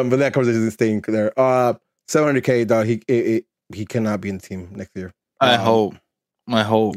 um, 0.00 0.10
but 0.10 0.18
that 0.20 0.32
conversation 0.32 0.66
is 0.66 0.74
staying 0.74 1.02
there. 1.08 1.32
Uh, 1.38 1.74
700k 2.08 2.66
dog. 2.66 2.86
He 2.86 3.02
it, 3.08 3.12
it, 3.26 3.44
he 3.74 3.84
cannot 3.86 4.20
be 4.20 4.28
in 4.28 4.38
the 4.38 4.42
team 4.46 4.68
next 4.72 4.96
year. 4.96 5.12
I 5.40 5.54
Um, 5.54 5.60
hope. 5.60 5.94
I 6.48 6.62
hope. 6.62 6.96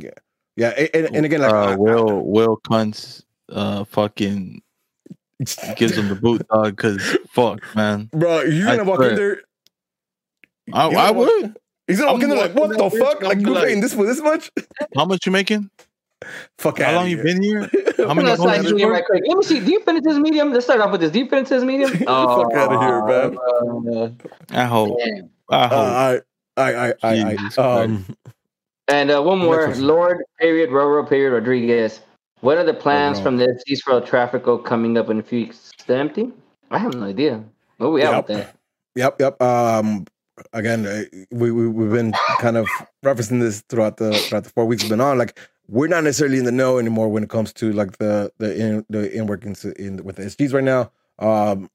Yeah, 0.56 0.70
and, 0.70 0.90
and, 0.94 1.16
and 1.16 1.26
again, 1.26 1.42
like 1.42 1.52
uh, 1.54 1.56
I- 1.72 1.76
Will 1.76 2.22
Will 2.26 2.58
Kuntz 2.58 3.24
uh 3.52 3.84
fucking 3.86 4.62
gives 5.76 5.98
him 5.98 6.08
the 6.10 6.16
boot 6.16 6.48
dog 6.52 6.76
because 6.76 7.02
fuck 7.32 7.60
man. 7.76 8.10
bro, 8.14 8.42
you're 8.42 8.70
I 8.70 8.78
gonna 8.78 8.90
walk 8.90 9.02
in 9.04 9.16
there. 9.16 9.42
I, 10.72 10.88
I 10.90 11.12
would. 11.12 11.58
He's 11.88 12.00
gonna 12.00 12.14
walk 12.14 12.22
I'm 12.24 12.24
in 12.24 12.30
there 12.38 12.48
like, 12.48 12.56
what 12.56 12.70
the 12.78 12.98
fuck? 13.00 13.22
Like 13.22 13.40
you 13.42 13.54
like- 13.54 13.66
paying 13.66 13.82
this 13.82 13.94
for 13.94 14.06
this 14.06 14.22
much? 14.22 14.50
How 14.96 15.06
much 15.06 15.26
you 15.26 15.32
making? 15.32 15.70
Fuck 16.58 16.80
How 16.80 16.86
outta 16.86 16.96
long 16.98 17.10
you 17.10 17.18
here. 17.18 17.24
been 17.26 17.42
here? 17.44 17.62
How 17.98 18.08
I'm 18.10 18.18
many 18.18 18.28
gonna 18.30 18.38
slide 18.38 18.66
you 18.66 18.78
you 18.78 18.90
right 18.92 19.06
quick. 19.06 19.24
Let 19.28 19.38
me 19.38 19.44
see. 19.44 19.60
Do 19.60 19.72
you 19.72 19.80
finish 19.82 20.04
this 20.04 20.18
medium? 20.18 20.52
Let's 20.52 20.66
start 20.66 20.82
off 20.82 20.92
with 20.92 21.02
this. 21.02 21.12
Do 21.12 21.20
you 21.20 21.28
finish 21.30 21.50
this 21.50 21.64
medium? 21.64 21.92
Oh, 22.08 22.44
Fuck 22.44 22.54
outta 22.54 22.80
here, 22.80 23.06
man. 23.06 23.38
uh, 23.96 24.10
I 24.62 24.66
hope. 24.66 24.98
man. 25.00 25.30
I 25.50 25.56
Uh, 25.66 25.68
hope. 25.70 26.24
I, 26.58 26.62
I, 26.62 26.88
I, 26.92 26.94
I, 27.04 27.36
Jesus 27.36 27.58
I, 27.58 27.84
um, 27.84 28.06
And 28.88 29.12
uh, 29.12 29.22
one 29.22 29.40
more. 29.40 29.74
Lord 29.76 30.24
period 30.40 30.70
Roro 30.70 31.08
period 31.08 31.32
Rodriguez. 31.34 32.02
What 32.42 32.58
are 32.58 32.64
the 32.66 32.74
plans 32.74 33.20
Roro. 33.20 33.24
from 33.24 33.38
the 33.38 33.64
Eastboro 33.70 34.06
Traffico 34.06 34.64
coming 34.64 34.98
up 34.98 35.10
in 35.10 35.20
a 35.20 35.24
few 35.24 35.40
weeks? 35.40 35.72
Is 35.80 35.86
that 35.86 35.98
empty? 35.98 36.32
I 36.72 36.78
have 36.78 36.94
no 36.96 37.06
idea. 37.08 37.44
What 37.78 37.94
we 37.94 38.02
Yep. 38.02 38.12
at 38.14 38.18
with 38.18 38.38
that? 38.38 38.56
Yep, 38.96 39.22
yep. 39.22 39.42
Um, 39.42 40.06
again, 40.54 40.86
uh, 40.86 41.04
we, 41.32 41.52
we 41.52 41.68
we've 41.68 41.92
been 41.92 42.14
kind 42.40 42.58
of 42.58 42.68
referencing 43.04 43.40
this 43.40 43.62
throughout 43.70 43.98
the 43.98 44.12
throughout 44.14 44.44
the 44.44 44.50
four 44.50 44.66
weeks 44.66 44.84
we've 44.84 44.90
been 44.90 45.02
on. 45.02 45.18
Like, 45.18 45.40
we're 45.68 45.88
not 45.88 46.04
necessarily 46.04 46.38
in 46.40 46.46
the 46.46 46.52
know 46.52 46.78
anymore 46.78 47.10
when 47.10 47.24
it 47.24 47.30
comes 47.30 47.54
to 47.54 47.72
like 47.74 47.98
the 47.98 48.32
the 48.38 48.56
in 48.56 48.86
the 48.90 49.12
in 49.16 49.28
workings 49.28 49.64
in 49.66 50.04
with 50.04 50.18
the 50.18 50.24
SGs 50.24 50.54
right 50.54 50.64
now. 50.64 50.92
Um, 51.20 51.70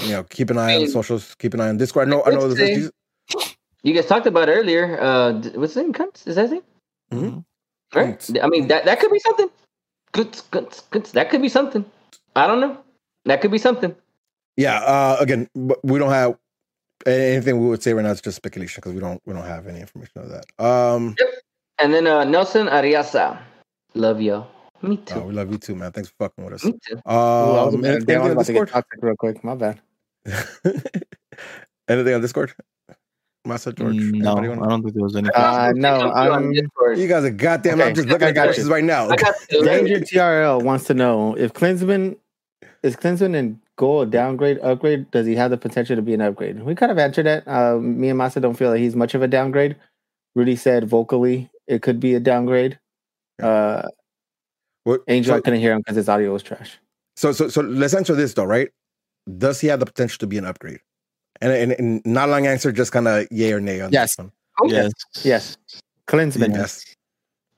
you 0.00 0.10
know, 0.10 0.24
keep 0.24 0.50
an 0.50 0.58
eye 0.58 0.76
on 0.76 0.88
socials. 0.88 1.34
Keep 1.36 1.54
an 1.54 1.60
eye 1.60 1.68
on 1.68 1.76
Discord. 1.78 2.08
I 2.08 2.10
know, 2.10 2.22
I 2.24 2.30
know. 2.30 2.46
Let's 2.46 2.58
say- 2.58 2.76
SGs. 2.76 3.56
You 3.82 3.94
guys 3.94 4.06
talked 4.06 4.26
about 4.26 4.48
earlier. 4.48 5.00
Uh, 5.00 5.32
what's 5.54 5.74
his 5.74 5.76
name? 5.76 5.92
Kuntz? 5.92 6.26
Is 6.26 6.34
that 6.34 6.42
his 6.42 6.50
name? 6.52 6.62
Mhm. 7.12 7.44
Right. 7.94 8.06
Kuntz. 8.18 8.32
I 8.42 8.48
mean, 8.48 8.66
that 8.68 8.84
that 8.84 8.98
could 9.00 9.12
be 9.12 9.20
something. 9.20 9.48
Good, 10.12 10.40
good, 10.50 10.76
good. 10.90 11.06
That 11.06 11.30
could 11.30 11.40
be 11.42 11.48
something. 11.48 11.84
I 12.34 12.46
don't 12.48 12.60
know. 12.60 12.78
That 13.26 13.40
could 13.40 13.50
be 13.52 13.58
something. 13.58 13.94
Yeah. 14.56 14.78
Uh, 14.80 15.16
again, 15.20 15.48
we 15.54 15.98
don't 15.98 16.10
have 16.10 16.36
anything 17.06 17.60
we 17.60 17.68
would 17.68 17.82
say 17.82 17.92
right 17.92 18.02
now. 18.02 18.10
It's 18.10 18.20
just 18.20 18.36
speculation 18.36 18.80
because 18.80 18.92
we 18.94 19.00
don't 19.00 19.22
we 19.24 19.34
don't 19.34 19.44
have 19.44 19.66
any 19.68 19.80
information 19.80 20.20
of 20.22 20.30
that. 20.30 20.46
Um, 20.64 21.14
And 21.78 21.92
then 21.92 22.06
uh, 22.06 22.24
Nelson 22.24 22.66
Ariasa. 22.68 23.38
Love 23.94 24.20
you. 24.20 24.44
Me 24.82 24.96
too. 24.98 25.14
uh, 25.20 25.24
we 25.24 25.32
love 25.32 25.50
you 25.50 25.58
too, 25.58 25.74
man. 25.74 25.92
Thanks 25.92 26.10
for 26.10 26.28
fucking 26.28 26.44
with 26.44 26.54
us. 26.54 26.64
Me 26.64 26.74
too. 26.86 26.96
Um, 27.06 27.14
Ooh, 27.14 27.14
I 27.14 27.64
was, 27.64 27.74
anything, 27.74 27.86
I 27.86 27.94
was 27.94 27.96
anything 27.96 28.16
on 28.20 28.30
about 28.32 28.46
to 28.46 28.52
get 28.52 28.68
toxic 28.68 29.02
real 29.02 29.16
quick. 29.16 29.44
My 29.44 29.54
bad. 29.54 29.80
anything 31.88 32.14
on 32.14 32.20
Discord? 32.20 32.54
Massa 33.46 33.72
George. 33.72 33.94
Mm, 33.94 34.14
no, 34.16 34.32
Anybody 34.32 34.48
wanna- 34.48 34.66
I 34.66 34.68
don't 34.70 34.82
think 34.82 34.94
there 34.94 35.02
was 35.04 35.16
anything. 35.16 35.36
Uh, 35.36 35.72
no, 35.76 36.12
I'm 36.12 36.52
Discord. 36.52 36.98
You 36.98 37.08
guys 37.08 37.24
are 37.24 37.30
goddamn. 37.30 37.80
Okay, 37.80 37.88
I'm 37.88 37.94
just 37.94 38.08
looking 38.08 38.28
at 38.28 38.34
got 38.34 38.42
you. 38.42 38.46
questions 38.48 38.68
right 38.68 38.84
now. 38.84 39.08
I 39.08 39.16
Danger 39.16 40.00
TRL 40.00 40.62
wants 40.62 40.84
to 40.86 40.94
know 40.94 41.36
if 41.36 41.52
Klinsmann 41.52 42.16
is 42.82 42.96
Klinsmann 42.96 43.34
in 43.34 43.60
goal 43.76 44.02
a 44.02 44.06
downgrade, 44.06 44.58
upgrade? 44.60 45.10
Does 45.10 45.26
he 45.26 45.36
have 45.36 45.50
the 45.50 45.56
potential 45.56 45.96
to 45.96 46.02
be 46.02 46.12
an 46.14 46.20
upgrade? 46.20 46.62
We 46.62 46.74
kind 46.74 46.90
of 46.90 46.98
answered 46.98 47.26
that. 47.26 47.46
Uh, 47.46 47.76
me 47.78 48.08
and 48.08 48.18
Masa 48.18 48.40
don't 48.42 48.54
feel 48.54 48.72
that 48.72 48.78
he's 48.78 48.96
much 48.96 49.14
of 49.14 49.22
a 49.22 49.28
downgrade. 49.28 49.76
Rudy 50.34 50.56
said 50.56 50.88
vocally 50.88 51.48
it 51.66 51.82
could 51.82 52.00
be 52.00 52.14
a 52.14 52.20
downgrade. 52.20 52.78
Uh, 53.42 53.82
What- 54.84 55.02
Angel, 55.08 55.34
I 55.34 55.38
so, 55.38 55.42
couldn't 55.42 55.60
hear 55.60 55.72
him 55.72 55.78
because 55.78 55.96
his 55.96 56.08
audio 56.08 56.32
was 56.32 56.42
trash. 56.42 56.78
so, 57.16 57.32
so, 57.32 57.48
so 57.48 57.60
let's 57.62 57.94
answer 57.94 58.14
this 58.14 58.34
though, 58.34 58.44
right? 58.44 58.70
Does 59.38 59.60
he 59.60 59.66
have 59.68 59.80
the 59.80 59.86
potential 59.86 60.18
to 60.18 60.26
be 60.26 60.38
an 60.38 60.44
upgrade? 60.44 60.80
And, 61.40 61.52
and, 61.52 61.72
and 61.72 62.02
not 62.06 62.28
a 62.28 62.32
long 62.32 62.46
answer, 62.46 62.70
just 62.72 62.92
kind 62.92 63.08
of 63.08 63.26
yay 63.30 63.52
or 63.52 63.60
nay 63.60 63.80
on 63.80 63.92
Yes. 63.92 64.16
this 64.16 64.24
one. 64.24 64.70
Yes. 64.70 64.92
Yes, 65.22 65.56
Klinsmann. 66.08 66.54
Yes. 66.54 66.84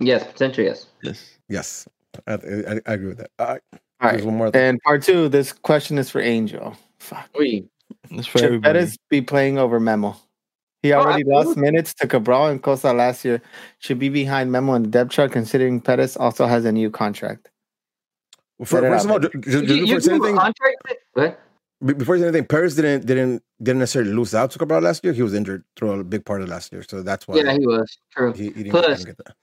Yes, 0.01 0.25
potential. 0.25 0.65
Yes. 0.65 0.87
Yes. 1.03 1.39
Yes. 1.49 1.89
I, 2.27 2.33
I, 2.33 2.81
I 2.87 2.93
agree 2.95 3.09
with 3.09 3.19
that. 3.19 3.31
All 3.39 3.47
right. 3.47 3.61
All 3.73 3.79
There's 4.11 4.15
right. 4.23 4.25
one 4.25 4.37
more. 4.37 4.51
thing. 4.51 4.63
And 4.63 4.81
part 4.83 5.03
two, 5.03 5.29
this 5.29 5.53
question 5.53 5.99
is 5.99 6.09
for 6.11 6.21
Angel. 6.21 6.77
Fuck. 6.99 7.29
We. 7.39 7.69
It's 8.11 8.27
for 8.27 8.39
Should 8.39 8.47
everybody. 8.47 8.79
Perez 8.81 8.97
be 9.11 9.21
playing 9.23 9.59
over 9.59 9.79
Memo? 9.79 10.17
He 10.83 10.93
Oh, 10.93 11.01
already 11.01 11.25
lost 11.25 11.57
minutes 11.57 11.93
to 11.95 12.07
Cabral 12.07 12.47
and 12.47 12.63
Costa 12.63 12.93
last 12.93 13.25
year. 13.25 13.43
Should 13.81 13.99
be 13.99 14.09
behind 14.09 14.53
Memo 14.53 14.75
in 14.75 14.83
the 14.85 14.89
depth 14.89 15.11
chart, 15.11 15.33
considering 15.33 15.81
Perez 15.81 16.17
also 16.17 16.47
has 16.47 16.65
a 16.65 16.73
new 16.73 16.91
contract. 16.91 17.51
Well, 18.59 18.67
fir- 18.67 18.81
Set 18.81 18.85
it 18.85 18.89
first 18.91 19.05
of 19.05 19.11
all, 19.11 19.19
ju- 19.19 19.29
ju- 19.41 19.51
You, 19.51 19.67
ju- 19.67 19.75
you 19.75 19.87
before 19.87 20.01
say 20.01 20.13
give 20.13 20.17
him 20.17 20.23
a 20.23 20.25
anything, 20.27 20.37
contract? 20.37 21.41
Before 21.85 22.15
I 22.17 22.19
say 22.19 22.25
anything, 22.25 22.45
Perez 22.47 22.75
didn't 22.77 23.07
didn't 23.07 23.43
didn't 23.63 23.79
necessarily 23.81 24.13
lose 24.13 24.35
out 24.35 24.51
to 24.53 24.59
Cabral 24.59 24.81
last 24.81 25.03
year. 25.05 25.13
He 25.13 25.23
was 25.23 25.35
injured 25.35 25.65
through 25.77 25.93
a 25.93 26.05
big 26.05 26.25
part 26.25 26.43
of 26.43 26.49
last 26.49 26.73
year, 26.73 26.83
so 26.89 27.03
that's 27.03 27.27
why 27.27 27.37
Yeah, 27.37 27.53
he 27.53 27.67
was. 27.67 27.99
True. 28.13 28.33
he, 28.33 28.45
he 28.45 28.51
didn't, 28.65 28.71
Plus- 28.71 29.05
get 29.05 29.17
that. 29.19 29.35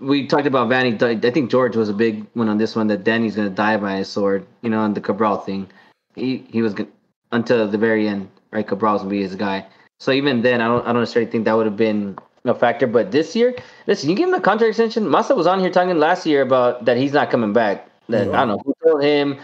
we 0.00 0.26
talked 0.26 0.46
about 0.46 0.68
Vanney. 0.70 1.00
I 1.02 1.30
think 1.30 1.50
George 1.50 1.76
was 1.76 1.88
a 1.90 1.94
big 1.94 2.26
one 2.34 2.48
on 2.48 2.56
this 2.58 2.74
one. 2.74 2.86
That 2.88 3.04
Vanney's 3.04 3.36
gonna 3.36 3.50
die 3.50 3.76
by 3.76 3.96
his 3.96 4.08
sword. 4.08 4.46
You 4.62 4.70
know, 4.70 4.80
on 4.80 4.94
the 4.94 5.00
Cabral 5.00 5.38
thing. 5.38 5.68
He 6.14 6.38
he 6.50 6.62
was 6.62 6.72
gonna, 6.74 6.88
until 7.32 7.68
the 7.68 7.78
very 7.78 8.08
end. 8.08 8.28
Right, 8.50 8.66
Cabral's 8.66 9.00
gonna 9.02 9.10
be 9.10 9.20
his 9.22 9.34
guy. 9.36 9.66
So 10.00 10.12
even 10.12 10.42
then, 10.42 10.60
I 10.60 10.68
don't 10.68 10.82
I 10.86 10.92
don't 10.92 11.02
necessarily 11.02 11.30
think 11.30 11.44
that 11.44 11.56
would 11.56 11.66
have 11.66 11.76
been 11.76 12.16
a 12.44 12.54
factor. 12.54 12.86
But 12.86 13.10
this 13.10 13.34
year, 13.34 13.54
listen, 13.86 14.08
you 14.10 14.16
give 14.16 14.28
him 14.28 14.34
a 14.34 14.40
contract 14.40 14.70
extension. 14.70 15.08
Massa 15.08 15.34
was 15.34 15.46
on 15.46 15.60
here 15.60 15.70
talking 15.70 15.98
last 15.98 16.26
year 16.26 16.42
about 16.42 16.84
that 16.84 16.96
he's 16.96 17.12
not 17.12 17.30
coming 17.30 17.52
back. 17.52 17.88
That 18.08 18.28
I 18.28 18.46
don't 18.46 18.48
know 18.48 18.62
who 18.64 18.74
told 18.84 19.02
him 19.02 19.38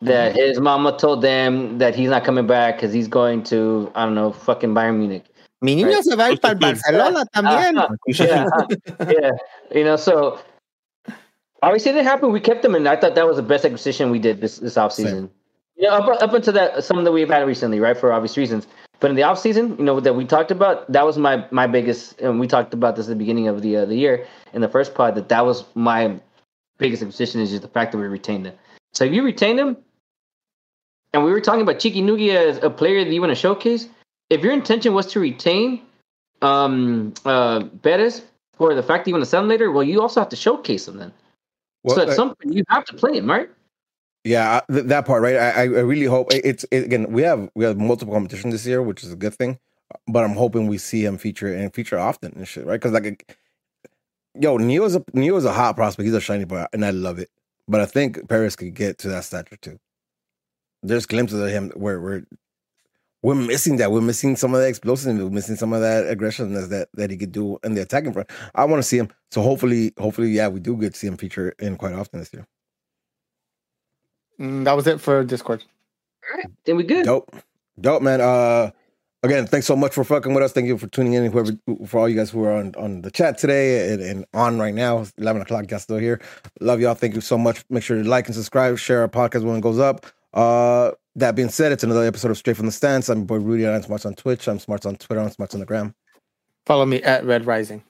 that 0.00 0.34
his 0.34 0.60
mama 0.60 0.96
told 0.96 1.22
them 1.22 1.78
that 1.78 1.94
he's 1.94 2.10
not 2.10 2.24
coming 2.24 2.46
back 2.46 2.76
because 2.76 2.92
he's 2.92 3.08
going 3.08 3.42
to 3.44 3.90
I 3.94 4.04
don't 4.04 4.14
know 4.14 4.32
fucking 4.32 4.74
Bayern 4.74 4.98
Munich. 4.98 5.24
Mi 5.60 5.74
niño 5.74 6.02
se 6.02 6.14
va 6.14 6.26
a 6.26 6.30
ir 6.30 6.40
para 6.40 6.54
el 6.54 6.60
Barcelona 6.60 7.24
también. 7.34 7.78
Uh, 7.78 7.88
yeah, 8.06 8.46
yeah, 9.10 9.30
you 9.74 9.84
know. 9.84 9.96
So 9.96 10.38
obviously 11.62 11.90
it 11.90 11.94
didn't 11.94 12.06
happen. 12.06 12.32
We 12.32 12.40
kept 12.40 12.64
him, 12.64 12.74
and 12.74 12.88
I 12.88 12.96
thought 12.96 13.14
that 13.16 13.26
was 13.26 13.36
the 13.36 13.42
best 13.42 13.64
acquisition 13.64 14.10
we 14.10 14.20
did 14.20 14.40
this 14.40 14.58
this 14.58 14.74
offseason. 14.74 15.30
Yeah, 15.76 15.94
up, 15.94 16.22
up 16.22 16.32
until 16.32 16.52
that, 16.54 16.82
some 16.82 17.04
that 17.04 17.12
we've 17.12 17.28
had 17.28 17.46
recently, 17.46 17.78
right, 17.78 17.96
for 17.96 18.12
obvious 18.12 18.36
reasons. 18.36 18.66
But 19.00 19.10
in 19.10 19.16
the 19.16 19.22
off 19.22 19.38
season, 19.38 19.76
you 19.78 19.84
know, 19.84 20.00
that 20.00 20.14
we 20.14 20.24
talked 20.24 20.50
about, 20.50 20.90
that 20.92 21.04
was 21.06 21.16
my 21.18 21.46
my 21.50 21.66
biggest. 21.66 22.20
And 22.20 22.40
we 22.40 22.46
talked 22.48 22.74
about 22.74 22.96
this 22.96 23.06
at 23.06 23.10
the 23.10 23.16
beginning 23.16 23.48
of 23.48 23.62
the 23.62 23.76
uh, 23.78 23.84
the 23.84 23.94
year 23.94 24.26
in 24.52 24.60
the 24.60 24.68
first 24.68 24.94
pod. 24.94 25.14
That 25.14 25.28
that 25.28 25.46
was 25.46 25.64
my 25.74 26.18
biggest 26.78 27.02
acquisition 27.02 27.40
is 27.40 27.50
just 27.50 27.62
the 27.62 27.68
fact 27.68 27.92
that 27.92 27.98
we 27.98 28.06
retained 28.06 28.46
him. 28.46 28.54
So 28.92 29.04
if 29.04 29.12
you 29.12 29.22
retain 29.22 29.58
him, 29.58 29.76
and 31.12 31.24
we 31.24 31.30
were 31.30 31.40
talking 31.40 31.62
about 31.62 31.76
Chiki 31.76 32.02
Nugi 32.02 32.34
as 32.34 32.58
a 32.62 32.70
player 32.70 33.04
that 33.04 33.12
you 33.12 33.20
want 33.20 33.30
to 33.30 33.36
showcase, 33.36 33.88
if 34.30 34.42
your 34.42 34.52
intention 34.52 34.94
was 34.94 35.06
to 35.12 35.20
retain 35.20 35.82
um 36.42 37.14
uh 37.24 37.64
Perez 37.82 38.22
for 38.56 38.74
the 38.74 38.82
fact 38.82 39.04
that 39.04 39.10
you 39.10 39.14
want 39.14 39.24
to 39.24 39.30
sell 39.30 39.42
him 39.42 39.48
later, 39.48 39.70
well, 39.70 39.84
you 39.84 40.00
also 40.02 40.20
have 40.20 40.28
to 40.30 40.36
showcase 40.36 40.88
him 40.88 40.96
then. 40.98 41.12
Well, 41.84 41.96
so 41.96 42.02
at 42.02 42.08
I- 42.10 42.14
some 42.14 42.34
point, 42.34 42.54
you 42.54 42.64
have 42.68 42.84
to 42.86 42.94
play 42.94 43.16
him, 43.16 43.28
right? 43.28 43.48
Yeah, 44.28 44.60
th- 44.70 44.84
that 44.86 45.06
part, 45.06 45.22
right? 45.22 45.36
I, 45.36 45.62
I 45.62 45.64
really 45.64 46.04
hope 46.04 46.28
it's 46.34 46.64
it, 46.70 46.84
again. 46.84 47.10
We 47.12 47.22
have 47.22 47.50
we 47.54 47.64
have 47.64 47.78
multiple 47.78 48.12
competition 48.14 48.50
this 48.50 48.66
year, 48.66 48.82
which 48.82 49.02
is 49.02 49.12
a 49.12 49.16
good 49.16 49.34
thing. 49.34 49.58
But 50.06 50.24
I'm 50.24 50.34
hoping 50.34 50.66
we 50.66 50.76
see 50.76 51.02
him 51.04 51.16
feature 51.16 51.54
and 51.54 51.72
feature 51.74 51.98
often 51.98 52.34
and 52.36 52.46
shit, 52.46 52.66
right? 52.66 52.78
Because 52.78 52.92
like, 52.92 53.38
yo, 54.34 54.58
Neo 54.58 54.84
is 54.84 54.96
a 54.96 55.04
Neo 55.14 55.36
is 55.36 55.46
a 55.46 55.52
hot 55.52 55.76
prospect. 55.76 56.04
He's 56.04 56.14
a 56.14 56.20
shiny 56.20 56.44
boy, 56.44 56.66
and 56.74 56.84
I 56.84 56.90
love 56.90 57.18
it. 57.18 57.30
But 57.66 57.80
I 57.80 57.86
think 57.86 58.28
Perez 58.28 58.54
could 58.54 58.74
get 58.74 58.98
to 58.98 59.08
that 59.08 59.24
stature 59.24 59.56
too. 59.56 59.80
There's 60.82 61.06
glimpses 61.06 61.40
of 61.40 61.48
him 61.50 61.70
where 61.74 61.98
we're 62.00 62.26
we're 63.22 63.34
missing 63.34 63.78
that. 63.78 63.92
We're 63.92 64.02
missing 64.02 64.36
some 64.36 64.54
of 64.54 64.60
the 64.60 64.68
explosiveness. 64.68 65.24
We're 65.24 65.30
missing 65.30 65.56
some 65.56 65.72
of 65.72 65.80
that 65.80 66.06
aggressiveness 66.08 66.68
that 66.68 66.88
that 66.94 67.10
he 67.10 67.16
could 67.16 67.32
do 67.32 67.58
in 67.64 67.74
the 67.74 67.82
attacking 67.82 68.12
front. 68.12 68.30
I 68.54 68.66
want 68.66 68.82
to 68.82 68.88
see 68.88 68.98
him. 68.98 69.08
So 69.30 69.40
hopefully, 69.42 69.94
hopefully, 69.98 70.30
yeah, 70.32 70.48
we 70.48 70.60
do 70.60 70.76
get 70.76 70.92
to 70.94 70.98
see 71.00 71.06
him 71.06 71.16
feature 71.16 71.54
in 71.58 71.76
quite 71.78 71.94
often 71.94 72.20
this 72.20 72.32
year. 72.34 72.46
Mm, 74.40 74.64
that 74.64 74.76
was 74.76 74.86
it 74.86 75.00
for 75.00 75.24
Discord. 75.24 75.64
Then 76.64 76.76
we 76.76 76.84
good. 76.84 77.06
Dope. 77.06 77.34
Dope, 77.80 78.02
man. 78.02 78.20
Uh 78.20 78.70
again, 79.22 79.46
thanks 79.46 79.66
so 79.66 79.74
much 79.74 79.94
for 79.94 80.04
fucking 80.04 80.34
with 80.34 80.44
us. 80.44 80.52
Thank 80.52 80.66
you 80.66 80.78
for 80.78 80.86
tuning 80.88 81.14
in. 81.14 81.30
Whoever 81.30 81.52
for 81.86 82.00
all 82.00 82.08
you 82.08 82.16
guys 82.16 82.30
who 82.30 82.44
are 82.44 82.52
on, 82.52 82.74
on 82.76 83.02
the 83.02 83.10
chat 83.10 83.38
today 83.38 83.92
and, 83.92 84.02
and 84.02 84.24
on 84.34 84.58
right 84.58 84.74
now. 84.74 85.04
Eleven 85.16 85.42
o'clock, 85.42 85.70
y'all 85.70 85.80
still 85.80 85.98
here. 85.98 86.20
Love 86.60 86.80
y'all. 86.80 86.94
Thank 86.94 87.14
you 87.14 87.20
so 87.20 87.38
much. 87.38 87.64
Make 87.70 87.82
sure 87.82 88.02
to 88.02 88.08
like 88.08 88.26
and 88.26 88.34
subscribe, 88.34 88.78
share 88.78 89.00
our 89.00 89.08
podcast 89.08 89.44
when 89.44 89.56
it 89.56 89.62
goes 89.62 89.78
up. 89.78 90.06
Uh 90.34 90.92
that 91.16 91.34
being 91.34 91.48
said, 91.48 91.72
it's 91.72 91.82
another 91.82 92.04
episode 92.04 92.30
of 92.30 92.38
Straight 92.38 92.56
from 92.56 92.66
the 92.66 92.72
Stands. 92.72 93.08
I'm 93.08 93.18
your 93.18 93.26
boy 93.26 93.36
Rudy. 93.38 93.66
I'm 93.66 93.82
Smarts 93.82 94.06
on 94.06 94.14
Twitch. 94.14 94.46
I'm 94.46 94.58
Smarts 94.60 94.86
on 94.86 94.96
Twitter. 94.96 95.20
I'm 95.20 95.30
Smarts 95.30 95.54
on 95.54 95.60
the 95.60 95.66
gram. 95.66 95.94
Follow 96.66 96.86
me 96.86 97.02
at 97.02 97.24
Red 97.24 97.46
Rising. 97.46 97.82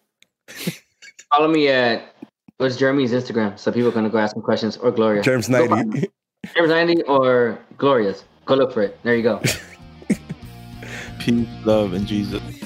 Follow 1.30 1.48
me 1.48 1.68
at 1.68 2.14
what's 2.56 2.76
Jeremy's 2.76 3.12
Instagram, 3.12 3.58
so 3.58 3.70
people 3.70 3.92
can 3.92 4.08
go 4.08 4.18
ask 4.18 4.34
him 4.34 4.42
questions 4.42 4.76
or 4.78 4.90
Gloria. 4.90 5.22
Germs 5.22 5.48
Go 5.48 5.66
90. 5.66 5.98
him. 5.98 6.06
James 6.54 6.70
Andy 6.70 7.02
or 7.02 7.58
Glorious? 7.76 8.24
Go 8.44 8.54
look 8.54 8.72
for 8.72 8.82
it. 8.82 8.98
There 9.02 9.14
you 9.14 9.22
go. 9.22 9.40
Peace, 11.18 11.48
love, 11.64 11.92
and 11.92 12.06
Jesus. 12.06 12.57